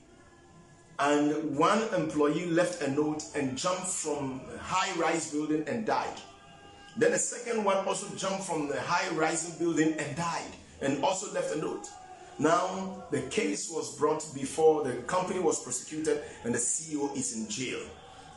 and 1.00 1.58
one 1.58 1.82
employee 1.94 2.46
left 2.46 2.82
a 2.82 2.92
note 2.92 3.24
and 3.36 3.58
jumped 3.58 3.88
from 3.88 4.42
a 4.56 4.58
high 4.58 4.92
rise 5.00 5.32
building 5.32 5.64
and 5.68 5.86
died 5.86 6.20
Then 6.98 7.12
the 7.12 7.20
second 7.20 7.64
one 7.64 7.86
also 7.86 8.08
jumped 8.16 8.44
from 8.44 8.68
the 8.70 8.80
high 8.80 9.14
rising 9.16 9.58
building 9.60 9.94
and 10.00 10.16
died 10.16 10.52
and 10.82 11.04
also 11.04 11.32
left 11.34 11.54
a 11.54 11.60
note. 11.60 11.90
Now 12.40 13.04
the 13.12 13.22
case 13.24 13.70
was 13.70 13.98
brought 13.98 14.26
before 14.34 14.84
the 14.84 14.94
company 15.04 15.40
was 15.40 15.62
prosecuted 15.62 16.22
and 16.46 16.54
the 16.54 16.60
CEO 16.60 17.14
is 17.16 17.36
in 17.36 17.50
jail. 17.50 17.80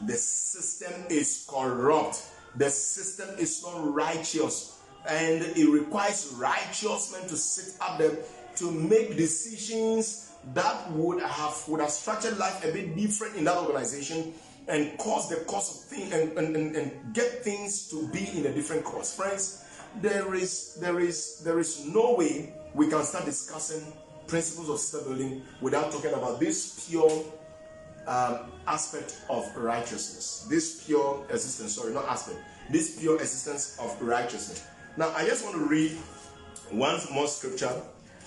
The 0.07 0.15
system 0.15 1.05
is 1.09 1.47
corrupt. 1.49 2.28
The 2.57 2.71
system 2.71 3.29
is 3.39 3.63
not 3.63 3.95
righteous. 3.95 4.79
And 5.09 5.43
it 5.43 5.69
requires 5.69 6.35
righteous 6.37 7.13
men 7.13 7.29
to 7.29 7.37
sit 7.37 7.81
up 7.81 7.99
there 7.99 8.19
to 8.57 8.71
make 8.71 9.17
decisions 9.17 10.33
that 10.55 10.91
would 10.93 11.23
have 11.23 11.65
would 11.69 11.81
have 11.81 11.91
structured 11.91 12.39
life 12.39 12.65
a 12.65 12.73
bit 12.73 12.97
different 12.97 13.37
in 13.37 13.45
that 13.45 13.57
organization 13.57 14.35
and 14.67 14.99
cause 14.99 15.29
the 15.29 15.37
course 15.45 15.71
of 15.71 15.85
things 15.85 16.13
and, 16.13 16.37
and, 16.39 16.57
and, 16.57 16.77
and 16.77 17.15
get 17.15 17.43
things 17.43 17.89
to 17.89 18.09
be 18.09 18.29
in 18.39 18.47
a 18.47 18.53
different 18.53 18.85
course. 18.85 19.15
Friends, 19.15 19.65
there 20.01 20.35
is 20.35 20.77
there 20.81 21.01
is 21.01 21.41
there 21.45 21.59
is 21.59 21.87
no 21.87 22.15
way 22.15 22.53
we 22.75 22.89
can 22.89 23.03
start 23.03 23.25
discussing 23.25 23.93
principles 24.27 24.69
of 24.69 24.79
system 24.79 25.09
building 25.09 25.43
without 25.61 25.91
talking 25.91 26.13
about 26.13 26.39
this 26.39 26.87
pure 26.89 27.25
um, 28.09 28.51
aspect 28.67 29.21
of 29.29 29.55
righteousness. 29.57 30.47
This 30.49 30.83
pure 30.85 31.25
existence, 31.31 31.75
sorry, 31.75 31.93
not 31.93 32.07
aspect, 32.07 32.39
this 32.71 32.99
pure 32.99 33.17
existence 33.17 33.79
of 33.81 34.01
righteousness. 34.01 34.67
Now, 34.97 35.11
I 35.15 35.25
just 35.27 35.45
want 35.45 35.57
to 35.57 35.65
read 35.65 35.93
one 36.71 36.99
more 37.13 37.29
scripture, 37.29 37.71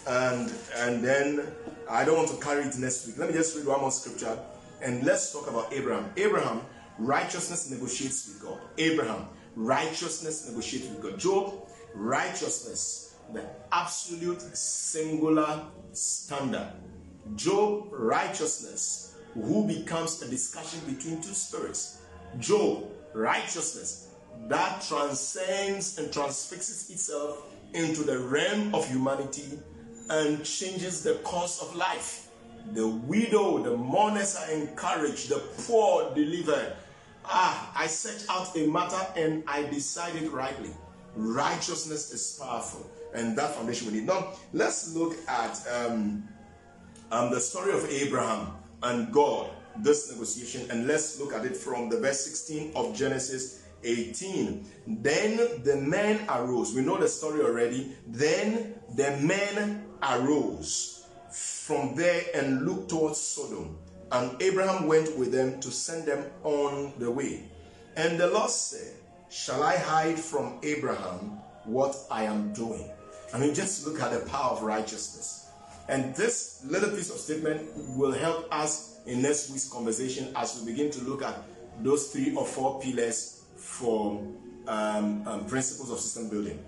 and 0.07 0.51
and 0.77 1.03
then 1.03 1.47
I 1.89 2.05
don't 2.05 2.17
want 2.17 2.29
to 2.29 2.37
carry 2.37 2.63
it 2.63 2.77
next 2.77 3.07
week. 3.07 3.17
Let 3.17 3.29
me 3.29 3.33
just 3.33 3.55
read 3.57 3.65
one 3.65 3.81
more 3.81 3.91
scripture, 3.91 4.37
and 4.81 5.03
let's 5.03 5.33
talk 5.33 5.49
about 5.49 5.73
Abraham. 5.73 6.11
Abraham, 6.15 6.61
righteousness 6.97 7.69
negotiates 7.69 8.27
with 8.27 8.41
God. 8.41 8.59
Abraham, 8.77 9.27
righteousness 9.55 10.47
negotiates 10.47 10.87
with 10.89 11.01
God. 11.01 11.19
Job, 11.19 11.67
righteousness, 11.93 13.15
the 13.33 13.43
absolute 13.71 14.41
singular 14.55 15.65
standard. 15.93 16.71
Job, 17.35 17.87
righteousness, 17.91 19.10
who 19.33 19.67
becomes 19.67 20.21
a 20.21 20.29
discussion 20.29 20.79
between 20.87 21.21
two 21.21 21.33
spirits. 21.33 22.01
Job, 22.39 22.85
righteousness, 23.13 24.09
that 24.47 24.81
transcends 24.81 25.97
and 25.97 26.11
transfixes 26.11 26.89
itself 26.89 27.45
into 27.73 28.03
the 28.03 28.17
realm 28.17 28.73
of 28.75 28.87
humanity 28.87 29.59
and 30.09 30.43
changes 30.43 31.03
the 31.03 31.15
course 31.23 31.61
of 31.61 31.75
life. 31.75 32.27
The 32.73 32.87
widow, 32.87 33.63
the 33.63 33.75
mourners 33.75 34.35
are 34.35 34.51
encouraged, 34.51 35.29
the 35.29 35.41
poor 35.65 36.13
delivered. 36.13 36.73
Ah, 37.25 37.71
I 37.75 37.87
set 37.87 38.25
out 38.29 38.55
a 38.55 38.67
matter 38.67 39.05
and 39.15 39.43
I 39.47 39.63
decided 39.63 40.29
rightly. 40.29 40.71
Righteousness 41.15 42.11
is 42.13 42.39
powerful, 42.41 42.89
and 43.13 43.37
that 43.37 43.55
foundation 43.55 43.87
we 43.87 43.99
need. 43.99 44.07
Now, 44.07 44.33
let's 44.53 44.95
look 44.95 45.15
at 45.27 45.61
um, 45.67 46.27
um, 47.11 47.31
the 47.31 47.39
story 47.39 47.73
of 47.73 47.85
Abraham 47.89 48.53
and 48.83 49.11
God, 49.11 49.49
this 49.77 50.11
negotiation, 50.11 50.69
and 50.69 50.87
let's 50.87 51.19
look 51.19 51.33
at 51.33 51.45
it 51.45 51.55
from 51.55 51.89
the 51.89 51.99
verse 51.99 52.25
16 52.25 52.73
of 52.75 52.95
Genesis 52.95 53.63
18. 53.83 54.65
Then 54.87 55.63
the 55.63 55.77
men 55.77 56.25
arose. 56.29 56.73
We 56.73 56.81
know 56.81 56.97
the 56.97 57.07
story 57.07 57.41
already. 57.41 57.95
Then 58.07 58.75
the 58.95 59.17
men 59.17 59.85
arose 60.03 61.05
from 61.31 61.95
there 61.95 62.23
and 62.33 62.65
looked 62.65 62.89
towards 62.89 63.19
Sodom. 63.19 63.77
And 64.11 64.41
Abraham 64.41 64.87
went 64.87 65.17
with 65.17 65.31
them 65.31 65.59
to 65.61 65.71
send 65.71 66.05
them 66.05 66.25
on 66.43 66.93
the 66.99 67.09
way. 67.09 67.49
And 67.95 68.19
the 68.19 68.27
Lord 68.27 68.49
said, 68.49 68.95
Shall 69.29 69.63
I 69.63 69.77
hide 69.77 70.19
from 70.19 70.59
Abraham 70.63 71.39
what 71.63 71.95
I 72.11 72.23
am 72.23 72.51
doing? 72.51 72.89
I 73.33 73.39
mean, 73.39 73.53
just 73.53 73.87
look 73.87 74.01
at 74.01 74.11
the 74.11 74.29
power 74.29 74.51
of 74.51 74.63
righteousness. 74.63 75.40
And 75.91 76.15
this 76.15 76.63
little 76.65 76.89
piece 76.89 77.09
of 77.09 77.18
statement 77.18 77.69
will 77.97 78.13
help 78.13 78.47
us 78.49 79.01
in 79.05 79.22
next 79.22 79.49
week's 79.49 79.68
conversation 79.69 80.31
as 80.38 80.57
we 80.57 80.72
begin 80.72 80.89
to 80.89 81.03
look 81.03 81.22
at 81.22 81.43
those 81.84 82.11
three 82.13 82.34
or 82.34 82.45
four 82.45 82.80
pillars 82.80 83.43
for 83.57 84.26
um, 84.68 85.27
um, 85.27 85.45
principles 85.47 85.91
of 85.91 85.99
system 85.99 86.30
building. 86.30 86.63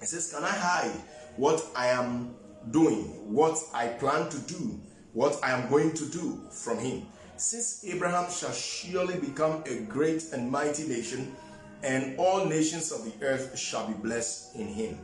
It 0.00 0.06
says, 0.06 0.32
Can 0.32 0.44
I 0.44 0.52
hide 0.52 1.00
what 1.36 1.66
I 1.74 1.88
am 1.88 2.32
doing, 2.70 3.34
what 3.34 3.58
I 3.74 3.88
plan 3.88 4.28
to 4.30 4.38
do, 4.38 4.80
what 5.14 5.36
I 5.42 5.50
am 5.50 5.68
going 5.68 5.92
to 5.94 6.04
do 6.04 6.40
from 6.52 6.78
him? 6.78 7.08
Since 7.38 7.84
Abraham 7.88 8.30
shall 8.30 8.52
surely 8.52 9.18
become 9.18 9.64
a 9.66 9.80
great 9.80 10.32
and 10.32 10.48
mighty 10.48 10.86
nation, 10.86 11.34
and 11.82 12.16
all 12.20 12.44
nations 12.44 12.92
of 12.92 13.04
the 13.04 13.26
earth 13.26 13.58
shall 13.58 13.88
be 13.88 13.94
blessed 13.94 14.54
in 14.54 14.68
him. 14.68 14.96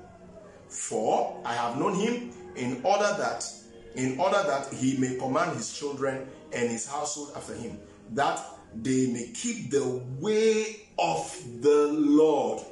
For 0.69 1.41
I 1.45 1.55
have 1.55 1.79
known 1.79 1.97
him 1.97 2.33
in 2.57 2.81
order 2.85 3.15
that 3.19 3.45
in 3.97 4.19
order 4.21 4.43
that 4.47 4.73
he 4.73 4.97
may 4.99 5.17
command 5.17 5.57
his 5.57 5.73
children 5.77 6.29
and 6.53 6.71
his 6.71 6.87
household 6.87 7.33
after 7.37 7.55
him, 7.55 7.79
that 8.13 8.41
they 8.75 9.07
may 9.09 9.29
keep 9.35 9.71
the 9.71 10.03
way 10.21 10.77
of 10.99 11.63
the 11.63 11.89
Lord. 11.93 12.63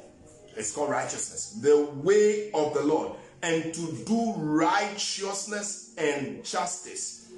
It's 0.55 0.71
called 0.71 0.91
righteousness. 0.91 1.59
The 1.61 1.85
way 2.03 2.51
of 2.51 2.73
the 2.73 2.83
Lord. 2.83 3.13
And 3.41 3.73
to 3.73 4.03
do 4.05 4.33
righteousness 4.37 5.93
and 5.97 6.43
justice. 6.43 7.31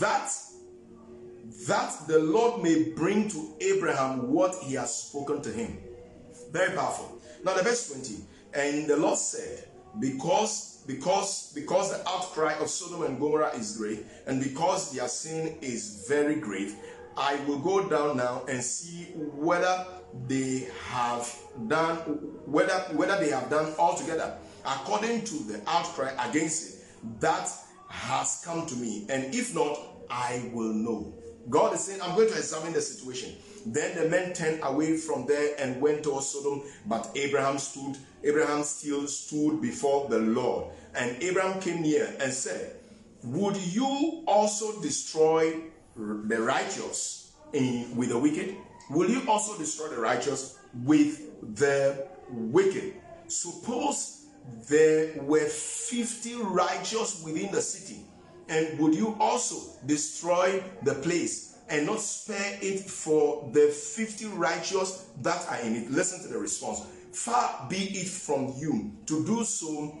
That 0.00 0.30
that 1.68 2.06
the 2.08 2.18
Lord 2.18 2.62
may 2.62 2.90
bring 2.90 3.28
to 3.28 3.54
Abraham 3.60 4.32
what 4.32 4.54
he 4.62 4.74
has 4.74 4.94
spoken 4.94 5.42
to 5.42 5.52
him. 5.52 5.78
Very 6.50 6.74
powerful. 6.74 7.20
Now 7.44 7.54
the 7.54 7.62
verse 7.62 7.92
20. 7.92 8.22
And 8.54 8.86
the 8.88 8.96
Lord 8.96 9.18
said, 9.18 9.68
Because 10.00 10.75
because 10.86 11.52
because 11.54 11.90
the 11.92 12.08
outcry 12.08 12.54
of 12.60 12.68
Sodom 12.68 13.04
and 13.04 13.18
Gomorrah 13.18 13.54
is 13.56 13.76
great, 13.76 14.04
and 14.26 14.42
because 14.42 14.92
their 14.92 15.08
sin 15.08 15.56
is 15.60 16.04
very 16.08 16.36
great, 16.36 16.74
I 17.16 17.36
will 17.46 17.58
go 17.58 17.88
down 17.88 18.16
now 18.16 18.44
and 18.48 18.62
see 18.62 19.04
whether 19.14 19.86
they 20.26 20.68
have 20.90 21.34
done 21.68 21.96
whether 22.46 22.74
whether 22.94 23.18
they 23.18 23.30
have 23.30 23.50
done 23.50 23.74
altogether 23.78 24.36
according 24.64 25.24
to 25.24 25.34
the 25.44 25.60
outcry 25.66 26.12
against 26.28 26.68
it 26.70 27.20
that 27.20 27.48
has 27.88 28.42
come 28.44 28.66
to 28.66 28.74
me, 28.76 29.06
and 29.08 29.34
if 29.34 29.54
not, 29.54 29.78
I 30.10 30.50
will 30.52 30.72
know. 30.72 31.12
God 31.48 31.74
is 31.74 31.84
saying, 31.84 32.00
I'm 32.02 32.16
going 32.16 32.28
to 32.28 32.36
examine 32.36 32.72
the 32.72 32.80
situation. 32.80 33.36
Then 33.66 33.96
the 33.96 34.08
men 34.08 34.32
turned 34.32 34.60
away 34.62 34.96
from 34.96 35.26
there 35.26 35.54
and 35.58 35.80
went 35.80 36.02
towards 36.02 36.28
Sodom, 36.28 36.62
but 36.86 37.10
Abraham 37.14 37.58
stood, 37.58 37.96
Abraham 38.26 38.64
still 38.64 39.06
stood 39.06 39.62
before 39.62 40.08
the 40.08 40.18
Lord. 40.18 40.72
And 40.94 41.22
Abraham 41.22 41.60
came 41.60 41.82
near 41.82 42.12
and 42.20 42.32
said, 42.32 42.76
Would 43.22 43.56
you 43.56 44.24
also 44.26 44.80
destroy 44.82 45.60
the 45.94 46.42
righteous 46.42 47.32
in, 47.52 47.96
with 47.96 48.08
the 48.08 48.18
wicked? 48.18 48.56
Will 48.90 49.08
you 49.08 49.22
also 49.28 49.56
destroy 49.56 49.88
the 49.88 50.00
righteous 50.00 50.58
with 50.84 51.56
the 51.56 52.06
wicked? 52.30 52.94
Suppose 53.28 54.26
there 54.68 55.20
were 55.22 55.46
50 55.46 56.36
righteous 56.36 57.22
within 57.24 57.50
the 57.52 57.60
city, 57.60 58.00
and 58.48 58.78
would 58.78 58.94
you 58.94 59.16
also 59.18 59.72
destroy 59.86 60.62
the 60.82 60.94
place 60.94 61.56
and 61.68 61.86
not 61.86 62.00
spare 62.00 62.58
it 62.62 62.80
for 62.88 63.50
the 63.52 63.68
50 63.68 64.26
righteous 64.26 65.08
that 65.22 65.44
are 65.48 65.58
in 65.60 65.74
it? 65.74 65.90
Listen 65.90 66.22
to 66.22 66.28
the 66.28 66.38
response. 66.38 66.82
Far 67.16 67.66
be 67.70 67.76
it 67.76 68.08
from 68.08 68.52
you 68.58 68.92
to 69.06 69.24
do 69.24 69.42
so, 69.42 69.96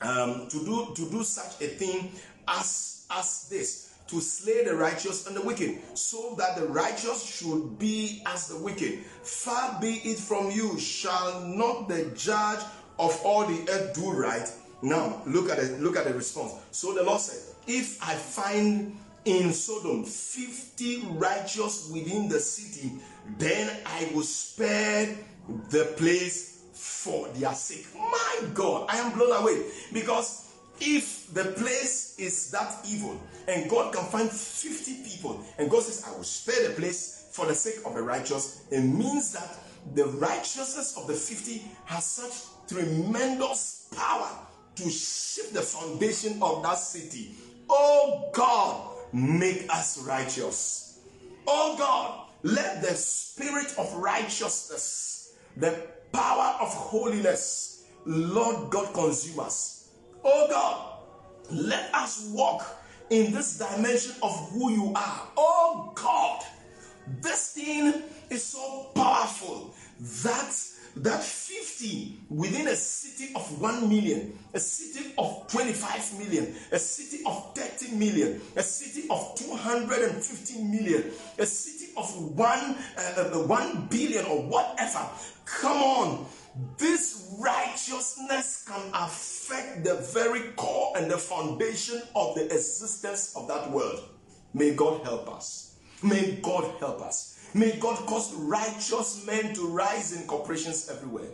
um, 0.00 0.48
to 0.48 0.64
do 0.64 0.92
to 0.96 1.10
do 1.10 1.22
such 1.22 1.62
a 1.62 1.68
thing 1.68 2.10
as 2.48 3.06
as 3.08 3.48
this 3.48 3.94
to 4.08 4.20
slay 4.20 4.64
the 4.64 4.74
righteous 4.74 5.26
and 5.28 5.36
the 5.36 5.42
wicked, 5.42 5.78
so 5.96 6.34
that 6.38 6.56
the 6.56 6.66
righteous 6.66 7.24
should 7.24 7.78
be 7.78 8.20
as 8.26 8.48
the 8.48 8.56
wicked. 8.56 9.04
Far 9.22 9.80
be 9.80 10.00
it 10.04 10.18
from 10.18 10.50
you, 10.50 10.78
shall 10.78 11.40
not 11.42 11.88
the 11.88 12.04
judge 12.16 12.60
of 12.98 13.18
all 13.24 13.46
the 13.46 13.70
earth 13.70 13.94
do 13.94 14.12
right? 14.12 14.50
Now 14.82 15.22
look 15.24 15.48
at 15.48 15.58
it, 15.58 15.80
look 15.80 15.96
at 15.96 16.04
the 16.04 16.14
response. 16.14 16.52
So 16.72 16.92
the 16.94 17.04
Lord 17.04 17.20
said, 17.20 17.54
If 17.68 18.02
I 18.02 18.14
find 18.14 18.96
in 19.24 19.52
Sodom 19.52 20.04
50 20.04 21.02
righteous 21.12 21.90
within 21.92 22.28
the 22.28 22.40
city, 22.40 22.92
then 23.38 23.70
I 23.86 24.10
will 24.12 24.22
spare 24.22 25.16
the 25.70 25.94
place 25.96 26.55
for 27.06 27.28
their 27.28 27.54
sake. 27.54 27.86
My 27.94 28.48
God, 28.52 28.86
I 28.88 28.98
am 28.98 29.12
blown 29.16 29.40
away 29.42 29.62
because 29.92 30.52
if 30.80 31.32
the 31.32 31.44
place 31.44 32.16
is 32.18 32.50
that 32.50 32.84
evil 32.86 33.20
and 33.46 33.70
God 33.70 33.94
can 33.94 34.04
find 34.06 34.28
50 34.28 35.08
people 35.08 35.40
and 35.58 35.70
God 35.70 35.82
says, 35.82 36.04
I 36.06 36.16
will 36.16 36.24
spare 36.24 36.68
the 36.68 36.74
place 36.74 37.28
for 37.30 37.46
the 37.46 37.54
sake 37.54 37.86
of 37.86 37.94
the 37.94 38.02
righteous, 38.02 38.64
it 38.70 38.82
means 38.82 39.32
that 39.32 39.56
the 39.94 40.06
righteousness 40.06 40.96
of 40.96 41.06
the 41.06 41.14
50 41.14 41.62
has 41.84 42.04
such 42.04 42.68
tremendous 42.68 43.88
power 43.96 44.28
to 44.74 44.90
shift 44.90 45.54
the 45.54 45.62
foundation 45.62 46.42
of 46.42 46.62
that 46.64 46.78
city. 46.78 47.36
Oh 47.70 48.30
God, 48.32 48.96
make 49.12 49.66
us 49.70 49.98
righteous. 50.04 50.98
Oh 51.46 51.76
God, 51.78 52.28
let 52.42 52.82
the 52.82 52.94
spirit 52.94 53.74
of 53.78 53.94
righteousness, 53.94 55.36
the 55.56 55.86
power 56.16 56.56
of 56.60 56.72
holiness, 56.72 57.84
Lord 58.06 58.70
God, 58.70 58.94
consume 58.94 59.40
us. 59.40 59.90
Oh 60.24 60.46
God, 60.48 60.98
let 61.50 61.94
us 61.94 62.30
walk 62.32 62.64
in 63.10 63.32
this 63.32 63.58
dimension 63.58 64.14
of 64.22 64.50
who 64.50 64.72
you 64.72 64.92
are. 64.96 65.28
Oh 65.36 65.92
God, 65.94 66.42
this 67.20 67.52
thing 67.52 68.02
is 68.30 68.42
so 68.42 68.90
powerful 68.94 69.74
that 70.22 70.56
that 70.96 71.22
50 71.22 72.20
within 72.30 72.68
a 72.68 72.76
city 72.76 73.32
of 73.34 73.60
1 73.60 73.88
million, 73.88 74.38
a 74.54 74.60
city 74.60 75.12
of 75.18 75.46
25 75.48 76.18
million, 76.18 76.54
a 76.72 76.78
city 76.78 77.22
of 77.26 77.54
30 77.54 77.96
million, 77.96 78.40
a 78.56 78.62
city 78.62 79.06
of 79.10 79.34
250 79.36 80.62
million, 80.62 81.12
a 81.38 81.44
city 81.46 81.92
of 81.96 82.36
1, 82.36 82.48
uh, 82.48 83.00
uh, 83.18 83.46
1 83.46 83.88
billion 83.90 84.24
or 84.26 84.42
whatever. 84.42 85.06
Come 85.44 85.76
on. 85.76 86.26
This 86.78 87.36
righteousness 87.38 88.64
can 88.66 88.80
affect 88.94 89.84
the 89.84 89.96
very 90.14 90.52
core 90.56 90.94
and 90.96 91.10
the 91.10 91.18
foundation 91.18 92.00
of 92.14 92.34
the 92.34 92.44
existence 92.46 93.34
of 93.36 93.46
that 93.48 93.70
world. 93.70 94.02
May 94.54 94.74
God 94.74 95.04
help 95.04 95.28
us. 95.28 95.76
May 96.02 96.38
God 96.42 96.64
help 96.80 97.02
us. 97.02 97.35
May 97.56 97.72
God 97.76 97.96
cause 98.04 98.34
righteous 98.34 99.24
men 99.24 99.54
to 99.54 99.66
rise 99.66 100.12
in 100.12 100.26
corporations 100.26 100.90
everywhere. 100.90 101.30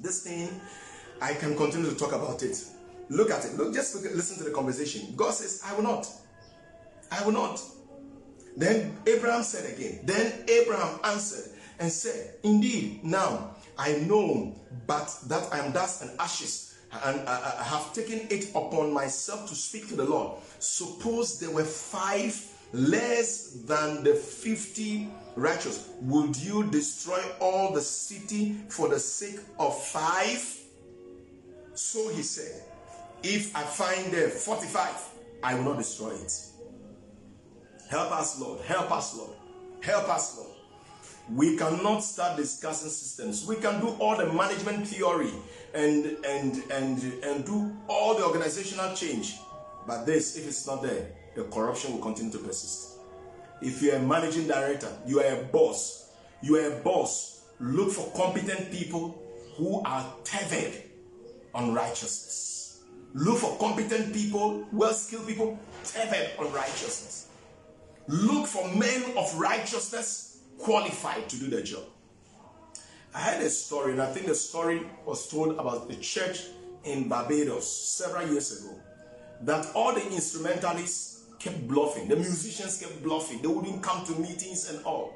This 0.00 0.22
thing, 0.22 0.48
I 1.20 1.34
can 1.34 1.54
continue 1.54 1.90
to 1.90 1.96
talk 1.96 2.14
about 2.14 2.42
it. 2.42 2.64
Look 3.10 3.30
at 3.30 3.44
it. 3.44 3.54
Look, 3.58 3.74
just 3.74 3.94
listen 3.94 4.38
to 4.38 4.44
the 4.44 4.52
conversation. 4.52 5.12
God 5.14 5.34
says, 5.34 5.62
I 5.66 5.74
will 5.74 5.82
not. 5.82 6.08
I 7.12 7.22
will 7.26 7.32
not. 7.32 7.60
Then 8.56 8.96
Abraham 9.06 9.42
said 9.42 9.70
again. 9.70 10.00
Then 10.04 10.32
Abraham 10.48 10.98
answered 11.04 11.52
and 11.78 11.92
said, 11.92 12.36
Indeed, 12.42 13.04
now 13.04 13.54
I 13.76 13.96
know, 13.96 14.58
but 14.86 15.14
that 15.26 15.52
I 15.52 15.58
am 15.58 15.72
dust 15.72 16.00
and 16.00 16.18
ashes, 16.20 16.74
and 17.04 17.20
I, 17.28 17.62
have 17.62 17.92
taken 17.92 18.28
it 18.30 18.48
upon 18.54 18.94
myself 18.94 19.46
to 19.50 19.54
speak 19.54 19.88
to 19.88 19.94
the 19.94 20.06
Lord. 20.06 20.38
Suppose 20.58 21.38
there 21.38 21.50
were 21.50 21.64
five 21.64 22.50
less 22.72 23.50
than 23.66 24.02
the 24.04 24.14
50 24.14 25.08
righteous, 25.36 25.88
would 26.00 26.36
you 26.36 26.64
destroy 26.70 27.22
all 27.40 27.72
the 27.72 27.80
city 27.80 28.56
for 28.68 28.88
the 28.88 28.98
sake 28.98 29.40
of 29.58 29.80
five? 29.82 30.58
So 31.74 32.08
he 32.08 32.22
said, 32.22 32.62
If 33.22 33.54
I 33.56 33.62
find 33.62 34.12
there 34.12 34.28
45, 34.28 35.10
I 35.42 35.54
will 35.54 35.64
not 35.64 35.78
destroy 35.78 36.10
it. 36.10 36.32
Help 37.90 38.12
us, 38.12 38.40
Lord. 38.40 38.60
Help 38.62 38.90
us, 38.90 39.16
Lord. 39.16 39.30
Help 39.80 40.08
us, 40.08 40.38
Lord. 40.38 40.50
We 41.32 41.56
cannot 41.56 42.00
start 42.00 42.36
discussing 42.36 42.90
systems. 42.90 43.46
We 43.46 43.56
can 43.56 43.80
do 43.80 43.88
all 43.98 44.16
the 44.16 44.30
management 44.32 44.86
theory 44.86 45.32
and 45.74 46.16
and 46.24 46.62
and 46.70 47.02
and 47.24 47.44
do 47.44 47.74
all 47.88 48.14
the 48.14 48.24
organizational 48.24 48.94
change. 48.94 49.36
But 49.86 50.04
this, 50.04 50.36
if 50.36 50.46
it's 50.46 50.66
not 50.66 50.82
there, 50.82 51.08
the 51.34 51.44
corruption 51.44 51.92
will 51.92 52.00
continue 52.00 52.32
to 52.32 52.38
persist. 52.38 52.93
If 53.64 53.80
you're 53.80 53.96
a 53.96 53.98
managing 53.98 54.46
director, 54.46 54.90
you 55.06 55.20
are 55.20 55.40
a 55.40 55.42
boss, 55.44 56.10
you 56.42 56.56
are 56.56 56.70
a 56.70 56.82
boss, 56.82 57.46
look 57.58 57.92
for 57.92 58.12
competent 58.14 58.70
people 58.70 59.18
who 59.56 59.80
are 59.86 60.04
tethered 60.22 60.82
on 61.54 61.72
righteousness. 61.72 62.82
Look 63.14 63.38
for 63.38 63.56
competent 63.56 64.12
people, 64.12 64.66
well 64.70 64.92
skilled 64.92 65.26
people, 65.26 65.58
tethered 65.82 66.32
on 66.38 66.52
righteousness. 66.52 67.28
Look 68.06 68.48
for 68.48 68.68
men 68.68 69.02
of 69.16 69.34
righteousness 69.38 70.42
qualified 70.58 71.26
to 71.30 71.38
do 71.38 71.46
the 71.46 71.62
job. 71.62 71.84
I 73.14 73.20
had 73.20 73.40
a 73.40 73.48
story, 73.48 73.92
and 73.92 74.02
I 74.02 74.12
think 74.12 74.26
the 74.26 74.34
story 74.34 74.82
was 75.06 75.26
told 75.26 75.52
about 75.52 75.90
a 75.90 75.96
church 75.96 76.42
in 76.84 77.08
Barbados 77.08 77.66
several 77.66 78.28
years 78.28 78.60
ago 78.60 78.74
that 79.40 79.74
all 79.74 79.94
the 79.94 80.06
instrumentalists 80.10 81.13
kept 81.44 81.68
bluffing. 81.68 82.08
The 82.08 82.16
musicians 82.16 82.78
kept 82.80 83.02
bluffing. 83.02 83.42
They 83.42 83.48
wouldn't 83.48 83.82
come 83.82 84.04
to 84.06 84.12
meetings 84.12 84.70
and 84.70 84.82
all. 84.84 85.12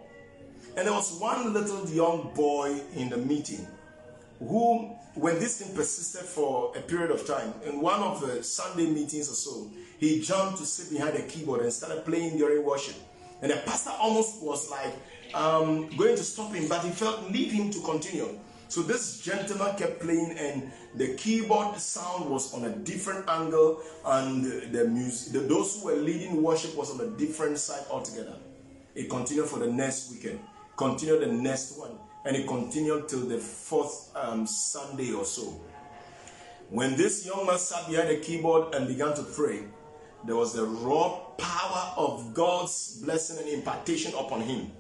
And 0.77 0.87
there 0.87 0.93
was 0.95 1.19
one 1.19 1.55
little 1.55 1.89
young 1.89 2.31
boy 2.35 2.81
in 2.95 3.09
the 3.09 3.17
meeting 3.17 3.67
who, 4.39 4.95
when 5.15 5.41
this 5.41 5.61
thing 5.61 5.75
persisted 5.75 6.21
for 6.21 6.77
a 6.77 6.81
period 6.83 7.11
of 7.11 7.27
time, 7.27 7.53
in 7.65 7.81
one 7.81 8.01
of 8.01 8.21
the 8.21 8.43
Sunday 8.45 8.87
meetings 8.87 9.31
or 9.31 9.35
so, 9.35 9.71
he 9.99 10.21
jumped 10.21 10.59
to 10.59 10.67
sit 10.67 10.97
behind 10.97 11.17
a 11.17 11.23
keyboard 11.23 11.63
and 11.63 11.73
started 11.73 12.05
playing 12.05 12.37
during 12.37 12.65
worship. 12.65 12.95
And 13.41 13.51
the 13.51 13.57
pastor 13.57 13.91
almost 13.99 14.43
was 14.43 14.71
like 14.71 14.95
um, 15.35 15.89
going 15.97 16.15
to 16.15 16.23
stop 16.23 16.53
him, 16.53 16.69
but 16.69 16.85
he 16.85 16.91
felt 16.91 17.31
leave 17.33 17.51
him 17.51 17.71
to 17.71 17.81
continue. 17.81 18.39
So 18.69 18.83
this 18.83 19.21
gentleman 19.21 19.75
kept 19.77 19.99
playing, 20.01 20.37
and 20.39 20.71
the 20.97 21.15
keyboard 21.15 21.77
sound 21.77 22.31
was 22.31 22.55
on 22.55 22.65
a 22.65 22.71
different 22.71 23.29
angle, 23.29 23.81
and 24.05 24.45
the 24.73 24.87
music, 24.87 25.33
the, 25.33 25.41
those 25.41 25.77
who 25.77 25.87
were 25.87 25.97
leading 25.97 26.43
worship 26.43 26.75
was 26.77 26.91
on 26.91 27.07
a 27.07 27.11
different 27.17 27.59
side 27.59 27.85
altogether. 27.91 28.37
It 28.95 29.09
continued 29.09 29.47
for 29.47 29.59
the 29.59 29.71
next 29.71 30.11
weekend, 30.11 30.41
continued 30.77 31.23
the 31.23 31.33
next 31.33 31.79
one, 31.79 31.93
and 32.25 32.37
it 32.37 32.47
continued 32.47 33.09
till 33.09 33.21
the 33.21 33.39
fourth 33.39 34.11
um, 34.17 34.47
Sunday 34.47 35.13
or 35.13 35.25
so. 35.25 35.61
When 36.71 36.97
this 36.97 37.25
young 37.25 37.47
man 37.47 37.59
sat 37.59 37.89
behind 37.89 38.11
the 38.11 38.17
keyboard 38.17 38.75
and 38.75 38.89
began 38.89 39.15
to 39.15 39.23
pray, 39.23 39.61
there 40.25 40.37
was 40.37 40.53
the 40.53 40.65
raw 40.65 41.21
power 41.39 41.93
of 41.97 42.35
God's 42.35 43.01
blessing 43.03 43.39
and 43.39 43.49
impartation 43.49 44.13
upon 44.15 44.41
him. 44.41 44.73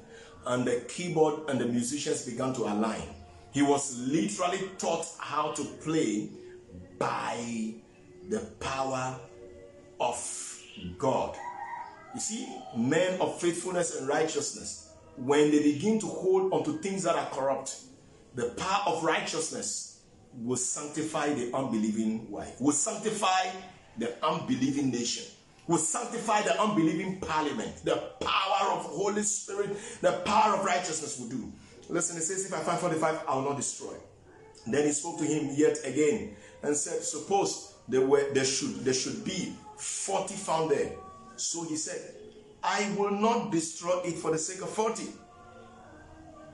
And 0.46 0.64
the 0.64 0.84
keyboard 0.88 1.48
and 1.48 1.60
the 1.60 1.66
musicians 1.66 2.26
began 2.26 2.52
to 2.54 2.62
align. 2.62 3.02
He 3.52 3.62
was 3.62 3.98
literally 3.98 4.70
taught 4.78 5.06
how 5.18 5.52
to 5.52 5.64
play 5.64 6.28
by 6.98 7.74
the 8.28 8.40
power 8.60 9.18
of 10.00 10.62
God. 10.98 11.36
You 12.14 12.20
see, 12.20 12.48
men 12.76 13.20
of 13.20 13.40
faithfulness 13.40 13.96
and 13.96 14.08
righteousness, 14.08 14.92
when 15.16 15.50
they 15.50 15.62
begin 15.62 15.98
to 16.00 16.06
hold 16.06 16.52
onto 16.52 16.78
things 16.80 17.02
that 17.04 17.16
are 17.16 17.28
corrupt, 17.30 17.76
the 18.34 18.50
power 18.50 18.82
of 18.86 19.02
righteousness 19.02 20.02
will 20.34 20.56
sanctify 20.56 21.32
the 21.32 21.52
unbelieving 21.54 22.30
wife, 22.30 22.60
will 22.60 22.72
sanctify 22.72 23.50
the 23.96 24.14
unbelieving 24.24 24.90
nation, 24.90 25.24
will 25.66 25.78
sanctify 25.78 26.42
the 26.42 26.60
unbelieving 26.60 27.18
parliament. 27.20 27.84
The 27.84 27.96
power 28.20 28.72
of 28.72 28.84
Holy 28.84 29.22
Spirit, 29.22 29.76
the 30.00 30.12
power 30.24 30.56
of 30.56 30.64
righteousness 30.64 31.18
will 31.18 31.28
do. 31.28 31.52
Listen, 31.88 32.16
he 32.16 32.22
says, 32.22 32.46
If 32.46 32.54
I 32.54 32.60
find 32.60 32.78
45, 32.78 33.24
I 33.28 33.34
will 33.36 33.42
not 33.42 33.56
destroy. 33.56 33.94
Then 34.66 34.84
he 34.84 34.92
spoke 34.92 35.18
to 35.18 35.24
him 35.24 35.50
yet 35.54 35.78
again 35.84 36.36
and 36.62 36.76
said, 36.76 37.02
Suppose 37.02 37.74
there 37.88 38.02
were 38.06 38.32
there 38.34 38.44
should 38.44 38.84
there 38.84 38.94
should 38.94 39.24
be 39.24 39.54
40 39.76 40.34
found 40.34 40.70
there. 40.70 40.92
So 41.36 41.64
he 41.64 41.76
said, 41.76 42.14
I 42.62 42.92
will 42.96 43.12
not 43.12 43.50
destroy 43.50 44.00
it 44.04 44.16
for 44.16 44.30
the 44.30 44.38
sake 44.38 44.62
of 44.62 44.70
40. 44.70 45.04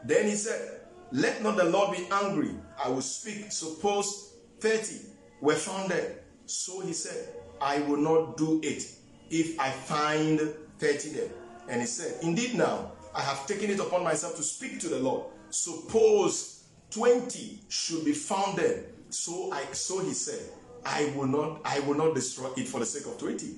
Then 0.04 0.26
he 0.26 0.34
said, 0.36 0.80
Let 1.10 1.42
not 1.42 1.56
the 1.56 1.64
Lord 1.64 1.96
be 1.96 2.06
angry. 2.12 2.50
I 2.82 2.88
will 2.90 3.00
speak. 3.00 3.50
Suppose 3.50 4.34
30 4.60 4.96
were 5.40 5.54
found 5.54 5.90
there. 5.90 6.16
So 6.46 6.80
he 6.80 6.92
said, 6.92 7.28
I 7.60 7.80
will 7.80 7.96
not 7.96 8.36
do 8.36 8.60
it 8.62 8.84
if 9.30 9.58
I 9.58 9.70
find 9.70 10.40
30 10.78 11.08
there. 11.10 11.28
And 11.68 11.80
he 11.80 11.86
said, 11.86 12.22
Indeed, 12.22 12.54
now 12.54 12.92
I 13.14 13.22
have 13.22 13.46
taken 13.46 13.70
it 13.70 13.80
upon 13.80 14.02
myself 14.02 14.36
to 14.36 14.42
speak 14.42 14.80
to 14.80 14.88
the 14.88 14.98
Lord. 14.98 15.26
Suppose 15.50 16.64
20 16.90 17.60
should 17.68 18.04
be 18.04 18.12
found 18.12 18.58
there. 18.58 18.84
So 19.10 19.52
I 19.52 19.64
so 19.72 20.00
he 20.00 20.12
said, 20.12 20.40
I 20.84 21.12
will 21.16 21.26
not, 21.26 21.60
I 21.64 21.80
will 21.80 21.94
not 21.94 22.14
destroy 22.14 22.50
it 22.56 22.68
for 22.68 22.80
the 22.80 22.86
sake 22.86 23.06
of 23.06 23.18
20. 23.18 23.54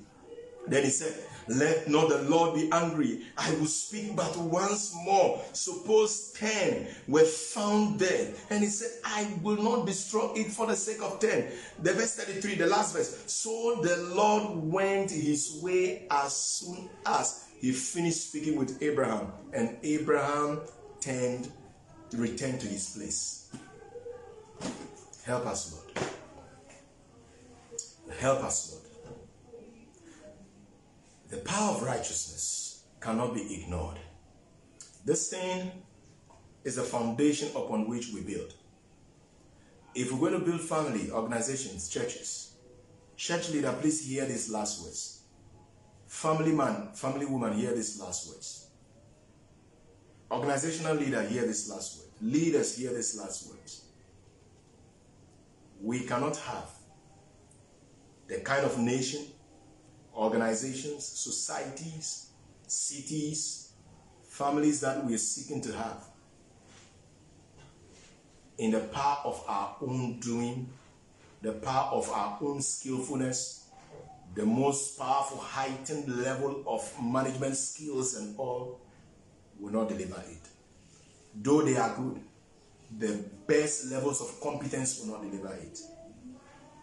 Then 0.67 0.83
he 0.83 0.89
said, 0.89 1.15
Let 1.47 1.87
not 1.87 2.09
the 2.09 2.21
Lord 2.23 2.55
be 2.55 2.69
angry. 2.71 3.21
I 3.37 3.51
will 3.55 3.65
speak 3.65 4.15
but 4.15 4.35
once 4.37 4.93
more. 5.03 5.41
Suppose 5.53 6.33
10 6.33 6.87
were 7.07 7.23
found 7.23 7.99
there. 7.99 8.33
And 8.49 8.63
he 8.63 8.69
said, 8.69 8.91
I 9.03 9.27
will 9.41 9.61
not 9.61 9.85
destroy 9.85 10.33
it 10.35 10.51
for 10.51 10.67
the 10.67 10.75
sake 10.75 11.01
of 11.01 11.19
10. 11.19 11.51
The 11.81 11.93
verse 11.93 12.15
33, 12.15 12.55
the 12.55 12.67
last 12.67 12.95
verse. 12.95 13.23
So 13.27 13.79
the 13.81 13.97
Lord 14.13 14.57
went 14.71 15.09
his 15.09 15.59
way 15.61 16.05
as 16.11 16.35
soon 16.35 16.89
as 17.05 17.45
he 17.59 17.71
finished 17.71 18.29
speaking 18.29 18.55
with 18.55 18.81
Abraham, 18.83 19.31
and 19.57 19.75
Abraham 19.81 20.61
turned, 21.01 21.51
returned 22.13 22.61
to 22.61 22.67
his 22.67 22.95
place. 22.95 23.49
Help 25.25 25.47
us, 25.47 25.73
Lord. 25.73 26.07
Help 28.19 28.43
us, 28.43 28.71
Lord. 28.71 28.83
The 31.29 31.37
power 31.37 31.71
of 31.71 31.81
righteousness 31.81 32.83
cannot 33.01 33.33
be 33.33 33.55
ignored. 33.55 33.97
This 35.03 35.29
thing 35.29 35.71
is 36.63 36.77
a 36.77 36.83
foundation 36.83 37.49
upon 37.55 37.89
which 37.89 38.13
we 38.13 38.21
build. 38.21 38.53
If 39.95 40.11
we're 40.11 40.29
going 40.29 40.39
to 40.39 40.45
build 40.45 40.61
family, 40.61 41.09
organizations, 41.09 41.89
churches, 41.89 42.53
church 43.15 43.49
leader, 43.49 43.75
please 43.81 44.07
hear 44.07 44.25
these 44.25 44.51
last 44.51 44.83
words. 44.83 45.23
Family 46.05 46.51
man, 46.51 46.89
family 46.93 47.25
woman, 47.25 47.53
hear 47.53 47.73
these 47.73 47.99
last 47.99 48.29
words. 48.29 48.66
Organizational 50.29 50.95
leader, 50.95 51.21
hear 51.23 51.43
this 51.45 51.69
last 51.69 51.99
word. 51.99 52.33
Leaders, 52.33 52.77
hear 52.77 52.91
this 52.91 53.17
last 53.17 53.47
word. 53.49 53.57
we 55.81 56.01
cannot 56.01 56.35
have 56.37 56.69
the 58.27 58.39
kind 58.39 58.65
of 58.65 58.77
nation, 58.79 59.21
organizations, 60.15 61.05
societies, 61.05 62.31
cities, 62.67 63.71
families 64.27 64.81
that 64.81 65.05
we 65.05 65.13
are 65.13 65.19
seeking 65.19 65.61
to 65.61 65.71
have 65.71 66.03
in 68.57 68.71
the 68.71 68.79
power 68.79 69.19
of 69.23 69.43
our 69.47 69.75
own 69.81 70.19
doing, 70.19 70.67
the 71.41 71.53
power 71.53 71.91
of 71.91 72.09
our 72.09 72.37
own 72.41 72.61
skillfulness, 72.61 73.69
the 74.35 74.45
most 74.45 74.97
powerful 74.99 75.37
heightened 75.37 76.07
level 76.23 76.63
of 76.67 76.91
management 77.01 77.55
skills 77.55 78.15
and 78.15 78.37
all 78.37 78.81
will 79.59 79.71
not 79.71 79.89
deliver 79.89 80.21
it. 80.27 80.49
Though 81.35 81.61
they 81.61 81.77
are 81.77 81.95
good, 81.95 82.21
the 82.97 83.23
best 83.47 83.91
levels 83.91 84.21
of 84.21 84.39
competence 84.41 84.99
will 84.99 85.13
not 85.13 85.29
deliver 85.29 85.53
it. 85.53 85.79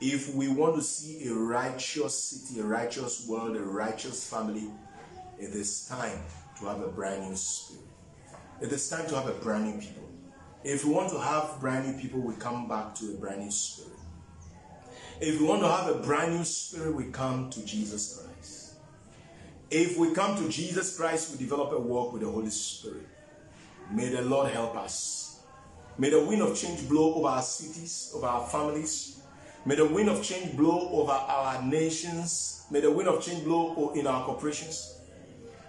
If 0.01 0.35
we 0.35 0.49
want 0.49 0.77
to 0.77 0.83
see 0.83 1.27
a 1.29 1.35
righteous 1.35 2.19
city, 2.19 2.61
a 2.61 2.65
righteous 2.65 3.27
world, 3.29 3.57
a 3.57 3.63
righteous 3.63 4.29
family, 4.29 4.69
it 5.39 5.51
is 5.51 5.87
time 5.87 6.19
to 6.61 6.67
have 6.67 6.81
a 6.81 6.89
brand 6.89 7.29
new 7.29 7.37
spirit. 7.37 7.83
It 8.61 8.73
is 8.73 8.89
time 8.89 9.07
to 9.09 9.17
have 9.17 9.29
a 9.29 9.33
brand 9.33 9.65
new 9.65 9.81
people. 9.81 10.09
If 10.63 10.85
we 10.85 10.93
want 10.93 11.11
to 11.11 11.19
have 11.19 11.61
brand 11.61 11.87
new 11.87 12.01
people, 12.01 12.21
we 12.21 12.35
come 12.37 12.69
back 12.69 12.95
to 12.97 13.13
a 13.13 13.15
brand 13.15 13.43
new 13.43 13.51
spirit. 13.51 13.99
If 15.21 15.41
we 15.41 15.47
want 15.47 15.63
to 15.63 15.69
have 15.69 15.89
a 15.89 15.99
brand 16.01 16.37
new 16.37 16.45
spirit, 16.45 16.95
we 16.95 17.05
come 17.05 17.51
to 17.51 17.65
Jesus 17.65 18.17
Christ. 18.17 18.34
If 19.77 19.99
we 19.99 20.15
come 20.15 20.37
to 20.37 20.49
Jesus 20.49 20.97
Christ, 20.97 21.33
we 21.33 21.39
develop 21.39 21.73
a 21.73 21.81
walk 21.81 22.13
with 22.13 22.23
the 22.23 22.31
Holy 22.31 22.49
Spirit. 22.49 23.09
May 23.91 24.09
the 24.09 24.23
Lord 24.23 24.53
help 24.53 24.77
us. 24.77 25.41
May 25.99 26.11
the 26.11 26.25
wind 26.25 26.43
of 26.43 26.57
change 26.57 26.89
blow 26.89 27.15
over 27.15 27.27
our 27.27 27.43
cities, 27.43 28.13
over 28.15 28.25
our 28.25 28.47
families. 28.47 29.21
May 29.67 29.75
the 29.75 29.87
wind 29.87 30.11
of 30.11 30.23
change 30.23 30.57
blow 30.57 30.91
over 30.91 31.11
our 31.11 31.61
nations. 31.61 32.67
May 32.71 32.83
the 32.83 32.93
wind 32.93 33.09
of 33.09 33.21
change 33.21 33.43
blow 33.43 33.91
in 33.97 34.07
our 34.07 34.25
corporations. 34.25 35.01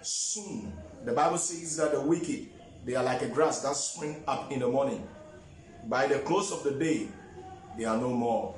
Soon, 0.02 0.72
the 1.04 1.10
Bible 1.10 1.38
says 1.38 1.76
that 1.78 1.90
the 1.90 2.00
wicked, 2.00 2.46
they 2.84 2.94
are 2.94 3.02
like 3.02 3.22
a 3.22 3.28
grass 3.28 3.62
that 3.62 3.74
spring 3.74 4.22
up 4.28 4.52
in 4.52 4.60
the 4.60 4.68
morning. 4.68 5.04
By 5.88 6.06
the 6.06 6.20
close 6.20 6.52
of 6.52 6.62
the 6.62 6.70
day, 6.70 7.08
they 7.76 7.86
are 7.86 7.96
no 7.96 8.10
more. 8.10 8.54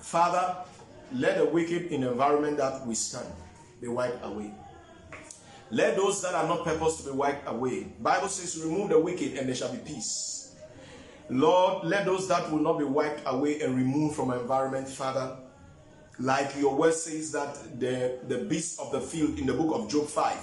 Father, 0.00 0.56
let 1.12 1.38
the 1.38 1.44
wicked 1.44 1.92
in 1.92 2.00
the 2.00 2.10
environment 2.10 2.56
that 2.56 2.84
we 2.84 2.96
stand 2.96 3.32
be 3.80 3.88
wiped 3.88 4.24
away. 4.24 4.54
Let 5.70 5.96
those 5.96 6.22
that 6.22 6.34
are 6.34 6.46
not 6.46 6.64
purposed 6.64 7.00
to 7.00 7.10
be 7.10 7.16
wiped 7.16 7.48
away. 7.48 7.92
Bible 8.00 8.28
says, 8.28 8.62
remove 8.62 8.90
the 8.90 9.00
wicked 9.00 9.36
and 9.36 9.48
there 9.48 9.54
shall 9.54 9.72
be 9.72 9.78
peace. 9.78 10.54
Lord, 11.28 11.84
let 11.84 12.04
those 12.06 12.28
that 12.28 12.50
will 12.52 12.60
not 12.60 12.78
be 12.78 12.84
wiped 12.84 13.22
away 13.26 13.60
and 13.60 13.74
removed 13.74 14.14
from 14.14 14.30
environment, 14.30 14.88
Father, 14.88 15.36
like 16.18 16.56
your 16.56 16.76
word 16.76 16.94
says 16.94 17.32
that 17.32 17.80
the, 17.80 18.18
the 18.28 18.38
beasts 18.44 18.78
of 18.78 18.92
the 18.92 19.00
field 19.00 19.38
in 19.38 19.46
the 19.46 19.52
book 19.52 19.74
of 19.74 19.90
Job 19.90 20.06
5, 20.06 20.38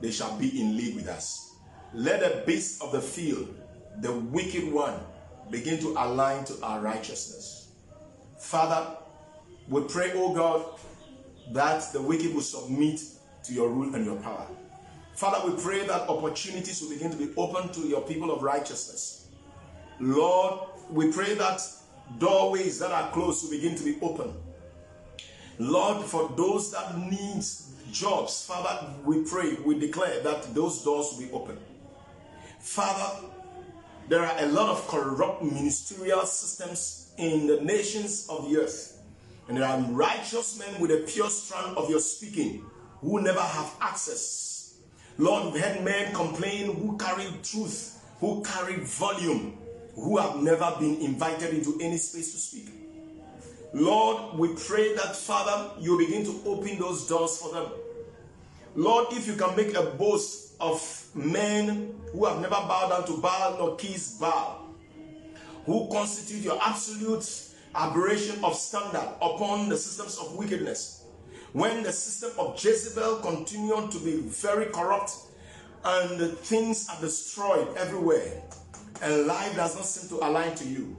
they 0.00 0.10
shall 0.10 0.36
be 0.38 0.60
in 0.60 0.76
league 0.76 0.96
with 0.96 1.08
us. 1.08 1.54
Let 1.92 2.20
the 2.20 2.42
beasts 2.46 2.80
of 2.82 2.92
the 2.92 3.00
field, 3.00 3.54
the 4.00 4.12
wicked 4.12 4.72
one, 4.72 4.98
begin 5.50 5.78
to 5.80 5.90
align 5.98 6.44
to 6.46 6.60
our 6.62 6.80
righteousness. 6.80 7.72
Father, 8.38 8.96
we 9.68 9.82
pray, 9.82 10.12
oh 10.14 10.34
God, 10.34 10.75
that 11.52 11.92
the 11.92 12.00
wicked 12.00 12.34
will 12.34 12.40
submit 12.40 13.00
to 13.44 13.52
your 13.52 13.68
rule 13.68 13.94
and 13.94 14.04
your 14.04 14.16
power. 14.16 14.46
Father, 15.14 15.50
we 15.50 15.60
pray 15.62 15.86
that 15.86 16.08
opportunities 16.08 16.82
will 16.82 16.90
begin 16.90 17.10
to 17.10 17.16
be 17.16 17.32
open 17.36 17.70
to 17.70 17.80
your 17.80 18.02
people 18.02 18.30
of 18.30 18.42
righteousness. 18.42 19.28
Lord, 19.98 20.68
we 20.90 21.10
pray 21.10 21.34
that 21.34 21.60
doorways 22.18 22.78
that 22.80 22.92
are 22.92 23.10
closed 23.12 23.44
will 23.44 23.50
begin 23.50 23.74
to 23.76 23.84
be 23.84 23.96
open. 24.02 24.32
Lord, 25.58 26.04
for 26.04 26.30
those 26.36 26.70
that 26.72 26.98
need 26.98 27.42
jobs, 27.92 28.44
Father, 28.44 28.88
we 29.04 29.22
pray, 29.22 29.54
we 29.64 29.78
declare 29.78 30.20
that 30.22 30.54
those 30.54 30.82
doors 30.84 31.12
will 31.12 31.26
be 31.26 31.32
open. 31.32 31.56
Father, 32.60 33.26
there 34.08 34.24
are 34.24 34.38
a 34.38 34.46
lot 34.46 34.68
of 34.68 34.86
corrupt 34.86 35.42
ministerial 35.42 36.26
systems 36.26 37.12
in 37.16 37.46
the 37.46 37.60
nations 37.62 38.26
of 38.28 38.50
the 38.50 38.58
earth. 38.58 38.95
And 39.48 39.56
there 39.56 39.64
are 39.64 39.80
righteous 39.80 40.58
men 40.58 40.80
with 40.80 40.90
a 40.90 41.04
pure 41.06 41.30
strand 41.30 41.76
of 41.76 41.88
your 41.88 42.00
speaking 42.00 42.64
who 43.00 43.20
never 43.20 43.40
have 43.40 43.74
access. 43.80 44.78
Lord, 45.18 45.52
we've 45.52 45.62
had 45.62 45.84
men 45.84 46.12
complain 46.12 46.74
who 46.74 46.96
carry 46.98 47.26
truth, 47.42 48.02
who 48.20 48.42
carry 48.42 48.76
volume, 48.80 49.56
who 49.94 50.18
have 50.18 50.36
never 50.42 50.74
been 50.78 51.00
invited 51.00 51.54
into 51.54 51.78
any 51.80 51.96
space 51.96 52.32
to 52.32 52.38
speak. 52.38 52.68
Lord, 53.72 54.38
we 54.38 54.54
pray 54.54 54.94
that, 54.94 55.16
Father, 55.16 55.70
you 55.80 55.98
begin 55.98 56.24
to 56.24 56.42
open 56.46 56.78
those 56.78 57.06
doors 57.06 57.38
for 57.38 57.52
them. 57.52 57.70
Lord, 58.74 59.06
if 59.12 59.26
you 59.26 59.34
can 59.34 59.56
make 59.56 59.74
a 59.74 59.82
boast 59.82 60.54
of 60.60 61.06
men 61.14 61.94
who 62.12 62.26
have 62.26 62.40
never 62.40 62.54
bowed 62.54 62.90
down 62.90 63.06
to 63.06 63.20
Baal 63.20 63.56
nor 63.58 63.76
kissed 63.76 64.20
Baal, 64.20 64.66
who 65.64 65.88
constitute 65.90 66.42
your 66.42 66.58
absolute 66.62 67.22
aberration 67.76 68.42
of 68.44 68.54
standard 68.54 69.08
upon 69.20 69.68
the 69.68 69.76
systems 69.76 70.18
of 70.18 70.34
wickedness. 70.36 71.04
When 71.52 71.82
the 71.82 71.92
system 71.92 72.32
of 72.38 72.62
Jezebel 72.62 73.16
continued 73.16 73.90
to 73.92 73.98
be 73.98 74.16
very 74.20 74.66
corrupt 74.66 75.12
and 75.84 76.36
things 76.38 76.88
are 76.88 77.00
destroyed 77.00 77.68
everywhere, 77.76 78.42
and 79.02 79.26
life 79.26 79.54
does 79.56 79.76
not 79.76 79.84
seem 79.84 80.08
to 80.18 80.26
align 80.26 80.54
to 80.56 80.68
you. 80.68 80.96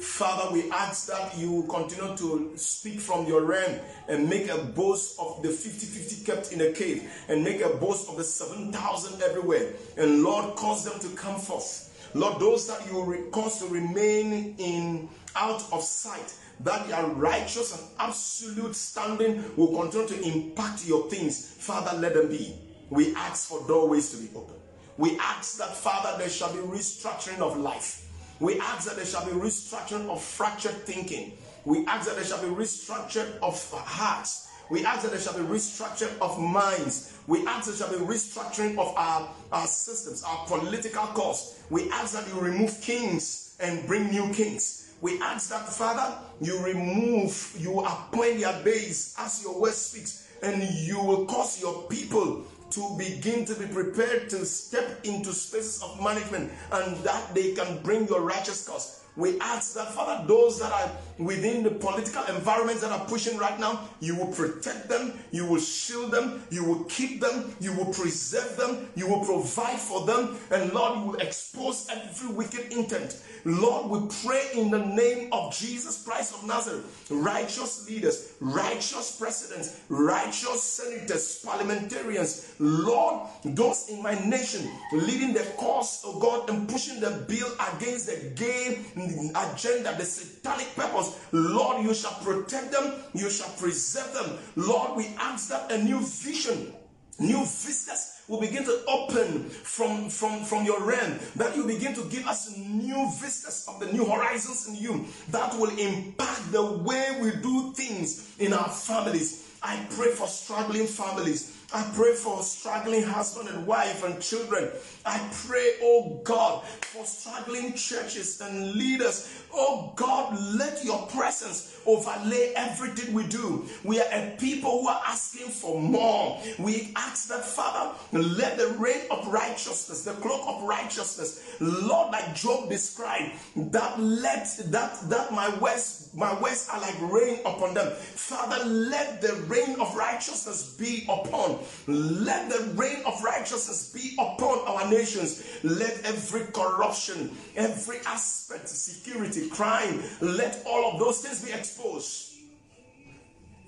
Father, 0.00 0.52
we 0.52 0.70
ask 0.72 1.06
that 1.06 1.38
you 1.38 1.64
continue 1.68 2.16
to 2.16 2.52
speak 2.56 2.98
from 2.98 3.26
your 3.26 3.42
realm 3.42 3.78
and 4.08 4.28
make 4.28 4.50
a 4.50 4.58
boast 4.58 5.18
of 5.20 5.40
the 5.42 5.48
50 5.48 5.86
50 5.86 6.24
kept 6.24 6.52
in 6.52 6.60
a 6.62 6.72
cave 6.72 7.08
and 7.28 7.44
make 7.44 7.60
a 7.60 7.68
boast 7.68 8.08
of 8.08 8.16
the 8.16 8.24
7,000 8.24 9.22
everywhere. 9.22 9.72
And 9.96 10.24
Lord, 10.24 10.56
cause 10.56 10.84
them 10.84 10.98
to 10.98 11.16
come 11.16 11.38
forth. 11.38 12.10
Lord, 12.12 12.40
those 12.40 12.66
that 12.66 12.84
you 12.86 13.28
cause 13.30 13.60
to 13.60 13.66
remain 13.66 14.56
in 14.58 15.08
out 15.36 15.64
of 15.72 15.82
sight, 15.82 16.34
that 16.60 16.88
their 16.88 17.04
righteous 17.06 17.78
and 17.78 17.88
absolute 17.98 18.74
standing 18.74 19.44
will 19.56 19.76
continue 19.78 20.08
to 20.08 20.22
impact 20.22 20.86
your 20.86 21.08
things. 21.10 21.50
Father, 21.58 21.96
let 21.98 22.14
them 22.14 22.28
be. 22.28 22.54
We 22.90 23.14
ask 23.14 23.48
for 23.48 23.66
doorways 23.66 24.10
to 24.10 24.16
be 24.18 24.28
open. 24.36 24.54
We 24.96 25.18
ask 25.18 25.58
that, 25.58 25.74
Father, 25.76 26.16
there 26.18 26.28
shall 26.28 26.52
be 26.52 26.60
restructuring 26.60 27.40
of 27.40 27.56
life. 27.56 28.08
We 28.40 28.60
ask 28.60 28.86
that 28.88 28.96
there 28.96 29.06
shall 29.06 29.24
be 29.24 29.32
restructuring 29.32 30.08
of 30.08 30.22
fractured 30.22 30.74
thinking. 30.84 31.32
We 31.64 31.84
ask 31.86 32.06
that 32.08 32.16
there 32.16 32.24
shall 32.24 32.42
be 32.42 32.48
restructuring 32.48 33.38
of 33.42 33.70
hearts. 33.72 34.48
We 34.70 34.84
ask 34.84 35.02
that 35.02 35.10
there 35.10 35.20
shall 35.20 35.34
be 35.34 35.44
restructuring 35.44 36.18
of 36.20 36.38
minds. 36.38 37.16
We 37.26 37.46
ask 37.46 37.66
that 37.66 37.78
there 37.78 37.88
shall 37.88 37.98
be 37.98 38.04
restructuring 38.04 38.78
of 38.78 38.94
our, 38.96 39.28
our 39.52 39.66
systems, 39.66 40.22
our 40.24 40.46
political 40.46 41.06
cause. 41.08 41.58
We 41.70 41.90
ask 41.90 42.14
that 42.14 42.26
you 42.28 42.40
remove 42.40 42.80
kings 42.80 43.56
and 43.60 43.86
bring 43.86 44.10
new 44.10 44.32
kings. 44.32 44.83
We 45.04 45.20
ask 45.20 45.50
that, 45.50 45.68
Father, 45.68 46.16
you 46.40 46.58
remove, 46.64 47.54
you 47.58 47.78
appoint 47.80 48.40
their 48.40 48.58
base 48.62 49.14
as 49.18 49.42
your 49.42 49.60
word 49.60 49.74
speaks, 49.74 50.26
and 50.42 50.62
you 50.62 50.98
will 50.98 51.26
cause 51.26 51.60
your 51.60 51.82
people 51.90 52.42
to 52.70 52.96
begin 52.96 53.44
to 53.44 53.54
be 53.54 53.66
prepared 53.66 54.30
to 54.30 54.46
step 54.46 55.04
into 55.04 55.34
spaces 55.34 55.82
of 55.82 56.02
management 56.02 56.50
and 56.72 56.96
that 57.04 57.34
they 57.34 57.52
can 57.52 57.82
bring 57.82 58.08
your 58.08 58.22
righteous 58.22 58.66
cause. 58.66 59.04
We 59.16 59.38
ask 59.40 59.74
that, 59.74 59.92
Father, 59.92 60.26
those 60.26 60.58
that 60.58 60.72
are 60.72 60.90
within 61.18 61.62
the 61.62 61.70
political 61.70 62.24
environments 62.24 62.82
that 62.82 62.90
are 62.90 63.06
pushing 63.06 63.38
right 63.38 63.60
now, 63.60 63.88
you 64.00 64.16
will 64.16 64.32
protect 64.32 64.88
them, 64.88 65.12
you 65.30 65.46
will 65.46 65.60
shield 65.60 66.10
them, 66.10 66.42
you 66.50 66.64
will 66.64 66.82
keep 66.84 67.20
them, 67.20 67.54
you 67.60 67.72
will 67.74 67.92
preserve 67.92 68.56
them, 68.56 68.88
you 68.96 69.06
will 69.06 69.24
provide 69.24 69.78
for 69.78 70.04
them, 70.04 70.36
and 70.50 70.72
Lord, 70.72 70.98
you 70.98 71.04
will 71.04 71.20
expose 71.20 71.86
every 71.92 72.34
wicked 72.34 72.72
intent. 72.72 73.22
Lord, 73.44 73.90
we 73.90 74.08
pray 74.24 74.48
in 74.54 74.70
the 74.70 74.78
name 74.78 75.28
of 75.32 75.54
Jesus 75.54 76.02
Christ 76.02 76.34
of 76.34 76.46
Nazareth, 76.46 77.06
righteous 77.10 77.86
leaders, 77.88 78.32
righteous 78.40 79.16
presidents, 79.18 79.80
righteous 79.88 80.62
senators, 80.62 81.40
parliamentarians, 81.44 82.54
Lord, 82.58 83.28
those 83.44 83.88
in 83.90 84.02
my 84.02 84.14
nation 84.26 84.70
leading 84.92 85.34
the 85.34 85.44
cause 85.58 86.02
of 86.04 86.20
God 86.20 86.48
and 86.48 86.68
pushing 86.68 87.00
the 87.00 87.24
bill 87.28 87.52
against 87.74 88.06
the 88.06 88.32
gay 88.34 88.78
agenda, 88.96 89.94
the 89.96 90.04
satanic 90.04 90.74
purpose. 90.74 91.18
Lord, 91.32 91.84
you 91.84 91.92
shall 91.94 92.18
protect 92.22 92.72
them, 92.72 92.94
you 93.12 93.28
shall 93.28 93.50
preserve 93.58 94.12
them. 94.14 94.38
Lord, 94.56 94.96
we 94.96 95.08
ask 95.18 95.50
that 95.50 95.70
a 95.70 95.82
new 95.82 96.00
vision, 96.00 96.72
new 97.18 97.40
vistas 97.40 98.13
will 98.28 98.40
begin 98.40 98.64
to 98.64 98.84
open 98.88 99.44
from, 99.48 100.08
from, 100.08 100.44
from 100.44 100.64
your 100.64 100.82
realm, 100.82 101.18
that 101.36 101.56
you 101.56 101.64
begin 101.64 101.94
to 101.94 102.04
give 102.04 102.26
us 102.26 102.56
new 102.56 103.10
vistas 103.20 103.66
of 103.68 103.80
the 103.80 103.92
new 103.92 104.04
horizons 104.04 104.68
in 104.68 104.76
you 104.76 105.04
that 105.28 105.56
will 105.58 105.70
impact 105.78 106.52
the 106.52 106.62
way 106.62 107.18
we 107.20 107.30
do 107.42 107.72
things 107.72 108.34
in 108.38 108.52
our 108.52 108.68
families. 108.68 109.56
I 109.62 109.84
pray 109.90 110.10
for 110.10 110.26
struggling 110.26 110.86
families. 110.86 111.56
I 111.72 111.90
pray 111.94 112.14
for 112.14 112.42
struggling 112.42 113.02
husband 113.02 113.48
and 113.48 113.66
wife 113.66 114.04
and 114.04 114.20
children. 114.20 114.70
I 115.06 115.18
pray, 115.46 115.72
oh 115.82 116.20
God, 116.24 116.64
for 116.64 117.04
struggling 117.04 117.74
churches 117.74 118.40
and 118.40 118.72
leaders. 118.72 119.30
Oh 119.52 119.92
God, 119.96 120.38
let 120.56 120.84
your 120.84 121.06
presence 121.08 121.78
overlay 121.86 122.52
everything 122.56 123.12
we 123.12 123.24
do. 123.26 123.66
We 123.82 124.00
are 124.00 124.08
a 124.10 124.34
people 124.38 124.80
who 124.82 124.88
are 124.88 125.02
asking 125.06 125.48
for 125.48 125.80
more. 125.80 126.40
We 126.58 126.92
ask 126.96 127.28
that, 127.28 127.44
Father, 127.44 127.94
let 128.12 128.56
the 128.56 128.68
rain 128.78 129.02
of 129.10 129.26
righteousness, 129.28 130.04
the 130.04 130.12
cloak 130.12 130.42
of 130.46 130.62
righteousness, 130.62 131.42
Lord, 131.60 132.12
like 132.12 132.34
Job 132.34 132.68
described, 132.70 133.32
that 133.56 134.00
let 134.00 134.48
that 134.66 134.98
that 135.10 135.32
my 135.32 135.54
words, 135.58 136.10
my 136.14 136.38
words 136.40 136.68
are 136.72 136.80
like 136.80 136.96
rain 137.00 137.40
upon 137.44 137.74
them. 137.74 137.92
Father, 137.92 138.64
let 138.64 139.20
the 139.20 139.34
rain 139.46 139.78
of 139.80 139.94
righteousness 139.96 140.74
be 140.78 141.04
upon. 141.08 141.58
Let 141.86 142.50
the 142.50 142.72
rain 142.74 143.02
of 143.04 143.22
righteousness 143.22 143.90
be 143.92 144.14
upon 144.18 144.58
our 144.66 144.88
nations. 144.94 145.44
Let 145.62 146.04
every 146.04 146.46
corruption, 146.52 147.36
every 147.56 147.98
aspect, 148.06 148.68
security, 148.68 149.48
crime, 149.48 150.02
let 150.20 150.62
all 150.66 150.92
of 150.92 150.98
those 150.98 151.20
things 151.20 151.44
be 151.44 151.52
exposed. 151.52 152.32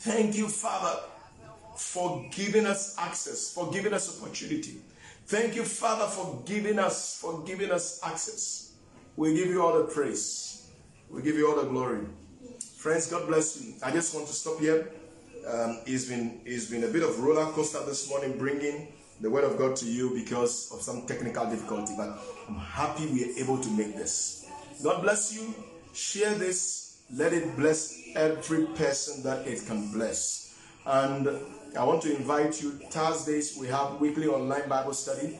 Thank 0.01 0.37
you, 0.37 0.49
Father, 0.49 1.01
for 1.77 2.25
giving 2.31 2.67
us 2.67 2.95
access, 2.99 3.53
for 3.53 3.71
giving 3.71 3.93
us 3.93 4.21
opportunity. 4.21 4.81
Thank 5.27 5.57
you, 5.57 5.65
Father, 5.65 6.07
for 6.07 6.43
giving 6.47 6.79
us, 6.79 7.19
for 7.21 7.43
giving 7.45 7.71
us 7.71 8.01
access. 8.05 8.75
We 9.17 9.35
give 9.35 9.49
you 9.49 9.63
all 9.63 9.77
the 9.79 9.85
praise. 9.85 10.71
We 11.11 11.23
give 11.23 11.37
you 11.37 11.49
all 11.49 11.57
the 11.57 11.69
glory. 11.69 12.07
Friends, 12.77 13.11
God 13.11 13.27
bless 13.27 13.61
you. 13.61 13.75
I 13.83 13.91
just 13.91 14.15
want 14.15 14.27
to 14.29 14.33
stop 14.33 14.61
here. 14.61 14.89
Um, 15.49 15.81
it's 15.87 16.05
been 16.07 16.41
it's 16.45 16.67
been 16.67 16.85
a 16.85 16.89
bit 16.89 17.03
of 17.03 17.19
roller 17.21 17.47
coaster 17.53 17.85
this 17.87 18.09
morning, 18.09 18.37
bringing 18.39 18.89
the 19.21 19.31
word 19.31 19.45
of 19.45 19.57
God 19.59 19.77
to 19.77 19.87
you 19.87 20.15
because 20.15 20.71
of 20.73 20.83
some 20.83 21.07
technical 21.07 21.49
difficulty. 21.49 21.95
But 21.97 22.19
I'm 22.49 22.57
happy 22.57 23.07
we 23.07 23.25
are 23.25 23.39
able 23.39 23.59
to 23.59 23.71
make 23.71 23.97
this. 23.97 24.47
God 24.83 25.03
bless 25.03 25.35
you. 25.35 25.55
Share 25.93 26.35
this. 26.35 27.03
Let 27.15 27.33
it 27.33 27.57
bless 27.57 28.03
every 28.15 28.67
person 28.67 29.23
that 29.23 29.47
it 29.47 29.65
can 29.67 29.93
bless. 29.93 30.55
And 30.85 31.29
I 31.79 31.85
want 31.85 32.03
to 32.03 32.17
invite 32.17 32.63
you. 32.63 32.73
Thursdays 32.91 33.57
we 33.59 33.69
have 33.69 34.01
weekly 34.01 34.27
online 34.27 34.69
Bible 34.69 34.93
study, 34.93 35.39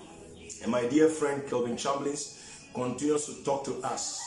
and 0.63 0.71
my 0.71 0.87
dear 0.87 1.09
friend 1.09 1.43
Kelvin 1.49 1.77
Chamblins 1.77 2.39
continues 2.75 3.27
to 3.27 3.45
talk 3.45 3.65
to 3.65 3.75
us. 3.83 4.21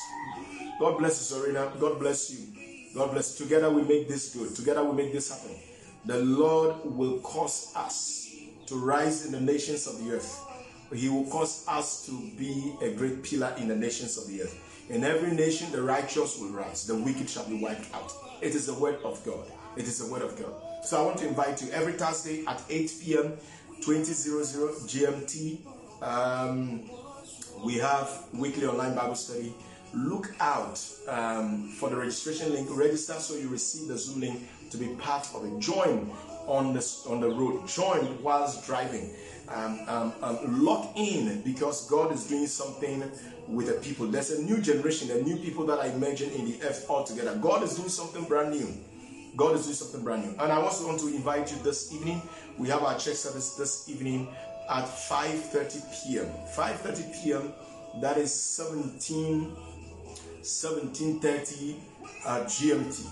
God 0.79 0.97
bless 0.97 1.31
you, 1.31 1.37
Serena. 1.37 1.71
God 1.79 1.99
bless 1.99 2.31
you. 2.31 2.93
God 2.95 3.11
bless. 3.11 3.35
Together 3.35 3.69
we 3.69 3.83
make 3.83 4.07
this 4.07 4.33
good. 4.33 4.55
Together 4.55 4.83
we 4.83 4.95
make 5.03 5.13
this 5.13 5.29
happen. 5.29 5.55
The 6.05 6.19
Lord 6.19 6.77
will 6.85 7.19
cause 7.19 7.73
us 7.75 8.28
to 8.69 8.75
rise 8.75 9.25
in 9.25 9.31
the 9.31 9.41
nations 9.41 9.87
of 9.87 10.03
the 10.03 10.15
earth. 10.15 10.45
He 10.93 11.09
will 11.09 11.25
cause 11.25 11.65
us 11.67 12.05
to 12.05 12.11
be 12.37 12.73
a 12.81 12.91
great 12.91 13.23
pillar 13.23 13.53
in 13.57 13.67
the 13.67 13.75
nations 13.75 14.17
of 14.17 14.27
the 14.27 14.43
earth. 14.43 14.85
In 14.89 15.03
every 15.03 15.31
nation, 15.31 15.71
the 15.71 15.81
righteous 15.81 16.39
will 16.39 16.49
rise, 16.49 16.85
the 16.87 16.95
wicked 16.95 17.29
shall 17.29 17.45
be 17.45 17.61
wiped 17.61 17.93
out. 17.93 18.11
It 18.41 18.55
is 18.55 18.65
the 18.65 18.73
word 18.73 18.97
of 19.03 19.23
God. 19.25 19.45
It 19.75 19.83
is 19.85 19.99
the 19.99 20.11
word 20.11 20.21
of 20.21 20.37
God. 20.37 20.53
So 20.83 21.01
I 21.01 21.05
want 21.05 21.17
to 21.19 21.27
invite 21.27 21.61
you 21.61 21.69
every 21.71 21.93
Thursday 21.93 22.45
at 22.45 22.61
8 22.69 22.93
p.m. 23.01 23.37
2000 23.81 24.69
GMT. 24.87 25.57
Um, 26.01 26.89
we 27.63 27.75
have 27.75 28.25
weekly 28.33 28.65
online 28.65 28.95
Bible 28.95 29.15
study. 29.15 29.53
Look 29.93 30.33
out 30.39 30.79
um, 31.07 31.69
for 31.69 31.89
the 31.89 31.95
registration 31.95 32.53
link. 32.53 32.67
Register 32.71 33.13
so 33.13 33.35
you 33.35 33.49
receive 33.49 33.87
the 33.87 33.97
Zoom 33.97 34.21
link 34.21 34.47
to 34.69 34.77
be 34.77 34.87
part 34.95 35.27
of 35.33 35.45
it. 35.45 35.59
Join 35.59 36.11
on 36.49 36.73
the 36.73 36.97
on 37.07 37.21
the 37.21 37.29
road. 37.29 37.67
Join 37.67 38.21
whilst 38.21 38.65
driving. 38.65 39.13
Um, 39.47 39.79
um, 39.87 40.13
um, 40.21 40.63
lock 40.63 40.91
in 40.95 41.41
because 41.41 41.89
God 41.89 42.11
is 42.11 42.27
doing 42.27 42.45
something 42.45 43.03
with 43.47 43.67
the 43.67 43.73
people. 43.81 44.05
There's 44.05 44.29
a 44.31 44.43
new 44.43 44.61
generation, 44.61 45.09
a 45.09 45.21
new 45.23 45.37
people 45.37 45.65
that 45.67 45.79
I 45.79 45.87
imagine 45.87 46.29
in 46.31 46.45
the 46.45 46.61
earth 46.67 46.85
altogether. 46.87 47.35
God 47.35 47.63
is 47.63 47.75
doing 47.75 47.89
something 47.89 48.25
brand 48.25 48.51
new. 48.51 48.71
God 49.35 49.55
is 49.55 49.63
doing 49.63 49.75
something 49.75 50.03
brand 50.03 50.23
new. 50.23 50.31
And 50.31 50.51
I 50.51 50.57
also 50.57 50.85
want 50.85 50.99
to 50.99 51.07
invite 51.07 51.51
you 51.51 51.57
this 51.63 51.91
evening. 51.93 52.21
We 52.59 52.67
have 52.69 52.83
our 52.83 52.93
church 52.99 53.15
service 53.15 53.55
this 53.55 53.89
evening 53.89 54.27
at 54.69 54.85
5:30 54.85 56.03
p.m. 56.03 56.27
5:30 56.55 57.23
p.m. 57.23 57.53
That 58.01 58.17
is 58.17 58.31
17 58.33 59.55
17:30 60.41 61.75
uh, 62.25 62.39
GMT. 62.41 63.07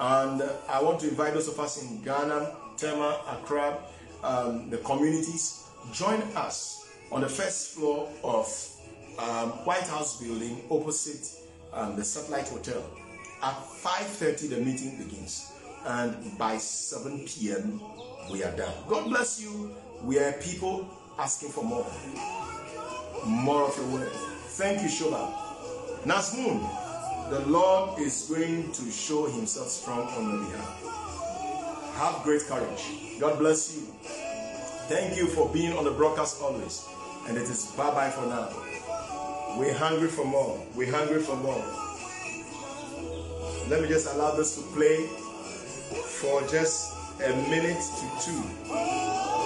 And 0.00 0.42
uh, 0.42 0.52
I 0.68 0.82
want 0.82 1.00
to 1.00 1.08
invite 1.08 1.34
those 1.34 1.48
of 1.48 1.60
us 1.60 1.82
in 1.82 2.02
Ghana, 2.02 2.56
Tema, 2.76 3.20
Accra, 3.28 3.78
um, 4.22 4.70
the 4.70 4.78
communities, 4.78 5.64
join 5.92 6.20
us 6.36 6.90
on 7.10 7.20
the 7.20 7.28
first 7.28 7.74
floor 7.74 8.08
of 8.24 8.46
um, 9.18 9.50
White 9.64 9.86
House 9.88 10.20
building 10.22 10.62
opposite 10.70 11.42
um, 11.72 11.96
the 11.96 12.04
Satellite 12.04 12.48
Hotel. 12.48 12.82
At 13.42 13.56
5:30 13.56 14.50
the 14.50 14.56
meeting 14.58 14.96
begins, 14.98 15.50
and 15.84 16.38
by 16.38 16.56
7 16.58 17.24
p.m. 17.26 17.80
we 18.30 18.44
are 18.44 18.54
done. 18.56 18.72
God 18.88 19.08
bless 19.08 19.40
you. 19.42 19.74
We 20.04 20.18
are 20.18 20.32
people 20.34 20.88
asking 21.18 21.50
for 21.50 21.64
more, 21.64 21.86
more 23.26 23.64
of 23.64 23.76
your 23.76 23.86
word. 23.86 24.12
Thank 24.56 24.82
you, 24.82 24.88
Shoba. 24.88 25.32
Nasmoon, 26.04 26.60
the 27.30 27.40
Lord 27.46 28.00
is 28.00 28.26
going 28.28 28.72
to 28.72 28.90
show 28.90 29.26
Himself 29.26 29.68
strong 29.68 30.06
on 30.08 30.30
your 30.30 30.50
behalf. 30.50 30.81
Have 31.94 32.22
great 32.22 32.42
courage. 32.42 33.18
God 33.20 33.38
bless 33.38 33.76
you. 33.76 33.82
Thank 34.88 35.16
you 35.16 35.26
for 35.26 35.48
being 35.48 35.72
on 35.72 35.84
the 35.84 35.90
broadcast 35.90 36.42
always. 36.42 36.86
And 37.28 37.36
it 37.36 37.44
is 37.44 37.66
bye 37.76 37.90
bye 37.90 38.10
for 38.10 38.26
now. 38.26 38.50
We're 39.58 39.74
hungry 39.74 40.08
for 40.08 40.24
more. 40.24 40.60
We're 40.74 40.90
hungry 40.90 41.20
for 41.20 41.36
more. 41.36 41.62
Let 43.68 43.82
me 43.82 43.88
just 43.88 44.12
allow 44.14 44.34
this 44.34 44.56
to 44.56 44.62
play 44.74 45.06
for 46.20 46.40
just 46.48 46.94
a 47.22 47.28
minute 47.48 47.80
to 47.80 48.24
two. 48.24 49.41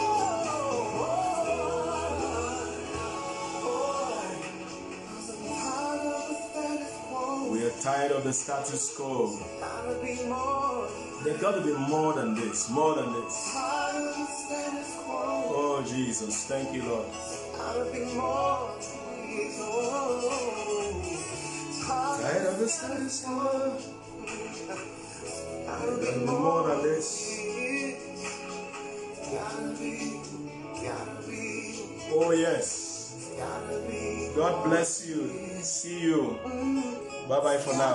Tired 7.86 8.10
of 8.10 8.24
the 8.24 8.32
status 8.32 8.96
quo. 8.96 9.30
There 11.22 11.38
got 11.38 11.54
to 11.54 11.60
be 11.60 11.72
more 11.88 12.14
than 12.14 12.34
this, 12.34 12.68
more 12.68 12.96
than 12.96 13.12
this. 13.12 13.52
Oh, 15.06 15.84
Jesus. 15.86 16.46
Thank 16.46 16.74
you, 16.74 16.82
Lord. 16.82 17.06
Tired 22.22 22.46
of 22.46 22.58
the 22.58 22.68
status 22.68 23.24
quo. 23.24 23.78
There 25.46 25.66
got 25.68 25.86
to 25.86 25.96
be 26.02 26.10
more 26.26 26.66
than 26.66 26.82
this. 26.82 27.06
Oh, 32.10 32.32
yes. 32.32 33.38
God 34.34 34.64
bless 34.64 35.06
you. 35.06 35.30
See 35.62 36.00
you. 36.00 37.05
Bye 37.28 37.40
bye 37.40 37.58
for 37.58 37.72
now. 37.74 37.94